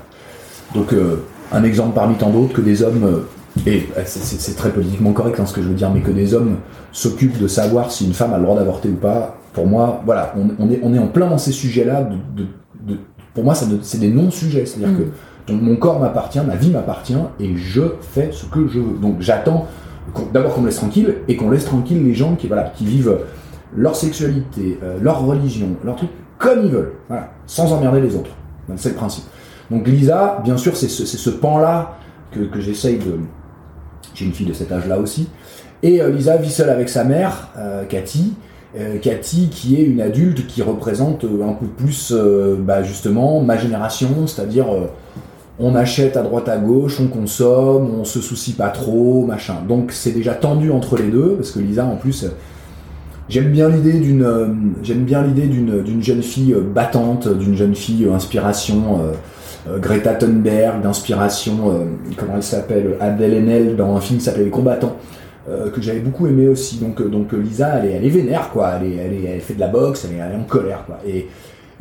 Donc, 0.73 0.91
euh, 0.91 1.23
un 1.51 1.63
exemple 1.63 1.95
parmi 1.95 2.15
tant 2.15 2.31
d'autres 2.31 2.53
que 2.53 2.61
des 2.61 2.83
hommes, 2.83 3.03
euh, 3.03 3.21
et 3.65 3.87
c'est 4.05 4.55
très 4.55 4.71
politiquement 4.71 5.11
correct 5.13 5.39
hein, 5.39 5.45
ce 5.45 5.53
que 5.53 5.61
je 5.61 5.67
veux 5.67 5.75
dire, 5.75 5.91
mais 5.91 6.01
que 6.01 6.11
des 6.11 6.33
hommes 6.33 6.57
s'occupent 6.91 7.39
de 7.39 7.47
savoir 7.47 7.91
si 7.91 8.05
une 8.05 8.13
femme 8.13 8.33
a 8.33 8.37
le 8.37 8.43
droit 8.43 8.55
d'avorter 8.55 8.89
ou 8.89 8.95
pas, 8.95 9.37
pour 9.59 9.67
moi, 9.67 10.01
voilà, 10.05 10.33
on, 10.37 10.69
est, 10.71 10.79
on 10.83 10.93
est 10.93 10.99
en 10.99 11.07
plein 11.07 11.27
dans 11.27 11.37
ces 11.37 11.51
sujets-là. 11.51 12.03
De, 12.03 12.45
de, 12.87 12.97
pour 13.33 13.43
moi, 13.43 13.53
c'est 13.55 13.99
des 13.99 14.09
non-sujets. 14.09 14.65
C'est-à-dire 14.65 14.97
mm. 14.97 15.01
que 15.47 15.51
mon 15.51 15.75
corps 15.75 15.99
m'appartient, 15.99 16.39
ma 16.39 16.55
vie 16.55 16.71
m'appartient, 16.71 17.17
et 17.41 17.57
je 17.57 17.81
fais 17.99 18.29
ce 18.31 18.45
que 18.45 18.69
je 18.69 18.79
veux. 18.79 18.97
Donc 19.01 19.17
j'attends 19.19 19.67
d'abord 20.31 20.53
qu'on 20.53 20.61
me 20.61 20.67
laisse 20.67 20.77
tranquille, 20.77 21.15
et 21.27 21.35
qu'on 21.35 21.49
laisse 21.49 21.65
tranquille 21.65 22.01
les 22.05 22.13
gens 22.13 22.35
qui, 22.35 22.47
voilà, 22.47 22.71
qui 22.73 22.85
vivent 22.85 23.17
leur 23.75 23.97
sexualité, 23.97 24.79
euh, 24.81 24.97
leur 25.01 25.25
religion, 25.25 25.75
leur 25.83 25.97
truc, 25.97 26.09
comme 26.37 26.63
ils 26.63 26.71
veulent, 26.71 26.93
voilà, 27.09 27.31
sans 27.45 27.73
emmerder 27.73 27.99
les 27.99 28.15
autres. 28.15 28.31
C'est 28.77 28.89
le 28.89 28.95
principe. 28.95 29.25
Donc 29.69 29.85
Lisa, 29.89 30.39
bien 30.41 30.55
sûr, 30.55 30.77
c'est 30.77 30.87
ce, 30.87 31.05
ce 31.05 31.29
pan-là 31.29 31.97
que, 32.31 32.39
que 32.39 32.61
j'essaye 32.61 32.97
de... 32.97 33.19
J'ai 34.15 34.23
une 34.23 34.33
fille 34.33 34.47
de 34.47 34.53
cet 34.53 34.71
âge-là 34.71 34.99
aussi. 34.99 35.27
Et 35.83 36.01
euh, 36.01 36.11
Lisa 36.11 36.37
vit 36.37 36.49
seule 36.49 36.69
avec 36.69 36.87
sa 36.87 37.03
mère, 37.03 37.49
euh, 37.57 37.83
Cathy, 37.83 38.35
Cathy 39.01 39.49
qui 39.49 39.77
est 39.77 39.83
une 39.83 40.01
adulte 40.01 40.45
qui 40.45 40.61
représente 40.61 41.23
euh, 41.23 41.47
un 41.47 41.53
peu 41.53 41.65
plus 41.65 42.11
euh, 42.13 42.55
bah, 42.59 42.83
justement 42.83 43.41
ma 43.41 43.57
génération, 43.57 44.27
c'est-à-dire 44.27 44.67
on 45.59 45.75
achète 45.75 46.15
à 46.17 46.21
droite 46.21 46.47
à 46.47 46.57
gauche, 46.57 46.99
on 46.99 47.07
consomme, 47.07 47.89
on 47.99 48.03
se 48.03 48.21
soucie 48.21 48.53
pas 48.53 48.69
trop, 48.69 49.25
machin. 49.25 49.55
Donc 49.67 49.91
c'est 49.91 50.11
déjà 50.11 50.33
tendu 50.33 50.71
entre 50.71 50.97
les 50.97 51.09
deux, 51.09 51.35
parce 51.35 51.51
que 51.51 51.59
Lisa 51.59 51.83
en 51.83 51.95
plus, 51.95 52.27
j'aime 53.27 53.51
bien 53.51 53.67
l'idée 53.67 53.99
d'une, 53.99 54.61
d'une, 55.83 56.01
jeune 56.01 56.21
fille 56.21 56.55
battante, 56.73 57.27
d'une 57.27 57.57
jeune 57.57 57.75
fille 57.75 58.07
inspiration. 58.07 58.99
Greta 59.81 60.13
Thunberg, 60.13 60.81
d'inspiration, 60.81 61.85
comment 62.15 62.35
elle 62.37 62.43
s'appelle, 62.43 62.95
Adèle 63.01 63.33
Haenel 63.33 63.75
dans 63.75 63.97
un 63.97 63.99
film 63.99 64.17
qui 64.19 64.29
Les 64.37 64.49
Combattants, 64.49 64.95
euh, 65.49 65.71
que 65.71 65.81
j'avais 65.81 65.99
beaucoup 65.99 66.27
aimé 66.27 66.47
aussi. 66.47 66.77
Donc, 66.77 67.01
euh, 67.01 67.07
donc 67.07 67.31
Lisa, 67.33 67.79
elle 67.79 67.89
est, 67.89 67.93
elle 67.93 68.09
vénère, 68.09 68.49
quoi. 68.51 68.73
Elle, 68.79 68.91
est, 68.91 69.23
elle, 69.23 69.41
fait 69.41 69.55
de 69.55 69.59
la 69.59 69.67
boxe, 69.67 70.05
elle 70.05 70.17
est, 70.17 70.35
en 70.35 70.43
colère, 70.43 70.85
quoi. 70.85 70.99
Et, 71.07 71.27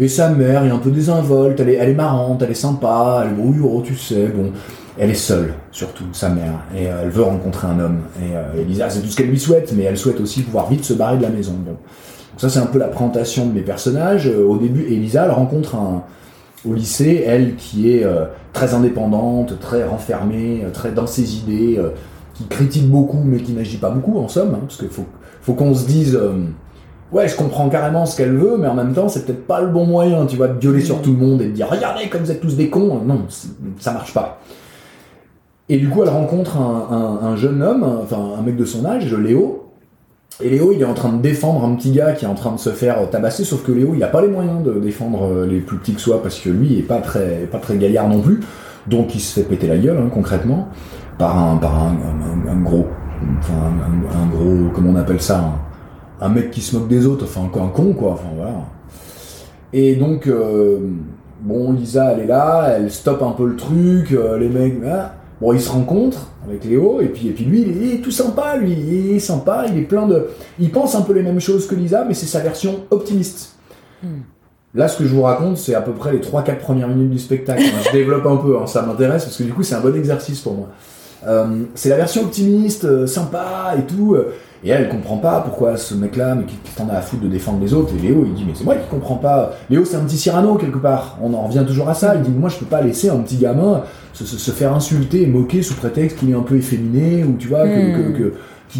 et 0.01 0.09
sa 0.09 0.31
mère 0.31 0.65
est 0.65 0.71
un 0.71 0.79
peu 0.79 0.91
désinvolte, 0.91 1.61
elle 1.61 1.69
est, 1.69 1.95
marrante, 1.95 2.41
elle 2.43 2.53
est 2.53 2.55
sympa, 2.55 3.25
elle 3.25 3.33
est 3.33 3.35
bon, 3.35 3.81
tu 3.83 3.95
sais, 3.97 4.29
bon. 4.29 4.53
elle 4.97 5.11
est 5.11 5.15
seule, 5.15 5.55
surtout, 5.73 6.05
sa 6.13 6.29
mère, 6.29 6.61
et 6.75 6.85
elle 6.85 7.11
veut 7.11 7.25
rencontrer 7.25 7.67
un 7.67 7.81
homme. 7.81 7.99
Et 8.57 8.61
Elisa, 8.61 8.89
c'est 8.89 9.01
tout 9.01 9.09
ce 9.09 9.17
qu'elle 9.17 9.29
lui 9.29 9.41
souhaite, 9.41 9.75
mais 9.77 9.83
elle 9.83 9.99
souhaite 9.99 10.21
aussi 10.21 10.43
pouvoir 10.43 10.71
vite 10.71 10.85
se 10.85 10.93
barrer 10.93 11.17
de 11.17 11.23
la 11.23 11.31
maison. 11.31 11.55
Bon. 11.67 11.77
ça, 12.37 12.49
c'est 12.49 12.61
un 12.61 12.67
peu 12.67 12.79
la 12.79 12.87
présentation 12.87 13.47
de 13.47 13.53
mes 13.53 13.63
personnages. 13.63 14.29
au 14.29 14.57
début, 14.57 14.85
Elisa, 14.85 15.25
elle 15.25 15.33
rencontre 15.33 15.75
un, 15.75 16.05
au 16.65 16.75
lycée, 16.75 17.25
elle 17.27 17.57
qui 17.57 17.91
est 17.91 18.07
très 18.53 18.75
indépendante, 18.75 19.59
très 19.59 19.85
renfermée, 19.85 20.63
très 20.73 20.93
dans 20.93 21.09
ses 21.09 21.39
idées, 21.39 21.81
qui 22.39 22.45
critique 22.49 22.89
beaucoup, 22.89 23.21
mais 23.23 23.39
qui 23.39 23.53
n'agit 23.53 23.77
pas 23.77 23.91
beaucoup, 23.91 24.19
en 24.19 24.29
somme, 24.29 24.55
hein, 24.55 24.61
parce 24.63 24.79
qu'il 24.79 24.89
faut, 24.89 25.55
qu'on 25.55 25.75
se 25.75 25.87
dise 25.87 26.19
ouais, 27.13 27.29
je 27.29 27.37
comprends 27.37 27.69
carrément 27.69 28.07
ce 28.07 28.17
qu'elle 28.17 28.37
veut, 28.37 28.57
mais 28.59 28.69
en 28.69 28.75
même 28.75 28.93
temps, 28.93 29.09
c'est 29.09 29.25
peut-être 29.25 29.47
pas 29.47 29.61
le 29.61 29.69
bon 29.69 29.87
moyen, 29.87 30.27
tu 30.27 30.37
vois, 30.37 30.49
de 30.49 30.59
gueuler 30.59 30.81
sur 30.81 31.01
tout 31.03 31.13
le 31.13 31.19
monde 31.19 31.43
et 31.43 31.47
de 31.47 31.53
dire 31.53 31.69
regardez 31.71 32.09
comme 32.09 32.23
vous 32.23 32.31
êtes 32.31 32.41
tous 32.41 32.57
des 32.57 32.69
cons. 32.69 33.01
Non, 33.05 33.23
ça 33.79 33.93
marche 33.93 34.13
pas. 34.13 34.41
Et 35.69 35.77
du 35.77 35.89
coup, 35.89 36.03
elle 36.03 36.09
rencontre 36.09 36.57
un, 36.57 37.37
jeune 37.37 37.63
homme, 37.63 37.85
enfin 38.03 38.19
un 38.39 38.43
mec 38.43 38.57
de 38.57 38.65
son 38.65 38.87
âge, 38.87 39.13
Léo. 39.15 39.65
Et 40.41 40.49
Léo, 40.51 40.73
il 40.73 40.81
est 40.81 40.87
en 40.87 40.95
train 40.95 41.13
de 41.13 41.21
défendre 41.21 41.65
un 41.65 41.75
petit 41.75 41.91
gars 41.91 42.13
qui 42.13 42.25
est 42.25 42.29
en 42.29 42.35
train 42.35 42.53
de 42.53 42.59
se 42.59 42.71
faire 42.71 43.11
tabasser, 43.11 43.45
sauf 43.45 43.65
que 43.65 43.73
Léo, 43.73 43.93
il 43.95 44.03
a 44.03 44.07
pas 44.07 44.23
les 44.23 44.29
moyens 44.29 44.63
de 44.63 44.79
défendre 44.79 45.25
euh, 45.25 45.47
les 45.47 45.59
plus 45.59 45.79
petits 45.79 45.95
que 45.95 46.01
soi, 46.01 46.23
parce 46.23 46.39
que 46.39 46.49
lui, 46.49 46.69
il 46.71 46.79
est 46.79 46.83
pas 46.83 47.01
très, 47.01 47.49
pas 47.51 47.59
très 47.59 47.77
gaillard 47.77 48.09
non 48.09 48.21
plus. 48.21 48.41
Donc, 48.87 49.15
il 49.15 49.21
se 49.21 49.41
fait 49.41 49.47
péter 49.47 49.67
la 49.67 49.77
gueule, 49.77 49.99
hein, 49.99 50.09
concrètement, 50.13 50.69
par 51.19 51.37
un, 51.37 51.57
par 51.57 51.75
un, 51.77 52.61
gros, 52.63 52.87
enfin, 53.41 53.55
un, 53.55 54.27
gros, 54.29 54.71
comment 54.73 54.91
on 54.91 54.97
appelle 54.97 55.21
ça, 55.21 55.53
un 56.21 56.29
mec 56.29 56.51
qui 56.51 56.61
se 56.61 56.77
moque 56.77 56.89
des 56.89 57.07
autres, 57.07 57.25
enfin 57.25 57.49
un 57.63 57.69
con 57.69 57.93
quoi, 57.93 58.13
enfin 58.13 58.29
voilà. 58.37 58.55
Et 59.73 59.97
donc, 59.97 60.27
euh, 60.29 60.79
bon, 61.43 61.73
Lisa 61.73 62.13
elle 62.13 62.21
est 62.21 62.27
là, 62.27 62.69
elle 62.77 62.91
stoppe 62.91 63.23
un 63.23 63.33
peu 63.33 63.47
le 63.47 63.57
truc, 63.57 64.13
euh, 64.13 64.39
les 64.39 64.49
mecs, 64.49 64.77
hein. 64.85 65.11
bon, 65.41 65.53
ils 65.53 65.61
se 65.61 65.71
rencontrent 65.71 66.29
avec 66.47 66.65
Léo, 66.65 67.01
et 67.01 67.09
puis, 67.09 67.29
et 67.29 67.33
puis 67.33 67.45
lui, 67.45 67.63
il 67.63 67.93
est, 67.93 67.97
tout 67.99 68.13
sympa, 68.13 68.57
lui, 68.57 68.73
il 68.73 69.17
est 69.17 69.19
sympa, 69.19 69.67
il 69.69 69.77
est 69.77 69.83
plein 69.83 70.07
de. 70.07 70.29
Il 70.59 70.71
pense 70.71 70.95
un 70.95 71.03
peu 71.03 71.13
les 71.13 71.23
mêmes 71.23 71.41
choses 71.41 71.67
que 71.67 71.75
Lisa, 71.75 72.05
mais 72.07 72.15
c'est 72.15 72.27
sa 72.27 72.41
version 72.41 72.85
optimiste. 72.91 73.57
Hmm. 74.03 74.21
Là, 74.75 74.87
ce 74.87 74.99
que 74.99 75.05
je 75.05 75.15
vous 75.15 75.23
raconte, 75.23 75.57
c'est 75.57 75.75
à 75.75 75.81
peu 75.81 75.93
près 75.93 76.13
les 76.13 76.21
3-4 76.21 76.59
premières 76.59 76.89
minutes 76.89 77.11
du 77.11 77.19
spectacle. 77.19 77.63
je 77.87 77.93
développe 77.93 78.27
un 78.27 78.37
peu, 78.37 78.59
hein, 78.59 78.67
ça 78.67 78.83
m'intéresse, 78.83 79.25
parce 79.25 79.37
que 79.37 79.43
du 79.43 79.53
coup, 79.53 79.63
c'est 79.63 79.75
un 79.75 79.81
bon 79.81 79.97
exercice 79.97 80.41
pour 80.41 80.55
moi. 80.55 80.69
Euh, 81.27 81.65
c'est 81.75 81.89
la 81.89 81.97
version 81.97 82.23
optimiste, 82.23 83.07
sympa 83.07 83.75
et 83.79 83.83
tout. 83.83 84.17
Et 84.65 84.71
elle, 84.71 84.83
elle 84.83 84.89
comprend 84.89 85.19
pas 85.19 85.41
pourquoi 85.41 85.77
ce 85.77 85.95
mec-là, 85.95 86.35
mais 86.35 86.45
qui 86.45 86.57
t'en 86.77 86.89
a 86.89 86.95
à 86.95 87.01
foutre 87.01 87.23
de 87.23 87.29
défendre 87.29 87.61
les 87.61 87.75
autres. 87.75 87.93
Et 87.97 88.09
Léo, 88.09 88.25
il 88.27 88.35
dit, 88.35 88.45
mais 88.47 88.55
c'est 88.55 88.65
moi 88.65 88.75
qui 88.75 88.89
comprends 88.89 89.17
pas. 89.17 89.53
Léo, 89.71 89.85
c'est 89.85 89.97
un 89.97 90.01
petit 90.05 90.17
Cyrano, 90.17 90.57
quelque 90.57 90.79
part. 90.79 91.17
On 91.23 91.33
en 91.35 91.43
revient 91.43 91.65
toujours 91.67 91.89
à 91.89 91.95
ça. 91.95 92.17
Il 92.17 92.23
dit, 92.23 92.31
moi, 92.31 92.49
je 92.49 92.57
peux 92.57 92.67
pas 92.67 92.83
laisser 92.83 93.09
un 93.09 93.19
petit 93.19 93.37
gamin 93.37 93.83
se, 94.13 94.51
faire 94.51 94.75
insulter 94.75 95.23
et 95.23 95.27
moquer 95.27 95.63
sous 95.63 95.75
prétexte 95.75 96.19
qu'il 96.19 96.31
est 96.31 96.35
un 96.35 96.43
peu 96.43 96.57
efféminé, 96.57 97.23
ou 97.23 97.37
tu 97.39 97.49
vois, 97.49 97.65
que, 97.69 98.35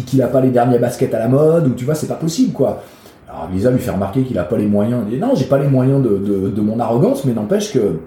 qu'il 0.05 0.21
a 0.21 0.27
pas 0.27 0.41
les 0.41 0.49
derniers 0.49 0.79
baskets 0.79 1.13
à 1.13 1.19
la 1.19 1.29
mode, 1.29 1.67
ou 1.67 1.71
tu 1.71 1.85
vois, 1.85 1.95
c'est 1.95 2.07
pas 2.07 2.15
possible, 2.15 2.51
quoi. 2.51 2.83
Alors 3.29 3.47
Lisa 3.53 3.69
lui 3.69 3.79
fait 3.79 3.91
remarquer 3.91 4.23
qu'il 4.23 4.37
a 4.39 4.43
pas 4.43 4.57
les 4.57 4.65
moyens. 4.65 5.03
Il 5.07 5.15
dit, 5.15 5.21
non, 5.21 5.33
j'ai 5.35 5.45
pas 5.45 5.59
les 5.59 5.67
moyens 5.67 6.03
de, 6.03 6.17
de, 6.17 6.49
de 6.49 6.61
mon 6.61 6.79
arrogance, 6.79 7.23
mais 7.25 7.33
n'empêche 7.33 7.71
que, 7.71 7.99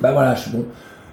bah 0.00 0.12
voilà, 0.12 0.34
je 0.36 0.42
suis 0.42 0.50
bon. 0.52 0.64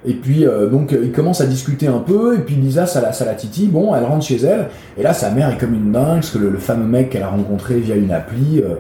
Et 0.04 0.14
puis 0.14 0.48
euh, 0.48 0.68
donc 0.68 0.92
ils 0.92 1.12
commencent 1.12 1.42
à 1.42 1.46
discuter 1.46 1.88
un 1.88 2.00
peu, 2.00 2.36
et 2.36 2.40
puis 2.40 2.56
Lisa 2.56 2.88
ça 2.88 3.02
la, 3.02 3.14
ça 3.14 3.24
la 3.24 3.36
titille, 3.36 3.68
bon 3.68 3.94
elle 3.94 4.04
rentre 4.04 4.26
chez 4.26 4.38
elle, 4.38 4.70
et 4.98 5.04
là 5.04 5.14
sa 5.14 5.30
mère 5.30 5.52
est 5.52 5.58
comme 5.58 5.76
une 5.76 5.92
dingue, 5.92 6.16
parce 6.16 6.32
que 6.32 6.40
le, 6.40 6.58
fameux 6.58 6.88
mec 6.88 7.12
qu'elle 7.12 7.22
a 7.22 7.28
rencontré 7.28 7.80
via 7.80 7.96
une 7.96 8.12
appli 8.12 8.64
euh, 8.64 8.76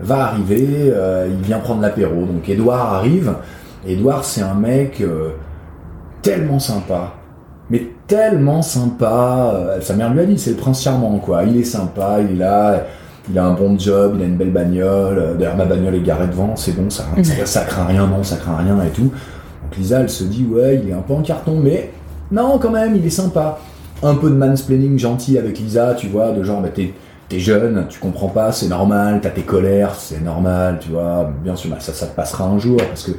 va 0.00 0.24
arriver, 0.24 0.66
euh, 0.92 1.28
il 1.30 1.44
vient 1.44 1.60
prendre 1.60 1.80
l'apéro. 1.80 2.26
Donc 2.26 2.48
Edouard 2.48 2.94
arrive, 2.94 3.34
Edouard 3.86 4.24
c'est 4.24 4.42
un 4.42 4.54
mec 4.54 5.00
tellement 6.22 6.58
sympa, 6.58 7.12
mais 7.70 7.86
tellement 8.08 8.62
sympa, 8.62 9.76
sa 9.80 9.94
mère 9.94 10.12
lui 10.12 10.20
a 10.20 10.24
dit 10.24 10.38
c'est 10.38 10.50
le 10.50 10.56
prince 10.56 10.82
charmant 10.82 11.18
quoi, 11.18 11.44
il 11.44 11.56
est 11.56 11.64
sympa, 11.64 12.18
il 12.20 12.34
est 12.34 12.38
là, 12.40 12.84
il 13.30 13.38
a 13.38 13.44
un 13.44 13.54
bon 13.54 13.78
job, 13.78 14.14
il 14.16 14.22
a 14.22 14.26
une 14.26 14.36
belle 14.36 14.50
bagnole, 14.50 15.36
d'ailleurs 15.38 15.56
ma 15.56 15.66
bagnole 15.66 15.94
est 15.94 16.00
garée 16.00 16.26
devant, 16.26 16.56
c'est 16.56 16.72
bon, 16.72 16.90
ça, 16.90 17.04
ça, 17.22 17.46
ça 17.46 17.60
craint 17.60 17.84
rien, 17.84 18.08
non 18.08 18.24
ça 18.24 18.36
craint 18.36 18.56
rien 18.56 18.76
et 18.82 18.90
tout. 18.90 19.12
Lisa, 19.76 20.00
elle 20.00 20.08
se 20.08 20.24
dit, 20.24 20.44
ouais, 20.44 20.80
il 20.82 20.90
est 20.90 20.92
un 20.92 21.02
peu 21.02 21.14
en 21.14 21.22
carton, 21.22 21.58
mais 21.62 21.90
non, 22.30 22.58
quand 22.58 22.70
même, 22.70 22.96
il 22.96 23.06
est 23.06 23.10
sympa. 23.10 23.58
Un 24.02 24.14
peu 24.14 24.28
de 24.28 24.34
mansplaining 24.34 24.98
gentil 24.98 25.38
avec 25.38 25.58
Lisa, 25.58 25.94
tu 25.94 26.08
vois, 26.08 26.32
de 26.32 26.42
genre, 26.42 26.60
bah, 26.60 26.68
t'es, 26.68 26.92
jeune, 27.38 27.86
tu 27.88 27.98
comprends 27.98 28.28
pas, 28.28 28.52
c'est 28.52 28.68
normal, 28.68 29.20
t'as 29.22 29.30
tes 29.30 29.42
colères, 29.42 29.94
c'est 29.96 30.22
normal, 30.22 30.78
tu 30.80 30.90
vois, 30.90 31.30
bien 31.42 31.56
sûr, 31.56 31.70
bah, 31.70 31.78
ça, 31.80 31.92
ça 31.92 32.06
te 32.06 32.14
passera 32.14 32.44
un 32.44 32.58
jour, 32.58 32.76
parce 32.76 33.04
que. 33.04 33.12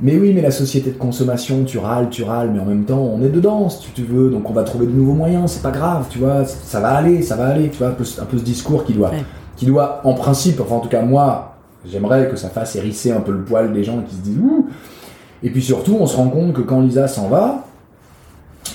Mais 0.00 0.16
oui, 0.16 0.32
mais 0.32 0.42
la 0.42 0.52
société 0.52 0.90
de 0.92 0.96
consommation, 0.96 1.64
tu 1.64 1.78
râles, 1.78 2.08
tu 2.08 2.22
râles, 2.22 2.52
mais 2.52 2.60
en 2.60 2.64
même 2.64 2.84
temps, 2.84 3.00
on 3.00 3.20
est 3.20 3.28
dedans, 3.28 3.68
si 3.68 3.90
tu 3.92 4.04
veux, 4.04 4.30
donc 4.30 4.48
on 4.48 4.52
va 4.52 4.62
trouver 4.62 4.86
de 4.86 4.92
nouveaux 4.92 5.14
moyens, 5.14 5.50
c'est 5.50 5.62
pas 5.62 5.72
grave, 5.72 6.06
tu 6.08 6.18
vois, 6.18 6.44
ça 6.44 6.78
va 6.78 6.90
aller, 6.90 7.20
ça 7.22 7.34
va 7.34 7.48
aller, 7.48 7.68
tu 7.68 7.78
vois, 7.78 7.88
un 7.88 7.92
peu, 7.92 8.04
un 8.20 8.24
peu 8.24 8.38
ce 8.38 8.44
discours 8.44 8.84
qui 8.84 8.92
doit, 8.92 9.10
qui 9.56 9.66
doit, 9.66 10.00
en 10.04 10.14
principe, 10.14 10.60
enfin 10.60 10.76
en 10.76 10.80
tout 10.80 10.88
cas 10.88 11.02
moi, 11.02 11.56
j'aimerais 11.84 12.28
que 12.28 12.36
ça 12.36 12.48
fasse 12.48 12.76
hérisser 12.76 13.10
un 13.10 13.20
peu 13.20 13.32
le 13.32 13.42
poil 13.42 13.72
des 13.72 13.82
gens 13.82 14.00
qui 14.08 14.14
se 14.14 14.20
disent, 14.20 14.38
ouh, 14.38 14.68
et 15.42 15.50
puis 15.50 15.62
surtout, 15.62 15.96
on 16.00 16.06
se 16.06 16.16
rend 16.16 16.28
compte 16.28 16.52
que 16.52 16.62
quand 16.62 16.80
Lisa 16.80 17.06
s'en 17.06 17.28
va, 17.28 17.64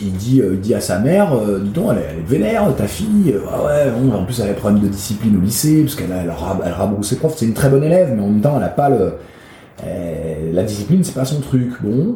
il 0.02 0.14
dit, 0.14 0.42
euh, 0.42 0.56
dit 0.56 0.74
à 0.74 0.82
sa 0.82 1.00
mère, 1.00 1.34
euh, 1.34 1.60
dis 1.60 1.70
donc, 1.70 1.92
elle, 1.92 1.98
est 1.98 2.22
vénère, 2.28 2.74
ta 2.76 2.88
fille, 2.88 3.34
euh, 3.34 3.42
ah 3.52 3.64
ouais, 3.66 4.14
en 4.14 4.24
plus 4.24 4.40
elle 4.40 4.50
a 4.50 4.54
des 4.54 4.60
problèmes 4.60 4.82
de 4.82 4.88
discipline 4.88 5.38
au 5.38 5.42
lycée, 5.42 5.82
parce 5.82 5.96
qu'elle 5.96 6.12
elle, 6.12 6.32
elle 6.66 7.04
ses 7.04 7.18
profs, 7.18 7.36
c'est 7.38 7.46
une 7.46 7.54
très 7.54 7.70
bonne 7.70 7.84
élève, 7.84 8.14
mais 8.16 8.24
en 8.24 8.28
même 8.28 8.42
temps, 8.42 8.56
elle 8.58 8.64
a 8.64 8.70
pas 8.70 8.90
le... 8.90 9.14
la 10.54 10.64
discipline, 10.64 11.04
c'est 11.04 11.16
pas 11.16 11.26
son 11.26 11.42
truc, 11.42 11.72
bon. 11.82 12.16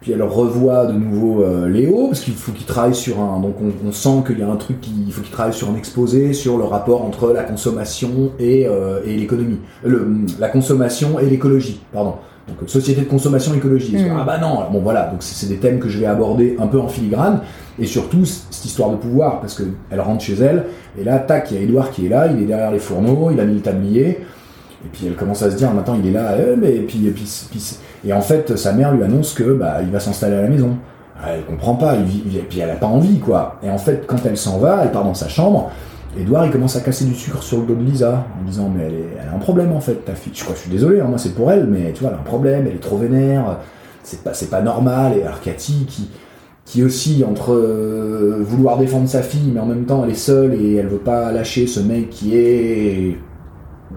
Puis 0.00 0.12
elle 0.12 0.22
revoit 0.22 0.86
de 0.86 0.92
nouveau 0.92 1.44
Léo, 1.66 2.08
parce 2.08 2.20
qu'il 2.20 2.34
faut 2.34 2.52
qu'il 2.52 2.66
travaille 2.66 2.94
sur 2.94 3.18
un... 3.18 3.40
Donc 3.40 3.56
on, 3.84 3.90
sent 3.90 4.22
qu'il 4.26 4.38
y 4.38 4.42
a 4.42 4.48
un 4.48 4.56
truc, 4.56 4.76
il 4.86 5.12
faut 5.12 5.22
qu'il 5.22 5.32
travaille 5.32 5.54
sur 5.54 5.68
un 5.68 5.74
exposé, 5.74 6.32
sur 6.32 6.58
le 6.58 6.64
rapport 6.64 7.02
entre 7.02 7.32
la 7.32 7.42
consommation 7.42 8.30
et, 8.38 8.68
et 9.04 9.16
l'économie. 9.16 9.58
la 10.38 10.48
consommation 10.48 11.18
et 11.18 11.26
l'écologie, 11.26 11.80
pardon. 11.92 12.14
Donc 12.48 12.68
société 12.68 13.00
de 13.02 13.08
consommation 13.08 13.54
écologique. 13.54 13.98
Mm. 13.98 14.16
Ah 14.20 14.24
bah 14.24 14.38
non, 14.38 14.64
bon 14.70 14.80
voilà, 14.80 15.06
donc 15.06 15.18
c'est 15.20 15.48
des 15.48 15.56
thèmes 15.56 15.80
que 15.80 15.88
je 15.88 15.98
vais 15.98 16.06
aborder 16.06 16.56
un 16.60 16.68
peu 16.68 16.80
en 16.80 16.88
filigrane, 16.88 17.40
et 17.78 17.86
surtout 17.86 18.24
cette 18.24 18.64
histoire 18.64 18.90
de 18.90 18.96
pouvoir, 18.96 19.40
parce 19.40 19.54
qu'elle 19.54 20.00
rentre 20.00 20.22
chez 20.22 20.34
elle, 20.34 20.66
et 20.98 21.04
là, 21.04 21.18
tac, 21.18 21.50
il 21.50 21.56
y 21.56 21.60
a 21.60 21.62
Edouard 21.62 21.90
qui 21.90 22.06
est 22.06 22.08
là, 22.08 22.28
il 22.28 22.42
est 22.42 22.46
derrière 22.46 22.70
les 22.70 22.78
fourneaux, 22.78 23.30
il 23.32 23.40
a 23.40 23.44
mis 23.44 23.54
le 23.54 23.60
tablier, 23.60 24.08
et 24.84 24.88
puis 24.92 25.06
elle 25.06 25.16
commence 25.16 25.42
à 25.42 25.50
se 25.50 25.56
dire, 25.56 25.72
maintenant 25.72 25.96
il 26.00 26.08
est 26.08 26.12
là, 26.12 26.32
euh, 26.32 26.54
mais 26.56 26.76
et 26.76 26.82
puis, 26.82 27.06
et 27.06 27.10
puis, 27.10 27.28
et 28.04 28.12
en 28.12 28.20
fait, 28.20 28.56
sa 28.56 28.72
mère 28.72 28.92
lui 28.92 29.02
annonce 29.02 29.34
que 29.34 29.52
bah 29.52 29.78
il 29.82 29.90
va 29.90 29.98
s'installer 29.98 30.36
à 30.36 30.42
la 30.42 30.48
maison. 30.48 30.76
Ah, 31.20 31.30
elle 31.34 31.44
comprend 31.44 31.74
pas, 31.74 31.94
et 31.96 32.40
puis 32.48 32.60
elle 32.60 32.70
a 32.70 32.76
pas 32.76 32.86
envie 32.86 33.18
quoi. 33.18 33.58
Et 33.62 33.70
en 33.70 33.78
fait, 33.78 34.06
quand 34.06 34.18
elle 34.24 34.36
s'en 34.36 34.58
va, 34.58 34.82
elle 34.84 34.92
part 34.92 35.04
dans 35.04 35.14
sa 35.14 35.28
chambre, 35.28 35.72
Edouard, 36.18 36.46
il 36.46 36.52
commence 36.52 36.76
à 36.76 36.80
casser 36.80 37.04
du 37.04 37.14
sucre 37.14 37.42
sur 37.42 37.60
le 37.60 37.66
dos 37.66 37.74
de 37.74 37.82
Lisa, 37.82 38.26
en 38.40 38.44
disant 38.44 38.70
Mais 38.74 38.84
elle, 39.20 39.28
a 39.28 39.34
un 39.34 39.38
problème 39.38 39.72
en 39.72 39.80
fait, 39.80 40.04
ta 40.04 40.14
fille. 40.14 40.32
Je 40.34 40.42
crois, 40.42 40.54
je 40.54 40.62
suis 40.62 40.70
désolé, 40.70 41.00
hein, 41.00 41.06
moi 41.08 41.18
c'est 41.18 41.34
pour 41.34 41.50
elle, 41.50 41.66
mais 41.66 41.92
tu 41.92 42.00
vois, 42.00 42.10
elle 42.10 42.16
a 42.16 42.20
un 42.20 42.24
problème, 42.24 42.66
elle 42.66 42.76
est 42.76 42.80
trop 42.80 42.96
vénère, 42.96 43.58
c'est 44.02 44.22
pas, 44.22 44.32
c'est 44.32 44.50
pas 44.50 44.62
normal. 44.62 45.18
Et 45.18 45.22
alors 45.22 45.40
Cathy, 45.40 45.84
qui, 45.86 46.08
qui 46.64 46.82
aussi, 46.82 47.24
entre 47.28 47.52
euh, 47.52 48.38
vouloir 48.40 48.78
défendre 48.78 49.08
sa 49.08 49.22
fille, 49.22 49.50
mais 49.52 49.60
en 49.60 49.66
même 49.66 49.84
temps 49.84 50.04
elle 50.04 50.10
est 50.10 50.14
seule 50.14 50.54
et 50.54 50.76
elle 50.76 50.88
veut 50.88 50.98
pas 50.98 51.32
lâcher 51.32 51.66
ce 51.66 51.80
mec 51.80 52.10
qui 52.10 52.36
est. 52.36 53.18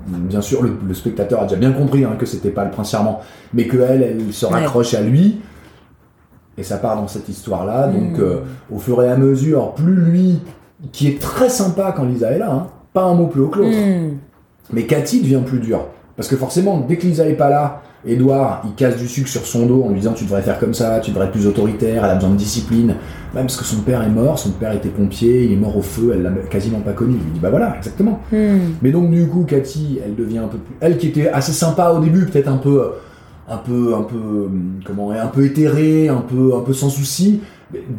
Bien 0.07 0.41
sûr, 0.41 0.61
le, 0.63 0.93
spectateur 0.93 1.41
a 1.41 1.43
déjà 1.43 1.55
bien 1.55 1.71
compris 1.71 2.03
hein, 2.03 2.15
que 2.17 2.25
c'était 2.25 2.51
pas 2.51 2.63
le 2.63 2.71
prince 2.71 2.91
charmant, 2.91 3.21
mais 3.53 3.65
que 3.65 3.77
elle, 3.77 4.03
elle 4.03 4.33
se 4.33 4.45
raccroche 4.45 4.93
à 4.93 5.01
lui. 5.01 5.39
Et 6.57 6.63
ça 6.63 6.77
part 6.77 6.97
dans 6.97 7.07
cette 7.07 7.29
histoire-là. 7.29 7.87
Donc, 7.87 8.17
mmh. 8.17 8.21
euh, 8.21 8.37
au 8.71 8.79
fur 8.79 9.01
et 9.01 9.09
à 9.09 9.15
mesure, 9.15 9.73
plus 9.73 9.95
lui 9.95 10.39
qui 10.91 11.07
est 11.07 11.19
très 11.19 11.49
sympa 11.49 11.93
quand 11.95 12.03
Lisa 12.03 12.31
est 12.31 12.39
là, 12.39 12.51
hein. 12.51 12.67
pas 12.93 13.03
un 13.03 13.13
mot 13.13 13.27
plus 13.27 13.41
haut 13.41 13.49
que 13.49 13.59
l'autre. 13.59 13.77
Hmm. 13.77 14.17
Mais 14.71 14.83
Cathy 14.83 15.21
devient 15.21 15.41
plus 15.45 15.59
dur. 15.59 15.85
Parce 16.15 16.27
que 16.27 16.35
forcément, 16.35 16.79
dès 16.87 16.97
que 16.97 17.07
Lisa 17.07 17.27
est 17.27 17.33
pas 17.33 17.49
là, 17.49 17.81
Edouard, 18.05 18.61
il 18.65 18.73
casse 18.75 18.97
du 18.97 19.07
sucre 19.07 19.27
sur 19.27 19.45
son 19.45 19.65
dos 19.65 19.83
en 19.83 19.89
lui 19.89 19.99
disant 19.99 20.13
tu 20.13 20.23
devrais 20.23 20.41
faire 20.41 20.57
comme 20.57 20.73
ça, 20.73 20.99
tu 20.99 21.11
devrais 21.11 21.25
être 21.25 21.31
plus 21.31 21.47
autoritaire, 21.47 22.05
elle 22.05 22.11
a 22.11 22.15
besoin 22.15 22.29
de 22.29 22.35
discipline. 22.35 22.95
Même 23.33 23.45
parce 23.45 23.57
que 23.57 23.65
son 23.65 23.81
père 23.81 24.01
est 24.03 24.09
mort, 24.09 24.39
son 24.39 24.51
père 24.51 24.71
était 24.71 24.89
pompier, 24.89 25.43
il 25.45 25.53
est 25.53 25.57
mort 25.57 25.75
au 25.75 25.81
feu, 25.81 26.11
elle 26.13 26.23
l'a 26.23 26.31
quasiment 26.49 26.79
pas 26.79 26.93
connu. 26.93 27.15
Il 27.19 27.23
lui 27.23 27.31
dit 27.33 27.39
bah 27.39 27.49
voilà, 27.49 27.75
exactement. 27.77 28.19
Hmm. 28.31 28.57
Mais 28.81 28.91
donc 28.91 29.11
du 29.11 29.27
coup, 29.27 29.43
Cathy, 29.43 29.99
elle 30.03 30.15
devient 30.15 30.39
un 30.39 30.47
peu 30.47 30.57
plus. 30.57 30.75
Elle 30.79 30.97
qui 30.97 31.07
était 31.07 31.29
assez 31.29 31.51
sympa 31.51 31.89
au 31.91 31.99
début, 31.99 32.25
peut-être 32.25 32.49
un 32.49 32.57
peu. 32.57 32.91
Un 33.51 33.57
peu, 33.57 33.95
un 33.95 34.03
peu, 34.03 34.47
comment, 34.85 35.09
un 35.09 35.25
peu 35.25 35.43
éthérée, 35.43 36.07
un 36.07 36.21
peu, 36.21 36.53
un 36.55 36.59
peu 36.59 36.71
sans 36.71 36.89
souci, 36.89 37.41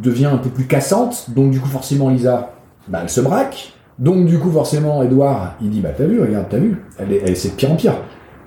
devient 0.00 0.26
un 0.26 0.36
peu 0.36 0.48
plus 0.48 0.66
cassante. 0.66 1.26
Donc 1.34 1.50
du 1.50 1.58
coup, 1.58 1.68
forcément, 1.68 2.08
Lisa, 2.08 2.52
bah, 2.90 3.00
elle 3.02 3.08
se 3.08 3.20
braque. 3.20 3.72
Donc, 3.98 4.26
du 4.26 4.38
coup, 4.38 4.50
forcément, 4.50 5.02
Edouard, 5.02 5.56
il 5.62 5.70
dit 5.70 5.80
Bah, 5.80 5.90
t'as 5.96 6.04
vu, 6.04 6.20
regarde, 6.20 6.46
t'as 6.50 6.58
vu, 6.58 6.82
elle 6.98 7.12
est, 7.12 7.34
c'est 7.34 7.50
de 7.50 7.54
pire 7.54 7.72
en 7.72 7.76
pire. 7.76 7.94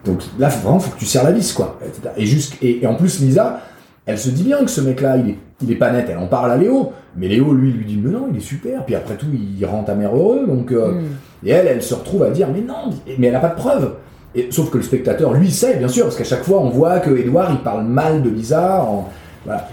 Donc 0.05 0.19
là, 0.37 0.49
vraiment, 0.49 0.79
faut 0.79 0.91
que 0.91 0.99
tu 0.99 1.05
serres 1.05 1.23
la 1.23 1.31
vis, 1.31 1.53
quoi. 1.53 1.79
Et, 2.17 2.83
et, 2.83 2.87
en 2.87 2.95
plus, 2.95 3.21
Lisa, 3.21 3.61
elle 4.05 4.17
se 4.17 4.29
dit 4.29 4.43
bien 4.43 4.59
que 4.59 4.69
ce 4.69 4.81
mec-là, 4.81 5.17
il 5.17 5.29
est, 5.29 5.37
il 5.61 5.71
est 5.71 5.75
pas 5.75 5.91
net. 5.91 6.07
Elle 6.09 6.17
en 6.17 6.27
parle 6.27 6.51
à 6.51 6.57
Léo. 6.57 6.91
Mais 7.15 7.27
Léo, 7.27 7.53
lui, 7.53 7.71
lui 7.71 7.85
dit 7.85 7.99
Mais 8.03 8.11
non, 8.11 8.27
il 8.31 8.37
est 8.37 8.41
super. 8.41 8.83
Puis 8.85 8.95
après 8.95 9.15
tout, 9.15 9.27
il 9.31 9.65
rend 9.65 9.83
ta 9.83 9.95
mère 9.95 10.15
heureux. 10.15 10.45
Donc, 10.45 10.71
euh, 10.71 10.93
hmm. 10.93 11.45
Et 11.45 11.51
elle, 11.51 11.67
elle 11.67 11.83
se 11.83 11.93
retrouve 11.93 12.23
à 12.23 12.31
dire 12.31 12.49
Mais 12.53 12.61
non, 12.61 12.89
mais 13.17 13.27
elle 13.27 13.35
a 13.35 13.39
pas 13.39 13.49
de 13.49 13.55
preuves. 13.55 13.93
Et, 14.35 14.47
sauf 14.49 14.71
que 14.71 14.77
le 14.77 14.83
spectateur, 14.83 15.33
lui, 15.33 15.51
sait, 15.51 15.77
bien 15.77 15.87
sûr, 15.87 16.05
parce 16.05 16.17
qu'à 16.17 16.23
chaque 16.23 16.43
fois, 16.43 16.59
on 16.59 16.69
voit 16.69 16.99
que 16.99 17.11
Edouard, 17.15 17.51
il 17.51 17.59
parle 17.59 17.85
mal 17.85 18.23
de 18.23 18.29
Lisa. 18.29 18.83
En, 18.83 19.07
voilà. 19.45 19.67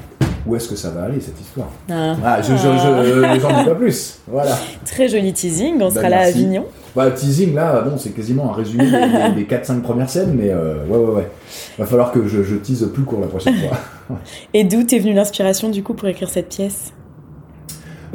Où 0.47 0.57
est-ce 0.57 0.69
que 0.69 0.77
ça 0.77 0.91
va 0.91 1.05
aller 1.05 1.21
cette 1.21 1.41
histoire 1.41 1.69
Ah. 1.91 2.17
Ah, 2.25 2.43
je, 2.43 2.53
je, 2.53 2.57
je, 2.57 3.33
dis 3.35 3.41
pas 3.41 3.75
plus. 3.75 4.21
Voilà. 4.27 4.57
Très 4.85 5.09
joli 5.09 5.33
teasing, 5.33 5.77
on 5.77 5.89
Bah, 5.89 5.91
sera 5.91 6.09
là 6.09 6.21
à. 6.21 6.27
Avignon. 6.27 6.65
Bah, 6.95 7.11
teasing 7.11 7.55
là, 7.55 7.83
bon, 7.83 7.97
c'est 7.99 8.11
quasiment 8.11 8.51
un 8.53 8.55
résumé 8.55 8.85
des, 8.85 9.45
des 9.45 9.57
4-5 9.57 9.81
premières 9.81 10.11
scènes, 10.11 10.35
mais 10.35 10.51
euh, 10.51 10.85
ouais, 10.87 10.99
ouais, 10.99 11.15
ouais. 11.15 11.31
Va 11.79 11.87
falloir 11.87 12.11
que 12.13 12.27
je, 12.27 12.43
je 12.43 12.57
tease 12.57 12.89
plus 12.93 13.05
court 13.05 13.21
la 13.21 13.27
prochaine 13.29 13.55
fois. 13.57 13.79
Et 14.55 14.65
d'où 14.65 14.83
t'es 14.83 14.99
venue 14.99 15.15
l'inspiration 15.15 15.69
du 15.69 15.83
coup 15.83 15.95
pour 15.95 16.09
écrire 16.09 16.29
cette 16.29 16.49
pièce? 16.49 16.93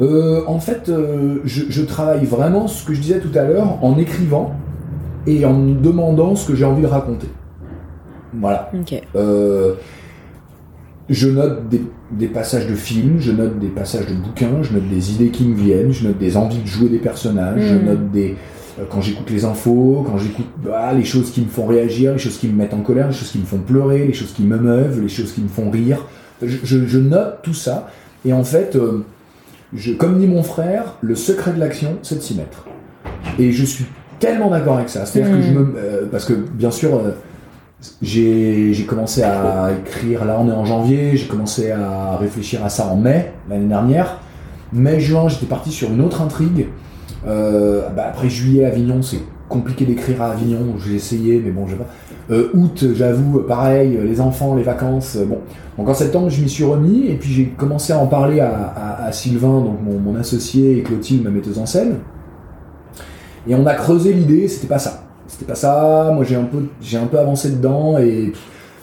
Euh, 0.00 0.42
en 0.46 0.58
fait, 0.60 0.88
euh, 0.88 1.40
je, 1.44 1.82
travaille 1.82 2.24
vraiment 2.26 2.66
ce 2.66 2.84
que 2.84 2.92
je 2.92 3.00
disais 3.00 3.20
tout 3.20 3.36
à 3.36 3.44
l'heure 3.44 3.82
en 3.82 3.96
écrivant 3.98 4.54
et 5.26 5.44
en 5.46 5.54
me 5.54 5.80
demandant 5.80 6.36
ce 6.36 6.46
que 6.46 6.54
j'ai 6.54 6.64
envie 6.64 6.82
de 6.82 6.86
raconter. 6.86 7.28
Voilà. 8.34 8.70
Ok. 8.78 9.00
Euh, 9.14 9.74
je 11.08 11.28
note 11.28 11.68
des, 11.68 11.82
des 12.12 12.28
passages 12.28 12.66
de 12.66 12.74
films, 12.74 13.16
je 13.18 13.32
note 13.32 13.58
des 13.58 13.66
passages 13.68 14.06
de 14.06 14.14
bouquins, 14.14 14.62
je 14.62 14.72
note 14.72 14.88
des 14.88 15.12
idées 15.12 15.28
qui 15.30 15.44
me 15.44 15.56
viennent, 15.56 15.92
je 15.92 16.06
note 16.06 16.18
des 16.18 16.36
envies 16.36 16.58
de 16.62 16.66
jouer 16.66 16.88
des 16.88 16.98
personnages, 16.98 17.60
je 17.60 17.74
Mm. 17.74 17.84
note 17.84 18.10
des. 18.12 18.36
euh, 18.78 18.84
quand 18.90 19.00
j'écoute 19.00 19.30
les 19.30 19.44
infos, 19.44 20.04
quand 20.06 20.18
j'écoute 20.18 20.46
bah, 20.64 20.92
les 20.92 21.04
choses 21.04 21.30
qui 21.30 21.40
me 21.40 21.48
font 21.48 21.66
réagir, 21.66 22.12
les 22.12 22.18
choses 22.18 22.36
qui 22.38 22.46
me 22.48 22.54
mettent 22.54 22.74
en 22.74 22.80
colère, 22.82 23.08
les 23.08 23.14
choses 23.14 23.30
qui 23.32 23.38
me 23.38 23.44
font 23.46 23.58
pleurer, 23.58 24.06
les 24.06 24.12
choses 24.12 24.32
qui 24.32 24.42
m'émeuvent, 24.44 25.00
les 25.00 25.08
choses 25.08 25.32
qui 25.32 25.40
me 25.40 25.48
font 25.48 25.70
rire. 25.70 26.06
Je, 26.42 26.58
je- 26.62 26.86
je 26.86 26.98
note 26.98 27.38
tout 27.42 27.54
ça. 27.54 27.88
Et 28.26 28.32
en 28.34 28.44
fait, 28.44 28.76
euh, 28.76 29.04
je, 29.74 29.92
comme 29.92 30.18
dit 30.18 30.26
mon 30.26 30.42
frère, 30.42 30.96
le 31.00 31.14
secret 31.14 31.52
de 31.54 31.58
l'action, 31.60 31.96
c'est 32.02 32.16
de 32.16 32.20
s'y 32.20 32.34
mettre. 32.34 32.66
Et 33.38 33.50
je 33.50 33.64
suis 33.64 33.86
tellement 34.20 34.50
d'accord 34.50 34.76
avec 34.76 34.90
ça. 34.90 35.06
C'est-à-dire 35.06 35.34
que 35.36 35.42
je 35.42 35.50
me. 35.52 35.74
euh, 35.76 36.06
parce 36.10 36.24
que, 36.26 36.34
bien 36.34 36.70
sûr. 36.70 37.00
J'ai 38.02 38.72
j'ai 38.72 38.84
commencé 38.84 39.22
à 39.22 39.70
écrire, 39.78 40.24
là 40.24 40.38
on 40.40 40.48
est 40.48 40.52
en 40.54 40.64
janvier, 40.64 41.16
j'ai 41.16 41.26
commencé 41.26 41.70
à 41.70 42.16
réfléchir 42.16 42.64
à 42.64 42.68
ça 42.68 42.86
en 42.86 42.96
mai, 42.96 43.32
l'année 43.48 43.66
dernière. 43.66 44.18
Mai-juin, 44.72 45.28
j'étais 45.28 45.46
parti 45.46 45.70
sur 45.70 45.90
une 45.92 46.00
autre 46.00 46.22
intrigue. 46.22 46.66
Euh, 47.26 47.88
bah, 47.94 48.06
après 48.08 48.28
juillet, 48.28 48.64
Avignon, 48.64 49.02
c'est 49.02 49.20
compliqué 49.48 49.84
d'écrire 49.84 50.22
à 50.22 50.32
Avignon, 50.32 50.74
j'ai 50.84 50.94
essayé, 50.96 51.40
mais 51.44 51.50
bon, 51.50 51.66
je 51.66 51.72
sais 51.72 51.78
pas. 51.78 51.86
Euh, 52.34 52.50
août, 52.54 52.84
j'avoue, 52.94 53.40
pareil, 53.46 53.96
les 54.04 54.20
enfants, 54.20 54.56
les 54.56 54.64
vacances, 54.64 55.16
euh, 55.16 55.24
bon. 55.24 55.38
Donc 55.78 55.88
en 55.88 55.94
septembre, 55.94 56.28
je 56.30 56.42
m'y 56.42 56.48
suis 56.48 56.64
remis, 56.64 57.06
et 57.06 57.14
puis 57.14 57.30
j'ai 57.32 57.44
commencé 57.46 57.92
à 57.92 57.98
en 57.98 58.06
parler 58.06 58.40
à, 58.40 58.50
à- 58.76 59.04
à 59.04 59.12
Sylvain, 59.12 59.60
donc 59.60 59.78
mon, 59.84 59.98
mon 60.00 60.16
associé, 60.18 60.78
et 60.78 60.82
Clotilde, 60.82 61.22
ma 61.22 61.30
metteuse 61.30 61.58
en 61.58 61.66
scène. 61.66 61.98
Et 63.48 63.54
on 63.54 63.64
a 63.66 63.74
creusé 63.74 64.12
l'idée, 64.12 64.48
c'était 64.48 64.66
pas 64.66 64.80
ça. 64.80 65.05
C'était 65.36 65.52
pas 65.52 65.54
ça, 65.54 66.10
moi 66.14 66.24
j'ai 66.24 66.36
un 66.36 66.44
peu, 66.44 66.60
j'ai 66.80 66.96
un 66.96 67.04
peu 67.04 67.18
avancé 67.18 67.50
dedans, 67.50 67.98
et 67.98 68.32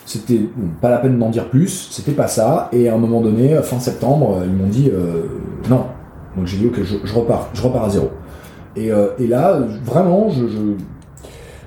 c'était 0.06 0.42
pas 0.82 0.92
la 0.92 0.98
peine 0.98 1.18
d'en 1.18 1.32
dire 1.32 1.50
plus, 1.50 1.88
c'était 1.90 2.12
pas 2.12 2.28
ça. 2.28 2.70
Et 2.72 2.90
à 2.90 2.94
un 2.94 2.98
moment 3.00 3.22
donné, 3.22 3.56
fin 3.64 3.80
septembre, 3.80 4.44
ils 4.46 4.52
m'ont 4.54 4.68
dit 4.70 4.92
euh, 4.94 5.24
non. 5.68 5.86
Donc 6.38 6.46
j'ai 6.46 6.58
dit 6.58 6.68
ok, 6.68 6.80
je, 6.84 7.14
repars, 7.14 7.50
je 7.56 7.62
repars 7.64 7.86
à 7.86 7.90
zéro. 7.90 8.12
Et, 8.76 8.92
euh, 8.92 9.08
et 9.18 9.26
là, 9.26 9.62
vraiment, 9.84 10.30
je, 10.30 10.46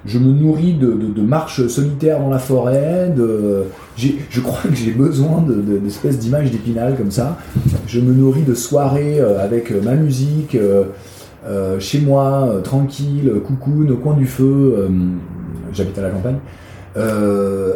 je, 0.04 0.18
me 0.20 0.32
nourris 0.32 0.74
de, 0.74 0.92
de, 0.92 1.20
marches 1.22 1.66
solitaires 1.66 2.20
dans 2.20 2.30
la 2.30 2.38
forêt. 2.38 3.12
De, 3.16 3.64
je 3.96 4.40
crois 4.40 4.70
que 4.70 4.76
j'ai 4.76 4.92
besoin 4.92 5.40
de- 5.40 5.54
de- 5.54 5.78
d'espèces 5.78 6.18
d'images 6.20 6.52
d'épinal 6.52 6.96
comme 6.96 7.10
ça. 7.10 7.38
Je 7.88 7.98
me 8.00 8.12
nourris 8.12 8.42
de 8.42 8.54
soirées 8.54 9.18
euh, 9.20 9.42
avec 9.42 9.72
euh, 9.72 9.80
ma 9.82 9.94
musique, 9.94 10.56
euh, 11.46 11.50
euh, 11.76 11.80
chez 11.80 12.00
moi, 12.00 12.48
euh, 12.48 12.60
tranquille, 12.60 13.32
coucoune, 13.44 13.90
au 13.92 13.96
coin 13.96 14.14
du 14.14 14.26
feu. 14.26 14.74
euh, 14.78 14.88
J'habite 15.72 15.98
à 15.98 16.02
la 16.02 16.10
campagne. 16.10 16.36
Euh, 16.96 17.74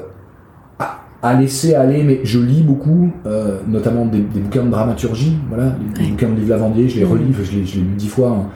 à, 0.78 1.00
à 1.22 1.34
laisser 1.34 1.74
aller, 1.74 2.02
mais 2.02 2.20
je 2.24 2.38
lis 2.38 2.62
beaucoup, 2.62 3.10
euh, 3.26 3.58
notamment 3.68 4.06
des, 4.06 4.20
des 4.20 4.40
bouquins 4.40 4.64
de 4.64 4.70
dramaturgie, 4.70 5.36
voilà, 5.48 5.64
les, 5.78 5.98
les 5.98 6.04
Ouais. 6.06 6.10
bouquins 6.12 6.28
de 6.30 6.40
Yves 6.40 6.48
Lavandier, 6.48 6.88
je 6.88 6.98
les 7.00 7.04
Mhm. 7.04 7.12
relis, 7.12 7.34
je 7.42 7.52
l'ai 7.58 7.66
je 7.66 7.76
l'ai 7.76 7.82
lu 7.82 7.94
dix 7.96 8.08
fois. 8.08 8.30
hein. 8.30 8.46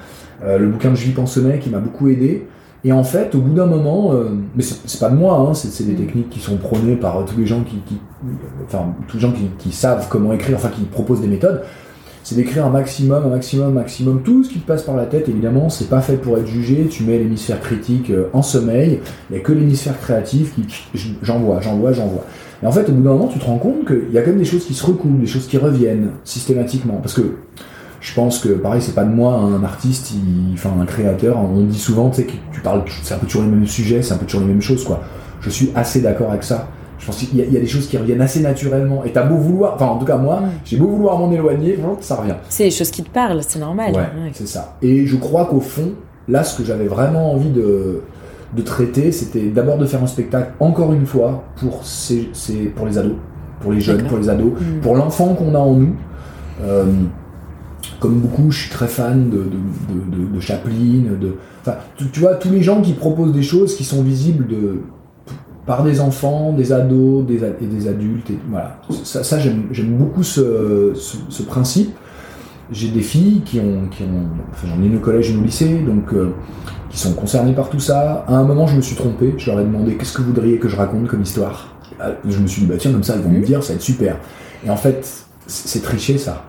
Euh, 0.45 0.59
le 0.59 0.69
bouquin 0.69 0.91
de 0.91 0.95
Julie 0.95 1.13
Pensemet 1.13 1.59
qui 1.59 1.71
m'a 1.71 1.79
beaucoup 1.79 2.09
aidé. 2.09 2.47
Et 2.87 2.93
en 2.93 3.03
fait, 3.05 3.35
au 3.35 3.39
bout 3.41 3.55
d'un 3.55 3.65
moment, 3.67 4.13
euh, 4.13 4.29
mais 4.55 4.63
c'est 4.63 5.01
pas 5.01 5.09
de 5.09 5.17
moi, 5.17 5.39
hein, 5.39 5.55
c'est 5.55 5.85
des 5.85 5.93
Mhm. 5.93 5.99
techniques 5.99 6.31
qui 6.31 6.41
sont 6.41 6.57
prônées 6.57 6.97
par 6.97 7.19
euh, 7.19 7.25
tous 7.27 7.39
les 7.39 7.47
gens 7.47 7.63
qui, 7.63 7.77
qui- 7.87 8.01
enfin 8.67 8.95
tous 9.09 9.17
les 9.17 9.23
gens 9.23 9.33
qui, 9.33 9.49
qui 9.59 9.73
savent 9.73 10.07
comment 10.11 10.33
écrire, 10.33 10.57
enfin 10.57 10.69
qui 10.69 10.83
proposent 10.85 11.21
des 11.23 11.29
méthodes. 11.29 11.63
C'est 12.25 12.37
d'écrire 12.37 12.65
un 12.65 12.71
maximum, 12.71 13.23
un 13.27 13.29
maximum, 13.29 13.69
un 13.69 13.81
maximum, 13.81 14.23
tout 14.23 14.45
ce 14.45 14.49
qui 14.49 14.59
te 14.59 14.67
passe 14.67 14.83
par 14.83 14.97
la 14.97 15.05
tête. 15.05 15.29
Évidemment, 15.29 15.69
c'est 15.69 15.91
pas 15.91 16.01
fait 16.01 16.17
pour 16.17 16.39
être 16.39 16.47
jugé. 16.47 16.87
Tu 16.91 17.05
mets 17.05 17.19
l'hémisphère 17.19 17.61
critique 17.61 18.09
euh, 18.09 18.29
en 18.33 18.41
sommeil. 18.41 19.01
Il 19.31 19.37
y 19.37 19.39
a 19.39 19.43
que 19.43 19.53
l'hémisphère 19.53 20.01
créatif 20.01 20.55
qui 20.55 20.67
j'envoie, 21.23 21.61
j'envoie, 21.61 21.93
j'envoie. 21.93 22.25
Et 22.63 22.67
en 22.67 22.73
fait, 22.73 22.89
au 22.89 22.93
bout 22.93 23.03
d'un 23.03 23.11
moment, 23.11 23.29
tu 23.29 23.39
te 23.39 23.45
rends 23.45 23.59
compte 23.59 23.87
qu'il 23.87 24.11
y 24.11 24.17
a 24.17 24.23
quand 24.23 24.31
même 24.31 24.39
des 24.39 24.47
choses 24.47 24.65
qui 24.65 24.73
se 24.73 24.87
recoulent, 24.87 25.21
des 25.21 25.27
choses 25.27 25.47
qui 25.47 25.59
reviennent 25.59 26.13
systématiquement. 26.25 26.95
Parce 26.95 27.13
que 27.13 27.37
je 28.01 28.15
pense 28.15 28.39
que, 28.39 28.49
pareil, 28.49 28.81
c'est 28.81 28.95
pas 28.95 29.05
de 29.05 29.13
moi, 29.13 29.35
un 29.35 29.63
artiste, 29.63 30.13
enfin 30.55 30.71
un 30.81 30.87
créateur, 30.87 31.39
on 31.39 31.61
dit 31.65 31.79
souvent, 31.79 32.09
tu 32.09 32.23
sais, 32.23 32.25
que 32.25 32.33
tu 32.53 32.61
parles, 32.61 32.85
c'est 33.03 33.13
un 33.13 33.19
peu 33.19 33.27
toujours 33.27 33.43
les 33.43 33.49
mêmes 33.49 33.67
sujets, 33.67 34.01
c'est 34.01 34.15
un 34.15 34.19
peu 34.19 34.25
toujours 34.25 34.41
les 34.41 34.47
mêmes 34.47 34.63
choses, 34.63 34.85
quoi. 34.85 35.03
Je 35.43 35.51
suis 35.51 35.73
assez 35.75 36.01
d'accord 36.01 36.31
avec 36.31 36.43
ça. 36.43 36.69
Je 37.05 37.11
pense 37.11 37.19
qu'il 37.19 37.37
y, 37.39 37.43
a- 37.43 37.45
il 37.45 37.53
y 37.53 37.57
a 37.59 37.61
des 37.61 37.67
choses 37.67 37.87
qui 37.87 37.99
reviennent 37.99 38.23
assez 38.23 38.41
naturellement. 38.41 39.05
Et 39.05 39.13
t'as 39.13 39.25
beau 39.25 39.37
vouloir, 39.37 39.75
enfin 39.75 39.85
en 39.85 39.99
tout 39.99 40.07
cas 40.07 40.17
moi, 40.17 40.41
Mm. 40.41 40.45
j'ai 40.65 40.79
beau 40.79 40.87
vouloir 40.87 41.19
m'en 41.19 41.31
éloigner, 41.31 41.79
ça 42.01 42.15
revient. 42.17 42.35
C'est 42.49 42.65
les 42.65 42.71
choses 42.71 42.91
qui 42.91 43.03
te 43.03 43.11
parlent, 43.11 43.41
c'est 43.47 43.59
normal. 43.59 43.91
Ouais, 43.93 43.99
Ouais. 43.99 44.31
c'est 44.33 44.49
ça. 44.49 44.79
Et 44.81 45.05
je 45.05 45.17
crois 45.17 45.45
qu'au 45.45 45.61
fond, 45.61 45.93
là, 46.29 46.43
ce 46.45 46.57
que 46.57 46.65
j'avais 46.65 46.87
vraiment 46.87 47.31
envie 47.35 47.51
de, 47.51 48.01
de 48.57 48.63
traiter, 48.63 49.13
c'était 49.13 49.51
d'abord 49.51 49.77
de 49.77 49.85
faire 49.85 50.03
un 50.03 50.07
spectacle, 50.07 50.53
encore 50.61 50.95
une 50.95 51.05
fois, 51.05 51.45
pour, 51.57 51.85
ces, 51.85 52.31
ces- 52.33 52.71
pour 52.75 52.87
les 52.87 52.97
ados, 52.97 53.17
pour 53.61 53.73
les 53.73 53.81
jeunes, 53.81 54.05
pour 54.05 54.17
les 54.17 54.31
ados, 54.31 54.53
Mm. 54.59 54.81
pour 54.81 54.97
l'enfant 54.97 55.35
qu'on 55.35 55.55
a 55.55 55.59
en 55.59 55.75
nous. 55.75 55.95
Euh, 56.65 56.85
comme 58.01 58.15
beaucoup, 58.21 58.51
je 58.51 58.61
suis 58.63 58.71
très 58.71 58.87
fan 58.89 59.29
de, 59.29 59.37
de, 59.37 59.43
de, 59.45 60.25
de- 60.29 60.35
de 60.37 60.41
Chaplin, 60.41 61.03
de, 61.21 61.37
enfin, 61.61 61.77
tu, 61.97 62.09
tu 62.11 62.21
vois, 62.21 62.35
tous 62.37 62.49
les 62.51 62.63
gens 62.63 62.81
qui 62.81 62.93
proposent 62.95 63.33
des 63.33 63.43
choses 63.43 63.77
qui 63.77 63.85
sont 63.85 64.03
visibles 64.03 64.47
de, 64.47 64.81
par 65.67 65.83
des 65.83 66.01
enfants, 66.01 66.53
des 66.53 66.73
ados 66.73 67.25
des, 67.27 67.43
et 67.61 67.67
des 67.67 67.89
adultes. 67.89 68.31
Et, 68.31 68.39
voilà. 68.49 68.79
Ça, 68.91 69.39
j'aime 69.39 69.97
beaucoup 69.97 70.23
ce, 70.23 70.93
ce, 70.95 71.43
principe. 71.43 71.95
J'ai 72.71 72.89
des 72.89 73.01
filles 73.01 73.43
qui 73.45 73.61
ont, 73.61 73.89
qui 73.91 74.03
ont 74.03 74.27
enfin, 74.51 74.69
j'en 74.69 74.83
ai 74.83 74.87
une 74.87 74.97
au 74.97 75.01
collège, 75.01 75.31
une 75.31 75.41
au 75.41 75.45
lycée, 75.45 75.81
donc 75.87 76.13
euh, 76.13 76.35
qui 76.91 76.99
sont 76.99 77.13
concernées 77.15 77.53
par 77.53 77.69
tout 77.69 77.81
ça. 77.81 78.25
À 78.27 78.35
un 78.35 78.45
moment, 78.45 78.67
je 78.67 78.77
me 78.77 78.83
suis 78.83 78.97
trompé. 78.97 79.35
Je 79.37 79.51
leur 79.51 79.61
ai 79.61 79.65
demandé 79.65 79.97
qu'est-ce 79.97 80.13
que 80.13 80.23
vous 80.23 80.29
voudriez 80.29 80.59
que 80.59 80.69
je 80.69 80.77
raconte 80.77 81.09
comme 81.09 81.23
histoire? 81.23 81.75
Ah, 82.01 82.11
Je 82.29 82.39
me 82.39 82.47
suis 82.47 82.63
dit 82.63 82.67
bah 82.67 82.77
tiens 82.79 82.93
comme 82.93 83.05
ça, 83.05 83.17
ils 83.17 83.23
vont 83.23 83.31
me 83.31 83.45
dire, 83.45 83.63
ça 83.63 83.73
va 83.73 83.77
être 83.77 83.83
super. 83.83 84.17
Et 84.67 84.71
en 84.71 84.77
fait, 84.77 85.27
c'est 85.47 85.83
tricher 85.83 86.19
ça. 86.19 86.45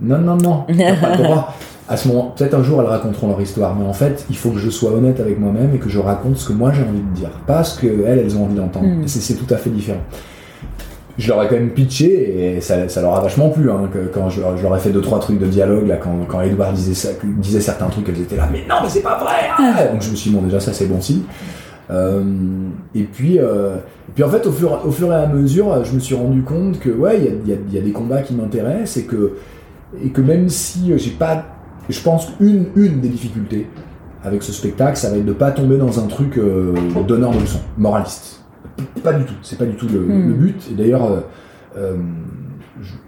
Non 0.00 0.18
non 0.18 0.36
non. 0.36 0.66
À 1.88 1.96
ce 1.96 2.06
moment, 2.08 2.34
peut-être 2.36 2.54
un 2.54 2.62
jour 2.62 2.80
elles 2.82 2.86
raconteront 2.88 3.28
leur 3.28 3.40
histoire, 3.40 3.74
mais 3.74 3.86
en 3.86 3.92
fait, 3.94 4.26
il 4.28 4.36
faut 4.36 4.50
que 4.50 4.58
je 4.58 4.68
sois 4.70 4.92
honnête 4.92 5.20
avec 5.20 5.38
moi-même 5.40 5.74
et 5.74 5.78
que 5.78 5.88
je 5.88 5.98
raconte 5.98 6.36
ce 6.36 6.48
que 6.48 6.52
moi 6.52 6.70
j'ai 6.72 6.82
envie 6.82 7.00
de 7.00 7.14
dire, 7.14 7.30
pas 7.46 7.64
ce 7.64 7.80
que 7.80 7.86
elles, 7.86 8.18
elles 8.18 8.36
ont 8.36 8.44
envie 8.44 8.56
d'entendre. 8.56 8.86
Et 9.04 9.08
C'est 9.08 9.20
c'est 9.20 9.34
tout 9.34 9.52
à 9.52 9.56
fait 9.56 9.70
différent. 9.70 10.00
Je 11.16 11.28
leur 11.28 11.42
ai 11.42 11.48
quand 11.48 11.56
même 11.56 11.70
pitché 11.70 12.56
et 12.56 12.60
ça, 12.60 12.88
ça 12.88 13.02
leur 13.02 13.14
a 13.16 13.20
vachement 13.20 13.48
plu 13.48 13.68
hein, 13.72 13.88
que, 13.92 13.98
quand 14.14 14.28
je, 14.28 14.40
leur- 14.40 14.56
je 14.56 14.62
leur 14.62 14.76
ai 14.76 14.78
fait 14.78 14.90
deux 14.90 15.00
trois 15.00 15.18
trucs 15.18 15.40
de 15.40 15.46
dialogue 15.46 15.88
là 15.88 15.96
quand, 15.96 16.14
quand 16.28 16.40
Edouard 16.42 16.72
disait 16.72 16.94
ça, 16.94 17.08
disait 17.24 17.60
certains 17.60 17.86
trucs 17.88 18.08
elles 18.08 18.20
étaient 18.20 18.36
là 18.36 18.48
mais 18.52 18.60
non 18.68 18.76
mais 18.84 18.88
c'est 18.88 19.00
pas 19.00 19.18
vrai 19.18 19.48
ah 19.58 19.86
donc 19.92 20.00
je 20.02 20.10
me 20.12 20.14
suis 20.14 20.30
dit 20.30 20.36
bon 20.36 20.42
déjà 20.42 20.60
ça 20.60 20.72
c'est 20.72 20.86
bon 20.86 21.00
signe 21.00 21.22
Euh, 21.90 22.22
et 22.94 23.02
puis 23.04 23.38
euh, 23.40 23.76
et 24.08 24.12
puis 24.14 24.22
en 24.22 24.28
fait 24.28 24.46
au 24.46 24.52
fur, 24.52 24.78
au 24.84 24.90
fur 24.92 25.10
et 25.10 25.16
à 25.16 25.26
mesure 25.26 25.82
je 25.84 25.92
me 25.94 25.98
suis 25.98 26.14
rendu 26.14 26.42
compte 26.42 26.78
que 26.78 26.90
ouais 26.90 27.18
il 27.18 27.24
y 27.48 27.52
a, 27.52 27.56
y 27.56 27.58
a- 27.58 27.74
y 27.76 27.78
a 27.78 27.82
des 27.82 27.92
combats 27.92 28.20
qui 28.22 28.34
m'intéressent 28.34 28.98
et 28.98 29.04
que 29.06 29.38
et 30.04 30.10
que 30.10 30.20
même 30.20 30.48
si 30.50 30.92
j'ai 30.98 31.10
pas 31.12 31.44
je 31.88 32.00
pense 32.02 32.26
qu'une 32.38 32.66
une 32.76 33.00
des 33.00 33.08
difficultés 33.08 33.66
avec 34.24 34.42
ce 34.42 34.52
spectacle 34.52 34.96
ça 34.96 35.10
va 35.10 35.16
être 35.16 35.24
de 35.24 35.32
pas 35.32 35.50
tomber 35.52 35.76
dans 35.78 35.98
un 36.00 36.06
truc 36.06 36.38
euh, 36.38 36.74
donneur 37.06 37.30
de 37.32 37.40
leçons 37.40 37.60
moraliste. 37.76 38.42
Pas 39.02 39.12
du 39.12 39.24
tout. 39.24 39.34
C'est 39.42 39.58
pas 39.58 39.64
du 39.66 39.74
tout 39.74 39.86
le, 39.92 40.00
Hmm. 40.00 40.28
le 40.28 40.34
but. 40.34 40.68
Et 40.70 40.74
d'ailleurs 40.74 41.04
euh, 41.04 41.20
euh, 41.76 41.96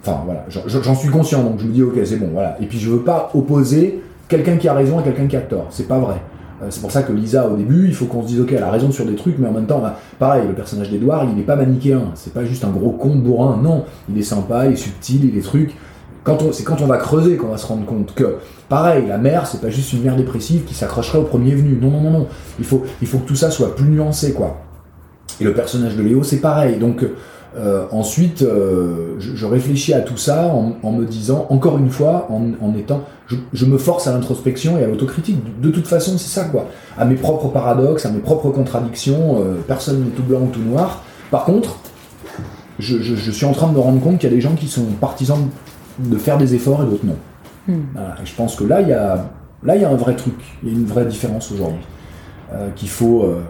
enfin 0.03 0.22
voilà. 0.24 0.45
J'en- 0.49 0.95
suis 0.95 1.09
conscient 1.11 1.43
donc 1.43 1.59
je 1.59 1.66
me 1.66 1.72
dis 1.72 1.83
ok 1.83 1.99
c'est 2.05 2.16
bon 2.16 2.28
voilà. 2.33 2.57
Et 2.61 2.66
puis 2.66 2.78
je 2.78 2.91
veux 2.91 3.01
pas 3.01 3.31
opposer 3.35 4.01
quelqu'un 4.28 4.57
qui 4.57 4.68
a 4.68 4.74
raison 4.74 4.99
à 4.99 5.03
quelqu'un 5.03 5.26
qui 5.26 5.37
a 5.37 5.41
tort. 5.41 5.66
C'est 5.70 5.89
pas 5.89 5.99
vrai. 5.99 6.16
Euh, 6.62 6.66
c'est 6.70 6.81
pour 6.81 6.91
ça 6.91 7.03
que 7.03 7.12
Lisa 7.12 7.49
au 7.49 7.57
début 7.57 7.87
il 7.89 7.95
faut 7.95 8.07
qu'on 8.07 8.22
se 8.22 8.28
dise 8.28 8.41
ok 8.41 8.53
elle 8.53 8.62
a 8.62 8.70
raison 8.70 8.91
sur 8.91 9.05
des 9.07 9.14
trucs 9.14 9.39
mais 9.39 9.49
en 9.49 9.53
même 9.53 9.66
temps 9.66 9.81
bah, 9.81 9.99
pareil 10.18 10.47
le 10.47 10.55
personnage 10.55 10.91
d'Edouard 10.91 11.24
il 11.24 11.35
n'est 11.37 11.43
pas 11.43 11.57
manichéen. 11.57 12.03
C'est 12.14 12.33
pas 12.35 12.45
juste 12.45 12.64
un 12.64 12.70
gros 12.70 12.91
con 12.91 13.16
bourrin. 13.16 13.59
Non. 13.62 13.85
Il 14.09 14.18
est 14.18 14.22
sympa 14.22 14.66
il 14.66 14.72
est 14.72 14.76
subtil 14.76 15.24
il 15.24 15.39
est 15.39 15.43
truc 15.43 15.74
c'est 16.53 16.64
quand 16.64 16.81
on 16.81 16.87
va 16.87 16.99
creuser 16.99 17.37
qu'on 17.37 17.49
va 17.49 17.57
se 17.57 17.66
rendre 17.66 17.87
compte 17.87 18.14
que 18.14 18.37
pareil 18.68 19.07
la 19.09 19.18
mère 19.18 19.47
c'est 19.47 19.61
pas 19.61 19.71
juste 19.71 19.93
une 19.93 20.03
mère 20.03 20.16
dépressive 20.16 20.64
qui 20.64 20.75
s'accrocherait 20.75 21.18
au 21.18 21.25
premier 21.25 21.55
venu 21.55 21.79
non 21.81 21.91
non 21.91 22.01
non 22.03 22.11
non 22.11 22.27
il 22.59 22.64
faut 22.64 22.85
il 23.01 23.09
faut 23.09 23.18
que 23.18 23.27
tout 23.27 23.37
ça 23.37 23.51
soit 23.51 23.75
plus 23.75 23.89
nuancé 23.89 24.33
quoi 24.33 24.61
et 25.41 25.45
le 25.45 25.55
personnage 25.55 25.97
de 25.97 26.03
Léo, 26.03 26.23
c'est 26.23 26.41
pareil. 26.41 26.77
Donc 26.79 27.05
euh, 27.57 27.85
ensuite, 27.91 28.43
euh, 28.43 29.16
je, 29.18 29.35
je 29.35 29.47
réfléchis 29.47 29.95
à 29.95 30.01
tout 30.01 30.16
ça 30.16 30.53
en, 30.83 30.93
me 30.93 31.05
disant, 31.05 31.47
encore 31.51 31.79
une 31.79 31.91
fois, 31.91 32.29
en, 32.31 32.75
étant, 32.75 33.03
je, 33.27 33.37
je 33.53 33.66
me 33.66 33.79
force 33.79 34.07
à 34.07 34.12
l'introspection 34.12 34.79
et 34.79 34.85
à 34.85 34.87
l'autocritique. 34.87 35.39
De, 35.61 35.71
toute 35.71 35.87
façon, 35.87 36.18
c'est 36.18 36.29
ça 36.29 36.45
quoi. 36.45 36.66
À 36.99 37.05
mes 37.05 37.16
propres 37.16 37.49
paradoxes, 37.49 38.07
à 38.07 38.11
mes 38.11 38.21
propres 38.21 38.51
contradictions. 38.51 39.41
euh, 39.41 39.55
personne 39.66 40.05
n'est 40.05 40.11
tout 40.11 40.23
blanc 40.23 40.41
ou 40.43 40.51
tout 40.53 40.61
noir. 40.61 41.03
Par 41.31 41.45
contre, 41.45 41.77
je, 42.79 43.31
suis 43.31 43.47
en 43.47 43.53
train 43.53 43.68
de 43.68 43.75
me 43.75 43.81
rendre 43.81 44.01
compte 44.01 44.18
qu'il 44.18 44.29
y 44.29 44.33
a 44.33 44.35
des 44.35 44.41
gens 44.41 44.55
qui 44.55 44.66
sont 44.66 44.85
partisans 45.01 45.39
de 45.39 45.49
faire 46.18 46.38
des 46.38 46.55
efforts 46.55 46.82
et 46.82 46.86
d'autres 46.86 47.07
non. 47.07 47.16
Hmm. 47.68 47.82
je 48.24 48.34
pense 48.34 48.57
que 48.57 48.64
là, 48.64 48.80
il 48.80 48.88
y 48.88 48.92
a, 48.92 49.30
là, 49.62 49.76
il 49.76 49.82
y 49.82 49.84
a 49.84 49.90
un 49.90 49.94
vrai 49.94 50.16
truc, 50.16 50.34
il 50.62 50.70
y 50.70 50.72
a 50.72 50.74
une 50.74 50.86
vraie 50.86 51.05
différence 51.05 51.53
aujourd'hui. 51.53 51.80
Euh, 52.53 52.70
qu'il 52.74 52.88
faut. 52.88 53.22
Euh, 53.22 53.42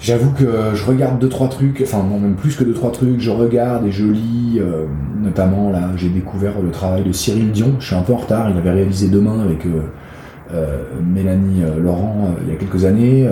j'avoue 0.00 0.32
que 0.32 0.74
je 0.74 0.84
regarde 0.84 1.20
deux 1.20 1.28
trois 1.28 1.48
trucs, 1.48 1.80
enfin 1.82 2.02
non 2.02 2.18
même 2.18 2.34
plus 2.34 2.56
que 2.56 2.64
deux 2.64 2.72
trois 2.74 2.90
trucs. 2.90 3.20
Je 3.20 3.30
regarde 3.30 3.86
et 3.86 3.92
je 3.92 4.04
lis, 4.04 4.58
euh, 4.58 4.86
notamment 5.22 5.70
là, 5.70 5.90
j'ai 5.96 6.08
découvert 6.08 6.60
le 6.60 6.70
travail 6.72 7.04
de 7.04 7.12
Cyril 7.12 7.52
Dion. 7.52 7.76
Je 7.78 7.86
suis 7.86 7.94
un 7.94 8.02
peu 8.02 8.12
en 8.12 8.16
retard. 8.16 8.50
Il 8.50 8.56
avait 8.56 8.72
réalisé 8.72 9.08
Demain 9.08 9.40
avec 9.40 9.66
Mélanie 11.02 11.62
Laurent 11.78 12.34
il 12.44 12.52
y 12.52 12.56
a 12.56 12.58
quelques 12.58 12.84
années. 12.84 13.26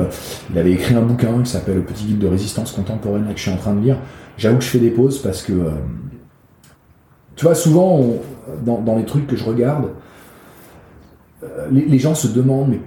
il 0.50 0.58
avait 0.58 0.72
écrit 0.72 0.94
un 0.94 1.02
bouquin 1.02 1.42
qui 1.42 1.50
s'appelle 1.50 1.76
Le 1.76 1.82
Petit 1.82 2.04
Guide 2.06 2.18
de 2.18 2.28
résistance 2.28 2.72
contemporaine 2.72 3.24
là, 3.26 3.32
que 3.32 3.38
je 3.38 3.42
suis 3.42 3.52
en 3.52 3.56
train 3.56 3.74
de 3.74 3.80
lire. 3.80 3.96
J'avoue 4.38 4.56
que 4.56 4.64
je 4.64 4.70
fais 4.70 4.78
des 4.78 4.90
pauses 4.90 5.18
parce 5.18 5.42
que 5.42 5.52
tu 7.41 7.47
vois 7.47 7.55
souvent 7.55 8.05
dans, 8.66 8.97
les 8.99 9.07
trucs 9.07 9.26
que 9.26 9.34
je 9.34 9.47
regarde, 9.47 9.93
les, 11.70 11.86
les 11.86 11.99
gens 11.99 12.14
se 12.14 12.28
demandent 12.28 12.68
mais 12.68 12.80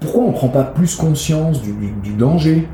pourquoi 0.00 0.22
on 0.22 0.28
ne 0.28 0.32
prend 0.32 0.48
pas 0.48 0.64
plus 0.64 0.96
conscience 0.96 1.60
du, 1.60 2.14
danger 2.14 2.66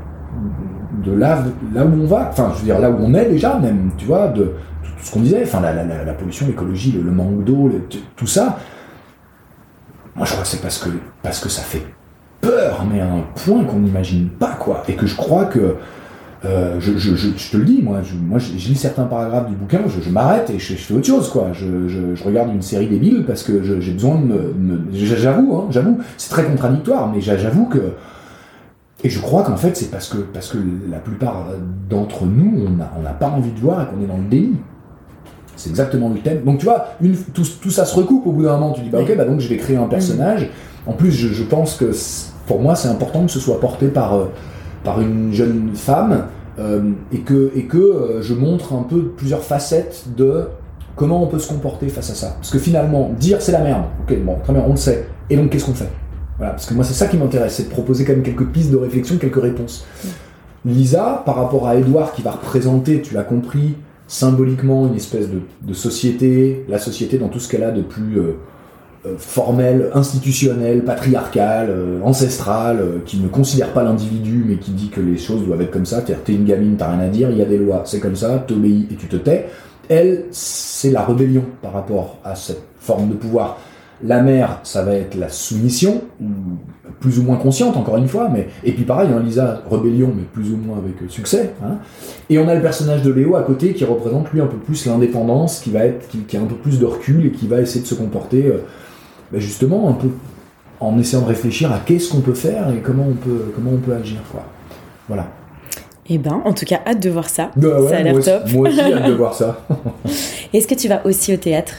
de 1.03 1.11
là, 1.11 1.43
là 1.73 1.83
où 1.83 2.01
on 2.01 2.05
va, 2.05 2.29
enfin 2.31 2.53
je 2.53 2.59
veux 2.59 2.63
dire 2.63 2.79
là 2.79 2.89
où 2.89 2.95
on 2.97 3.13
est 3.13 3.25
déjà 3.25 3.59
même, 3.59 3.91
tu 3.97 4.05
vois, 4.05 4.29
de, 4.29 4.43
tout 4.43 5.03
ce 5.03 5.11
qu'on 5.11 5.19
disait, 5.19 5.43
enfin 5.43 5.59
la, 5.59 6.13
pollution, 6.13 6.47
l'écologie, 6.47 6.93
le, 6.93 7.11
manque 7.11 7.43
d'eau, 7.43 7.69
tout 8.15 8.27
ça. 8.27 8.57
Moi 10.15 10.25
je 10.25 10.31
crois 10.31 10.43
que 10.43 10.47
c'est 10.47 10.61
parce 10.61 10.77
que, 10.77 10.87
parce 11.21 11.41
que 11.41 11.49
ça 11.49 11.63
fait 11.63 11.83
peur, 12.39 12.85
mais 12.89 13.01
à 13.01 13.11
un 13.11 13.23
point 13.43 13.65
qu'on 13.65 13.79
n'imagine 13.79 14.29
pas 14.29 14.55
quoi, 14.57 14.81
et 14.87 14.93
que 14.93 15.07
je 15.07 15.17
crois 15.17 15.43
que 15.43 15.75
euh, 16.43 16.79
je, 16.79 16.97
je, 16.97 17.15
je, 17.15 17.51
te 17.51 17.57
le 17.57 17.63
dis, 17.63 17.81
moi, 17.81 18.01
je, 18.03 18.15
moi, 18.15 18.39
je, 18.39 18.51
lis 18.51 18.75
certains 18.75 19.05
paragraphes 19.05 19.47
du 19.47 19.55
bouquin, 19.55 19.79
je, 19.87 20.09
m'arrête 20.09 20.49
et 20.49 20.59
je, 20.59 20.73
fais 20.73 20.93
autre 20.93 21.07
chose, 21.07 21.29
quoi. 21.29 21.51
Je, 21.53 22.23
regarde 22.23 22.53
une 22.53 22.61
série 22.61 22.87
débile 22.87 23.23
parce 23.25 23.43
que 23.43 23.63
j'ai 23.79 23.91
besoin 23.91 24.15
de 24.19 24.25
me, 24.25 24.81
j'avoue, 24.91 25.55
hein, 25.55 25.67
j'avoue, 25.71 25.99
c'est 26.17 26.29
très 26.29 26.43
contradictoire, 26.43 27.11
mais 27.11 27.21
j'avoue 27.21 27.65
que 27.65 27.93
et 29.03 29.09
je 29.09 29.19
crois 29.19 29.43
qu'en 29.43 29.57
fait, 29.57 29.77
c'est 29.77 29.91
parce 29.91 30.09
que 30.09 30.17
parce 30.17 30.47
que 30.49 30.57
la 30.89 30.97
plupart 30.97 31.47
d'entre 31.89 32.25
nous, 32.25 32.65
on 32.65 33.01
n'a 33.01 33.11
pas 33.11 33.27
envie 33.27 33.51
de 33.51 33.59
voir 33.59 33.83
et 33.83 33.85
qu'on 33.85 34.01
est 34.03 34.07
dans 34.07 34.17
le 34.17 34.23
déni. 34.23 34.55
C'est 35.55 35.69
exactement 35.69 36.09
le 36.09 36.19
thème. 36.19 36.43
Donc 36.43 36.59
tu 36.59 36.65
vois, 36.65 36.87
une, 37.01 37.15
tout, 37.15 37.45
tout, 37.61 37.69
ça 37.69 37.85
se 37.85 37.95
recoupe 37.95 38.25
au 38.25 38.31
bout 38.31 38.43
d'un 38.43 38.57
moment. 38.57 38.71
Tu 38.71 38.81
dis 38.81 38.89
bah 38.89 39.01
ok, 39.01 39.15
bah 39.15 39.25
donc 39.25 39.41
je 39.41 39.47
vais 39.47 39.57
créer 39.57 39.77
un 39.77 39.87
personnage. 39.87 40.49
En 40.87 40.93
plus, 40.93 41.11
je, 41.11 41.43
pense 41.43 41.75
que 41.75 41.91
pour 42.47 42.61
moi, 42.61 42.75
c'est 42.75 42.87
important 42.87 43.25
que 43.25 43.31
ce 43.31 43.39
soit 43.39 43.59
porté 43.59 43.87
par 43.87 44.15
euh, 44.15 44.25
par 44.85 45.01
une 45.01 45.33
jeune 45.33 45.71
femme 45.73 46.27
euh, 46.57 46.91
et 47.11 47.19
que, 47.19 47.51
et 47.55 47.65
que 47.65 47.77
euh, 47.77 48.21
je 48.21 48.33
montre 48.33 48.73
un 48.73 48.83
peu 48.83 49.09
plusieurs 49.09 49.43
facettes 49.43 50.05
de 50.15 50.47
comment 50.95 51.21
on 51.21 51.27
peut 51.27 51.39
se 51.39 51.49
comporter 51.49 51.89
face 51.89 52.09
à 52.11 52.15
ça. 52.15 52.35
Parce 52.37 52.51
que 52.51 52.59
finalement, 52.59 53.11
dire 53.19 53.41
c'est 53.41 53.51
la 53.51 53.59
merde, 53.59 53.83
ok, 54.01 54.17
bon, 54.23 54.37
très 54.41 54.53
bien, 54.53 54.63
on 54.65 54.71
le 54.71 54.77
sait. 54.77 55.07
Et 55.29 55.35
donc, 55.35 55.49
qu'est-ce 55.49 55.65
qu'on 55.65 55.73
fait? 55.73 55.89
Voilà, 56.37 56.53
parce 56.53 56.65
que 56.65 56.73
moi, 56.73 56.85
c'est 56.85 56.93
ça 56.93 57.07
qui 57.07 57.17
m'intéresse, 57.17 57.55
c'est 57.55 57.63
de 57.63 57.69
proposer 57.69 58.05
quand 58.05 58.13
même 58.13 58.23
quelques 58.23 58.45
pistes 58.47 58.71
de 58.71 58.77
réflexion, 58.77 59.17
quelques 59.17 59.41
réponses. 59.41 59.85
Lisa, 60.65 61.23
par 61.25 61.35
rapport 61.35 61.67
à 61.67 61.75
Edouard, 61.75 62.13
qui 62.13 62.21
va 62.21 62.31
représenter, 62.31 63.01
tu 63.01 63.13
l'as 63.13 63.23
compris, 63.23 63.75
symboliquement 64.07 64.87
une 64.87 64.95
espèce 64.95 65.27
de, 65.29 65.73
société, 65.73 66.65
la 66.69 66.77
société 66.77 67.17
dans 67.17 67.27
tout 67.27 67.39
ce 67.39 67.49
qu'elle 67.49 67.63
a 67.63 67.71
de 67.71 67.81
plus 67.81 68.19
euh, 68.19 68.37
formelle, 69.17 69.89
institutionnelle, 69.93 70.83
patriarcale, 70.83 71.67
euh, 71.69 71.99
ancestrale, 72.03 72.79
euh, 72.79 72.97
qui 73.05 73.17
ne 73.17 73.27
considère 73.27 73.73
pas 73.73 73.83
l'individu, 73.83 74.43
mais 74.47 74.57
qui 74.57 74.71
dit 74.71 74.89
que 74.89 75.01
les 75.01 75.17
choses 75.17 75.45
doivent 75.45 75.61
être 75.61 75.71
comme 75.71 75.85
ça. 75.85 75.97
C'est-à-dire, 75.97 76.23
t'es 76.23 76.33
une 76.33 76.45
gamine, 76.45 76.75
t'as 76.77 76.91
rien 76.91 77.01
à 77.01 77.07
dire, 77.07 77.29
il 77.29 77.37
y 77.37 77.41
a 77.41 77.45
des 77.45 77.57
lois, 77.57 77.83
c'est 77.85 77.99
comme 77.99 78.15
ça, 78.15 78.43
t'obéis 78.47 78.87
et 78.91 78.95
tu 78.95 79.07
te 79.07 79.15
tais. 79.15 79.47
Elle, 79.89 80.25
c'est 80.31 80.89
la 80.89 81.03
rébellion 81.03 81.43
par 81.61 81.73
rapport 81.73 82.17
à 82.23 82.35
cette 82.35 82.63
forme 82.79 83.09
de 83.09 83.13
pouvoir. 83.13 83.59
La 84.03 84.21
mère, 84.21 84.59
ça 84.63 84.83
va 84.83 84.95
être 84.95 85.15
la 85.15 85.29
soumission, 85.29 86.01
plus 86.99 87.19
ou 87.19 87.23
moins 87.23 87.37
consciente, 87.37 87.77
encore 87.77 87.97
une 87.97 88.07
fois, 88.07 88.29
mais 88.29 88.49
et 88.63 88.73
puis 88.73 88.83
pareil, 88.83 89.09
hein, 89.15 89.21
Lisa, 89.23 89.61
rébellion, 89.69 90.11
mais 90.15 90.23
plus 90.23 90.51
ou 90.51 90.57
moins 90.57 90.77
avec 90.77 91.09
succès. 91.09 91.53
Hein. 91.63 91.77
Et 92.29 92.37
on 92.37 92.47
a 92.47 92.55
le 92.55 92.61
personnage 92.61 93.03
de 93.03 93.11
Léo 93.11 93.35
à 93.35 93.43
côté 93.43 93.73
qui 93.73 93.85
représente 93.85 94.31
lui 94.33 94.41
un 94.41 94.47
peu 94.47 94.57
plus 94.57 94.85
l'indépendance, 94.85 95.59
qui 95.59 95.71
va 95.71 95.85
être, 95.85 96.07
qui, 96.27 96.35
a 96.35 96.41
un 96.41 96.45
peu 96.45 96.55
plus 96.55 96.79
de 96.79 96.85
recul 96.85 97.25
et 97.27 97.31
qui 97.31 97.47
va 97.47 97.61
essayer 97.61 97.81
de 97.81 97.87
se 97.87 97.95
comporter 97.95 98.51
bah, 99.35 99.41
justement 99.41 99.89
un 99.89 99.93
peu 99.93 100.07
en 100.79 100.97
essayant 100.97 101.21
de 101.21 101.27
réfléchir 101.27 101.71
à 101.71 101.79
qu'est-ce 101.79 102.09
qu'on 102.09 102.21
peut 102.21 102.33
faire 102.33 102.69
et 102.69 102.79
comment 102.79 103.05
on 103.09 103.15
peut, 103.15 103.51
comment 103.53 103.71
on 103.71 103.77
peut 103.77 103.93
agir. 103.93 104.19
Quoi. 104.31 104.45
Voilà. 105.09 105.27
Eh 106.07 106.17
ben, 106.17 106.41
en 106.45 106.53
tout 106.53 106.65
cas, 106.65 106.79
hâte 106.85 107.01
de 107.01 107.09
voir 107.09 107.27
ça. 107.27 107.51
Bah 107.57 107.79
ça 107.89 107.97
a 107.97 108.03
l'air 108.03 108.23
top. 108.23 108.49
moi 108.53 108.69
aussi, 108.69 108.79
hâte 108.79 109.07
de 109.07 109.13
voir 109.17 109.33
ça. 109.33 109.59
Est-ce 110.53 110.67
que 110.67 110.75
tu 110.75 110.87
vas 110.87 111.05
aussi 111.05 111.33
au 111.33 111.37
théâtre? 111.37 111.73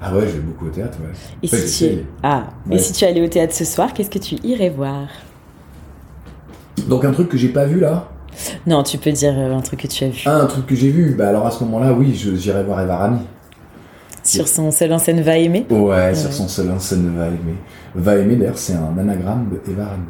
Ah 0.00 0.14
ouais, 0.14 0.22
je 0.22 0.34
vais 0.34 0.40
beaucoup 0.40 0.66
au 0.66 0.70
théâtre, 0.70 0.98
ouais. 1.00 1.12
Et, 1.42 1.48
si, 1.48 1.88
tu... 1.88 1.98
Ah. 2.22 2.44
Et 2.70 2.78
si 2.78 2.92
tu 2.92 3.04
allais 3.04 3.22
au 3.22 3.28
théâtre 3.28 3.54
ce 3.54 3.64
soir, 3.64 3.92
qu'est-ce 3.92 4.10
que 4.10 4.18
tu 4.18 4.36
irais 4.44 4.70
voir? 4.70 5.08
Donc 6.86 7.04
un 7.04 7.12
truc 7.12 7.28
que 7.28 7.36
j'ai 7.36 7.48
pas 7.48 7.66
vu 7.66 7.80
là? 7.80 8.08
Non, 8.66 8.84
tu 8.84 8.98
peux 8.98 9.10
dire 9.10 9.34
euh, 9.36 9.54
un 9.54 9.60
truc 9.60 9.80
que 9.80 9.86
tu 9.88 10.04
as 10.04 10.08
vu. 10.08 10.22
Ah, 10.26 10.36
un 10.36 10.46
truc 10.46 10.66
que 10.66 10.76
j'ai 10.76 10.90
vu 10.90 11.14
Bah 11.18 11.28
alors 11.28 11.46
à 11.46 11.50
ce 11.50 11.64
moment-là, 11.64 11.92
oui, 11.92 12.14
j'irai 12.14 12.62
voir 12.62 12.80
Eva 12.80 12.96
Rami. 12.96 13.20
Sur 14.22 14.48
son 14.48 14.70
seul 14.70 14.92
en 14.92 14.98
scène 14.98 15.20
va 15.22 15.36
aimer 15.38 15.66
Ouais, 15.70 16.14
sur 16.14 16.32
son 16.32 16.48
seul 16.48 16.70
en 16.70 16.78
scène 16.78 17.12
va 17.16 17.28
aimer. 17.28 17.56
Va 17.94 18.16
aimer, 18.16 18.36
d'ailleurs, 18.36 18.58
c'est 18.58 18.74
un 18.74 18.96
anagramme 18.98 19.48
de 19.50 19.72
Eva 19.72 19.86
Rami. 19.86 20.04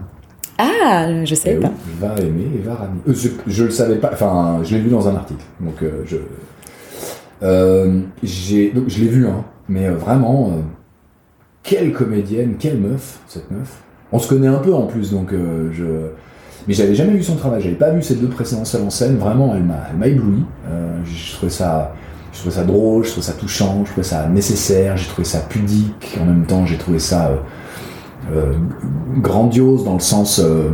Ah, 0.59 1.25
je 1.25 1.35
savais 1.35 1.57
eh 1.59 1.61
pas. 1.61 1.73
va 2.01 2.21
aimer 2.21 2.47
Eva 2.59 2.75
Rami. 2.75 3.01
Euh, 3.09 3.15
je, 3.47 3.65
le 3.65 3.71
savais 3.71 3.97
pas, 3.97 4.11
enfin, 4.13 4.61
je 4.63 4.75
l'ai 4.75 4.83
vu 4.83 4.91
dans 4.91 5.09
un 5.09 5.15
article. 5.15 5.45
Donc, 5.61 5.83
euh, 5.83 6.03
je. 6.07 6.17
Euh, 7.43 8.01
j'ai, 8.23 8.71
donc, 8.71 8.85
je 8.89 9.01
l'ai 9.01 9.09
vu, 9.09 9.27
hein, 9.27 9.45
mais 9.69 9.89
vraiment, 9.89 10.53
quelle 11.63 11.93
comédienne, 11.93 12.57
quelle 12.59 12.79
meuf, 12.79 13.21
cette 13.27 13.51
meuf. 13.51 13.79
On 14.13 14.19
se 14.19 14.29
connaît 14.29 14.49
un 14.49 14.59
peu 14.59 14.75
en 14.75 14.87
plus, 14.87 15.13
donc 15.13 15.33
je. 15.33 15.85
Mais 16.69 16.75
j'avais 16.75 16.95
jamais 16.95 17.13
vu 17.13 17.23
son 17.23 17.37
travail, 17.37 17.63
j'avais 17.63 17.75
pas 17.75 17.91
vu 17.91 18.03
ces 18.03 18.17
deux 18.17 18.29
précédents 18.29 18.67
seuls 18.67 18.83
en 18.83 18.91
scène, 18.91 19.17
vraiment, 19.17 19.55
elle 19.55 19.63
m'a, 19.63 19.79
elle 19.91 19.97
m'a 19.97 20.09
ébloui. 20.09 20.45
je 21.05 21.33
trouvais 21.33 21.51
ça 21.51 21.95
je 22.33 22.39
trouvais 22.39 22.55
ça 22.55 22.65
drôle, 22.65 23.05
je 23.05 23.11
trouvais 23.11 23.27
ça 23.27 23.33
touchant, 23.33 23.85
je 23.85 23.91
trouvais 23.91 24.07
ça 24.07 24.29
nécessaire, 24.29 24.97
j'ai 24.97 25.09
trouvé 25.09 25.27
ça 25.27 25.41
pudique, 25.41 26.19
en 26.21 26.25
même 26.25 26.47
temps 26.47 26.65
j'ai 26.67 26.77
trouvé 26.77 26.99
ça 26.99 27.29
euh, 27.29 27.37
euh, 28.33 28.53
grandiose 29.19 29.85
dans 29.85 29.95
le 29.95 30.01
sens 30.01 30.39
euh, 30.39 30.71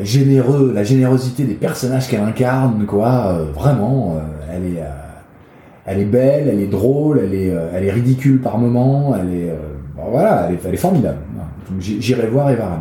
généreux, 0.00 0.72
la 0.74 0.84
générosité 0.84 1.44
des 1.44 1.54
personnages 1.54 2.08
qu'elle 2.08 2.22
incarne, 2.22 2.86
quoi, 2.86 3.38
vraiment, 3.54 4.20
elle 4.52 4.64
est 4.64 4.82
elle 5.88 6.00
est 6.00 6.04
belle, 6.04 6.48
elle 6.48 6.60
est 6.60 6.66
drôle, 6.66 7.20
elle 7.22 7.32
est, 7.32 7.54
elle 7.72 7.84
est 7.84 7.92
ridicule 7.92 8.40
par 8.40 8.58
moments, 8.58 9.14
elle 9.16 9.32
est, 9.32 9.54
voilà, 9.96 10.48
elle 10.50 10.74
est, 10.74 10.76
formidable. 10.76 11.18
J'irai 11.78 12.26
voir 12.26 12.50
Eva 12.50 12.80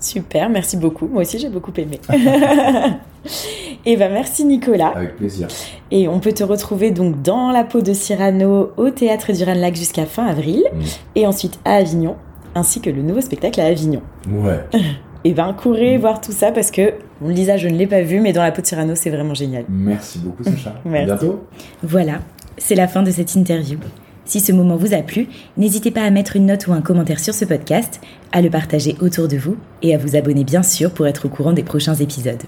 Super, 0.00 0.48
merci 0.48 0.76
beaucoup. 0.76 1.08
Moi 1.08 1.22
aussi, 1.22 1.38
j'ai 1.38 1.48
beaucoup 1.48 1.72
aimé. 1.76 2.00
Et 3.88 3.92
eh 3.92 3.96
ben 3.96 4.12
merci 4.12 4.44
Nicolas. 4.44 4.88
Avec 4.96 5.14
plaisir. 5.14 5.46
Et 5.92 6.08
on 6.08 6.18
peut 6.18 6.32
te 6.32 6.42
retrouver 6.42 6.90
donc 6.90 7.22
dans 7.22 7.52
la 7.52 7.62
peau 7.62 7.82
de 7.82 7.92
Cyrano 7.92 8.72
au 8.76 8.90
théâtre 8.90 9.32
du 9.32 9.44
Ranelac 9.44 9.76
jusqu'à 9.76 10.06
fin 10.06 10.26
avril 10.26 10.64
mm. 10.72 10.80
et 11.14 11.24
ensuite 11.24 11.60
à 11.64 11.74
Avignon 11.74 12.16
ainsi 12.56 12.80
que 12.80 12.90
le 12.90 13.02
nouveau 13.02 13.20
spectacle 13.20 13.60
à 13.60 13.66
Avignon. 13.66 14.02
Ouais. 14.28 14.58
Et 14.74 14.80
eh 15.24 15.32
ben 15.34 15.52
courez 15.52 15.98
mm. 15.98 16.00
voir 16.00 16.20
tout 16.20 16.32
ça 16.32 16.50
parce 16.50 16.72
que 16.72 16.94
Lisa 17.24 17.58
je 17.58 17.68
ne 17.68 17.76
l'ai 17.76 17.86
pas 17.86 18.02
vu 18.02 18.18
mais 18.18 18.32
dans 18.32 18.42
la 18.42 18.50
peau 18.50 18.60
de 18.60 18.66
Cyrano 18.66 18.96
c'est 18.96 19.10
vraiment 19.10 19.34
génial. 19.34 19.64
Merci 19.68 20.18
beaucoup 20.18 20.42
Sacha. 20.42 20.74
Merci. 20.84 21.12
À 21.12 21.16
bientôt. 21.16 21.44
Voilà, 21.84 22.18
c'est 22.58 22.74
la 22.74 22.88
fin 22.88 23.04
de 23.04 23.12
cette 23.12 23.36
interview. 23.36 23.78
Si 24.24 24.40
ce 24.40 24.50
moment 24.50 24.74
vous 24.74 24.94
a 24.94 25.02
plu, 25.02 25.28
n'hésitez 25.56 25.92
pas 25.92 26.02
à 26.02 26.10
mettre 26.10 26.34
une 26.34 26.46
note 26.46 26.66
ou 26.66 26.72
un 26.72 26.80
commentaire 26.80 27.20
sur 27.20 27.34
ce 27.34 27.44
podcast, 27.44 28.00
à 28.32 28.42
le 28.42 28.50
partager 28.50 28.96
autour 29.00 29.28
de 29.28 29.36
vous 29.36 29.56
et 29.82 29.94
à 29.94 29.98
vous 29.98 30.16
abonner 30.16 30.42
bien 30.42 30.64
sûr 30.64 30.90
pour 30.90 31.06
être 31.06 31.26
au 31.26 31.28
courant 31.28 31.52
des 31.52 31.62
prochains 31.62 31.94
épisodes. 31.94 32.42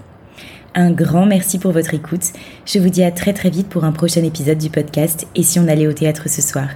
Un 0.75 0.91
grand 0.91 1.25
merci 1.25 1.59
pour 1.59 1.71
votre 1.71 1.93
écoute. 1.93 2.31
Je 2.65 2.79
vous 2.79 2.89
dis 2.89 3.03
à 3.03 3.11
très 3.11 3.33
très 3.33 3.49
vite 3.49 3.69
pour 3.69 3.83
un 3.83 3.91
prochain 3.91 4.23
épisode 4.23 4.57
du 4.57 4.69
podcast 4.69 5.27
Et 5.35 5.43
si 5.43 5.59
on 5.59 5.67
allait 5.67 5.87
au 5.87 5.93
théâtre 5.93 6.29
ce 6.29 6.41
soir. 6.41 6.67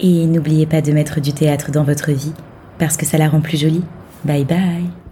Et 0.00 0.26
n'oubliez 0.26 0.66
pas 0.66 0.80
de 0.80 0.92
mettre 0.92 1.20
du 1.20 1.32
théâtre 1.32 1.70
dans 1.70 1.84
votre 1.84 2.10
vie, 2.10 2.32
parce 2.78 2.96
que 2.96 3.06
ça 3.06 3.18
la 3.18 3.28
rend 3.28 3.40
plus 3.40 3.58
jolie. 3.58 3.84
Bye 4.24 4.44
bye 4.44 5.03